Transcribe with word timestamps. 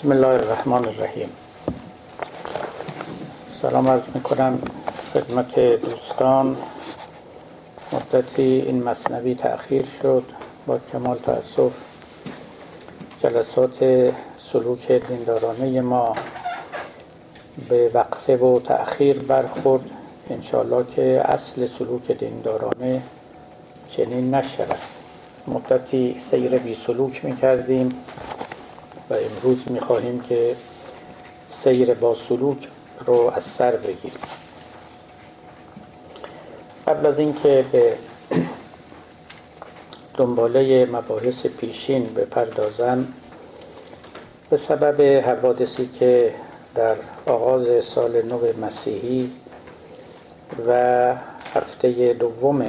بسم 0.00 0.12
الله 0.12 0.26
الرحمن 0.26 0.84
الرحیم 0.84 1.28
سلام 3.62 3.88
عرض 3.88 4.02
می‌کنم 4.14 4.58
خدمت 5.14 5.58
دوستان 5.60 6.56
مدتی 7.92 8.42
این 8.42 8.82
مصنوی 8.82 9.34
تأخیر 9.34 9.84
شد 10.02 10.22
با 10.66 10.78
کمال 10.92 11.18
تأسف 11.18 11.72
جلسات 13.22 13.78
سلوک 14.52 14.92
دیندارانه 14.92 15.80
ما 15.80 16.12
به 17.68 17.90
وقفه 17.94 18.36
و 18.36 18.60
تأخیر 18.60 19.18
برخورد 19.18 19.90
انشاءالله 20.30 20.84
که 20.96 21.22
اصل 21.24 21.66
سلوک 21.78 22.10
دیندارانه 22.12 23.02
چنین 23.88 24.34
نشود 24.34 24.78
مدتی 25.48 26.20
سیر 26.30 26.58
بی 26.58 26.74
سلوک 26.74 27.24
می 27.24 27.36
کردیم 27.36 27.88
و 29.10 29.14
امروز 29.14 29.58
می 29.66 29.80
خواهیم 29.80 30.20
که 30.20 30.56
سیر 31.50 31.94
با 31.94 32.14
سلوک 32.14 32.68
رو 33.06 33.32
از 33.36 33.44
سر 33.44 33.76
بگیریم. 33.76 34.18
قبل 36.86 37.06
از 37.06 37.18
اینکه 37.18 37.64
به 37.72 37.96
دنباله 40.14 40.86
مباحث 40.86 41.46
پیشین 41.46 42.14
بپردازم 42.14 43.06
به 44.50 44.56
سبب 44.56 45.02
حوادثی 45.02 45.90
که 45.98 46.34
در 46.74 46.96
آغاز 47.26 47.84
سال 47.84 48.22
نو 48.22 48.40
مسیحی 48.60 49.30
و 50.66 51.14
هفته 51.54 52.12
دوم 52.12 52.66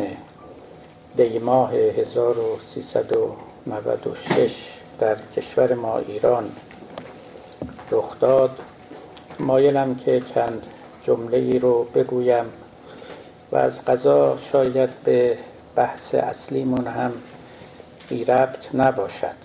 دی 1.18 1.40
ماه 1.40 1.74
1396 1.74 4.71
در 5.02 5.18
کشور 5.36 5.74
ما 5.74 5.98
ایران 5.98 6.52
رخ 7.92 8.20
داد. 8.20 8.60
مایلم 9.40 9.96
که 9.96 10.22
چند 10.36 10.64
جمله 11.04 11.38
ای 11.38 11.60
رو 11.60 11.84
بگویم 11.84 12.46
و 13.52 13.56
از 13.56 13.86
قضا 13.86 14.38
شاید 14.52 14.90
به 15.04 15.38
بحث 15.76 16.16
اصلیمون 16.16 16.88
هم 16.88 17.12
بی 18.10 18.26
ربط 18.26 18.76
نباشد. 18.76 19.36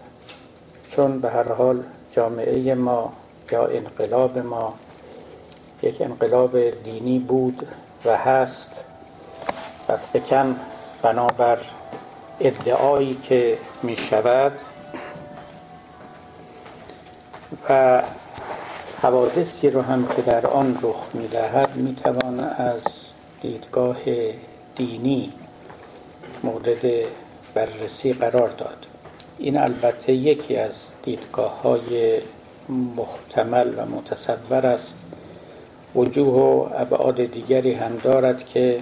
چون 0.90 1.20
به 1.20 1.30
هر 1.30 1.52
حال 1.52 1.82
جامعه 2.12 2.74
ما 2.74 3.12
یا 3.52 3.66
انقلاب 3.66 4.38
ما 4.38 4.74
یک 5.82 6.00
انقلاب 6.00 6.70
دینی 6.70 7.18
بود 7.18 7.66
و 8.04 8.16
هست. 8.16 8.72
دست 9.88 10.16
کم 10.16 10.56
بنابر 11.02 11.58
ادعایی 12.40 13.14
که 13.14 13.58
می 13.82 13.96
شود 13.96 14.52
و 17.68 18.02
حوادثی 19.02 19.70
رو 19.70 19.82
هم 19.82 20.08
که 20.16 20.22
در 20.22 20.46
آن 20.46 20.78
رخ 20.82 21.06
می 21.14 21.28
دهد 21.28 21.76
می 21.76 21.94
توان 21.94 22.40
از 22.40 22.82
دیدگاه 23.42 23.96
دینی 24.76 25.32
مورد 26.42 27.06
بررسی 27.54 28.12
قرار 28.12 28.48
داد. 28.48 28.86
این 29.38 29.58
البته 29.58 30.12
یکی 30.12 30.56
از 30.56 30.72
دیدگاه 31.02 31.62
های 31.62 32.18
محتمل 32.68 33.72
و 33.76 33.86
متصور 33.86 34.66
است. 34.66 34.94
وجوه 35.94 36.34
و 36.34 36.68
ابعاد 36.74 37.24
دیگری 37.24 37.72
هم 37.72 37.96
دارد 37.96 38.46
که 38.46 38.78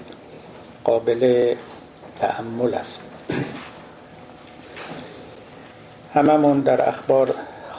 قابل 0.85 1.55
تأمل 2.21 2.75
است. 2.75 3.03
هممون 6.15 6.61
در 6.61 6.89
اخبار 6.89 7.35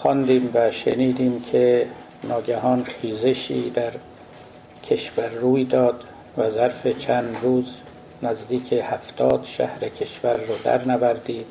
خواندیم 0.06 0.50
و 0.54 0.72
شنیدیم 0.72 1.44
که 1.52 1.88
ناگهان 2.24 2.84
خیزشی 2.84 3.70
در 3.70 3.92
کشور 4.90 5.30
روی 5.30 5.64
داد 5.64 6.04
و 6.38 6.50
ظرف 6.50 6.88
چند 6.88 7.38
روز 7.42 7.66
نزدیک 8.24 8.74
هفتاد 8.74 9.46
شهر 9.46 9.80
کشور 9.80 10.34
رو 10.34 10.54
در 10.64 10.86
نوردید 10.86 11.46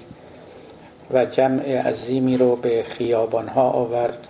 و 1.12 1.24
جمع 1.24 1.88
عظیمی 1.88 2.36
رو 2.36 2.56
به 2.56 2.84
خیابانها 2.88 3.70
آورد. 3.70 4.26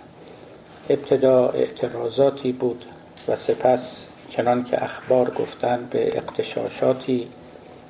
ابتدا 0.89 1.49
اعتراضاتی 1.49 2.51
بود 2.51 2.85
و 3.27 3.35
سپس 3.35 4.05
چنان 4.29 4.63
که 4.63 4.83
اخبار 4.83 5.29
گفتند 5.29 5.89
به 5.89 6.07
اقتشاشاتی 6.17 7.27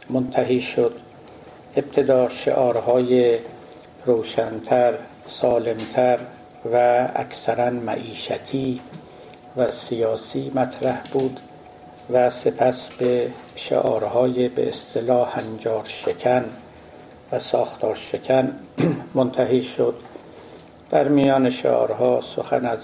منتهی 0.09 0.61
شد. 0.61 0.93
ابتدا 1.77 2.29
شعارهای 2.29 3.37
روشنتر 4.05 4.93
سالمتر 5.27 6.19
و 6.73 7.07
اکثرا 7.15 7.69
معیشتی 7.69 8.81
و 9.57 9.71
سیاسی 9.71 10.51
مطرح 10.55 11.01
بود 11.11 11.39
و 12.13 12.29
سپس 12.29 12.89
به 12.89 13.29
شعارهای 13.55 14.49
به 14.49 14.69
اصطلاح 14.69 15.39
هنجار 15.39 15.83
شکن 15.85 16.45
و 17.31 17.39
ساختار 17.39 17.95
شکن 17.95 18.51
منتهی 19.15 19.63
شد. 19.63 19.95
در 20.91 21.07
میان 21.07 21.49
شعارها 21.49 22.21
سخن 22.35 22.65
از 22.65 22.79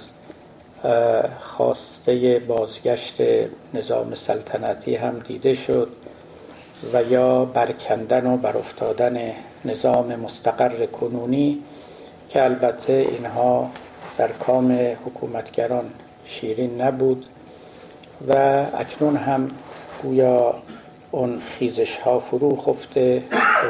خواسته 1.40 2.40
بازگشت 2.48 3.16
نظام 3.74 4.16
سلطنتی 4.16 4.96
هم 4.96 5.20
دیده 5.20 5.54
شد 5.54 5.90
و 6.94 7.04
یا 7.04 7.46
برکندن 7.46 8.34
و 8.34 8.38
برافتادن 8.38 9.34
نظام 9.66 10.16
مستقر 10.16 10.86
کنونی 10.86 11.64
که 12.34 12.44
البته 12.44 12.94
اینها 12.94 13.72
در 14.18 14.28
کام 14.28 14.96
حکومتگران 15.06 15.86
شیرین 16.26 16.82
نبود 16.82 17.26
و 18.28 18.36
اکنون 18.74 19.16
هم 19.18 19.52
گویا 20.04 20.56
اون 21.12 21.40
خیزش 21.40 21.98
ها 21.98 22.20
فرو 22.20 22.56
خفته 22.56 23.24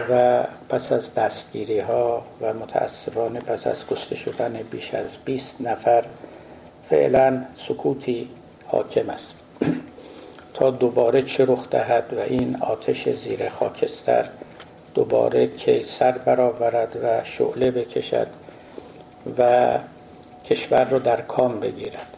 و 0.09 0.43
پس 0.69 0.91
از 0.91 1.13
دستگیری 1.13 1.79
ها 1.79 2.23
و 2.41 2.53
متاسفانه 2.53 3.39
پس 3.39 3.67
از 3.67 3.87
کشته 3.87 4.15
شدن 4.15 4.59
بیش 4.71 4.93
از 4.93 5.17
20 5.25 5.61
نفر 5.61 6.03
فعلا 6.89 7.45
سکوتی 7.57 8.29
حاکم 8.67 9.09
است. 9.09 9.35
تا 10.53 10.71
دوباره 10.71 11.21
چه 11.21 11.45
رخ 11.45 11.69
دهد 11.69 12.13
و 12.17 12.19
این 12.19 12.57
آتش 12.61 13.09
زیر 13.09 13.49
خاکستر 13.49 14.25
دوباره 14.93 15.47
کی 15.47 15.83
سر 15.83 16.11
برآورد 16.11 16.97
و 17.03 17.23
شعله 17.23 17.71
بکشد 17.71 18.27
و 19.37 19.69
کشور 20.45 20.83
رو 20.83 20.99
در 20.99 21.21
کام 21.21 21.59
بگیرد. 21.59 22.17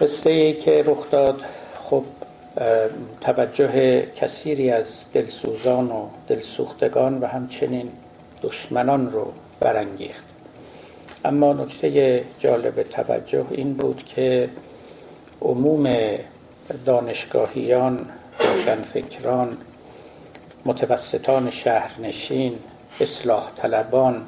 قصه 0.00 0.30
ای 0.30 0.54
که 0.54 0.82
رخ 0.86 1.10
داد 1.10 1.44
خب 1.84 2.04
توجه 3.20 4.02
کثیری 4.16 4.70
از 4.70 4.86
دلسوزان 5.12 5.90
و 5.90 6.06
دلسوختگان 6.28 7.18
و 7.18 7.26
همچنین 7.26 7.90
دشمنان 8.42 9.12
رو 9.12 9.32
برانگیخت. 9.60 10.24
اما 11.24 11.52
نکته 11.52 12.24
جالب 12.38 12.82
توجه 12.82 13.44
این 13.50 13.74
بود 13.74 14.04
که 14.16 14.48
عموم 15.42 15.94
دانشگاهیان 16.86 18.08
روشنفکران 18.40 19.56
متوسطان 20.64 21.50
شهرنشین 21.50 22.58
اصلاح 23.00 23.50
طلبان 23.56 24.22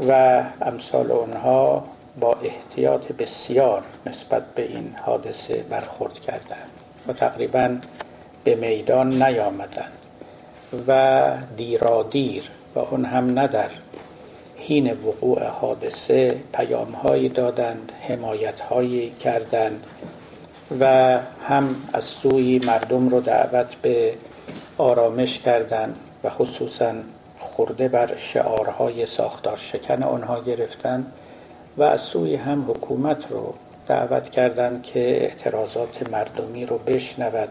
و 0.00 0.42
امثال 0.62 1.12
آنها 1.12 1.84
با 2.20 2.36
احتیاط 2.42 3.12
بسیار 3.12 3.82
نسبت 4.06 4.42
به 4.54 4.62
این 4.62 4.94
حادثه 5.02 5.62
برخورد 5.70 6.14
کردند 6.14 6.70
و 7.08 7.12
تقریبا 7.12 7.76
به 8.44 8.54
میدان 8.54 9.22
نیامدند 9.22 9.92
و 10.88 11.32
دیرادیر 11.56 12.42
و 12.74 12.78
اون 12.78 13.04
هم 13.04 13.38
ندر 13.38 13.70
حین 14.58 14.92
وقوع 14.92 15.44
حادثه 15.44 16.40
پیام 16.52 16.92
هایی 16.92 17.28
دادند 17.28 17.92
حمایت 18.08 18.60
هایی 18.60 19.10
کردند 19.10 19.86
و 20.80 21.18
هم 21.48 21.76
از 21.92 22.04
سوی 22.04 22.58
مردم 22.58 23.08
رو 23.08 23.20
دعوت 23.20 23.74
به 23.82 24.14
آرامش 24.78 25.38
کردند 25.38 25.96
و 26.24 26.30
خصوصا 26.30 26.92
خورده 27.58 27.88
بر 27.88 28.16
شعارهای 28.16 29.06
ساختار 29.06 29.56
شکن 29.56 30.02
آنها 30.02 30.40
گرفتند 30.40 31.12
و 31.76 31.82
از 31.82 32.00
سوی 32.00 32.34
هم 32.34 32.70
حکومت 32.70 33.30
رو 33.30 33.54
دعوت 33.88 34.30
کردند 34.30 34.82
که 34.82 35.00
اعتراضات 35.00 36.10
مردمی 36.10 36.66
رو 36.66 36.78
بشنود 36.78 37.48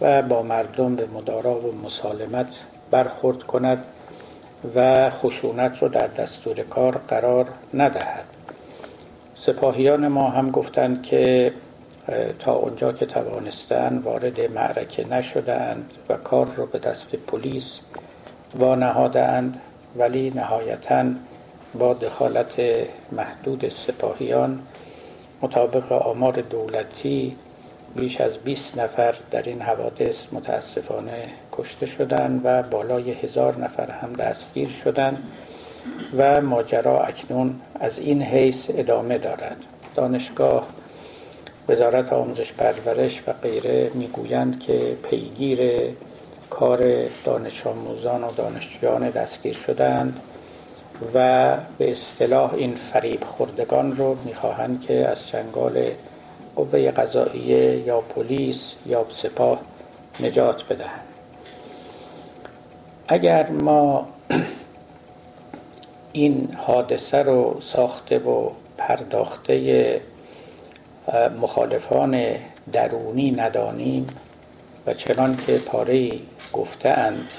و 0.00 0.22
با 0.22 0.42
مردم 0.42 0.96
به 0.96 1.06
مدارا 1.06 1.54
و 1.54 1.74
مسالمت 1.84 2.46
برخورد 2.90 3.42
کند 3.42 3.84
و 4.74 5.10
خشونت 5.10 5.82
رو 5.82 5.88
در 5.88 6.06
دستور 6.06 6.56
کار 6.62 7.00
قرار 7.08 7.46
ندهد. 7.74 8.24
سپاهیان 9.34 10.08
ما 10.08 10.30
هم 10.30 10.50
گفتند 10.50 11.02
که 11.02 11.52
تا 12.38 12.54
اونجا 12.54 12.92
که 12.92 13.06
توانستن 13.06 13.98
وارد 13.98 14.40
معرکه 14.52 15.08
نشدند 15.08 15.90
و 16.08 16.16
کار 16.16 16.46
رو 16.56 16.66
به 16.66 16.78
دست 16.78 17.16
پلیس 17.16 17.80
وانهادند 18.54 19.60
ولی 19.96 20.32
نهایتا 20.34 21.04
با 21.74 21.94
دخالت 21.94 22.60
محدود 23.12 23.68
سپاهیان 23.68 24.58
مطابق 25.42 25.92
آمار 25.92 26.40
دولتی 26.40 27.36
بیش 27.96 28.20
از 28.20 28.38
20 28.38 28.78
نفر 28.78 29.14
در 29.30 29.42
این 29.42 29.62
حوادث 29.62 30.32
متاسفانه 30.32 31.28
کشته 31.52 31.86
شدند 31.86 32.40
و 32.44 32.62
بالای 32.62 33.10
هزار 33.10 33.58
نفر 33.58 33.90
هم 33.90 34.12
دستگیر 34.12 34.68
شدند 34.84 35.22
و 36.16 36.40
ماجرا 36.40 37.02
اکنون 37.02 37.60
از 37.80 37.98
این 37.98 38.22
حیث 38.22 38.70
ادامه 38.74 39.18
دارد. 39.18 39.56
دانشگاه 39.94 40.66
وزارت 41.68 42.12
آموزش 42.12 42.52
پرورش 42.52 43.22
و 43.26 43.32
غیره 43.32 43.90
می‌گویند 43.94 44.60
که 44.60 44.96
پیگیر 45.10 45.60
کار 46.50 47.08
دانش 47.24 47.66
آموزان 47.66 48.24
و 48.24 48.30
دانشجویان 48.36 49.10
دستگیر 49.10 49.54
شدند 49.54 50.20
و 51.14 51.56
به 51.78 51.92
اصطلاح 51.92 52.54
این 52.54 52.74
فریب 52.74 53.24
خوردگان 53.24 53.96
رو 53.96 54.16
می‌خواهند 54.24 54.80
که 54.80 55.08
از 55.08 55.26
چنگال 55.26 55.90
قوه 56.56 56.90
قضاییه 56.90 57.76
یا 57.86 58.00
پلیس 58.00 58.72
یا 58.86 59.06
سپاه 59.12 59.60
نجات 60.20 60.64
بدهند. 60.68 61.04
اگر 63.08 63.50
ما 63.50 64.08
این 66.12 66.54
حادثه 66.66 67.22
رو 67.22 67.60
ساخته 67.60 68.18
و 68.18 68.50
پرداخته 68.78 70.00
مخالفان 71.40 72.36
درونی 72.72 73.30
ندانیم 73.30 74.06
و 74.86 74.94
چنان 74.94 75.36
که 75.46 75.58
پاره 75.58 76.10
گفتهاند 76.52 77.32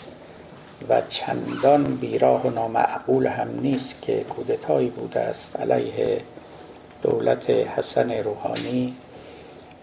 و 0.90 1.02
چندان 1.10 1.84
بیراه 1.84 2.48
و 2.48 2.50
نامعقول 2.50 3.28
هم 3.28 3.60
نیست 3.62 4.02
که 4.02 4.24
کودتایی 4.24 4.90
بوده 4.90 5.20
است 5.20 5.60
علیه 5.60 6.22
دولت 7.02 7.50
حسن 7.50 8.12
روحانی 8.12 8.94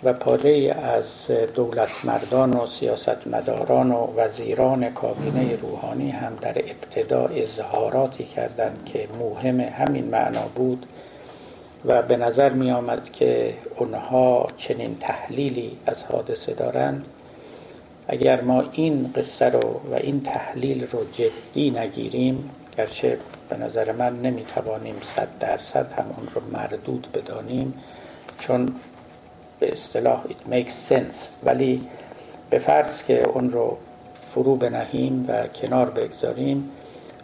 و 0.04 0.12
پاره 0.12 0.76
از 0.82 1.06
دولت 1.54 1.88
مردان 2.04 2.50
و 2.50 2.66
سیاستمداران 2.66 3.92
و 3.92 4.06
وزیران 4.16 4.90
کابینه 4.90 5.56
روحانی 5.56 6.10
هم 6.10 6.36
در 6.40 6.58
ابتدا 6.58 7.26
اظهاراتی 7.26 8.24
کردند 8.24 8.90
که 8.92 9.08
مهم 9.20 9.60
همین 9.60 10.04
معنا 10.04 10.48
بود 10.54 10.86
و 11.84 12.02
به 12.02 12.16
نظر 12.16 12.50
می 12.50 12.70
آمد 12.70 13.12
که 13.12 13.54
اونها 13.76 14.48
چنین 14.56 14.96
تحلیلی 15.00 15.78
از 15.86 16.02
حادثه 16.02 16.54
دارند. 16.54 17.06
اگر 18.08 18.40
ما 18.40 18.64
این 18.72 19.12
قصه 19.16 19.44
رو 19.46 19.80
و 19.90 19.94
این 19.94 20.20
تحلیل 20.22 20.86
رو 20.86 21.04
جدی 21.12 21.70
نگیریم 21.70 22.50
گرچه 22.78 23.18
به 23.48 23.56
نظر 23.56 23.92
من 23.92 24.22
نمی‌توانیم 24.22 24.94
صد 25.04 25.28
درصد 25.40 25.92
هم 25.92 26.04
اون 26.16 26.28
رو 26.34 26.40
مردود 26.52 27.08
بدانیم 27.14 27.74
چون 28.38 28.68
به 29.60 29.72
اصطلاح 29.72 30.24
it 30.28 30.52
makes 30.52 30.92
sense. 30.92 31.44
ولی 31.44 31.88
به 32.50 32.58
فرض 32.58 33.02
که 33.02 33.28
اون 33.28 33.50
رو 33.50 33.76
فرو 34.14 34.56
بنهیم 34.56 35.24
و 35.28 35.46
کنار 35.46 35.90
بگذاریم 35.90 36.70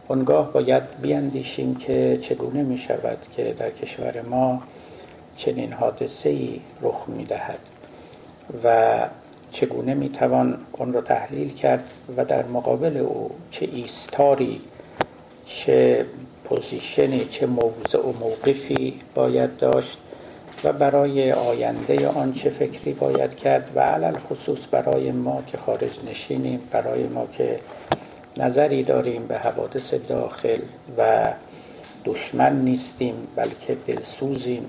اونگاه 0.08 0.52
باید 0.52 0.82
بیاندیشیم 1.02 1.75
که 1.75 2.19
چگونه 2.23 2.62
می 2.62 2.79
شود 2.79 3.19
که 3.37 3.55
در 3.58 3.70
کشور 3.70 4.20
ما 4.20 4.62
چنین 5.37 5.73
حادثه 5.73 6.29
ای 6.29 6.61
رخ 6.82 7.05
می 7.08 7.25
دهد 7.25 7.58
و 8.64 8.99
چگونه 9.53 9.95
می 9.95 10.09
توان 10.09 10.59
اون 10.73 10.93
رو 10.93 11.01
تحلیل 11.01 11.55
کرد 11.55 11.85
و 12.17 12.25
در 12.25 12.45
مقابل 12.45 12.97
او 12.97 13.31
چه 13.51 13.69
ایستاری 13.73 14.61
چه 15.47 16.07
position 16.44 17.16
ی 17.16 17.25
چه 17.31 17.47
موضع 17.47 17.99
و 17.99 18.13
موقفی 18.21 19.01
باید 19.15 19.57
داشت 19.57 19.99
و 20.65 20.73
برای 20.73 21.33
آینده 21.33 22.09
آن 22.09 22.33
چه 22.33 22.51
فکری 22.51 22.93
باید 22.93 23.35
کرد 23.35 23.71
و 23.75 23.81
علی‌الخصوص 23.81 24.59
برای 24.71 25.13
ما 25.13 25.43
که 25.47 25.59
خارج 25.59 26.01
نشینیم 26.11 26.61
برای 26.71 27.03
ما 27.03 27.27
که 27.33 27.61
نظری 28.37 28.83
داریم 28.83 29.27
به 29.27 29.39
حوادث 29.39 29.95
داخل 29.95 30.59
و 30.99 31.33
دشمن 32.05 32.57
نیستیم 32.57 33.15
بلکه 33.37 33.77
دلسوزیم. 33.87 34.69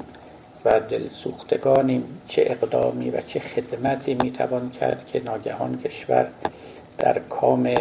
و 0.65 0.79
دلسوختگانیم 0.79 2.21
چه 2.27 2.43
اقدامی 2.45 3.09
و 3.09 3.21
چه 3.21 3.39
خدمتی 3.39 4.13
می‌توان 4.13 4.71
کرد 4.71 5.05
که 5.13 5.21
ناگهان 5.23 5.81
کشور 5.81 6.27
در 6.97 7.19
کام 7.19 7.75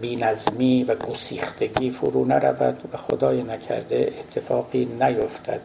بینظمی 0.00 0.84
و 0.84 0.94
گسیختگی 0.94 1.90
فرو 1.90 2.24
نرود 2.24 2.90
و 2.92 2.96
خدای 2.96 3.42
نکرده 3.42 4.12
اتفاقی 4.20 4.84
نیفتد 4.84 5.60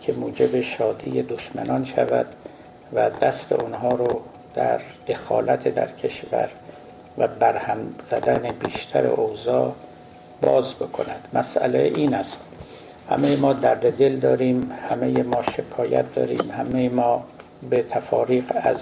که 0.00 0.12
موجب 0.12 0.60
شادی 0.60 1.22
دشمنان 1.22 1.84
شود 1.84 2.26
و 2.92 3.10
دست 3.10 3.52
اونها 3.52 3.88
رو 3.88 4.20
در 4.54 4.80
دخالت 5.08 5.74
در 5.74 5.88
کشور 5.92 6.48
و 7.18 7.28
برهم 7.28 7.78
زدن 8.10 8.48
بیشتر 8.64 9.06
اوضاع 9.06 9.72
باز 10.42 10.74
بکند. 10.74 11.28
مسئله 11.32 11.78
این 11.78 12.14
است 12.14 12.38
همه 13.10 13.36
ما 13.36 13.52
درد 13.52 13.96
دل 13.96 14.16
داریم 14.16 14.70
همه 14.90 15.22
ما 15.22 15.42
شکایت 15.42 16.14
داریم 16.14 16.50
همه 16.58 16.88
ما 16.88 17.24
به 17.70 17.82
تفاریق 17.90 18.44
از 18.54 18.78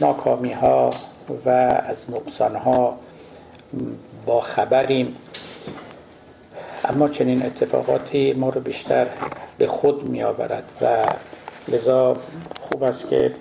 ناکامی 0.00 0.52
ها 0.52 0.90
و 1.46 1.48
از 1.86 1.96
نقصان 2.08 2.56
ها 2.56 2.98
با 4.26 4.40
خبریم. 4.40 5.16
اما 6.84 7.08
چنین 7.08 7.46
اتفاقاتی 7.46 8.32
ما 8.32 8.48
رو 8.48 8.60
بیشتر 8.60 9.06
به 9.58 9.66
خود 9.66 10.08
می 10.08 10.22
آورد 10.22 10.64
و 10.80 11.06
لذا 11.68 12.16
خوب 12.60 12.82
است 12.82 13.08
که 13.08 13.32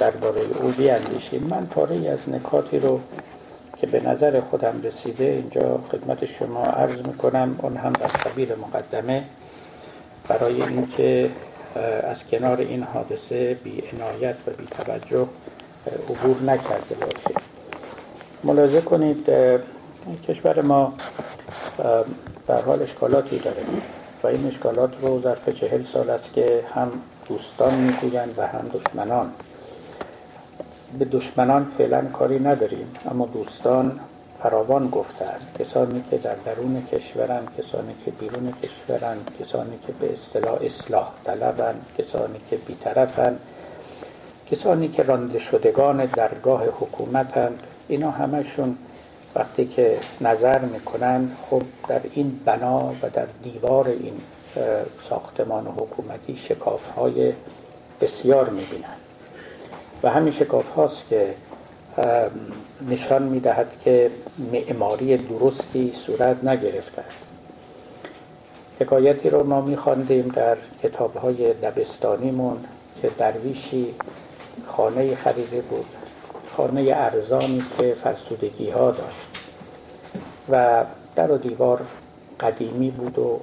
درباره 0.00 0.40
او 0.62 0.68
بیاندیشیم. 0.68 1.42
من 1.42 1.66
پاره 1.66 2.10
از 2.10 2.28
نکاتی 2.28 2.78
رو 2.78 3.00
که 3.76 3.86
به 3.86 4.00
نظر 4.08 4.40
خودم 4.40 4.80
رسیده 4.82 5.24
اینجا 5.24 5.80
خدمت 5.92 6.24
شما 6.24 6.64
عرض 6.64 7.06
می‌کنم 7.06 7.58
اون 7.62 7.76
هم 7.76 7.92
در 7.92 8.08
سبیل 8.08 8.52
مقدمه. 8.54 9.24
برای 10.28 10.62
اینکه 10.62 11.30
از 12.02 12.26
کنار 12.26 12.60
این 12.60 12.82
حادثه 12.82 13.54
بی 13.54 13.82
عنایت 13.92 14.36
و 14.46 14.50
بی 14.50 14.66
توجه 14.66 15.28
عبور 16.08 16.42
نکرده 16.42 16.94
باشه 16.94 17.34
ملاحظه 18.44 18.80
کنید 18.80 19.30
کشور 20.28 20.62
ما 20.62 20.94
در 22.46 22.62
حال 22.62 22.82
اشکالاتی 22.82 23.38
داره 23.38 23.62
و 24.22 24.26
این 24.26 24.46
اشکالات 24.46 24.90
رو 25.02 25.22
ظرف 25.22 25.48
چهل 25.48 25.82
سال 25.82 26.10
است 26.10 26.32
که 26.32 26.64
هم 26.74 26.92
دوستان 27.28 27.74
می‌گویند 27.74 28.34
و 28.36 28.46
هم 28.46 28.70
دشمنان. 28.74 29.32
به 30.98 31.04
دشمنان 31.04 31.64
فعلا 31.64 32.02
کاری 32.04 32.40
نداریم. 32.40 32.86
اما 33.10 33.26
دوستان 33.26 34.00
فراوان 34.34 34.90
گفتند 34.90 35.56
کسانی 35.58 36.04
که 36.10 36.18
در 36.18 36.34
درون 36.34 36.86
کشورند 36.92 37.48
کسانی 37.58 37.94
که 38.04 38.10
بیرون 38.10 38.52
کشورند 38.62 39.30
کسانی 39.40 39.78
که 39.86 39.92
به 39.92 40.12
اصطلاح 40.12 40.58
اصلاح 40.62 41.10
طلبند 41.24 41.86
کسانی 41.98 42.38
که 42.50 42.56
بیطرفند 42.56 43.38
کسانی 44.50 44.88
که 44.88 45.02
رانده 45.02 45.38
شدگان 45.38 46.06
درگاه 46.06 46.64
حکومتند. 46.64 47.62
اینا 47.88 48.10
همشون 48.10 48.76
وقتی 49.34 49.66
که 49.66 49.98
نظر 50.20 50.58
می‌کنن 50.58 51.30
خب 51.50 51.62
در 51.88 52.00
این 52.12 52.40
بنا 52.44 52.92
و 53.02 53.10
در 53.12 53.26
دیوار 53.42 53.88
این 53.88 54.20
ساختمان 55.08 55.66
حکومتی 55.66 56.36
شکاف 56.36 56.90
های 56.90 57.32
بسیار 58.00 58.50
می‌بینند. 58.50 59.03
و 60.04 60.08
همین 60.08 60.32
شکاف 60.32 60.70
هاست 60.70 61.08
که 61.08 61.34
نشان 62.90 63.22
می‌دهد 63.22 63.76
که 63.84 64.10
معماری 64.52 65.16
درستی 65.16 65.92
صورت 66.06 66.44
نگرفته 66.44 67.02
است. 67.02 67.26
حکایتی 68.80 69.30
رو 69.30 69.44
ما 69.44 69.60
میخواندیم 69.60 70.28
در 70.28 70.56
کتاب 70.82 71.16
های 71.16 71.52
دبستانیمون 71.52 72.56
که 73.02 73.10
درویشی 73.18 73.94
خانه 74.66 75.14
خریده 75.14 75.60
بود 75.60 75.86
خانه 76.56 76.92
ارزانی 76.96 77.64
که 77.78 77.94
فرسودگی 77.94 78.70
ها 78.70 78.90
داشت. 78.90 79.52
و 80.50 80.84
در 81.16 81.32
و 81.32 81.38
دیوار 81.38 81.80
قدیمی 82.40 82.90
بود 82.90 83.18
و 83.18 83.40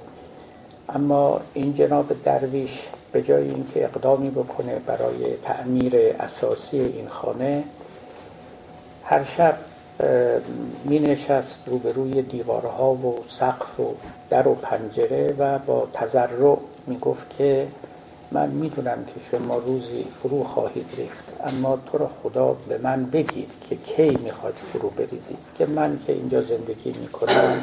اما 0.88 1.40
این 1.54 1.74
جناب 1.74 2.22
درویش 2.24 2.78
به 3.12 3.22
جای 3.22 3.48
اینکه 3.48 3.84
اقدامی 3.84 4.30
بکنه 4.30 4.78
برای 4.86 5.36
تعمیر 5.42 5.96
اساسی 6.20 6.80
این 6.80 7.08
خانه 7.08 7.64
هر 9.04 9.24
شب 9.24 9.54
می 10.84 10.98
نشست 10.98 11.58
روبروی 11.66 12.22
دیوارها 12.22 12.92
و 12.92 13.24
سقف 13.28 13.80
و 13.80 13.94
در 14.30 14.48
و 14.48 14.54
پنجره 14.54 15.34
و 15.38 15.58
با 15.58 15.88
تذرع 15.92 16.56
می 16.86 16.98
گفت 16.98 17.36
که 17.38 17.66
من 18.30 18.48
می‌دونم 18.48 19.04
که 19.04 19.12
شما 19.30 19.56
روزی 19.56 20.04
فرو 20.22 20.44
خواهید 20.44 20.86
ریخت 20.96 21.32
اما 21.46 21.78
تو 21.92 21.98
را 21.98 22.10
خدا 22.22 22.56
به 22.68 22.78
من 22.78 23.04
بگید 23.04 23.50
که 23.68 23.76
کی 23.76 24.18
می‌خواد 24.24 24.54
فرو 24.72 24.90
بریزید 24.90 25.38
که 25.58 25.66
من 25.66 25.98
که 26.06 26.12
اینجا 26.12 26.42
زندگی 26.42 26.90
می‌کنم 27.00 27.62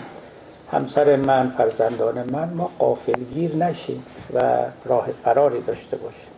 همسر 0.72 1.16
من 1.16 1.50
فرزندان 1.50 2.30
من 2.32 2.50
ما 2.50 2.70
قافلگیر 2.80 3.56
نشیم 3.56 4.04
و 4.34 4.42
راه 4.86 5.08
فراری 5.24 5.62
داشته 5.62 5.98
باشیم. 5.98 6.30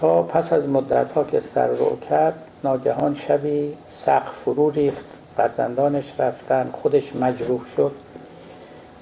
تا 0.00 0.22
پس 0.22 0.52
از 0.52 0.68
مدت 0.68 1.12
ها 1.12 1.24
که 1.24 1.42
سر 1.54 1.66
رو 1.66 1.98
کرد 2.10 2.48
ناگهان 2.64 3.14
شبی 3.14 3.76
سقف 3.92 4.32
فرو 4.32 4.70
ریخت 4.70 5.04
فرزندانش 5.36 6.12
رفتن 6.18 6.70
خودش 6.72 7.16
مجروح 7.16 7.60
شد. 7.76 7.92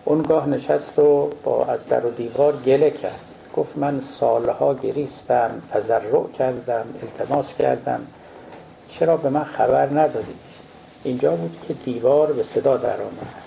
اونگاه 0.05 0.49
نشست 0.49 0.99
و 0.99 1.31
با 1.45 1.67
از 1.67 1.89
در 1.89 2.07
و 2.07 2.11
دیوار 2.11 2.57
گله 2.57 2.91
کرد. 2.91 3.21
گفت 3.57 3.79
من 3.79 4.01
سالها 4.01 4.75
گریستم 4.75 5.51
تضرع 5.71 6.27
کردم 6.39 6.85
التماس 7.03 7.55
کردم. 7.55 8.01
چرا 8.89 9.17
به 9.17 9.31
من 9.31 9.45
خبر 9.45 9.87
ندادی؟ 9.87 10.35
اینجا 11.05 11.31
بود 11.37 11.57
که 11.69 11.75
دیوار 11.75 12.33
به 12.33 12.43
صدا 12.43 12.77
در 12.77 13.01
آمد 13.01 13.42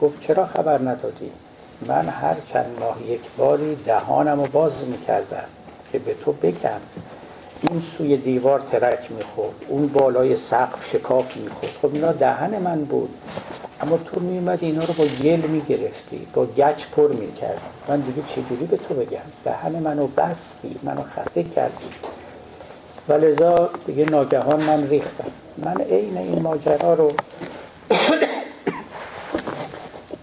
گفت 0.00 0.20
چرا 0.20 0.46
خبر 0.46 0.78
ندادی؟ 0.78 1.30
من 1.86 2.08
هر 2.08 2.36
چند 2.52 2.76
ماه 2.80 2.96
یک 3.06 3.20
باری 3.38 3.76
دهانم 3.86 4.40
رو 4.40 4.46
باز 4.46 4.72
می‌کردم 4.86 5.44
که 5.92 5.98
به 5.98 6.14
تو 6.14 6.32
بگم. 6.32 6.80
این 7.70 7.82
سوی 7.98 8.16
دیوار 8.16 8.60
ترک 8.60 9.12
می‌خورد 9.12 9.54
اون 9.68 9.86
بالای 9.86 10.36
سقف 10.36 10.90
شکاف 10.90 11.36
می‌خورد. 11.36 11.72
خب 11.82 11.94
اینا 11.94 12.12
دهن 12.12 12.58
من 12.58 12.84
بود. 12.84 13.10
اما 13.80 13.98
تو 13.98 14.20
میومدی 14.20 14.66
اینا 14.66 14.84
رو 14.84 14.92
با 14.92 15.04
گل 15.04 15.40
می‌گرفتی 15.40 16.26
با 16.34 16.46
گچ 16.46 16.86
پر 16.96 17.08
می‌کردی. 17.12 17.60
من 17.88 18.00
دیگه 18.00 18.22
چجوری 18.28 18.64
به 18.64 18.76
تو 18.76 18.94
بگم؟ 18.94 19.18
دهن 19.44 19.72
منو 19.72 20.06
بستی 20.06 20.76
منو 20.82 21.02
خفه 21.02 21.42
کردی. 21.42 21.88
و 23.08 23.12
لذا 23.12 23.70
دیگه 23.86 24.04
ناگهان 24.10 24.62
من 24.62 24.88
ریختم. 24.88 25.30
من 25.58 25.80
عین 25.80 26.16
این 26.16 26.42
ماجرا 26.42 26.94
رو 26.94 27.12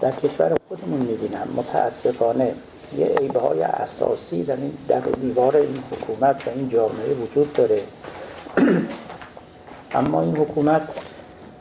در 0.02 0.12
کشور 0.12 0.58
خودمون 0.68 1.00
می‌بینم. 1.00 1.48
متاسفانه 1.56 2.54
یه 2.98 3.06
عیبه 3.06 3.40
های 3.40 3.62
اساسی 3.62 4.44
در 4.44 4.56
این 4.56 4.74
در 4.88 5.00
دیوار 5.00 5.58
این 5.58 5.84
حکومت 5.92 6.48
و 6.48 6.50
این 6.56 6.70
جامعه 6.70 7.14
وجود 7.14 7.54
داره. 7.54 7.82
اما 9.96 10.22
این 10.22 10.38
حکومت 10.38 10.82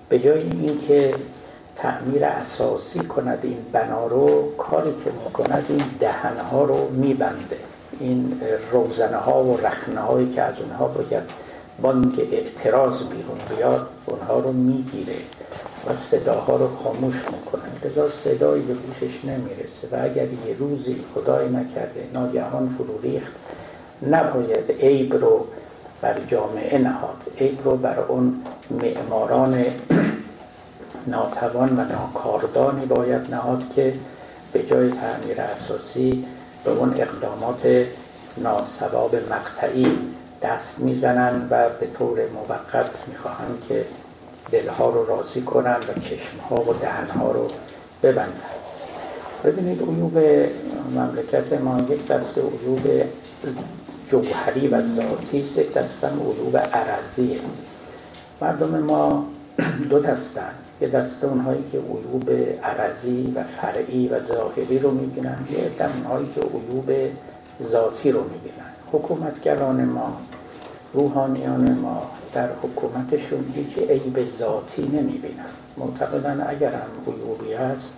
به 0.09 0.19
جای 0.19 0.43
اینکه 0.43 1.15
تعمیر 1.77 2.25
اساسی 2.25 3.01
کند 3.01 3.39
این 3.43 3.59
بنا 3.73 4.07
رو 4.07 4.57
کاری 4.59 4.95
که 5.05 5.11
می‌کند 5.25 5.65
این 5.69 5.85
دهنها 6.01 6.65
رو 6.65 6.89
میبنده. 6.91 7.57
این 8.01 8.41
روزنه 8.73 9.17
ها 9.17 9.45
و 9.45 9.57
رخنه 9.57 10.01
هایی 10.01 10.31
که 10.31 10.43
از 10.43 10.61
اونها 10.61 10.87
باید 10.89 11.23
بانک 11.83 12.19
اعتراض 12.33 13.03
بیرون 13.03 13.39
بیاد 13.57 13.87
اونها 14.07 14.39
رو 14.39 14.53
می‌گیره. 14.53 15.15
و 15.87 15.97
صداها 15.97 16.57
رو 16.57 16.77
خاموش 16.77 17.15
می‌کنه. 17.15 17.63
لذا 17.85 18.09
صدایی 18.09 18.63
به 18.63 18.75
گوشش 18.75 19.25
نمی‌رسه 19.25 19.89
و 19.93 20.05
اگر 20.05 20.25
یه 20.25 20.57
روزی 20.59 21.05
خدای 21.15 21.49
نکرده 21.49 22.07
ناگهان 22.15 22.75
فرو 22.79 23.01
ریخت 23.03 23.33
نباید 24.11 24.73
عیب 24.81 25.15
رو 25.15 25.47
بر 26.01 26.21
جامعه 26.27 26.79
نهاد. 26.79 27.17
عیب 27.41 27.59
رو 27.65 27.77
بر 27.77 28.01
اون 28.01 28.43
معماران 28.71 29.65
ناتوان 31.07 31.69
و 31.69 31.85
ناکاردانی 31.93 32.87
باید 32.87 33.31
نهاد 33.31 33.63
که 33.77 33.93
به 34.53 34.63
جای 34.63 34.91
تعمیر 34.91 35.41
اساسی 35.41 36.25
به 36.65 36.71
اون 36.71 36.95
اقدامات 36.97 37.87
ناسباب 38.37 39.17
مقطعی 39.31 39.99
دست 40.43 40.81
می‌زنن 40.81 41.47
و 41.51 41.69
به 41.81 41.87
طور 41.99 42.19
موقت 42.35 42.91
می‌خواهند 43.09 43.63
که 43.69 43.85
دلها 44.51 44.91
رو 44.91 45.07
راضی 45.07 45.43
کنن 45.43 45.77
و 45.77 46.01
چشمها 46.01 46.71
و 46.71 46.75
دهنها 46.81 47.33
رو 47.33 47.49
ببندن. 48.03 48.57
ببینید 49.45 49.83
عیوب 49.83 50.19
مملکت 50.95 51.53
ما 51.53 51.81
یک 51.89 52.07
دست 52.07 52.39
عیوب 52.39 53.05
جوهری 54.11 54.69
و 54.69 54.83
ذاتی 54.83 55.41
است 55.41 55.59
یک 55.59 55.75
دستم 55.75 56.21
عیوب 56.21 56.57
عرضیه 56.57 57.41
مردم 58.41 58.79
ما 58.79 59.27
دو 59.91 59.99
دستن. 59.99 60.51
یه 60.81 60.89
دسته 60.89 61.27
اونهایی 61.27 61.65
که 61.73 61.79
عیوب 61.79 62.31
عرضی 62.63 63.33
و 63.37 63.43
فرعی 63.43 64.09
و 64.09 64.21
ظاهری 64.21 64.79
رو 64.79 64.91
می‌بینن 64.91 65.39
یه 65.51 65.71
دم 65.79 65.93
اونهایی 65.97 66.29
که 66.35 66.41
عیوب 66.41 67.11
ذاتی 67.69 68.13
رو 68.13 68.23
می‌بینن. 68.23 68.71
حکومتگران 68.93 69.85
ما 69.85 70.17
روحانیان 70.93 71.73
ما 71.73 72.11
در 72.33 72.49
حکومتشون 72.63 73.53
هیچ 73.55 73.79
عیب 73.79 74.27
ذاتی 74.39 74.83
نمی‌بینن. 74.83 75.45
معتقدن 75.77 76.47
اگر 76.49 76.73
هم 76.73 77.15
عیوبی 77.15 77.53
هست 77.53 77.89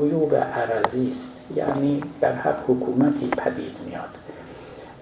عیوب 0.00 0.34
عرضی 0.34 1.08
است. 1.08 1.32
یعنی 1.56 2.02
در 2.20 2.32
هر 2.32 2.54
حکومتی 2.68 3.26
پدید 3.26 3.76
میاد. 3.86 4.08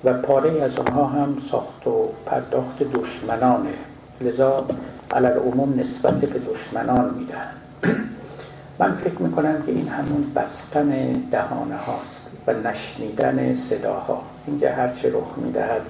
و 0.04 0.12
پاره 0.12 0.62
از 0.62 0.78
آنها 0.78 1.06
هم 1.06 1.36
ساخت 1.50 1.86
و 1.86 2.08
پرداخت 2.26 2.82
دشمنانه 2.82 3.74
لذا 4.20 4.64
علل 5.10 5.38
عموم 5.38 5.80
نسبت 5.80 6.14
به 6.14 6.38
دشمنان 6.38 7.14
میدن 7.14 7.48
من 8.78 8.94
فکر 8.94 9.22
می‌کنم 9.22 9.62
که 9.66 9.72
این 9.72 9.88
همون 9.88 10.32
بستن 10.36 11.12
دهانه 11.12 11.76
هاست 11.76 12.30
و 12.46 12.52
نشنیدن 12.52 13.54
صداها. 13.54 14.22
اینکه 14.46 14.70
هرچه 14.70 15.08
رخ 15.08 15.34
می‌دهد 15.36 15.82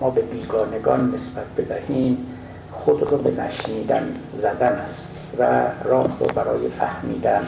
ما 0.00 0.10
به 0.10 0.20
بیگانگان 0.20 1.14
نسبت 1.14 1.46
بدهیم 1.56 2.26
خود 2.72 3.02
رو 3.02 3.18
به 3.18 3.30
نشنیدن 3.30 4.14
زدن 4.36 4.72
است 4.72 5.12
و 5.38 5.62
راه 5.84 6.16
رو 6.20 6.26
برای 6.26 6.68
فهمیدن 6.68 7.42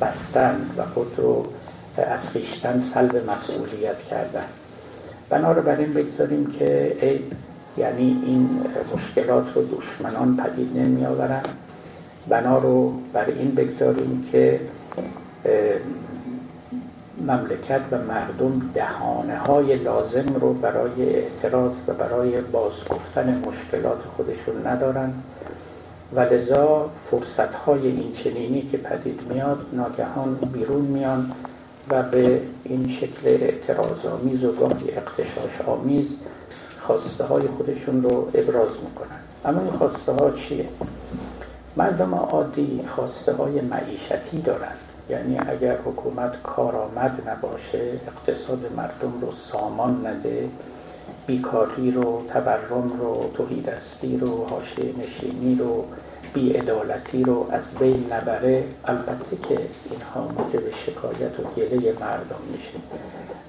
بستن 0.00 0.70
و 0.76 0.82
خود 0.94 1.12
رو 1.16 1.46
از 1.96 2.30
خیشتن 2.30 2.80
سلب 2.80 3.30
مسئولیت 3.30 4.02
کردن. 4.02 4.44
بر 5.62 5.76
این 5.76 5.92
بگذاریم 5.92 6.46
که 6.46 6.96
ای 7.00 7.20
یعنی 7.78 8.22
این 8.26 8.60
مشکلات 8.94 9.46
رو 9.54 9.76
دشمنان 9.76 10.36
پدید 10.36 10.76
نمی 10.76 11.06
آورن 11.06 11.42
بنا 12.28 12.58
رو 12.58 12.92
بر 13.12 13.24
این 13.24 13.54
بگذاریم 13.54 14.28
که 14.32 14.60
مملکت 17.26 17.80
و 17.90 17.98
مردم 17.98 18.70
دهانه 18.74 19.38
های 19.38 19.76
لازم 19.76 20.26
رو 20.40 20.54
برای 20.54 21.14
اعتراض 21.14 21.72
و 21.86 21.92
برای 21.92 22.40
بازگفتن 22.40 23.42
مشکلات 23.46 23.98
خودشون 24.16 24.66
ندارن 24.66 25.12
و 26.14 26.20
لذا 26.20 26.90
فرصت 26.98 27.54
های 27.54 27.86
این 27.86 28.12
چنینی 28.12 28.62
که 28.62 28.76
پدید 28.76 29.20
میاد 29.32 29.66
ناگهان 29.72 30.34
بیرون 30.34 30.82
میان 30.82 31.32
و 31.88 32.02
به 32.02 32.40
این 32.64 32.88
شکل 32.88 33.26
اعتراض 33.26 34.06
آمیز 34.06 34.44
و 34.44 34.52
گاهی 34.52 34.90
اقتشاش 34.90 35.60
آمیز 35.66 36.06
خواسته 36.80 37.24
های 37.24 37.42
خودشون 37.42 38.02
رو 38.02 38.30
ابراز 38.34 38.70
می‌کنن 38.84 39.20
اما 39.44 39.60
این 39.60 39.70
خواسته 39.70 40.12
ها 40.12 40.30
چیه؟ 40.30 40.68
مردم 41.76 42.14
عادی 42.14 42.84
خواسته 42.88 43.32
های 43.32 43.60
معیشتی 43.60 44.42
دارند. 44.44 44.93
یعنی 45.08 45.38
اگر 45.38 45.76
حکومت 45.76 46.42
کارآمد 46.42 47.28
نباشه 47.28 47.92
اقتصاد 48.06 48.72
مردم 48.76 49.20
رو 49.20 49.32
سامان 49.32 50.06
نده 50.06 50.48
بیکاری 51.26 51.90
رو 51.90 52.22
تورم 52.32 52.92
رو 53.00 53.30
توهیدستی 53.34 54.16
رو 54.16 54.46
حاشیه 54.46 54.94
نشینی 54.98 55.54
رو 55.54 55.84
بیعدالتی 56.34 57.22
رو 57.22 57.48
از 57.50 57.74
بین 57.74 58.06
نبره 58.12 58.64
البته 58.84 59.36
که 59.48 59.58
اینها 59.90 60.20
موجب 60.20 60.70
شکایت 60.70 61.40
و 61.40 61.42
گله 61.56 61.92
مردم 62.00 62.40
میشه. 62.52 62.78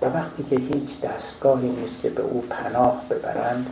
و 0.02 0.06
وقتی 0.06 0.44
که 0.44 0.56
هیچ 0.56 1.02
دستگاهی 1.02 1.70
نیست 1.70 2.02
که 2.02 2.10
به 2.10 2.24
او 2.24 2.44
پناه 2.50 3.02
ببرند 3.10 3.70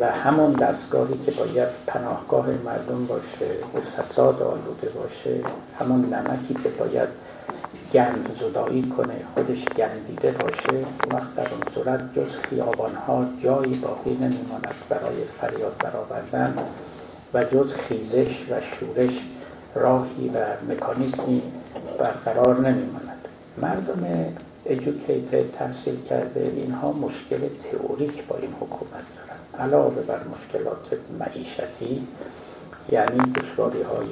و 0.00 0.06
همون 0.06 0.52
دستگاهی 0.52 1.18
که 1.26 1.30
باید 1.30 1.68
پناهگاه 1.86 2.46
مردم 2.64 3.06
باشه 3.06 3.46
به 3.74 3.80
فساد 3.80 4.42
آلوده 4.42 4.88
باشه 4.88 5.40
همون 5.78 6.14
نمکی 6.14 6.54
که 6.54 6.68
باید 6.68 7.08
گند 7.92 8.36
زدایی 8.40 8.82
کنه 8.82 9.14
خودش 9.34 9.64
گندیده 9.64 10.30
باشه 10.30 10.86
وقت 11.10 11.34
در 11.36 11.48
اون 11.50 11.62
صورت 11.74 12.14
جز 12.14 12.36
خیابانها 12.36 13.24
جایی 13.42 13.74
باقی 13.74 14.10
نمیماند 14.10 14.74
برای 14.88 15.24
فریاد 15.24 15.76
برآوردن 15.78 16.58
و 17.34 17.44
جز 17.44 17.74
خیزش 17.74 18.44
و 18.50 18.60
شورش 18.60 19.20
راهی 19.74 20.28
و 20.28 20.72
مکانیسمی 20.72 21.42
برقرار 21.98 22.56
نمیماند. 22.56 23.28
مردم 23.58 24.32
ایژوکیتد 24.64 25.52
تحصیل 25.58 25.96
کرده 26.08 26.52
اینها 26.56 26.92
مشکل 26.92 27.38
تئوریک 27.70 28.26
با 28.26 28.36
این 28.36 28.54
حکومت 28.60 29.04
دارن. 29.16 29.23
علاوه 29.58 30.02
بر 30.02 30.20
مشکلات 30.34 30.86
معیشتی 31.18 32.06
یعنی 32.92 33.18
دشواری 33.18 33.82
های 33.82 34.08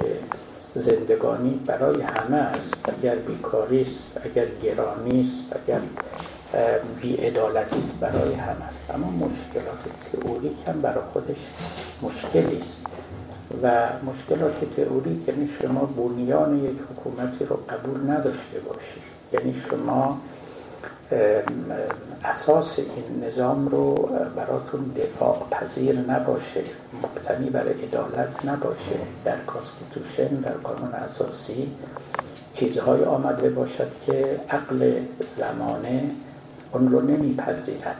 زندگانی 0.75 1.59
برای 1.65 2.01
همه 2.01 2.37
است. 2.37 2.89
اگر 2.89 3.15
بیکاری 3.15 3.81
است 3.81 4.03
اگر 4.25 4.45
گرانی 4.63 5.21
است 5.21 5.55
اگر 5.55 5.79
بیعدالتی 7.01 7.77
است 7.77 7.99
برای 7.99 8.33
همه 8.33 8.65
است. 8.65 8.79
اما 8.93 9.09
مشکلات 9.09 9.83
تئوریک 10.11 10.57
هم 10.67 10.81
برای 10.81 11.03
خودش 11.13 11.37
مشکلی 12.01 12.57
است. 12.57 12.85
و 13.63 13.87
مشکلات 14.05 14.75
تئوری 14.75 15.23
یعنی 15.27 15.49
شما 15.61 15.85
بنیان 15.85 16.65
یک 16.65 16.77
حکومتی 16.91 17.45
رو 17.45 17.55
قبول 17.69 18.11
نداشته 18.11 18.59
باشید. 18.59 19.03
یعنی 19.33 19.61
شما 19.69 20.21
اساس 22.23 22.79
این 22.79 23.23
نظام 23.27 23.67
رو 23.67 24.09
براتون 24.35 24.91
دفاع 24.97 25.47
پذیر 25.51 25.99
نباشه 25.99 26.63
مبتنی 27.03 27.49
بر 27.49 27.67
عدالت 27.67 28.45
نباشه. 28.45 28.99
در 29.25 29.37
constitution 29.37 30.27
در 30.27 30.51
قانون 30.51 30.93
اساسی 30.93 31.71
چیزهای 32.53 33.03
آمده 33.03 33.49
باشد 33.49 33.91
که 34.05 34.39
عقل 34.49 34.93
زمانه 35.35 36.11
اون 36.73 36.91
رو 36.91 37.01
نمیپذیرد. 37.01 37.97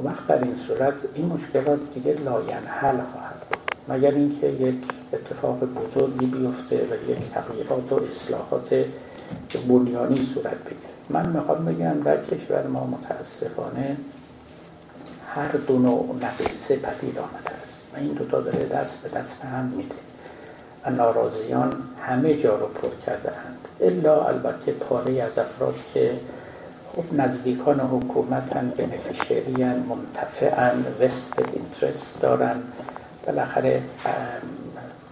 و 0.00 0.08
وقت 0.08 0.26
در 0.26 0.44
این 0.44 0.54
صورت 0.54 0.94
این 1.14 1.26
مشکلات 1.26 1.78
دیگه 1.94 2.14
لاینحل 2.24 2.96
خواهد 3.12 3.40
بود. 3.50 3.58
مگر 3.88 4.10
اینکه 4.10 4.46
یک 4.46 4.76
اتفاق 5.12 5.58
بزرگی 5.58 6.26
بیفته 6.26 6.76
و 6.76 7.10
یک 7.10 7.18
تغییرات 7.34 7.92
و 7.92 8.00
اصلاحات 8.10 8.84
بنیانی 9.68 10.24
صورت 10.24 10.64
بگیره. 10.64 10.95
من 11.08 11.26
می‌خوام 11.28 11.64
بگم 11.64 12.00
در 12.00 12.24
کشور 12.24 12.66
ما 12.66 12.86
متاسفانه 12.86 13.96
هر 15.34 15.48
دو 15.48 15.78
نوع 15.78 16.16
نقیصه 16.22 16.76
پدید 16.76 17.18
آمده 17.18 17.50
است 17.62 17.82
و 17.94 17.98
این 17.98 18.12
دوتا 18.12 18.40
داره 18.40 18.64
دست 18.66 19.08
به 19.08 19.18
دست 19.20 19.44
هم 19.44 19.64
میده 19.64 19.94
و 20.86 20.90
ناراضیان 20.90 21.72
همه 22.02 22.36
جا 22.36 22.56
رو 22.56 22.66
پر 22.66 22.88
کرده 23.06 23.28
اند. 23.28 23.58
الا 23.80 24.24
البته 24.24 24.72
پاره 24.72 25.22
از 25.22 25.38
افراد 25.38 25.74
که 25.94 26.12
خب 26.96 27.04
نزدیکان 27.12 27.80
حکومتن 27.80 28.72
بنفیشریان 28.76 29.76
منتفعن 29.76 30.84
وست 31.00 31.38
اینترست 31.38 32.20
دارن. 32.20 32.56
بالاخره 33.26 33.82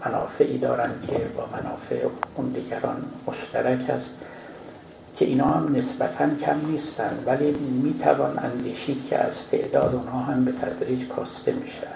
منافعی 0.07 0.59
دارن 0.59 0.91
که 1.09 1.19
با 1.37 1.47
منافع 1.57 2.07
اون 2.37 2.49
دیگران 2.49 3.05
مشترک 3.27 3.91
است 3.91 4.11
که 5.17 5.25
اینا 5.25 5.45
هم 5.45 5.77
نسبتا 5.77 6.31
کم 6.41 6.71
نیستن 6.71 7.19
ولی 7.27 7.51
می‌توان 7.83 8.39
اندیشید 8.39 9.07
که 9.09 9.19
از 9.19 9.49
تعداد 9.51 9.95
اونها 9.95 10.19
هم 10.19 10.45
به 10.45 10.53
تدریج 10.53 11.09
کاسته 11.09 11.53
میشن 11.53 11.95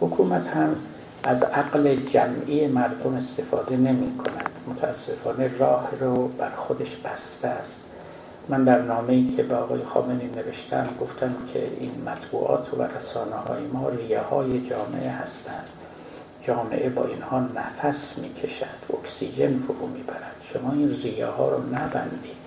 حکومت 0.00 0.48
هم 0.48 0.76
از 1.22 1.42
عقل 1.42 1.96
جمعی 1.96 2.66
مردم 2.66 3.14
استفاده 3.14 3.76
نمی 3.76 4.16
کند 4.16 4.50
متاسفانه 4.68 5.50
راه 5.58 5.88
رو 6.00 6.28
بر 6.28 6.50
خودش 6.50 6.96
بسته 6.96 7.48
است. 7.48 7.80
من 8.48 8.64
در 8.64 8.82
نامه 8.82 9.12
ای 9.12 9.34
که 9.36 9.42
به 9.42 9.54
آقای 9.54 9.84
خامنی 9.84 10.30
نوشتم 10.36 10.88
گفتم 11.00 11.34
که 11.52 11.70
این 11.80 11.92
مطبوعات 12.06 12.74
و 12.78 12.82
رسانه 12.82 13.36
های 13.36 13.62
ما 13.72 13.88
ریه 13.88 14.20
های 14.20 14.68
جامعه 14.68 15.10
هستند. 15.10 15.64
جامعه 16.42 16.88
با 16.88 17.04
اینها 17.04 17.40
نفس 17.40 18.18
می‌کشد 18.18 18.66
اکسیژن 18.98 19.58
فرو 19.58 19.86
می‌برد. 19.86 20.34
شما 20.42 20.72
این 20.72 21.00
ریه 21.02 21.26
ها 21.26 21.48
رو 21.48 21.62
نبندید. 21.66 22.40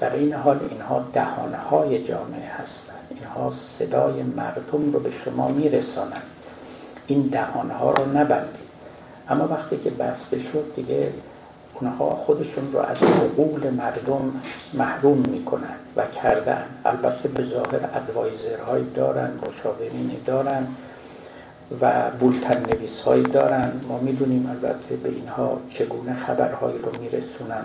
در 0.00 0.12
این 0.12 0.32
حال 0.32 0.60
اینها 0.70 1.04
دهانه 1.12 1.56
های 1.56 2.04
جامعه 2.04 2.48
هستند. 2.48 2.96
اینها 3.10 3.50
صدای 3.50 4.22
مردم 4.22 4.92
رو 4.92 5.00
به 5.00 5.10
شما 5.10 5.48
میرسانند. 5.48 6.22
این 7.06 7.22
دهانه 7.22 7.74
ها 7.74 7.90
رو 7.90 8.18
نبندید. 8.18 8.70
اما 9.28 9.48
وقتی 9.48 9.76
که 9.76 9.90
بسته 9.90 10.40
شد 10.40 10.72
دیگه 10.76 11.12
اونها 11.74 12.10
خودشون 12.10 12.72
رو 12.72 12.78
از 12.78 13.02
حقوق 13.02 13.66
مردم 13.66 14.42
محروم 14.74 15.18
می‌کنن 15.18 15.74
و 15.96 16.06
کردن 16.06 16.64
البته 16.84 17.28
به 17.28 17.44
ظاهر 17.44 17.80
ادوایزرهایی 17.94 18.90
دارن 18.94 19.30
مشاورینی 19.48 20.16
دارن 20.26 20.66
و 21.80 22.10
بولتن 22.20 22.66
نویس 22.72 23.02
هایی 23.02 23.22
دارن. 23.22 23.72
ما 23.88 23.98
می‌دونیم 23.98 24.50
البته 24.50 24.96
به 24.96 25.08
اینها 25.08 25.60
چگونه 25.70 26.16
خبرهایی 26.26 26.78
رو 26.78 27.00
میرسونن 27.00 27.64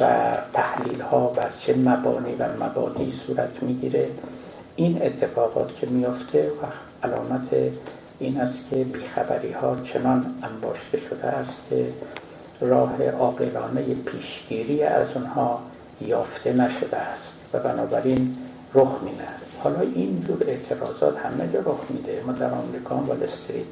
و 0.00 0.36
تحلیل 0.52 1.00
ها 1.00 1.26
بر 1.26 1.50
چه 1.60 1.76
مبانی 1.76 2.34
و 2.34 2.64
مبادی 2.64 3.12
صورت 3.12 3.62
می‌گیره. 3.62 4.08
این 4.76 5.02
اتفاقات 5.02 5.76
که 5.76 5.86
میافته 5.86 6.48
و 6.48 6.66
علامت 7.06 7.48
این 8.18 8.40
است 8.40 8.70
که 8.70 8.76
بیخبری 8.76 9.52
ها 9.52 9.76
چنان 9.84 10.26
انباشته 10.42 10.98
شده 10.98 11.26
است 11.26 11.58
که 11.70 11.86
راه 12.60 13.02
عاقلانه 13.08 13.94
پیشگیری 13.94 14.82
از 14.82 15.06
اونها 15.14 15.62
یافته 16.00 16.52
نشده 16.52 16.96
است 16.96 17.32
و 17.52 17.58
بنابراین 17.58 18.36
رخ 18.74 18.98
میده 19.02 19.41
حالا 19.62 19.80
این 19.80 20.24
جور 20.28 20.42
اعتراضات 20.46 21.18
همه 21.18 21.52
جا 21.52 21.60
رخ 21.60 21.80
میده 21.90 22.22
ما 22.26 22.32
در 22.32 22.54
آمریکا 22.54 22.94
وال 22.96 23.22
استریت 23.22 23.64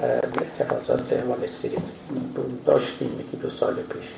اعتراضات 0.00 1.12
وال 1.28 1.44
استریت 1.44 1.82
داشتیم 2.66 3.20
یکی 3.20 3.36
دو 3.36 3.50
سال 3.50 3.74
پیش. 3.74 4.08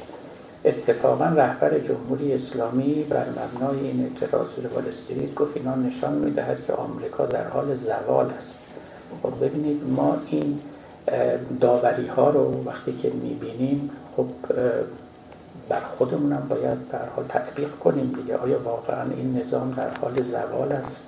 اتفاقا 0.65 1.25
رهبر 1.25 1.79
جمهوری 1.79 2.33
اسلامی 2.33 3.07
بر 3.11 3.27
مبنای 3.29 3.81
این 3.81 4.11
اعتراض 4.21 4.49
وال 4.75 4.89
استریت 4.89 5.35
گفت 5.35 5.57
اینا 5.57 5.75
نشان 5.75 6.13
می‌دهد 6.15 6.67
که 6.67 6.73
آمریکا 6.73 7.27
در 7.27 7.49
حال 7.49 7.77
زوال 7.77 8.31
است. 8.39 8.55
خب 9.23 9.45
ببینید 9.45 9.81
ما 9.97 10.17
این 10.27 10.59
داوری 11.61 12.07
ها 12.07 12.31
رو 12.31 12.63
وقتی 12.67 12.93
که 12.93 13.11
می‌بینیم 13.11 13.91
خب 14.17 14.27
بر 15.69 15.81
خودمونم 15.81 16.47
باید 16.49 16.89
در 16.89 17.09
حال 17.17 17.25
تطبیق 17.29 17.71
کنیم 17.71 18.13
دیگه. 18.23 18.37
آیا 18.37 18.63
واقعا 18.63 19.03
این 19.17 19.39
نظام 19.39 19.75
در 19.77 19.91
حال 19.91 20.23
زوال 20.23 20.73
است؟ 20.73 21.03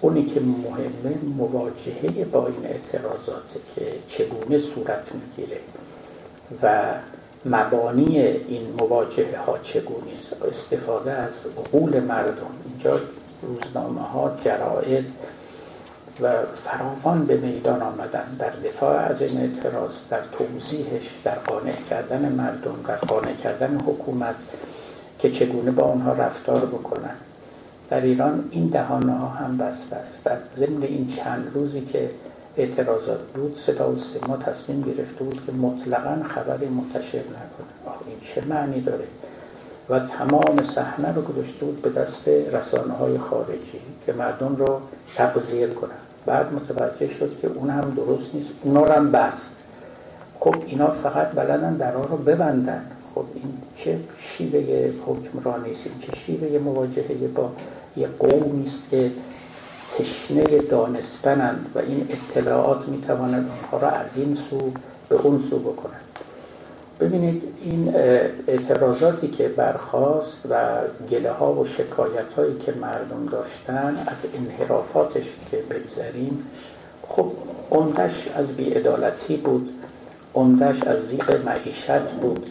اونی 0.00 0.26
که 0.26 0.40
مهمه 0.40 1.18
مواجهه 1.36 2.24
با 2.24 2.46
این 2.46 2.66
اعتراضاته 2.66 3.60
که 3.74 3.92
چگونه 4.08 4.58
صورت 4.58 5.08
می‌گیره 5.14 5.60
و 6.62 6.82
مبانی 7.46 8.18
این 8.18 8.74
مواجهه 8.78 9.38
ها 9.46 9.58
چگونه 9.58 10.12
است. 10.18 10.42
استفاده 10.42 11.12
از 11.12 11.32
عقول 11.58 12.00
مردم. 12.00 12.46
اینجا 12.68 13.00
روزنامه 13.42 14.00
ها 14.00 14.36
جرائد 14.44 15.04
و 16.20 16.32
فراوان 16.54 17.24
به 17.24 17.36
میدان 17.36 17.82
آمدن 17.82 18.36
در 18.38 18.50
دفاع 18.50 18.96
از 18.96 19.22
این 19.22 19.40
اعتراض 19.40 19.90
در 20.10 20.20
توضیحش 20.32 21.10
در 21.24 21.34
قانع 21.34 21.76
کردن 21.90 22.32
مردم 22.32 22.76
در 22.88 22.96
قانع 22.96 23.34
کردن 23.34 23.80
حکومت 23.80 24.34
که 25.18 25.30
چگونه 25.30 25.70
با 25.70 25.82
آنها 25.82 26.12
رفتار 26.12 26.66
بکنن. 26.66 27.14
در 27.90 28.00
ایران 28.00 28.48
این 28.50 28.66
دهانه 28.66 29.12
ها 29.12 29.28
هم 29.28 29.56
بسته 29.56 29.96
است. 29.96 30.24
در 30.24 30.36
ضمن 30.56 30.82
این 30.82 31.08
چند 31.08 31.50
روزی 31.54 31.80
که 31.80 32.10
اعتراضات 32.56 33.20
بود 33.20 33.58
صدا 33.58 33.92
و 33.92 33.98
سیما 33.98 34.36
تصمیم 34.36 34.82
گرفته 34.82 35.24
بود 35.24 35.46
که 35.46 35.52
مطلقا 35.52 36.22
خبری 36.28 36.66
منتشر 36.66 37.18
نکنه. 37.18 37.72
آخه 37.86 38.04
این 38.06 38.16
چه 38.20 38.44
معنی 38.48 38.80
داره؟ 38.80 39.04
و 39.88 39.98
تمام 39.98 40.64
صحنه 40.64 41.14
رو 41.14 41.22
گذاشته 41.22 41.64
بود 41.64 41.82
به 41.82 41.90
دست 41.90 42.28
رسانه 42.28 42.94
های 42.94 43.18
خارجی 43.18 43.80
که 44.06 44.12
مردم 44.12 44.56
رو 44.56 44.80
تقذیر 45.16 45.68
کنن. 45.68 45.90
بعد 46.26 46.52
متوجه 46.52 47.08
شد 47.08 47.38
که 47.42 47.48
اون 47.48 47.70
هم 47.70 47.90
درست 47.96 48.34
نیست 48.34 48.50
اونا 48.62 48.84
رو 48.84 48.92
هم 48.92 49.10
بست. 49.10 49.56
خب 50.40 50.54
اینا 50.66 50.90
فقط 50.90 51.30
بلدن 51.30 51.74
درها 51.74 52.04
رو 52.04 52.16
ببندن. 52.16 52.90
خب 53.14 53.24
این 53.34 53.52
چه 53.76 53.98
شیوه 54.18 54.90
حکمرانی 55.06 55.70
است؟ 55.70 55.80
این 55.84 55.94
چه 56.00 56.16
شیوه 56.16 56.58
مواجهه 56.58 57.28
با 57.34 57.50
یه 57.96 58.08
قومی 58.18 58.64
است 58.64 58.90
که 58.90 59.10
تشنه 59.98 60.58
دانستنند 60.58 61.66
و 61.74 61.78
این 61.78 62.08
اطلاعات 62.10 62.88
می‌تواند 62.88 63.50
اونها 63.50 63.88
را 63.88 63.96
از 63.96 64.16
این 64.16 64.34
سو 64.34 64.72
به 65.08 65.16
اون 65.16 65.38
سو 65.38 65.58
بکنند. 65.58 66.11
ببینید 67.02 67.42
این 67.64 67.94
اعتراضاتی 68.46 69.28
که 69.28 69.48
برخواست 69.48 70.46
و 70.50 70.56
گله 71.10 71.30
ها 71.30 71.52
و 71.52 71.64
شکایت 71.66 72.32
هایی 72.36 72.58
که 72.66 72.72
مردم 72.72 73.26
داشتن 73.32 74.04
از 74.06 74.16
انحرافاتش 74.34 75.24
که 75.50 75.56
بگذریم 75.56 76.44
خب 77.08 77.32
عمدش 77.70 78.28
از 78.36 78.52
بیعدالتی 78.52 79.36
بود 79.36 79.68
عمدش 80.34 80.82
از 80.82 80.98
زیق 80.98 81.46
معیشت 81.46 82.10
بود 82.10 82.46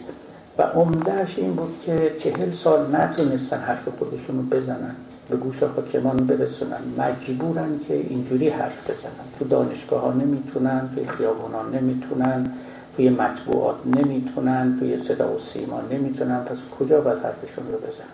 و 0.58 0.62
عمدش 0.62 1.38
این 1.38 1.54
بود 1.54 1.74
که 1.86 2.16
چهل 2.18 2.52
سال 2.52 2.96
نتونستن 2.96 3.58
حرف 3.58 3.88
خودشون 3.98 4.36
رو 4.36 4.42
بزنن 4.42 4.94
به 5.30 5.36
گوش 5.36 5.62
حاکمان 5.62 6.16
برسونن. 6.16 6.80
مجبورن 6.98 7.80
که 7.88 7.94
اینجوری 7.94 8.48
حرف 8.48 8.90
بزنن. 8.90 9.26
تو 9.38 9.44
دانشگاه 9.44 10.00
ها 10.00 10.12
نمی‌تونن 10.12 10.90
توی 10.94 11.06
خیابون 11.06 11.52
ها 11.52 11.62
نمی‌تونن. 11.62 12.50
توی 12.96 13.10
مطبوعات 13.10 13.76
نمی‌تونن 13.86 14.76
توی 14.78 14.98
صدا 14.98 15.34
و 15.34 15.38
سیما 15.38 15.80
نمی‌تونن 15.90 16.44
پس 16.44 16.56
کجا 16.78 17.00
باید 17.00 17.18
حرفشون 17.18 17.64
رو 17.72 17.78
بزنن؟ 17.78 18.06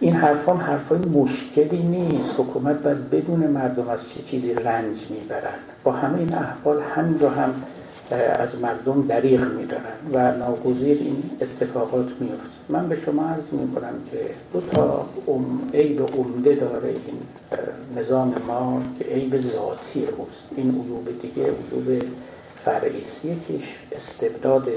این 0.00 0.12
حرفان 0.12 0.56
حرفای 0.56 0.98
مشکلی 0.98 1.82
نیست. 1.82 2.34
حکومت 2.38 2.76
باید 2.76 3.10
بدون 3.10 3.40
مردم 3.40 3.88
از 3.88 4.08
چه 4.10 4.22
چیزی 4.22 4.54
رنج 4.54 4.96
می‌برن؟ 5.10 5.58
با 5.84 5.92
همه 5.92 6.18
این 6.18 6.34
احوال 6.34 6.82
همین 6.82 7.18
رو 7.18 7.28
هم 7.28 7.54
از 8.38 8.60
مردم 8.60 9.06
دریغ 9.06 9.52
میدارن 9.52 9.82
و 10.12 10.36
ناگزیر 10.36 10.98
این 10.98 11.22
اتفاقات 11.40 12.06
میفت 12.20 12.50
من 12.68 12.88
به 12.88 12.96
شما 12.96 13.22
عرض 13.28 13.42
می‌کنم 13.52 13.94
که 14.10 14.18
دو 14.52 14.60
تا 14.60 15.06
عیب 15.74 16.02
عمده 16.18 16.54
داره 16.54 16.88
این 16.88 16.98
نظام 17.96 18.34
ما 18.48 18.82
که 18.98 19.04
عیب 19.04 19.40
ذاتی 19.40 20.06
اوست. 20.16 20.44
این 20.56 20.70
عیوب 20.70 21.22
دیگه 21.22 21.42
عیوب 21.42 22.02
فرعی 22.64 23.04
است 23.04 23.24
یکیش 23.24 23.64
استبداد 23.92 24.68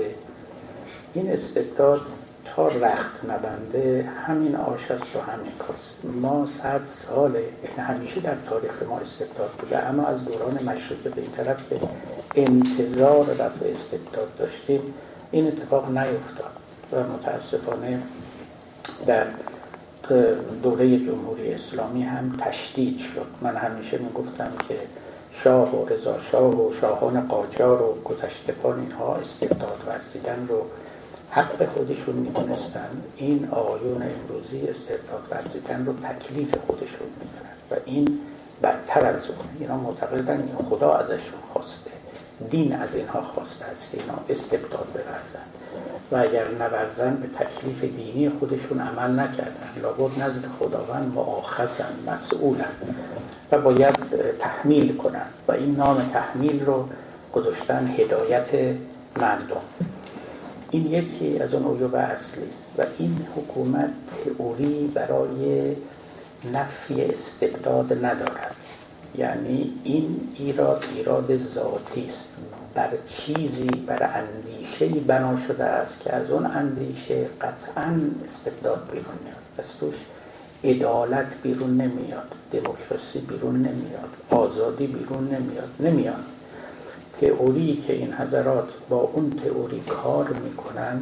این 1.13 1.31
استبداد 1.31 2.01
تا 2.45 2.67
رخت 2.67 3.25
نبنده 3.25 4.09
همین 4.27 4.55
آش 4.55 4.91
است 4.91 5.15
و 5.15 5.19
همین 5.19 5.51
کاست. 5.59 6.21
ما 6.21 6.45
صد 6.45 6.81
ساله 6.85 7.39
این 7.39 7.85
همیشه 7.85 8.21
در 8.21 8.35
تاریخ 8.49 8.83
ما 8.89 8.99
استبداد 8.99 9.49
بوده 9.59 9.87
اما 9.87 10.03
از 10.03 10.25
دوران 10.25 10.53
مشروطه 10.53 11.09
به 11.09 11.21
این 11.21 11.31
طرف 11.31 11.69
که 11.69 11.79
انتظار 12.35 13.25
رفع 13.25 13.69
استبداد 13.69 14.35
داشتیم 14.37 14.93
این 15.31 15.47
اتفاق 15.47 15.97
نیفتاد 15.97 16.51
و 16.91 17.03
متاسفانه 17.03 18.01
در 19.05 19.25
دوره 20.63 20.99
جمهوری 20.99 21.53
اسلامی 21.53 22.03
هم 22.03 22.37
تشدید 22.39 22.97
شد. 22.97 23.27
من 23.41 23.55
همیشه 23.55 23.97
می‌گفتم 23.97 24.51
که 24.69 24.75
شاه 25.43 25.75
و 25.75 25.89
رضا 25.89 26.19
شاه 26.19 26.55
و 26.55 26.73
شاهان 26.73 27.27
قاجار 27.27 27.81
و 27.81 27.93
گذشتگان 28.05 28.79
اینها 28.79 29.15
استبداد 29.15 29.83
ورزیدن 29.87 30.47
رو 30.47 30.61
حق 31.31 31.65
خودشون 31.65 32.15
می‌دونستن. 32.15 32.89
این 33.15 33.47
آقایون 33.51 34.03
امروزی 34.03 34.67
استبداد 34.67 35.27
ورزیدن 35.31 35.85
رو 35.85 35.93
تکلیف 35.93 36.55
خودشون 36.67 37.07
می‌دونن 37.19 37.55
و 37.71 37.75
این 37.85 38.19
بدتر 38.63 39.05
از 39.05 39.21
اون. 39.27 39.47
اینا 39.59 39.77
معتقدن 39.77 40.47
که 40.47 40.63
خدا 40.63 40.93
ازشون 40.93 41.39
خواسته. 41.53 41.91
دین 42.49 42.75
از 42.75 42.95
اینها 42.95 43.21
خواسته 43.21 43.65
است 43.65 43.91
که 43.91 43.97
اینا 43.97 44.13
استبداد 44.29 44.87
بورزن. 44.93 45.56
و 46.11 46.15
اگر 46.15 46.47
نورزن 46.59 47.15
به 47.15 47.27
تکلیف 47.27 47.83
دینی 47.83 48.29
خودشون 48.29 48.79
عمل 48.79 49.19
نکردن. 49.19 49.81
لابد 49.81 50.21
نزد 50.21 50.45
خداوند 50.59 51.11
معاخذن 51.15 51.93
مسئولن 52.07 52.71
و 53.51 53.57
باید 53.57 53.95
تحمیل 54.39 54.97
کنند 54.97 55.29
و 55.47 55.51
این 55.51 55.75
نام 55.75 56.09
تحمیل 56.13 56.65
رو 56.65 56.89
گذاشتن 57.33 57.95
هدایت 57.97 58.47
مردم. 59.17 59.61
این 60.71 60.93
یکی 60.93 61.39
از 61.39 61.53
اون 61.53 61.77
عیوب 61.77 61.95
اصلی 61.95 62.43
است 62.49 62.65
و 62.77 62.83
این 62.97 63.27
حکومت 63.35 63.89
تئوری 64.25 64.91
برای 64.93 65.75
نفی 66.53 67.03
استبداد 67.03 68.05
ندارد. 68.05 68.55
یعنی 69.15 69.73
این 69.83 70.29
ایراد 70.35 70.85
ایراد 70.95 71.37
ذاتی 71.37 72.05
است. 72.05 72.33
بر 72.77 72.89
چیزی 73.07 73.69
بر 73.69 74.09
اندیشه 74.13 74.87
بنا 74.87 75.37
شده 75.47 75.63
است 75.63 75.99
که 75.99 76.13
از 76.13 76.31
اون 76.31 76.45
اندیشه 76.45 77.25
قطعا 77.41 78.01
استبداد 78.25 78.89
بیرون 78.91 79.15
میاد. 79.23 79.37
از 79.57 79.77
توش 79.79 79.95
عدالت 80.63 81.33
بیرون 81.43 81.69
نمیاد 81.69 82.31
دموکراسی 82.51 83.19
بیرون 83.19 83.55
نمیاد 83.55 84.09
آزادی 84.29 84.87
بیرون 84.87 85.23
نمیاد 85.23 85.69
نمیاد. 85.79 86.23
تئوری 87.21 87.83
که 87.87 87.93
این 87.93 88.13
حضرات 88.13 88.69
با 88.89 88.97
اون 88.97 89.29
تئوری 89.45 89.79
کار 89.79 90.29
می‌کنن 90.29 91.01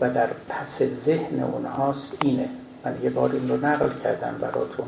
و 0.00 0.10
در 0.10 0.28
پس 0.48 0.82
ذهن 0.82 1.42
اونهاست 1.42 2.12
اینه. 2.22 2.48
من 2.84 2.94
یه 3.02 3.10
بار 3.10 3.32
این 3.32 3.48
رو 3.48 3.66
نقل 3.66 3.88
کردم 4.04 4.34
براتون. 4.40 4.86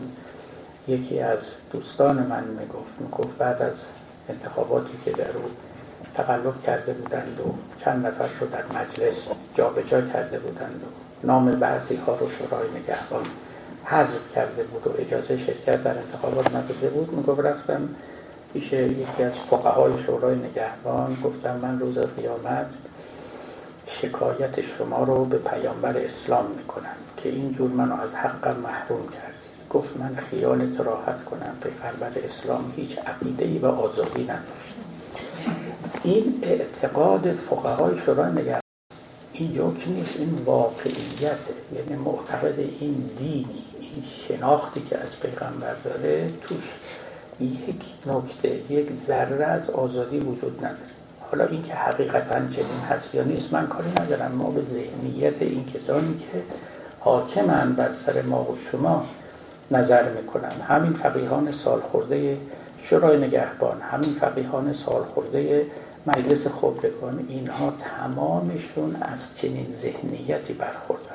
یکی 0.88 1.20
از 1.20 1.38
دوستان 1.72 2.16
من 2.16 2.44
می‌گفت 2.44 3.00
می‌گفت 3.00 3.38
بعد 3.38 3.62
از 3.62 3.74
انتخاباتی 4.28 4.92
که 5.04 5.10
در 5.10 5.36
او 5.36 5.73
تقلب 6.14 6.62
کرده 6.62 6.92
بودند 6.92 7.40
و 7.40 7.54
چند 7.84 8.06
نفر 8.06 8.26
رو 8.40 8.46
در 8.46 8.64
مجلس 8.80 9.28
جابجا 9.54 10.00
جا 10.00 10.08
کرده 10.08 10.38
بودند 10.38 10.82
و 10.84 11.26
نام 11.26 11.50
بعضی 11.50 11.96
ها 11.96 12.14
رو 12.14 12.30
شورای 12.30 12.68
نگهبان 12.70 13.24
حذف 13.84 14.34
کرده 14.34 14.62
بود 14.62 14.86
و 14.86 15.00
اجازه 15.00 15.38
شرکت 15.38 15.82
در 15.82 15.98
انتخابات 15.98 16.54
نداده 16.54 16.88
بود. 16.88 17.12
می‌گفت 17.12 17.40
رفتم 17.40 17.88
پیش 18.52 18.72
یکی 18.72 19.22
از 19.22 19.32
فقهای 19.32 20.02
شورای 20.06 20.36
نگهبان. 20.36 21.16
گفتم 21.24 21.56
من 21.62 21.80
روز 21.80 21.98
قیامت 21.98 22.66
شکایت 23.86 24.60
شما 24.60 25.04
رو 25.04 25.24
به 25.24 25.38
پیامبر 25.38 25.96
اسلام 25.96 26.46
می‌کنم 26.56 26.96
که 27.16 27.28
اینجور 27.28 27.70
منو 27.70 28.00
از 28.00 28.14
حقم 28.14 28.56
محروم 28.60 29.08
کردید. 29.08 29.34
گفت 29.70 29.96
من 29.96 30.16
خیالت 30.30 30.80
راحت 30.80 31.24
کنم 31.24 31.54
پیغمبر 31.62 32.12
اسلام 32.28 32.72
هیچ 32.76 32.98
عقیده 32.98 33.66
و 33.66 33.66
آزادی 33.66 34.22
نداشت. 34.22 34.63
این 36.02 36.40
اعتقاد 36.42 37.32
فقهای 37.32 37.98
شورای 37.98 38.32
نگهبان 38.32 38.60
این 39.32 39.52
جوک 39.52 39.88
نیست 39.88 40.20
این 40.20 40.42
واقعیته. 40.44 41.54
یعنی 41.74 42.02
معتقد 42.04 42.58
این 42.58 43.10
دینی 43.18 43.64
این 43.80 44.04
شناختی 44.28 44.80
که 44.80 44.98
از 44.98 45.20
پیغمبر 45.22 45.74
داره 45.84 46.30
توش 46.42 46.78
یک 47.40 47.84
نکته 48.06 48.72
یک 48.72 48.92
ذره 49.06 49.44
از 49.44 49.70
آزادی 49.70 50.18
وجود 50.18 50.58
نداره. 50.58 50.94
حالا 51.30 51.46
اینکه 51.46 51.74
حقیقتا 51.74 52.38
چنین 52.38 52.80
هست 52.90 53.14
یا 53.14 53.22
نیست 53.22 53.52
من 53.52 53.66
کاری 53.66 53.90
ندارم. 53.90 54.32
ما 54.32 54.50
به 54.50 54.62
ذهنیت 54.64 55.42
این 55.42 55.66
کسانی 55.66 56.18
که 56.18 56.42
حاکمن 57.00 57.72
بر 57.72 57.92
سر 57.92 58.22
ما 58.22 58.42
و 58.42 58.56
شما 58.70 59.04
نظر 59.70 60.12
می‌کنن. 60.12 60.60
همین 60.68 60.92
فقیهان 60.92 61.52
سال 61.52 61.80
خورده 61.80 62.36
شورای 62.82 63.18
نگهبان 63.26 63.80
همین 63.80 64.10
فقیهان 64.10 64.72
سال 64.72 65.02
خورده 65.02 65.66
مجلس 66.06 66.46
خبرگان 66.46 67.26
اینها 67.28 67.72
تمامشون 67.80 68.96
از 69.02 69.36
چنین 69.36 69.66
ذهنیتی 69.82 70.52
برخوردن 70.52 71.14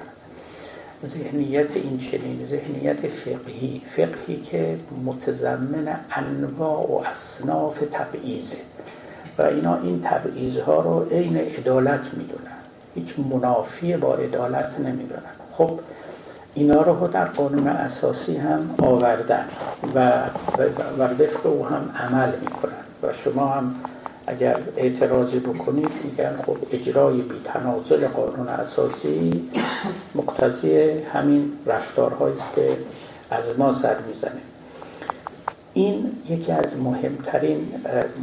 ذهنیت 1.05 1.77
این 1.77 1.97
چنین 1.97 2.47
ذهنیت 2.49 3.07
فقهی 3.07 3.81
فقهی 3.87 4.41
که 4.41 4.79
متضمن 5.05 5.99
انواع 6.11 6.91
و 6.91 7.03
اصناف 7.11 7.83
تبعیزه 7.91 8.57
و 9.37 9.41
اینا 9.41 9.75
این 9.75 10.01
تبعیزها 10.01 10.81
رو 10.81 11.09
عین 11.11 11.37
عدالت 11.37 12.13
می‌دونن. 12.13 12.59
هیچ 12.95 13.15
منافی 13.19 13.97
با 13.97 14.15
عدالت 14.15 14.79
نمی‌دونن. 14.79 15.21
خب 15.51 15.79
اینا 16.53 16.81
رو 16.81 17.07
در 17.07 17.25
قانون 17.25 17.67
اساسی 17.67 18.37
هم 18.37 18.75
آوردن 18.77 19.45
و 19.95 20.23
و 20.97 21.03
وفق 21.03 21.45
او 21.45 21.65
هم 21.65 21.89
عمل 21.99 22.31
می‌کنن. 22.39 22.71
و 23.03 23.13
شما 23.13 23.47
هم 23.47 23.75
اگر 24.29 24.57
اعتراضی 24.77 25.39
بکنید 25.39 25.89
میگن 26.03 26.35
خب 26.45 26.57
اجرای 26.71 27.21
بی 27.21 27.41
تنازل 27.43 28.07
قانون 28.07 28.47
اساسی 28.47 29.49
مقتضی 30.15 30.89
همین 31.13 31.51
رفتارهایی 31.65 32.35
است 32.35 32.55
که 32.55 32.77
از 33.31 33.59
ما 33.59 33.73
سر 33.73 33.95
می‌زنه. 34.07 34.41
این 35.73 36.11
یکی 36.29 36.51
از 36.51 36.77
مهمترین 36.77 37.67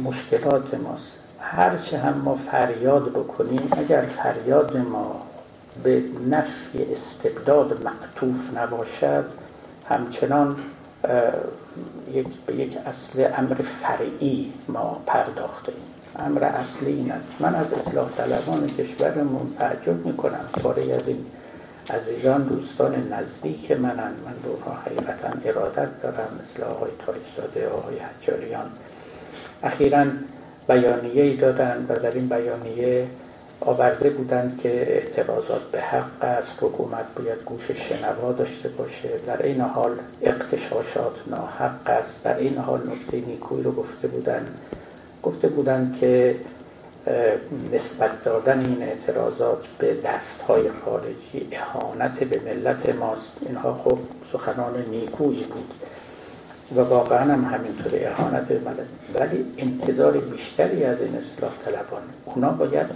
مشکلات 0.03 0.73
ماست. 0.73 1.11
هرچه 1.39 1.97
هم 1.97 2.13
ما 2.13 2.35
فریاد 2.35 3.09
بکنیم 3.09 3.67
اگر 3.71 4.01
فریاد 4.01 4.77
ما 4.77 5.21
به 5.83 6.03
نفی 6.29 6.87
استبداد 6.93 7.83
معطوف 7.83 8.57
نباشد 8.57 9.25
همچنان 9.89 10.55
یک 12.13 12.27
به 12.45 12.55
یک 12.55 12.77
اصل 12.85 13.27
امر 13.37 13.55
فرعی 13.55 14.53
ما 14.67 15.01
پرداخته 15.05 15.71
ایم. 15.71 15.96
امر 16.19 16.43
اصلی 16.43 16.91
این 16.93 17.11
است. 17.11 17.29
من 17.39 17.55
از 17.55 17.73
اصلاح 17.73 18.09
طلبان 18.17 18.67
کشورمون 18.67 19.53
تعجب 19.59 20.05
می‌کنم. 20.05 20.49
پاره 20.63 20.95
از 20.95 21.07
این 21.07 21.25
عزیزان 21.89 22.43
دوستان 22.43 23.13
نزدیک 23.13 23.71
منن. 23.71 24.13
من 24.25 24.33
به 24.43 24.49
اونها 24.49 24.81
حقیقتا 24.85 25.29
ارادت 25.45 26.01
دارم 26.01 26.39
مثل 26.41 26.63
آقای 26.63 26.91
تایزاده 27.05 27.69
آقای 27.69 27.95
حجاریان. 27.99 28.65
اخیرا 29.63 30.05
بیانیه 30.67 31.23
ای 31.23 31.35
دادن 31.35 31.85
و 31.89 31.95
در 31.95 32.11
این 32.11 32.27
بیانیه 32.29 33.07
آورده 33.61 34.09
بودند 34.09 34.59
که 34.63 34.69
اعتراضات 34.69 35.61
به 35.71 35.81
حق 35.81 36.23
است. 36.23 36.63
حکومت 36.63 37.05
باید 37.15 37.43
گوش 37.45 37.71
شنوا 37.71 38.31
داشته 38.31 38.69
باشه. 38.69 39.09
در 39.27 39.41
این 39.43 39.61
حال 39.61 39.91
اقتشاشات 40.21 41.15
ناحق 41.27 41.89
است. 41.89 42.23
در 42.23 42.37
این 42.37 42.57
حال 42.57 42.79
نکته 42.79 43.27
نیکوی 43.27 43.63
رو 43.63 43.71
گفته 43.71 44.07
بودند. 44.07 44.47
گفته 45.27 45.47
بودند 45.47 45.97
که 45.99 46.35
نسبت 47.73 48.23
دادن 48.23 48.59
این 48.59 48.81
اعتراضات 48.81 49.67
به 49.77 49.97
دست 50.05 50.41
های 50.41 50.63
خارجی 50.85 51.47
اهانت 51.51 52.19
به 52.19 52.53
ملت 52.53 52.95
ماست. 52.95 53.31
اینها 53.45 53.73
خب 53.73 53.97
سخنان 54.33 54.85
نیکویی 54.89 55.43
بود 55.43 55.73
و 56.75 56.79
واقعا 56.79 57.33
هم 57.33 57.43
همینطور 57.43 57.91
اهانت 58.11 58.47
به 58.47 58.59
ملت. 58.59 58.87
ولی 59.13 59.45
انتظار 59.57 60.11
بیشتری 60.11 60.83
از 60.83 61.01
این 61.01 61.15
اصلاح 61.15 61.51
طلبان. 61.65 62.01
اونا 62.25 62.49
باید 62.49 62.87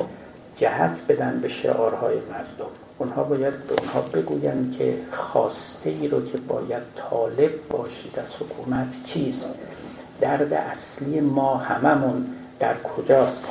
جهت 0.58 0.98
بدن 1.10 1.40
به 1.42 1.48
شعارهای 1.48 2.16
مردم. 2.16 2.72
اونها 2.98 3.24
باید 3.24 3.54
به 3.68 3.74
اونها 3.80 4.02
بگویند 4.02 4.76
که 4.78 4.98
خواسته 5.12 5.90
ای 5.90 6.08
رو 6.08 6.26
که 6.26 6.38
باید 6.38 6.84
طالب 6.96 7.52
باشید 7.70 8.20
از 8.20 8.36
حکومت 8.40 8.88
چیست. 9.06 9.56
درد 10.22 10.54
اصلی 10.54 11.20
ما 11.20 11.58
هممون 11.58 12.26
در 12.60 12.74
کجاست؟ 12.84 13.44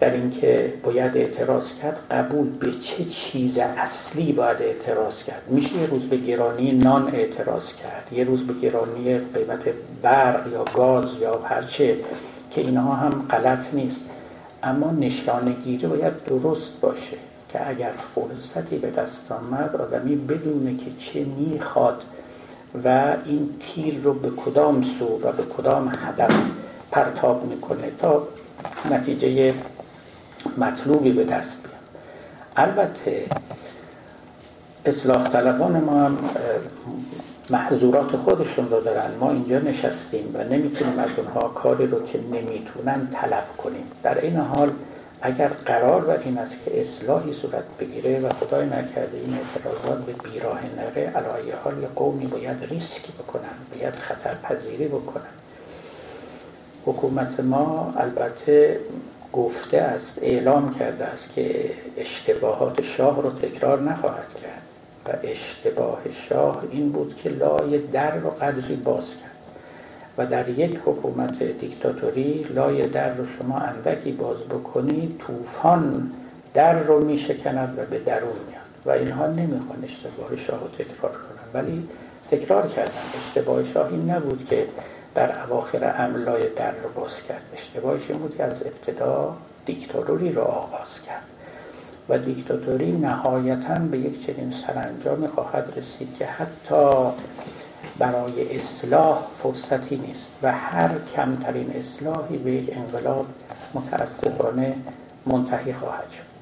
در 0.00 0.10
اینکه 0.10 0.72
باید 0.82 1.16
اعتراض 1.16 1.64
کرد 1.82 1.98
قبول 2.10 2.50
به 2.50 2.72
چه 2.72 3.04
چیز 3.04 3.58
اصلی 3.58 4.32
باید 4.32 4.62
اعتراض 4.62 5.22
کرد؟ 5.22 5.42
میشه 5.48 5.76
یه 5.76 5.86
روز 5.86 6.02
به 6.02 6.16
گرانی 6.16 6.72
نان 6.72 7.14
اعتراض 7.14 7.74
کرد؟ 7.74 8.08
یه 8.12 8.24
روز 8.24 8.46
به 8.46 8.52
گرانی 8.52 9.18
قیمت 9.18 9.62
برق 10.02 10.52
یا 10.52 10.64
گاز 10.76 11.04
یا 11.20 11.38
هرچه 11.38 11.96
که 12.50 12.60
اینها 12.60 12.94
هم 12.94 13.26
غلط 13.30 13.74
نیست. 13.74 14.00
اما 14.62 14.90
نشانگیری 14.90 15.86
باید 15.86 16.24
درست 16.24 16.80
باشه 16.80 17.16
که 17.48 17.68
اگر 17.68 17.92
فرصتی 17.96 18.76
به 18.76 18.90
دست 18.90 19.32
آمد 19.32 19.76
آدمی 19.76 20.16
بدونه 20.16 20.76
که 20.76 20.90
چه 20.98 21.24
می‌خواد 21.24 22.02
و 22.84 23.16
این 23.24 23.48
تیر 23.60 24.00
رو 24.02 24.14
به 24.14 24.30
کدام 24.30 24.82
سو 24.82 25.04
و 25.04 25.32
به 25.32 25.42
کدام 25.42 25.92
هدف 25.98 26.50
پرتاب 26.90 27.44
می‌کنه 27.44 27.90
تا 27.98 28.28
نتیجه 28.90 29.54
مطلوبی 30.58 31.12
به 31.12 31.24
دست 31.24 31.62
بیاد. 31.62 31.74
البته 32.56 33.26
اصلاح 34.86 35.28
طلبان 35.28 35.80
ما 35.80 36.00
هم 36.00 36.18
محضورات 37.50 38.16
خودشون 38.16 38.70
رو 38.70 38.80
دارن. 38.80 39.10
ما 39.20 39.30
اینجا 39.30 39.58
نشستیم 39.58 40.34
و 40.34 40.44
نمی‌تونیم 40.44 40.98
از 40.98 41.10
اونها 41.16 41.48
کاری 41.48 41.86
رو 41.86 42.06
که 42.06 42.20
نمی‌تونن 42.32 43.08
طلب 43.12 43.44
کنیم. 43.58 43.84
در 44.02 44.20
این 44.20 44.36
حال 44.36 44.70
اگر 45.26 45.48
قرار 45.48 46.04
بر 46.04 46.18
این 46.24 46.38
است 46.38 46.56
که 46.64 46.80
اصلاحی 46.80 47.32
صورت 47.32 47.64
بگیره 47.80 48.20
و 48.20 48.28
خدای 48.28 48.66
نکرده 48.66 49.16
این 49.16 49.38
اعتراضات 49.38 50.04
به 50.04 50.12
بیراه 50.12 50.60
نره 50.76 51.12
علایه 51.16 51.54
حال 51.64 51.86
قومی 51.96 52.26
باید 52.26 52.56
ریسکی 52.70 53.12
بکنن 53.12 53.54
باید 53.74 53.94
خطر 53.94 54.34
پذیری 54.42 54.88
بکنن. 54.88 55.34
حکومت 56.86 57.40
ما 57.40 57.94
البته 57.96 58.80
گفته 59.32 59.78
است 59.78 60.18
اعلام 60.22 60.74
کرده 60.74 61.04
است 61.04 61.34
که 61.34 61.70
اشتباهات 61.96 62.82
شاه 62.82 63.22
رو 63.22 63.30
تکرار 63.30 63.80
نخواهد 63.80 64.34
کرد. 64.42 64.62
و 65.06 65.26
اشتباه 65.26 66.00
شاه 66.28 66.62
این 66.70 66.92
بود 66.92 67.16
که 67.22 67.28
لای 67.28 67.78
در 67.78 68.16
رو 68.16 68.30
قدری 68.30 68.76
باز 68.76 69.04
کرد. 69.04 69.23
و 70.18 70.26
در 70.26 70.48
یک 70.48 70.80
حکومت 70.84 71.42
دیکتاتوری 71.42 72.46
لای 72.54 72.86
در 72.86 73.14
رو 73.14 73.26
شما 73.26 73.58
اندکی 73.58 74.12
باز 74.12 74.36
بکنید 74.36 75.20
طوفان 75.26 76.10
در 76.54 76.78
رو 76.78 77.04
میشکند 77.04 77.78
و 77.78 77.86
به 77.90 77.98
درون 77.98 78.36
میاد 78.48 78.64
و 78.86 78.90
اینها 78.90 79.26
نمی‌خوان 79.26 79.84
اشتباه 79.84 80.36
شاه 80.36 80.60
رو 80.60 80.68
تکرار 80.68 81.12
کنند. 81.12 81.50
ولی 81.54 81.88
تکرار 82.30 82.68
کردن 82.68 83.02
اشتباه 83.26 83.64
شاه 83.64 83.88
این 83.88 84.10
نبود 84.10 84.46
که 84.50 84.66
در 85.14 85.44
اواخر 85.44 85.94
املای 85.98 86.42
در 86.56 86.70
رو 86.70 87.00
باز 87.00 87.12
کرد. 87.28 87.42
اشتباهش 87.52 88.10
این 88.10 88.18
بود 88.18 88.36
که 88.36 88.44
از 88.44 88.62
ابتدا 88.62 89.36
دیکتاتوری 89.66 90.32
رو 90.32 90.42
آغاز 90.42 91.02
کرد. 91.06 91.22
و 92.08 92.18
دیکتاتوری 92.18 92.92
نهایتا 92.92 93.74
به 93.90 93.98
یک 93.98 94.26
چنین 94.26 94.52
سرانجامی 94.66 95.28
خواهد 95.28 95.72
رسید 95.76 96.08
که 96.18 96.26
حتی 96.26 97.10
برای 97.98 98.56
اصلاح 98.56 99.26
فرصتی 99.42 99.96
نیست 99.96 100.26
و 100.42 100.52
هر 100.52 100.90
کمترین 101.16 101.70
اصلاحی 101.76 102.36
به 102.36 102.52
یک 102.52 102.76
انقلاب 102.76 103.26
متاسفانه 103.74 104.74
منتهی 105.26 105.72
خواهد 105.72 106.10
شد. 106.10 106.34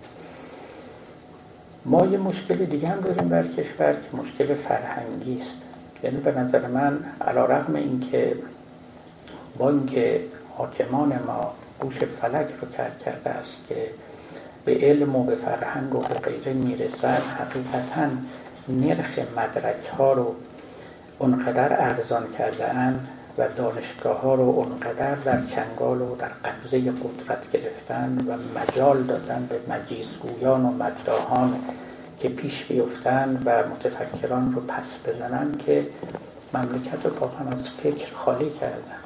ما 1.84 2.06
یه 2.06 2.18
مشکل 2.18 2.54
دیگه 2.54 2.88
هم 2.88 3.00
داریم 3.00 3.28
در 3.28 3.46
کشور 3.46 3.92
که 3.92 4.16
مشکل 4.16 4.54
فرهنگی 4.54 5.38
است. 5.38 5.62
یعنی 6.02 6.16
به 6.16 6.38
نظر 6.38 6.66
من 6.66 6.98
علا 7.20 7.44
رقم 7.44 7.74
این 7.74 8.00
که 8.10 8.36
با 9.58 9.70
اینکه 9.70 10.20
حاکمان 10.56 11.18
ما 11.26 11.54
گوش 11.80 11.98
فلک 11.98 12.48
رو 12.60 12.68
کرد 12.68 13.02
کرده 13.04 13.30
است 13.30 13.68
که 13.68 13.86
به 14.64 14.74
علم 14.74 15.16
و 15.16 15.24
به 15.24 15.36
فرهنگ 15.36 15.94
و 15.94 15.98
به 15.98 16.14
غیره 16.14 16.52
می‌رسن 16.52 17.18
حقیقتا 17.38 18.08
نرخ 18.68 19.18
مدرک 19.36 19.86
ها 19.98 20.12
رو 20.12 20.34
اونقدر 21.22 21.80
ارزان 21.80 22.32
کرده 22.38 22.68
اند 22.68 23.08
و 23.38 23.48
دانشگاه 23.56 24.20
ها 24.20 24.34
رو 24.34 24.42
اونقدر 24.42 25.14
در 25.14 25.40
چنگال 25.40 26.00
و 26.00 26.16
در 26.16 26.28
قبضه 26.28 26.78
قدرت 26.78 27.50
گرفتن 27.52 28.18
و 28.28 28.60
مجال 28.60 29.02
دادن 29.02 29.48
به 29.50 29.74
مجیزگویان 29.74 30.64
و 30.64 30.70
مدداهان 30.70 31.54
که 32.20 32.28
پیش 32.28 32.64
بیفتن 32.64 33.42
و 33.44 33.68
متفکران 33.68 34.52
رو 34.52 34.60
پس 34.60 34.98
بزنن 35.08 35.52
که 35.66 35.86
مملکت 36.54 37.06
رو 37.06 37.18
واقعا 37.20 37.48
از 37.48 37.70
فکر 37.70 38.14
خالی 38.14 38.50
کردن. 38.50 39.02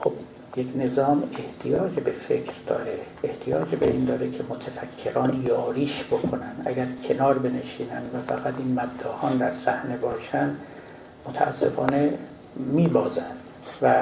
خب 0.00 0.12
یک 0.56 0.68
نظام 0.76 1.22
احتیاج 1.38 1.92
به 1.92 2.12
فکر 2.12 2.52
داره. 2.66 2.98
احتیاج 3.22 3.68
به 3.68 3.86
این 3.86 4.04
داره 4.04 4.30
که 4.30 4.44
متفکران 4.48 5.42
یاریش 5.46 6.04
بکنن. 6.04 6.52
اگر 6.64 6.86
کنار 7.08 7.38
بنشینن 7.38 8.02
و 8.14 8.22
فقط 8.26 8.54
این 8.58 8.74
مدداهان 8.74 9.36
در 9.36 9.50
صحنه 9.50 9.96
باشن 9.96 10.56
متاسفانه 11.28 12.12
میبازن 12.56 13.32
و 13.82 13.94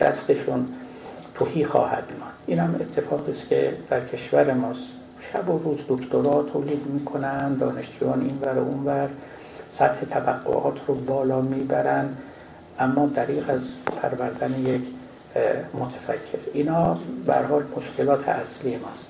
دستشون 0.00 0.68
توهی 1.34 1.64
خواهد 1.64 2.04
ماند. 2.20 2.32
این 2.46 2.58
هم 2.58 2.74
اتفاقی 2.74 3.32
است 3.32 3.48
که 3.48 3.76
در 3.90 4.06
کشور 4.06 4.52
ماست 4.52 4.80
شب 5.32 5.48
و 5.48 5.58
روز 5.58 5.78
دکترا 5.88 6.42
تولید 6.42 6.86
می‌کنن 6.86 7.54
دانشجویان 7.54 8.20
این 8.20 8.38
ور 8.42 8.58
و 8.58 8.68
اون 8.68 8.84
ور 8.84 9.08
سطح 9.72 10.04
توقعات 10.10 10.80
رو 10.86 10.94
بالا 10.94 11.40
می‌برن 11.40 12.08
اما 12.78 13.06
دریغ 13.06 13.50
از 13.50 13.62
پروردن 14.02 14.60
یک 14.60 14.82
متفکر. 15.74 16.38
اینا 16.52 16.98
حال 17.28 17.62
مشکلات 17.76 18.28
اصلی 18.28 18.70
ماست. 18.70 19.04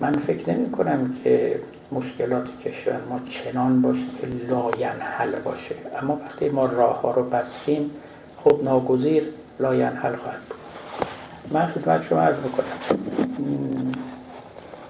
من 0.00 0.12
فکر 0.12 0.50
نمی 0.50 0.70
کنم 0.70 1.16
که 1.24 1.60
مشکلات 1.94 2.46
کشور 2.64 3.00
ما 3.10 3.20
چنان 3.28 3.82
باشه 3.82 4.04
که 4.20 4.26
لاینحل 4.26 5.36
باشه. 5.40 5.74
اما 6.02 6.20
وقتی 6.24 6.48
ما 6.48 6.66
راه 6.66 7.02
ها 7.02 7.10
رو 7.10 7.22
بستیم 7.22 7.90
خب 8.44 8.60
ناگزیر 8.64 9.24
لاینحل 9.60 10.16
خواهد 10.16 10.40
بود. 10.48 10.58
من 11.50 11.66
خدمت 11.66 12.02
شما 12.02 12.20
عرض 12.20 12.38
بکنم 12.38 13.04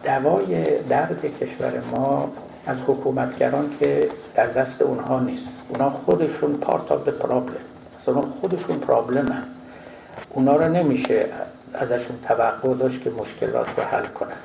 دوای 0.05 0.64
درد 0.88 1.38
کشور 1.40 1.83
ما 1.93 2.33
از 2.67 2.77
حکومتگران 2.87 3.71
که 3.81 4.09
در 4.35 4.47
دست 4.47 4.83
اونها 4.83 5.21
نیست. 5.21 5.49
اونا 5.69 5.90
خودشون 5.90 6.57
part 6.57 6.92
of 6.92 7.09
problem 7.09 7.55
اونا 8.07 8.21
خودشون 8.21 8.79
problem 8.79 9.33
ان. 9.33 9.42
اونا 10.31 10.57
رو 10.57 10.69
نمیشه 10.69 11.27
ازشون 11.75 12.17
توقع 12.29 12.75
داشت 12.75 13.03
که 13.03 13.11
مشکلات 13.11 13.67
رو 13.77 13.83
حل 13.83 14.07
کنن. 14.07 14.37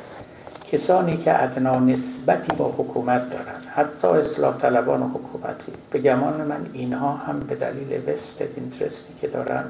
کسانی 0.71 1.17
که 1.17 1.43
ادنا 1.43 1.79
نسبتی 1.79 2.55
با 2.55 2.65
حکومت 2.77 3.29
دارن 3.29 3.61
حتی 3.75 4.07
اصلاح 4.07 4.57
طلبان 4.57 5.01
حکومتی. 5.01 5.71
به 5.91 5.99
گمان 5.99 6.41
من 6.41 6.65
اینها 6.73 7.11
هم 7.11 7.39
به 7.39 7.55
دلیل 7.55 8.09
وست 8.09 8.41
اینترستی 8.55 9.13
که 9.21 9.27
دارن 9.27 9.63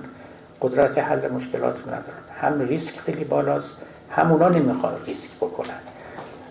قدرت 0.61 0.97
حل 0.97 1.31
مشکلات 1.31 1.75
رو 1.75 1.87
ندارن 1.87 2.23
هم 2.41 2.67
ریسک 2.67 2.99
خیلی 2.99 3.23
بالاست 3.23 3.71
هم 4.11 4.31
اونا 4.31 4.49
نمی‌خوان 4.49 4.93
ریسک 5.05 5.35
بکنن. 5.35 5.79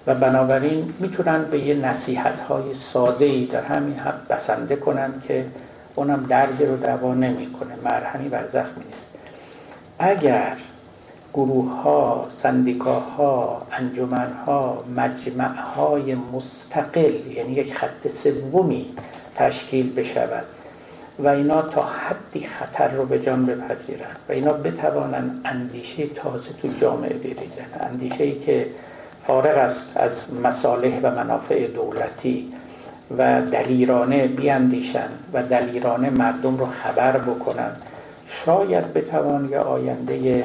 و 0.06 0.14
بنابراین 0.14 0.94
می‌تونن 0.98 1.44
به 1.44 1.58
یه 1.58 1.74
نصیحت 1.74 2.40
های 2.40 2.74
ساده 2.74 3.24
ای 3.24 3.46
در 3.46 3.62
همین 3.62 3.98
حد 3.98 4.28
بسنده 4.28 4.76
کنن 4.76 5.12
که 5.28 5.46
اونم 5.94 6.26
دردی 6.28 6.64
رو 6.64 6.76
دوا 6.76 7.14
نمی‌کنه. 7.14 7.74
مرهمی 7.84 8.28
بر 8.28 8.48
زخمی 8.52 8.84
نیست 8.84 9.08
اگر 9.98 10.52
گروه 11.34 11.70
ها 11.82 12.28
سندیکاها 12.30 13.62
انجمنها 13.72 14.84
مجمع 14.96 15.54
های 15.56 16.14
مستقل 16.14 17.26
یعنی 17.34 17.52
یک 17.52 17.74
خط 17.74 18.08
سومی 18.08 18.86
تشکیل 19.36 19.94
بشود 19.94 20.44
و 21.18 21.28
اینا 21.28 21.62
تا 21.62 21.82
حدی 21.82 22.46
خطر 22.46 22.88
رو 22.88 23.06
به 23.06 23.18
جان 23.22 23.46
بپذیرن 23.46 24.16
و 24.28 24.32
اینا 24.32 24.52
بتوانند 24.52 25.40
اندیشه 25.44 26.06
تازه 26.06 26.50
تو 26.62 26.68
جامعه 26.80 27.14
بریزن. 27.14 27.64
اندیشه 27.80 28.24
ای 28.24 28.38
که 28.38 28.66
فارغ 29.22 29.58
است 29.58 29.96
از 29.96 30.34
مصالح 30.34 31.00
و 31.02 31.10
منافع 31.10 31.66
دولتی 31.66 32.52
و 33.18 33.42
دلیرانه 33.42 34.26
بیاندیشن 34.26 35.08
و 35.32 35.42
دلیرانه 35.42 36.10
مردم 36.10 36.56
رو 36.56 36.66
خبر 36.66 37.18
بکنن 37.18 37.70
شاید 38.26 38.92
بتوان 38.92 39.48
یا 39.48 39.62
آینده 39.62 40.44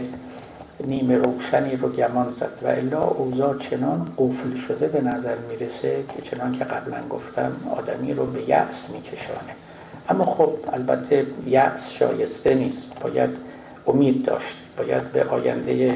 نیمه 0.85 1.17
روشنی 1.17 1.75
رو 1.75 1.89
گمان 1.89 2.33
زد 2.39 2.51
و 2.61 2.67
الا 2.67 3.03
اوضاع 3.03 3.57
چنان 3.57 4.07
قفل 4.17 4.55
شده 4.55 4.87
به 4.87 5.01
نظر 5.01 5.35
می‌رسه 5.49 6.03
که 6.15 6.21
چنان 6.21 6.57
که 6.57 6.63
قبلا 6.63 7.07
گفتم 7.09 7.51
آدمی 7.77 8.13
رو 8.13 8.25
به 8.25 8.49
یأس 8.49 8.89
میکشانه. 8.89 9.53
اما 10.09 10.25
خب 10.25 10.53
البته 10.73 11.25
یأس 11.45 11.91
شایسته 11.91 12.55
نیست. 12.55 12.99
باید 12.99 13.29
امید 13.87 14.25
داشت. 14.25 14.57
باید 14.77 15.11
به 15.11 15.23
آینده 15.23 15.95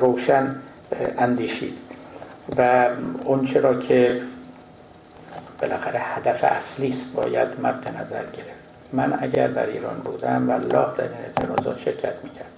روشن 0.00 0.56
اندیشید. 1.18 1.74
و 2.58 2.88
اون 3.24 3.44
چرا 3.44 3.80
که 3.80 4.20
بالاخره 5.60 6.00
هدف 6.00 6.44
اصلی 6.44 6.88
است 6.88 7.14
باید 7.14 7.48
مد 7.62 7.88
نظر 8.02 8.22
گرفت. 8.22 8.66
من 8.92 9.18
اگر 9.20 9.48
در 9.48 9.66
ایران 9.66 9.96
بودم 10.04 10.48
والله 10.48 10.86
در 10.96 11.04
این 11.04 11.12
اعتراضات 11.26 11.78
شرکت 11.78 12.14
می‌کردم 12.24 12.55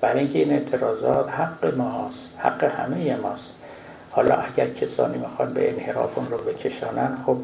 برای 0.00 0.20
اینکه 0.20 0.38
این 0.38 0.52
اعتراضات 0.52 1.28
حق 1.28 1.74
ماست 1.76 2.38
حق 2.38 2.64
همه 2.64 3.16
ماست. 3.16 3.50
حالا 4.10 4.34
اگر 4.34 4.68
کسانی 4.68 5.18
می‌خوان 5.18 5.54
به 5.54 5.70
انحراف 5.70 6.18
اون 6.18 6.26
رو 6.30 6.38
بکشانن 6.38 7.18
خب 7.26 7.36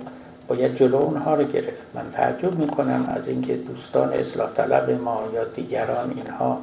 باید 0.48 0.74
جلو 0.74 0.96
اونها 0.96 1.34
رو 1.34 1.44
گرفت. 1.44 1.82
من 1.94 2.10
تعجب 2.12 2.58
می‌کنم 2.58 3.14
از 3.16 3.28
اینکه 3.28 3.54
دوستان 3.54 4.12
اصلاح 4.12 4.50
طلب 4.56 4.90
ما 4.90 5.22
یا 5.34 5.44
دیگران 5.44 6.12
اینها 6.16 6.58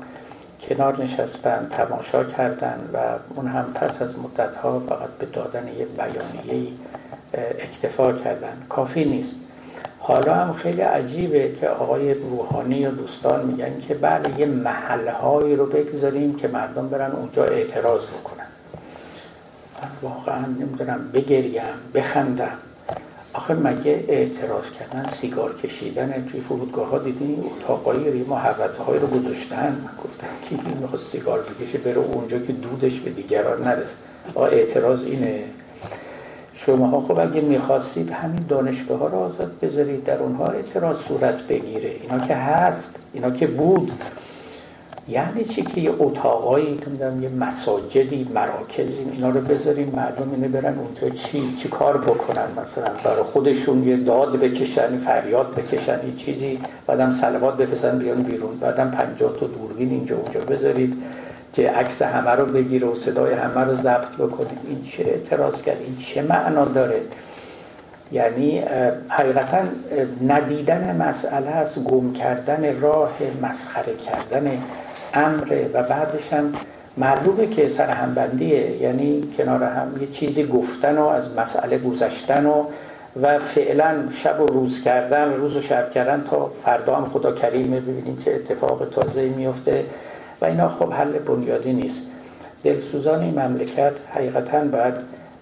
کنار 0.69 1.03
نشستن 1.03 1.67
تماشا 1.71 2.23
کردن 2.23 2.89
و 2.93 2.97
اون 3.35 3.47
هم 3.47 3.73
پس 3.73 4.01
از 4.01 4.19
مدت 4.19 4.57
ها 4.57 4.79
فقط 4.79 5.09
به 5.19 5.25
دادن 5.25 5.67
یه 5.67 5.85
بیانیه 5.85 6.71
اکتفا 7.59 8.13
کردن. 8.13 8.53
کافی 8.69 9.05
نیست. 9.05 9.35
حالا 10.03 10.33
هم 10.33 10.53
خیلی 10.53 10.81
عجیبه 10.81 11.51
که 11.61 11.67
آقای 11.69 12.13
روحانی 12.13 12.85
و 12.85 12.91
دوستان 12.91 13.45
میگن 13.45 13.81
که 13.87 13.93
بله 13.93 14.39
یه 14.39 14.45
محلهایی 14.45 15.55
رو 15.55 15.65
بگذاریم 15.65 16.35
که 16.35 16.47
مردم 16.47 16.89
برن 16.89 17.11
اونجا 17.11 17.45
اعتراض 17.45 18.01
بکنن. 18.01 18.45
من 19.81 20.09
واقعا 20.09 20.45
نمی‌دونم 20.45 21.09
بگریم 21.13 21.61
بخندم. 21.93 22.57
آخه 23.33 23.53
مگه 23.53 24.05
اعتراض 24.07 24.63
کردن 24.79 25.09
سیگار 25.09 25.55
کشیدن 25.55 26.27
توی 26.31 26.41
فرودگاه 26.41 26.87
ها 26.89 26.97
دیدین 26.97 27.43
اتاقایی 27.43 28.11
ریما 28.11 28.35
های 28.87 28.99
رو 28.99 29.07
گذاشتن. 29.07 29.89
گفتن 30.03 30.27
که 30.49 30.55
این 30.65 30.77
می‌خواد 30.77 31.01
سیگار 31.01 31.39
بکشه 31.39 31.77
بره 31.77 31.97
اونجا 31.97 32.39
که 32.39 32.53
دودش 32.53 32.99
به 32.99 33.09
دیگران 33.09 33.63
نرسه. 33.63 33.93
آقا 34.35 34.45
اعتراض 34.45 35.03
اینه. 35.03 35.43
شما 36.65 37.01
خب 37.07 37.19
اگه 37.19 37.41
می‌خواستید 37.41 38.11
همین 38.11 38.45
دانشگاه 38.49 38.99
ها 38.99 39.07
رو 39.07 39.17
آزاد 39.17 39.51
بذارید 39.61 40.03
در 40.03 40.17
اونها 40.17 40.47
اعتراض 40.47 40.97
صورت 40.97 41.47
بگیره. 41.47 41.91
اینا 42.01 42.27
که 42.27 42.35
هست 42.35 42.99
اینا 43.13 43.31
که 43.31 43.47
بود. 43.47 43.91
یعنی 45.09 45.45
چی 45.45 45.61
که 45.61 45.81
یه 45.81 45.91
اتاقایی 45.99 46.79
یه 47.21 47.29
مساجدی 47.29 48.27
مراکزی 48.33 49.05
اینا 49.13 49.29
رو 49.29 49.41
بذاریم 49.41 49.93
مردم 49.95 50.31
اینه 50.31 50.47
برن 50.47 50.75
اونجا 50.79 51.09
چی 51.09 51.55
چی 51.57 51.69
کار 51.69 51.97
بکنن؟ 51.97 52.47
مثلا 52.61 52.91
برای 53.03 53.23
خودشون 53.23 53.87
یه 53.87 53.97
داد 53.97 54.39
بکشن 54.39 54.97
فریاد 54.97 55.55
بکشن 55.55 56.07
یه 56.07 56.15
چیزی. 56.17 56.59
بعدم 56.87 57.11
سلوات 57.11 57.57
بفرستن 57.57 57.99
بیان 57.99 58.23
بیرون. 58.23 58.57
بعدم 58.59 58.91
50 58.91 59.33
تا 59.39 59.47
دوربین 59.47 59.89
اینجا 59.89 60.17
اونجا 60.17 60.39
بذارید. 60.39 61.03
که 61.53 61.69
عکس 61.69 62.01
همه 62.01 62.31
رو 62.31 62.45
بگیره 62.45 62.87
و 62.87 62.95
صدای 62.95 63.33
همه 63.33 63.61
رو 63.61 63.75
ضبط 63.75 64.15
بکنید 64.19 64.59
این 64.67 64.83
چه 64.83 65.03
اعتراض 65.03 65.61
کرد؟ 65.61 65.77
این 65.85 65.97
چه 65.97 66.21
معنا 66.21 66.65
داره؟ 66.65 67.01
یعنی 68.11 68.63
حقیقتا 69.09 69.57
ندیدن 70.27 70.95
مسئله 70.95 71.47
است 71.47 71.83
گم 71.83 72.13
کردن 72.13 72.81
راه 72.81 73.17
مسخره 73.41 73.93
کردن 73.95 74.57
امره 75.13 75.69
و 75.73 75.83
بعدش 75.83 76.33
هم 76.33 76.53
معلومه 76.97 77.47
که 77.47 77.69
سر 77.69 77.89
همبندیه 77.89 78.81
یعنی 78.81 79.23
کنار 79.37 79.63
هم 79.63 80.01
یه 80.01 80.07
چیزی 80.07 80.43
گفتن 80.43 80.97
و 80.97 81.05
از 81.05 81.37
مسئله 81.37 81.77
گذشتن 81.77 82.45
و 82.45 82.63
و 83.21 83.39
فعلا 83.39 83.95
شب 84.23 84.41
و 84.41 84.45
روز 84.45 84.83
کردن 84.83 85.33
روز 85.33 85.55
و 85.55 85.61
شب 85.61 85.91
کردن 85.91 86.23
تا 86.29 86.51
فردا 86.65 86.95
هم 86.95 87.05
خدا 87.05 87.31
کریمه. 87.31 87.79
ببینیم 87.79 88.17
که 88.25 88.35
اتفاق 88.35 88.89
تازه 88.89 89.29
میفته. 89.29 89.83
و 90.41 90.45
اینا 90.45 90.67
خب 90.67 90.93
حل 90.93 91.11
بنیادی 91.11 91.73
نیست. 91.73 92.01
دلسوزان 92.63 93.19
این 93.19 93.39
مملکت 93.39 93.93
حقیقتا 94.13 94.59
باید 94.59 94.93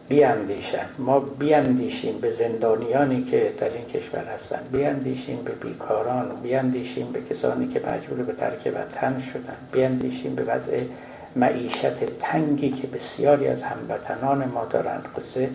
بیاندیشن. 0.09 0.85
ما 0.97 1.19
بیاندیشیم 1.19 2.17
به 2.21 2.29
زندانیانی 2.31 3.23
که 3.23 3.53
در 3.59 3.69
این 3.69 3.85
کشور 3.85 4.23
هستن. 4.35 4.59
بیاندیشیم 4.71 5.39
به 5.45 5.51
بیکاران. 5.51 6.31
بیاندیشیم 6.43 7.12
به 7.12 7.21
کسانی 7.29 7.67
که 7.67 7.81
مجبور 7.88 8.23
به 8.23 8.33
ترک 8.33 8.73
وطن 8.75 9.19
شدن. 9.19 9.55
بیاندیشیم 9.71 10.35
به 10.35 10.43
وضع 10.43 10.79
معیشت 11.35 12.19
تنگی 12.19 12.69
که 12.71 12.88
بسیاری 12.88 13.47
از 13.47 13.63
هموطنان 13.63 14.51
ما 14.53 14.65
دارند 14.65 15.05
قصه 15.17 15.49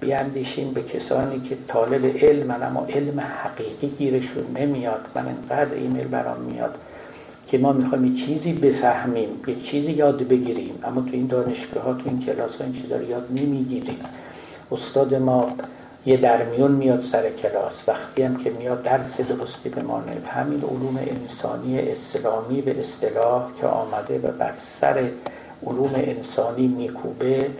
بیاندیشیم 0.00 0.72
به 0.72 0.82
کسانی 0.82 1.40
که 1.40 1.56
طالب 1.68 2.16
علم 2.16 2.50
اما 2.50 2.86
علم 2.88 3.20
حقیقی 3.20 3.88
گیرشون 3.98 4.56
نمیاد. 4.56 5.00
من 5.14 5.26
انقدر 5.26 5.74
ایمیل 5.74 6.08
برام 6.08 6.40
میاد. 6.40 6.74
که 7.52 7.58
ما 7.58 7.72
می‌خوایم 7.72 8.04
یه 8.04 8.26
چیزی 8.26 8.52
بفهمیم 8.52 9.28
یه 9.46 9.54
چیزی 9.54 9.92
یاد 9.92 10.28
بگیریم. 10.28 10.78
اما 10.84 11.00
تو 11.00 11.10
این 11.12 11.26
دانشگاه 11.26 11.84
ها 11.84 11.94
تو 11.94 12.02
این 12.04 12.20
کلاس 12.20 12.56
ها 12.56 12.64
این 12.64 12.72
چیزا 12.72 12.96
رو 12.96 13.10
یاد 13.10 13.26
نمی‌گیریم. 13.30 13.98
استاد 14.72 15.14
ما 15.14 15.52
یه 16.06 16.16
درمیون 16.16 16.70
میاد 16.70 17.02
سر 17.02 17.30
کلاس. 17.30 17.88
وقتی 17.88 18.22
هم 18.22 18.36
که 18.36 18.50
میاد 18.50 18.82
درس 18.82 19.20
درستی 19.20 19.68
به 19.68 19.82
ما 19.82 20.02
همین 20.26 20.62
علوم 20.62 20.98
انسانی 21.06 21.78
اسلامی 21.78 22.62
به 22.62 22.80
اصطلاح 22.80 23.48
که 23.60 23.66
آمده 23.66 24.18
و 24.18 24.32
بر 24.38 24.54
سر 24.58 25.08
علوم 25.66 25.94
انسانی 25.94 26.66
میکوبه 26.66 27.50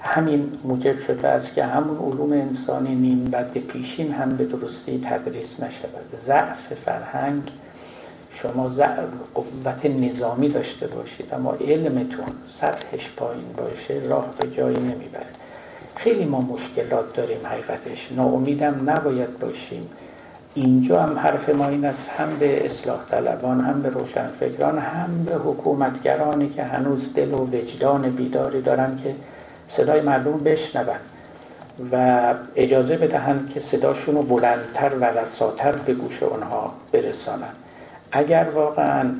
همین 0.00 0.52
موجب 0.64 0.98
شده 0.98 1.28
است 1.28 1.54
که 1.54 1.64
همون 1.64 1.96
علوم 1.96 2.32
انسانی 2.32 2.94
نیم 2.94 3.24
بد 3.24 3.58
پیشین 3.58 4.12
هم 4.12 4.36
به 4.36 4.44
درستی 4.44 5.06
تدریس 5.10 5.60
نشود. 5.62 6.20
ضعف 6.26 6.74
فرهنگ 6.84 7.42
شما 8.42 8.70
قوت 9.34 9.86
نظامی 9.86 10.48
داشته 10.48 10.86
باشید 10.86 11.34
اما 11.34 11.52
علمتون 11.52 12.26
سطحش 12.48 13.10
پایین 13.16 13.52
باشه 13.56 14.08
راه 14.08 14.26
به 14.38 14.50
جایی 14.50 14.76
نمی‌بره. 14.76 15.26
خیلی 15.96 16.24
ما 16.24 16.40
مشکلات 16.40 17.16
داریم 17.16 17.46
حقیقتش. 17.46 18.12
ناامیدم 18.12 18.90
نباید 18.90 19.38
باشیم. 19.38 19.88
اینجا 20.54 21.02
هم 21.02 21.18
حرف 21.18 21.48
ما 21.48 21.68
این 21.68 21.84
است 21.84 22.08
هم 22.08 22.38
به 22.38 22.66
اصلاح 22.66 22.98
طلبان 23.10 23.60
هم 23.60 23.82
به 23.82 23.88
روشنفکران 23.88 24.78
هم 24.78 25.24
به 25.24 25.34
حکومتگرانی 25.34 26.48
که 26.48 26.62
هنوز 26.62 27.14
دل 27.14 27.34
و 27.34 27.46
وجدان 27.46 28.10
بیداری 28.10 28.62
دارن 28.62 28.98
که 29.04 29.14
صدای 29.68 30.00
مردم 30.00 30.38
بشنون 30.38 30.86
و 31.92 32.34
اجازه 32.56 32.96
بدهند 32.96 33.50
که 33.54 33.60
صداشون 33.60 34.14
رو 34.14 34.22
بلندتر 34.22 34.94
و 35.00 35.04
رساتر 35.04 35.72
به 35.72 35.94
گوش 35.94 36.22
آنها 36.22 36.72
برسانند. 36.92 37.54
اگر 38.12 38.48
واقعا 38.54 39.10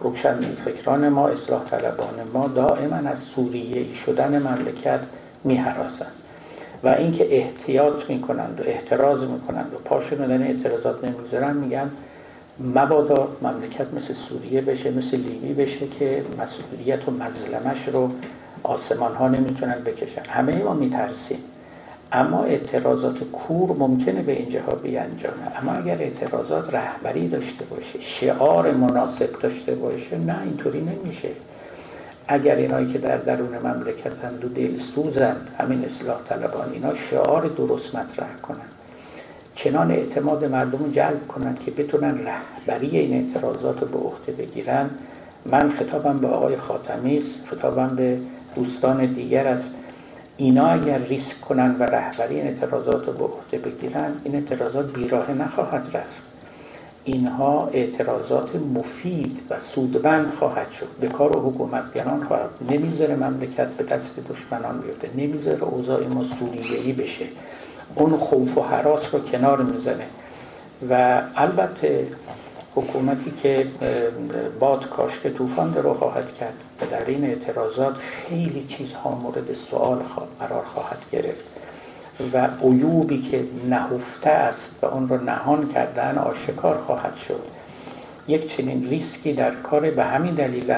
روشن 0.00 0.40
فکران 0.40 1.08
ما 1.08 1.28
اصلاح 1.28 1.64
طلبان 1.64 2.14
ما 2.34 2.48
دائما 2.48 2.96
از 2.96 3.18
سوریه 3.18 3.94
شدن 3.94 4.38
مملکت 4.38 5.00
میهراسند 5.44 6.12
و 6.82 6.88
اینکه 6.88 7.36
احتیاط 7.36 8.10
می‌کنند 8.10 8.60
و 8.60 8.64
احتراز 8.66 9.22
می‌کنند 9.22 9.74
و 9.74 9.76
پاشون 9.76 10.18
در 10.18 10.42
اعتراضات 10.42 11.04
نمی‌گذارن 11.04 11.56
میگن 11.56 11.90
مبادا 12.60 13.28
مملکت 13.42 13.94
مثل 13.94 14.14
سوریه 14.14 14.60
بشه 14.60 14.90
مثل 14.90 15.16
لیبی 15.16 15.54
بشه 15.54 15.88
که 15.88 16.24
مسئولیت 16.38 17.08
و 17.08 17.10
مظلمش 17.10 17.88
رو 17.88 18.10
آسمان 18.62 19.14
ها 19.14 19.28
نمی‌تونن 19.28 19.78
بکشن. 19.84 20.22
همه 20.28 20.62
ما 20.62 20.74
میترسیم. 20.74 21.38
اما 22.14 22.44
اعتراضات 22.44 23.18
کور 23.32 23.76
ممکنه 23.76 24.22
به 24.22 24.32
اینجاها 24.32 24.74
بیانجامه 24.74 25.60
اما 25.62 25.72
اگر 25.72 25.98
اعتراضات 26.02 26.74
رهبری 26.74 27.28
داشته 27.28 27.64
باشه 27.64 28.00
شعار 28.00 28.70
مناسب 28.70 29.40
داشته 29.42 29.74
باشه 29.74 30.18
نه 30.18 30.36
اینطوری 30.44 30.80
نمیشه. 30.80 31.28
اگر 32.28 32.56
اینایی 32.56 32.92
که 32.92 32.98
در 32.98 33.16
درون 33.16 33.58
مملکتند 33.58 34.54
دل 34.54 34.78
سوزند 34.78 35.48
همین 35.58 35.84
اصلاح 35.84 36.16
طلبان 36.28 36.72
اینا 36.72 36.94
شعار 36.94 37.46
درست 37.46 37.94
مطرح 37.94 38.36
کنن. 38.42 38.68
چنان 39.54 39.90
اعتماد 39.90 40.44
مردم 40.44 40.90
جلب 40.92 41.28
کنند 41.28 41.58
که 41.64 41.70
بتونن 41.70 42.18
رهبری 42.26 42.98
این 42.98 43.14
اعتراضات 43.14 43.80
رو 43.80 43.88
به 43.88 43.98
عهده 43.98 44.32
بگیرن. 44.32 44.90
من 45.46 45.70
خطابم 45.70 46.18
به 46.18 46.26
آقای 46.26 46.56
خاتمی 46.56 47.22
خطابم 47.46 47.96
به 47.96 48.18
دوستان 48.56 49.06
دیگر 49.06 49.46
است 49.46 49.70
اینا 50.36 50.66
اگر 50.66 50.98
ریسک 50.98 51.40
کنن 51.40 51.76
و 51.78 51.82
رهبری 51.82 52.34
این 52.34 52.46
اعتراضات 52.46 53.06
رو 53.06 53.12
به 53.12 53.24
عهده 53.24 53.58
بگیرن 53.58 54.12
این 54.24 54.34
اعتراضات 54.34 54.92
بیراه 54.92 55.32
نخواهد 55.32 55.86
رفت. 55.94 56.22
اینها 57.04 57.70
اعتراضات 57.72 58.56
مفید 58.56 59.40
و 59.50 59.58
سودمند 59.58 60.32
خواهد 60.38 60.70
شد. 60.70 60.88
به 61.00 61.08
کار 61.08 61.36
و 61.36 61.50
حکومتگران 61.50 62.24
خواهد 62.24 62.50
نمی‌ذاره 62.70 63.14
مملکت 63.14 63.68
به 63.68 63.84
دست 63.84 64.20
دشمنان 64.28 64.80
بیفته. 64.80 65.10
نمی‌ذاره 65.16 65.62
اوضاع 65.62 66.06
ما 66.06 66.24
سوریه‌ای 66.24 66.92
بشه. 66.92 67.24
اون 67.94 68.16
خوف 68.16 68.58
و 68.58 68.62
حراس 68.62 69.14
رو 69.14 69.20
کنار 69.20 69.62
می‌زنه 69.62 70.06
و 70.90 71.22
البته 71.36 72.06
حکومتی 72.74 73.32
که 73.42 73.66
باد 74.60 74.88
کاشته 74.88 75.30
طوفان 75.30 75.74
رو 75.74 75.94
خواهد 75.94 76.34
کرد 76.34 76.54
و 76.80 76.86
در 76.86 77.06
این 77.06 77.24
اعتراضات 77.24 77.94
خیلی 77.96 78.66
چیزها 78.68 79.10
مورد 79.10 79.52
سوال 79.52 79.98
قرار 80.40 80.64
خواهد 80.64 80.98
گرفت 81.12 81.44
و 82.32 82.48
عیوبی 82.62 83.22
که 83.22 83.44
نهفته 83.70 84.30
است 84.30 84.84
و 84.84 84.86
اون 84.86 85.08
رو 85.08 85.24
نهان 85.24 85.68
کردن 85.68 86.18
آشکار 86.18 86.78
خواهد 86.78 87.16
شد. 87.16 87.40
یک 88.28 88.56
چنین 88.56 88.88
ریسکی 88.90 89.32
در 89.32 89.50
کار 89.54 89.90
به 89.90 90.04
همین 90.04 90.34
دلیل 90.34 90.74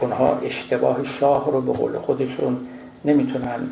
اونها 0.00 0.38
اشتباه 0.38 1.04
شاه 1.04 1.50
رو 1.50 1.60
به 1.60 1.72
قول 1.72 1.98
خودشون 1.98 2.56
نمی‌تونن 3.04 3.68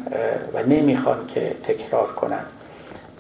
و 0.55 0.63
نمی‌خوان 0.63 1.27
که 1.35 1.57
تکرار 1.65 2.07
کنن. 2.07 2.45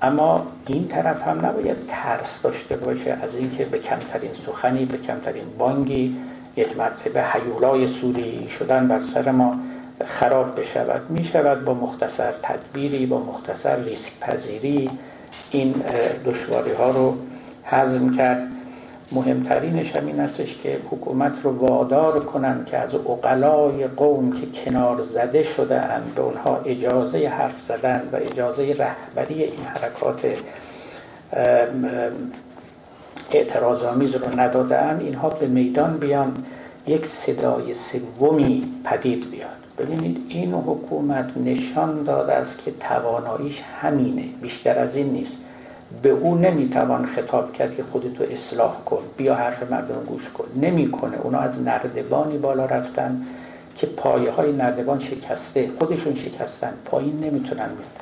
اما 0.03 0.47
این 0.67 0.89
طرف 0.89 1.29
هم 1.29 1.47
نباید 1.47 1.77
ترس 1.89 2.43
داشته 2.43 2.77
باشه 2.77 3.19
از 3.23 3.35
اینکه 3.35 3.65
به 3.65 3.79
کمترین 3.79 4.31
سخنی 4.47 4.85
به 4.85 4.99
کمترین 4.99 5.45
بانگی 5.59 6.17
یک 6.57 6.77
مرتبه 6.77 7.23
حیولای 7.23 7.89
سوری 7.89 8.49
شدن 8.49 8.89
بر 8.89 9.01
سر 9.01 9.31
ما 9.31 9.57
خراب 10.07 10.61
بشود. 10.61 11.11
می 11.11 11.25
شود 11.25 11.65
با 11.65 11.75
مختصر 11.75 12.33
تدبیری 12.43 13.07
با 13.07 13.19
مختصر 13.19 13.77
ریسک 13.77 14.21
پذیری 14.21 14.91
این 15.51 15.75
دشواری 16.27 16.73
ها 16.73 16.91
رو 16.91 17.17
حزم 17.65 18.17
کرد. 18.17 18.54
مهمترینش 19.13 19.97
هم 19.97 20.07
این 20.07 20.21
استش 20.21 20.59
که 20.63 20.79
حکومت 20.91 21.33
رو 21.43 21.59
وادار 21.59 22.25
کنند 22.25 22.67
که 22.67 22.79
از 22.79 22.95
اقلای 22.95 23.87
قوم 23.87 24.33
که 24.33 24.47
کنار 24.65 25.03
زده 25.03 25.43
شده 25.43 25.81
اند 25.81 26.15
به 26.15 26.23
اونها 26.23 26.61
اجازه 26.65 27.29
حرف 27.29 27.63
زدن 27.63 28.03
و 28.13 28.17
اجازه 28.17 28.63
رهبری 28.79 29.43
این 29.43 29.65
حرکات 29.65 30.23
اعتراضآمیز 33.31 34.15
رو 34.15 34.41
ندادن 34.41 35.01
اینها 35.01 35.29
به 35.29 35.47
میدان 35.47 35.99
بیان 35.99 36.45
یک 36.87 37.07
صدای 37.07 37.75
سومی 37.75 38.73
پدید 38.85 39.31
بیاد. 39.31 39.51
ببینید 39.79 40.27
این 40.29 40.55
حکومت 40.55 41.37
نشان 41.37 42.03
داده 42.03 42.33
است 42.33 42.59
که 42.65 42.73
تواناییش 42.81 43.63
همینه 43.81 44.25
بیشتر 44.43 44.79
از 44.79 44.97
این 44.97 45.11
نیست. 45.11 45.37
به 46.03 46.11
او 46.11 46.35
نمی‌توان 46.35 47.07
خطاب 47.07 47.53
کرد 47.53 47.77
که 47.77 47.83
خودتو 47.93 48.25
اصلاح 48.33 48.85
کن. 48.85 49.03
بیا 49.17 49.35
حرف 49.35 49.73
مردم 49.73 50.05
گوش 50.07 50.31
کن. 50.31 50.45
نمی‌کنه. 50.61 51.17
اونا 51.23 51.39
از 51.39 51.63
نردبانی 51.63 52.39
بالا 52.39 52.65
رفتن 52.65 53.23
که 53.77 53.87
پایه 53.87 54.31
های 54.31 54.53
نردبان 54.53 55.01
شکسته 55.01 55.71
خودشون 55.79 56.15
شکستن. 56.15 56.73
پایین 56.85 57.21
نمی‌تونن 57.21 57.67
بیان. 57.67 57.95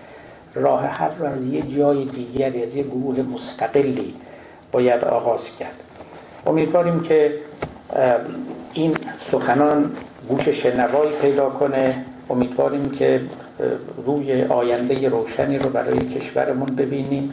راه 0.55 0.87
حل 0.87 1.11
رو 1.19 1.27
از 1.27 1.47
یه 1.47 1.63
جای 1.63 2.05
دیگری 2.05 2.63
از 2.63 2.77
یه 2.77 2.83
گروه 2.83 3.23
مستقلی 3.35 4.15
باید 4.73 5.05
آغاز 5.05 5.41
کرد. 5.59 5.75
امیدواریم 6.47 7.01
که 7.01 7.35
این 8.73 8.97
سخنان 9.21 9.91
گوش 10.29 10.49
شنوایی 10.49 11.13
پیدا 11.13 11.51
کنه. 11.51 12.05
امیدواریم 12.31 12.91
که 12.91 13.21
روی 14.07 14.45
آینده 14.45 15.09
روشنی 15.09 15.59
رو 15.59 15.71
برای 15.71 15.99
کشورمون 15.99 16.67
ببینیم. 16.67 17.33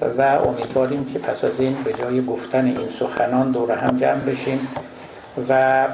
و 0.00 0.22
امیدواریم 0.22 1.04
که 1.12 1.18
پس 1.18 1.44
از 1.44 1.60
این 1.60 1.76
به 1.84 1.92
جای 1.92 2.24
گفتن 2.24 2.64
این 2.64 2.88
سخنان 2.88 3.50
دور 3.50 3.72
هم 3.72 3.98
جمع 3.98 4.20
بشیم 4.20 4.68
و 5.48 5.84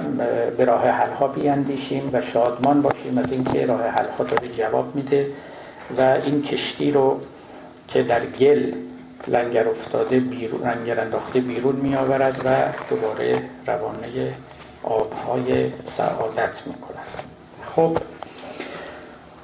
به 0.57 0.65
راه 0.65 0.89
حل 0.89 1.13
ها 1.13 1.29
بیاندیشیم 1.29 2.11
و 2.13 2.21
شادمان 2.21 2.83
باشیم 2.83 3.19
از 3.19 3.33
اینکه 3.33 3.67
راه 3.67 3.87
حل 3.87 4.09
ها 4.19 4.25
داره 4.25 4.49
جواب 4.59 4.97
میده 4.97 5.27
و 5.99 6.01
این 6.01 6.43
کشتی 6.43 6.91
رو 6.91 7.21
که 7.89 8.03
در 8.03 8.27
گل 8.27 8.73
لنگر 9.29 9.69
افتاده 9.69 10.21
بیرون 10.21 10.61
لنگر 10.63 11.01
انداخته 11.01 11.41
بیرون 11.41 11.77
می 11.77 11.95
آورد 11.97 12.41
و 12.45 12.57
دوباره 12.91 13.43
روانه 13.67 14.33
آبهای 14.83 15.71
سعادت 15.87 16.67
می 16.67 16.75
کند 16.75 17.07
خب 17.63 17.99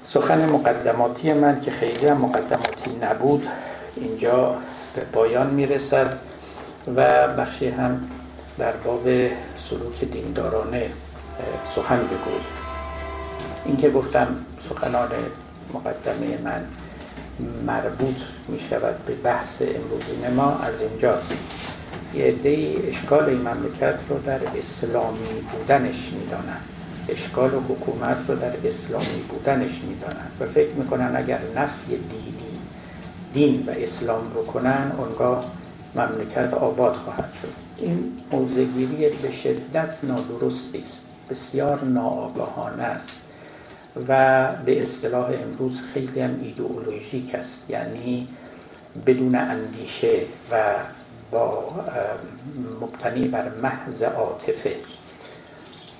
سخن 0.05 0.49
مقدماتی 0.49 1.33
من 1.33 1.61
که 1.61 1.71
خیلی 1.71 2.07
هم 2.07 2.17
مقدماتی 2.17 2.91
نبود 3.03 3.49
اینجا 4.01 4.57
به 4.95 5.01
پایان 5.01 5.47
می‌رسد 5.47 6.19
و 6.97 7.29
بخشی 7.29 7.69
هم 7.69 8.01
در 8.59 8.73
باب 8.73 9.05
سلوک 9.71 10.05
دیندارانه 10.13 10.91
سخن 11.75 11.99
بگویم 11.99 12.47
این 13.65 13.77
که 13.77 13.91
گفتم 13.91 14.29
سخنان 14.69 15.09
مقدمه 15.75 16.39
من 16.45 16.65
مربوط 17.67 18.17
می 18.49 18.61
شود 18.71 19.05
به 19.07 19.15
بحث 19.15 19.63
امروزین 19.63 20.35
ما 20.37 20.59
از 20.59 20.75
اینجا. 20.81 21.15
یه 22.15 22.25
عده 22.25 22.75
اشکال 22.89 23.25
این 23.25 23.41
مملکت 23.41 23.99
رو 24.09 24.19
در 24.19 24.41
اسلامی 24.59 25.47
بودنش 25.53 26.13
می‌دانند. 26.13 26.65
اشکال 27.09 27.55
و 27.55 27.61
حکومت 27.61 28.17
رو 28.29 28.37
در 28.37 28.53
اسلامی 28.65 29.23
بودنش 29.29 29.81
می‌دانند. 29.83 30.33
و 30.41 30.47
فکر 30.47 30.73
می‌کنن 30.73 31.17
اگر 31.17 31.39
نفی 31.57 31.97
دینی 31.97 32.28
دین 33.33 33.65
و 33.67 33.71
اسلام 33.71 34.33
رو 34.35 34.47
کنن 34.47 34.93
اونگاه 34.99 35.45
مملکت 35.95 36.55
آباد 36.55 36.93
خواهد 36.95 37.33
شد. 37.43 37.49
این 37.79 38.13
موزگیری 38.33 39.09
به 39.09 39.33
شدت 39.33 39.95
نادرستی 40.03 40.79
است. 40.79 40.99
بسیار 41.31 41.85
ناآگاهانه 41.85 42.83
است. 42.83 43.09
و 44.09 44.47
به 44.67 44.83
اصطلاح 44.83 45.33
امروز 45.43 45.81
خیلی 45.95 46.21
هم 46.21 46.41
ایدئولوژیک 46.43 47.35
است. 47.35 47.71
یعنی 47.71 48.29
بدون 49.07 49.35
اندیشه 49.35 50.21
و 50.51 50.75
با 51.31 51.71
مبتنی 52.81 53.29
بر 53.29 53.49
محض 53.63 54.03
عاطفه. 54.03 54.75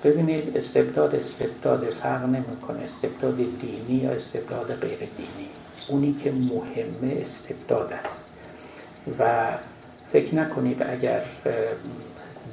ببینید 0.03 0.57
استبداد 0.57 1.15
استبداد 1.15 1.89
فرق 1.89 2.23
نمی‌کنه. 2.23 2.79
استبداد 2.83 3.35
دینی 3.35 3.99
یا 4.03 4.11
استبداد 4.11 4.75
غیر 4.75 4.99
دینی 4.99 5.49
اونی 5.89 6.15
که 6.23 6.31
مهمه 6.31 7.21
استبداد 7.21 7.93
است. 7.93 8.23
و 9.19 9.47
فکر 10.11 10.35
نکنید 10.35 10.83
اگر 10.83 11.21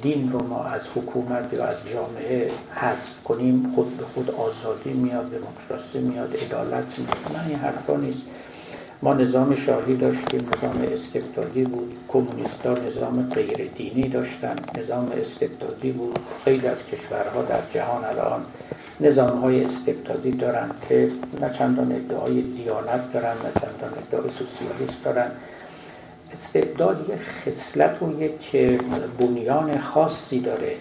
دین 0.01 0.31
رو 0.31 0.43
ما 0.47 0.63
از 0.63 0.81
حکومت 0.95 1.53
یا 1.53 1.65
از 1.65 1.77
جامعه 1.93 2.51
حذف 2.75 3.23
کنیم 3.23 3.71
خود 3.75 3.97
به 3.97 4.03
خود 4.03 4.31
آزادی 4.31 4.89
میاد 4.89 5.31
دموکراسی 5.31 5.99
میاد 5.99 6.35
عدالت 6.35 6.99
میاد. 6.99 7.37
نه 7.37 7.47
این 7.47 7.59
حرفا 7.59 7.95
نیست. 7.95 8.21
ما 9.01 9.13
نظام 9.13 9.55
شاهی 9.55 9.95
داشتیم 9.95 10.49
نظام 10.57 10.87
استبدادی 10.93 11.63
بود. 11.63 11.93
کمونیستان 12.07 12.85
نظام 12.85 13.29
غیر 13.29 13.69
دینی 13.75 14.09
داشتن 14.09 14.55
نظام 14.77 15.11
استبدادی 15.21 15.91
بود. 15.91 16.19
خیلی 16.45 16.67
از 16.67 16.77
کشورها 16.91 17.41
در 17.41 17.61
جهان 17.73 18.05
الان 18.05 18.41
نظام 18.99 19.41
های 19.41 19.63
استبدادی 19.63 20.31
دارن 20.31 20.69
که 20.89 21.11
نه 21.41 21.49
چندان 21.49 21.91
ادعای 21.91 22.41
دیانت 22.41 23.13
دارن 23.13 23.33
نه 23.33 23.51
چندان 23.53 23.93
ادعای 24.07 24.29
سوسیالیست 24.29 25.03
دارن. 25.03 25.31
استبداد 26.33 27.09
یک 27.09 27.21
خصلت 27.21 28.03
و 28.03 28.21
یک 28.23 28.55
بنیان 29.19 29.79
خاصی 29.79 30.39
داره 30.39 30.75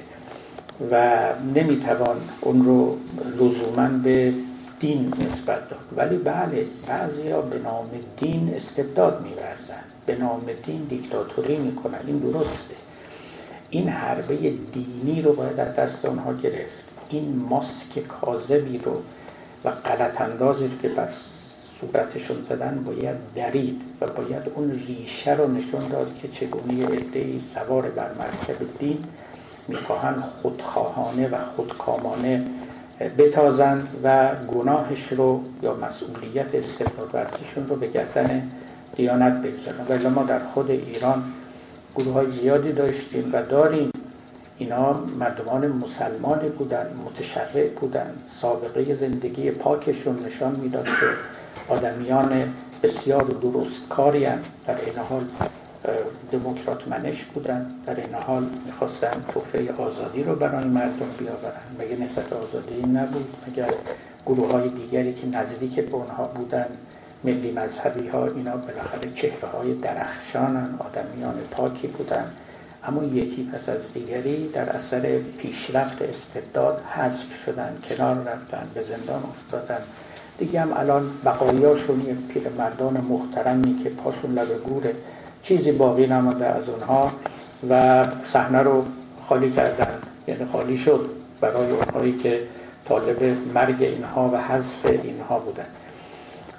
و 0.90 1.18
نمی‌توان 1.54 2.16
اون 2.40 2.64
رو 2.64 2.96
لزوما 3.40 3.88
به 3.88 4.32
دین 4.80 5.12
نسبت 5.26 5.68
داد. 5.70 5.80
ولی 5.96 6.16
بله 6.16 6.66
بعضی 6.86 7.28
ها 7.28 7.40
به 7.40 7.58
نام 7.58 7.90
دین 8.16 8.54
استبداد 8.56 9.22
میورزن. 9.22 9.84
به 10.06 10.16
نام 10.16 10.42
دین 10.66 10.82
دیکتاتوری 10.82 11.56
می‌کنن. 11.56 11.98
این 12.06 12.18
درسته. 12.18 12.74
این 13.70 13.88
حربه 13.88 14.36
دینی 14.72 15.22
رو 15.22 15.32
باید 15.32 15.60
از 15.60 15.74
دست 15.74 16.04
اونها 16.04 16.32
گرفت. 16.32 16.85
این 17.08 17.46
ماسک 17.50 17.98
کاذبی 17.98 18.78
رو 18.78 19.02
و 19.64 19.70
غلط 19.70 20.20
اندازی 20.20 20.66
رو 20.66 20.78
که 20.82 20.88
بس 20.88 21.24
صورتشون 21.80 22.36
زدن 22.48 22.84
باید 22.86 23.16
درید 23.34 23.82
و 24.00 24.06
باید 24.06 24.42
اون 24.54 24.70
ریشه 24.70 25.34
رو 25.34 25.52
نشون 25.52 25.88
داد 25.88 26.18
که 26.22 26.28
چگونه 26.28 26.86
عدهای 26.86 27.40
سوار 27.40 27.82
بر 27.82 28.10
مرکب 28.18 28.78
دین 28.78 29.04
می‌خواهند 29.68 30.20
خودخواهانه 30.20 31.28
و 31.28 31.36
خودکامانه 31.44 32.44
بتازند 33.18 33.88
و 34.04 34.28
گناهش 34.34 35.12
رو 35.12 35.42
یا 35.62 35.74
مسئولیت 35.74 36.54
استبداد 36.54 37.10
ورزششون 37.12 37.66
رو 37.68 37.76
به 37.76 37.86
گردن 37.86 38.50
دیانت 38.96 39.42
بگذارن 39.42 39.86
ولی 39.88 40.08
ما 40.08 40.22
در 40.22 40.38
خود 40.38 40.70
ایران 40.70 41.22
گروه 41.96 42.14
های 42.14 42.30
زیادی 42.30 42.72
داشتیم 42.72 43.30
و 43.32 43.42
داریم 43.42 43.90
اینا 44.58 44.92
مردمان 44.92 45.66
مسلمانی 45.66 46.48
بودن 46.48 46.86
متشرع 47.06 47.68
بودن. 47.68 48.14
سابقه 48.26 48.94
زندگی 48.94 49.50
پاکشون 49.50 50.26
نشان 50.26 50.56
می‌داد 50.56 50.84
که 50.84 51.06
آدمیان 51.68 52.52
بسیار 52.82 53.22
درستکاری 53.22 54.24
در 54.66 54.76
این 54.86 54.98
حال 55.08 55.24
دموکرات 56.32 56.88
منش 56.88 57.24
بودن. 57.24 57.66
در 57.86 57.96
این 57.96 58.14
حال 58.14 58.46
می‌خواستن 58.66 59.24
توفه 59.32 59.72
آزادی 59.78 60.22
رو 60.22 60.34
برای 60.34 60.64
مردم 60.64 61.08
بیاورن. 61.18 61.66
مگه 61.78 62.04
نسبت 62.04 62.32
آزادی 62.32 62.82
نبود؟ 62.82 63.34
مگر 63.48 63.70
گروه 64.26 64.52
های 64.52 64.68
دیگری 64.68 65.14
که 65.14 65.26
نزدیک 65.26 65.80
به 65.80 65.94
اونها 65.94 66.24
بودن 66.24 66.66
ملی 67.24 67.52
مذهبی 67.52 68.08
ها 68.08 68.26
اینا 68.26 68.56
بالاخره 68.56 69.10
چهره 69.14 69.48
های 69.48 69.74
درخشانن 69.74 70.74
آدمیان 70.78 71.34
پاکی 71.50 71.86
بودن. 71.86 72.30
اما 72.86 73.04
یکی 73.04 73.50
پس 73.52 73.68
از 73.68 73.92
دیگری 73.94 74.48
در 74.48 74.70
اثر 74.70 75.18
پیشرفت 75.38 76.02
استبداد 76.02 76.82
حذف 76.90 77.44
شدن 77.46 77.78
کنار 77.88 78.16
رفتن 78.16 78.68
به 78.74 78.82
زندان 78.82 79.22
افتادن. 79.22 79.78
دیگه 80.38 80.60
هم 80.60 80.72
الان 80.76 81.10
بقایاشون 81.24 82.00
یه 82.00 82.14
پیرمردان 82.28 83.00
محترمی 83.00 83.82
که 83.84 83.90
پاشون 83.90 84.34
لب 84.34 84.48
گوره. 84.64 84.94
چیزی 85.42 85.72
باقی 85.72 86.06
نمانده 86.06 86.46
از 86.46 86.68
اونها 86.68 87.12
و 87.70 88.04
صحنه 88.24 88.58
رو 88.58 88.84
خالی 89.28 89.50
کردن. 89.52 89.98
یعنی 90.28 90.44
خالی 90.44 90.78
شد 90.78 91.10
برای 91.40 91.70
اونهایی 91.70 92.18
که 92.18 92.40
طالب 92.88 93.36
مرگ 93.54 93.82
اینها 93.82 94.30
و 94.32 94.36
حذف 94.42 94.86
اینها 94.86 95.38
بودن. 95.38 95.66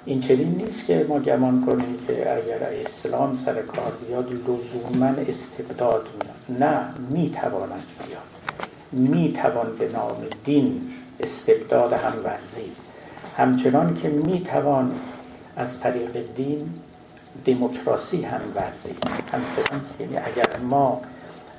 این 0.08 0.20
چنین 0.20 0.54
نیست 0.54 0.86
که 0.86 1.06
ما 1.08 1.18
گمان 1.18 1.66
کنیم 1.66 1.98
که 2.06 2.32
اگر 2.32 2.62
اسلام 2.86 3.38
سر 3.44 3.62
کار 3.62 3.92
بیاد 4.06 4.32
لزوما 4.32 5.06
استبداد 5.06 6.06
میاد. 6.18 6.60
نه 6.60 6.80
می‌تواند 7.10 7.82
بیاد. 8.06 8.22
می‌توان 8.92 9.76
به 9.78 9.88
نام 9.88 10.16
دین 10.44 10.80
استبداد 11.20 11.92
هم 11.92 12.12
ورزید. 12.24 12.76
همچنان 13.36 13.96
که 13.96 14.08
می‌توان 14.08 14.92
از 15.56 15.80
طریق 15.80 16.34
دین 16.34 16.70
دموکراسی 17.44 18.22
هم 18.22 18.40
ورزید. 18.54 19.04
همچنان 19.32 19.80
یعنی 20.00 20.16
اگر 20.16 20.56
ما 20.56 21.00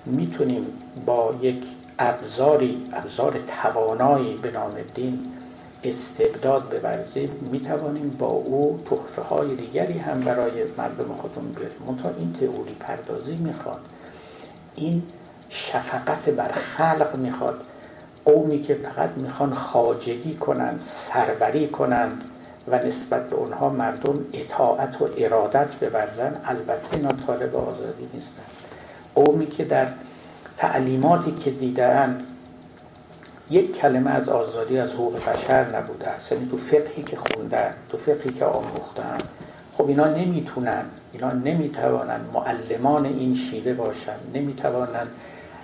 می‌تونیم 0.05 0.65
با 1.05 1.35
یک 1.41 1.63
ابزاری 1.99 2.77
ابزار 2.93 3.39
توانایی 3.61 4.37
به 4.41 4.51
نام 4.51 4.73
دین 4.95 5.19
استبداد 5.83 6.81
بورزیم 6.81 7.29
می‌توانیم 7.51 8.15
با 8.19 8.27
او 8.27 8.83
تحفه 8.89 9.21
های 9.21 9.55
دیگری 9.55 9.97
هم 9.97 10.21
برای 10.21 10.51
مردم 10.77 11.13
خودمون 11.21 11.51
بیاریم. 11.51 11.77
منتها 11.87 12.11
این 12.17 12.35
تئوری 12.39 12.75
پردازی 12.79 13.35
می‌خواد 13.35 13.79
این 14.75 15.03
شفقت 15.49 16.29
بر 16.29 16.51
خلق 16.51 17.15
می‌خواد. 17.15 17.61
قومی 18.25 18.61
که 18.61 18.73
فقط 18.73 19.09
می‌خوان 19.09 19.53
خاجگی 19.53 20.35
کنند 20.35 20.79
سروری 20.79 21.67
کنند 21.67 22.21
و 22.67 22.85
نسبت 22.85 23.29
به 23.29 23.35
اونها 23.35 23.69
مردم 23.69 24.19
اطاعت 24.33 25.01
و 25.01 25.09
ارادت 25.17 25.75
بورزن 25.75 26.35
البته 26.45 26.95
اینا 26.95 27.09
طالب 27.27 27.55
آزادی 27.55 28.09
نیستن. 28.13 28.43
قومی 29.15 29.45
که 29.47 29.65
در 29.65 29.87
تعلیماتی 30.57 31.31
که 31.31 31.51
دیدن 31.51 32.25
یک 33.49 33.77
کلمه 33.77 34.11
از 34.11 34.29
آزادی 34.29 34.77
از 34.77 34.89
حقوق 34.89 35.15
بشر 35.15 35.77
نبوده 35.77 36.07
است. 36.07 36.31
یعنی 36.31 36.47
تو 36.51 36.57
فقهی 36.57 37.03
که 37.03 37.17
خوندن 37.17 37.73
تو 37.89 37.97
فقهی 37.97 38.33
که 38.33 38.45
آموختن 38.45 39.17
خب 39.77 39.87
اینا 39.87 40.07
نمی‌تونن 40.07 40.85
اینا 41.13 41.31
نمی‌توانن 41.31 42.19
معلمان 42.33 43.05
این 43.05 43.35
شیوه 43.35 43.73
باشن 43.73 44.15
نمی‌توانن 44.33 45.07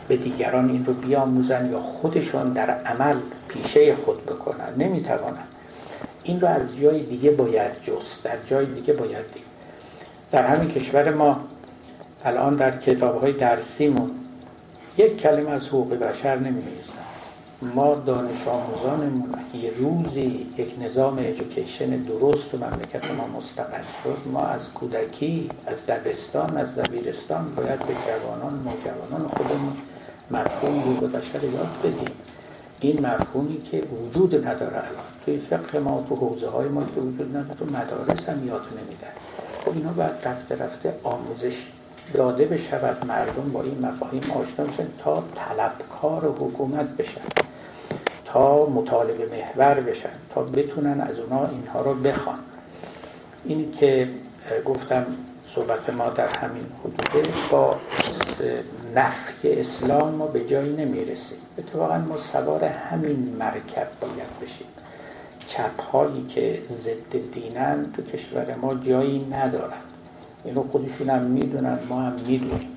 به 0.07 0.17
دیگران 0.17 0.69
این 0.69 0.85
رو 0.85 0.93
بیاموزن 0.93 1.71
یا 1.71 1.79
خودشون 1.79 2.53
در 2.53 2.69
عمل 2.69 3.15
پیشه 3.47 3.95
خود 3.95 4.25
بکنن. 4.25 4.75
نمی‌توانن. 4.77 5.47
این 6.23 6.41
رو 6.41 6.47
از 6.47 6.77
جای 6.81 7.03
دیگه 7.03 7.31
باید 7.31 7.71
جست 7.83 8.23
در 8.23 8.37
جای 8.47 8.65
دیگه 8.65 8.93
باید 8.93 9.33
دید. 9.33 9.43
در 10.31 10.47
همین 10.47 10.71
کشور 10.71 11.13
ما 11.13 11.39
الان 12.25 12.55
در 12.55 12.77
کتاب 12.77 13.21
های 13.21 13.33
درسیمون 13.33 14.11
یک 14.97 15.17
کلمه 15.17 15.51
از 15.51 15.67
حقوق 15.67 15.93
بشر 15.93 16.35
نمی 16.35 16.61
ما 17.75 17.95
دانش 17.95 18.47
آموزانمون 18.47 19.33
یه 19.53 19.71
روزی 19.77 20.47
یک 20.57 20.75
نظام 20.81 21.17
ایژوکیشن 21.17 21.89
درست 21.89 22.51
تو 22.51 22.57
مملکت 22.57 23.11
ما 23.11 23.37
مستقر 23.37 23.83
شد 24.03 24.17
ما 24.31 24.41
از 24.41 24.73
کودکی 24.73 25.49
از 25.65 25.85
دبستان 25.85 26.57
از 26.57 26.75
دبیرستان 26.75 27.55
باید 27.55 27.79
به 27.79 27.93
جوانان 28.07 28.53
نوجوانان 28.53 29.27
خودمون 29.27 29.77
مفهوم 30.31 30.79
حقوق 30.79 31.11
بشر 31.11 31.43
یاد 31.43 31.79
بدیم. 31.83 32.15
این 32.79 33.05
مفهومی 33.05 33.61
که 33.61 33.81
وجود 33.81 34.47
نداره 34.47 34.77
الان. 34.77 35.05
توی 35.25 35.37
فقه 35.37 35.79
ما 35.79 36.05
تو 36.09 36.15
حوزه 36.15 36.49
های 36.49 36.67
ما 36.67 36.81
که 36.95 37.01
وجود 37.01 37.37
نداره 37.37 37.59
تو 37.59 37.65
مدارس 37.65 38.29
هم 38.29 38.47
یاد 38.47 38.61
نمیدن. 38.71 39.13
خب 39.65 39.71
اینا 39.73 39.91
باید 39.91 40.11
رفته 40.25 40.55
رفته 40.55 40.93
آموزش 41.03 41.67
داده 42.13 42.45
بشود 42.45 43.05
مردم 43.05 43.51
با 43.53 43.61
این 43.61 43.85
مفاهیم 43.85 44.23
آشنا 44.31 44.65
بشن 44.65 44.87
تا 45.03 45.23
طلبکار 45.35 46.25
حکومت 46.39 46.97
بشن. 46.97 47.21
مطالبه 48.43 49.25
محور 49.25 49.73
بشن 49.73 50.09
تا 50.35 50.41
بتونن 50.41 51.01
از 51.01 51.19
اونا 51.19 51.47
اینها 51.47 51.81
رو 51.81 51.93
بخوان. 51.93 52.39
این 53.45 53.71
که 53.71 54.09
گفتم 54.65 55.05
صحبت 55.55 55.89
ما 55.89 56.09
در 56.09 56.27
همین 56.39 56.63
حدوده 56.83 57.29
با 57.51 57.75
نفی 58.95 59.51
اسلام 59.51 60.15
ما 60.15 60.27
به 60.27 60.45
جایی 60.45 60.75
نمی‌رسیم 60.75 61.37
اتفاقا 61.57 61.97
ما 61.97 62.17
سوار 62.17 62.63
همین 62.63 63.35
مرکب 63.39 63.87
باید 64.01 64.39
بشیم. 64.41 64.67
چپ 65.47 65.81
هایی 65.81 66.25
که 66.29 66.61
ضد 66.71 67.31
دینن 67.33 67.85
تو 67.95 68.01
کشور 68.01 68.55
ما 68.55 68.75
جایی 68.75 69.27
ندارن. 69.31 69.77
اینو 70.43 70.63
خودشون 70.63 71.09
هم 71.09 71.21
می‌دونن 71.21 71.79
ما 71.89 72.01
هم 72.01 72.13
می‌دونیم. 72.13 72.74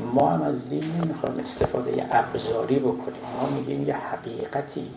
ما 0.00 0.30
هم 0.30 0.42
از 0.42 0.68
دین 0.68 0.84
نمی‌خوایم 1.02 1.40
استفاده 1.40 2.06
ابزاری 2.10 2.78
بکنیم. 2.78 3.20
ما 3.40 3.48
میگیم 3.56 3.88
یه 3.88 3.96
حقیقتی 3.96 4.90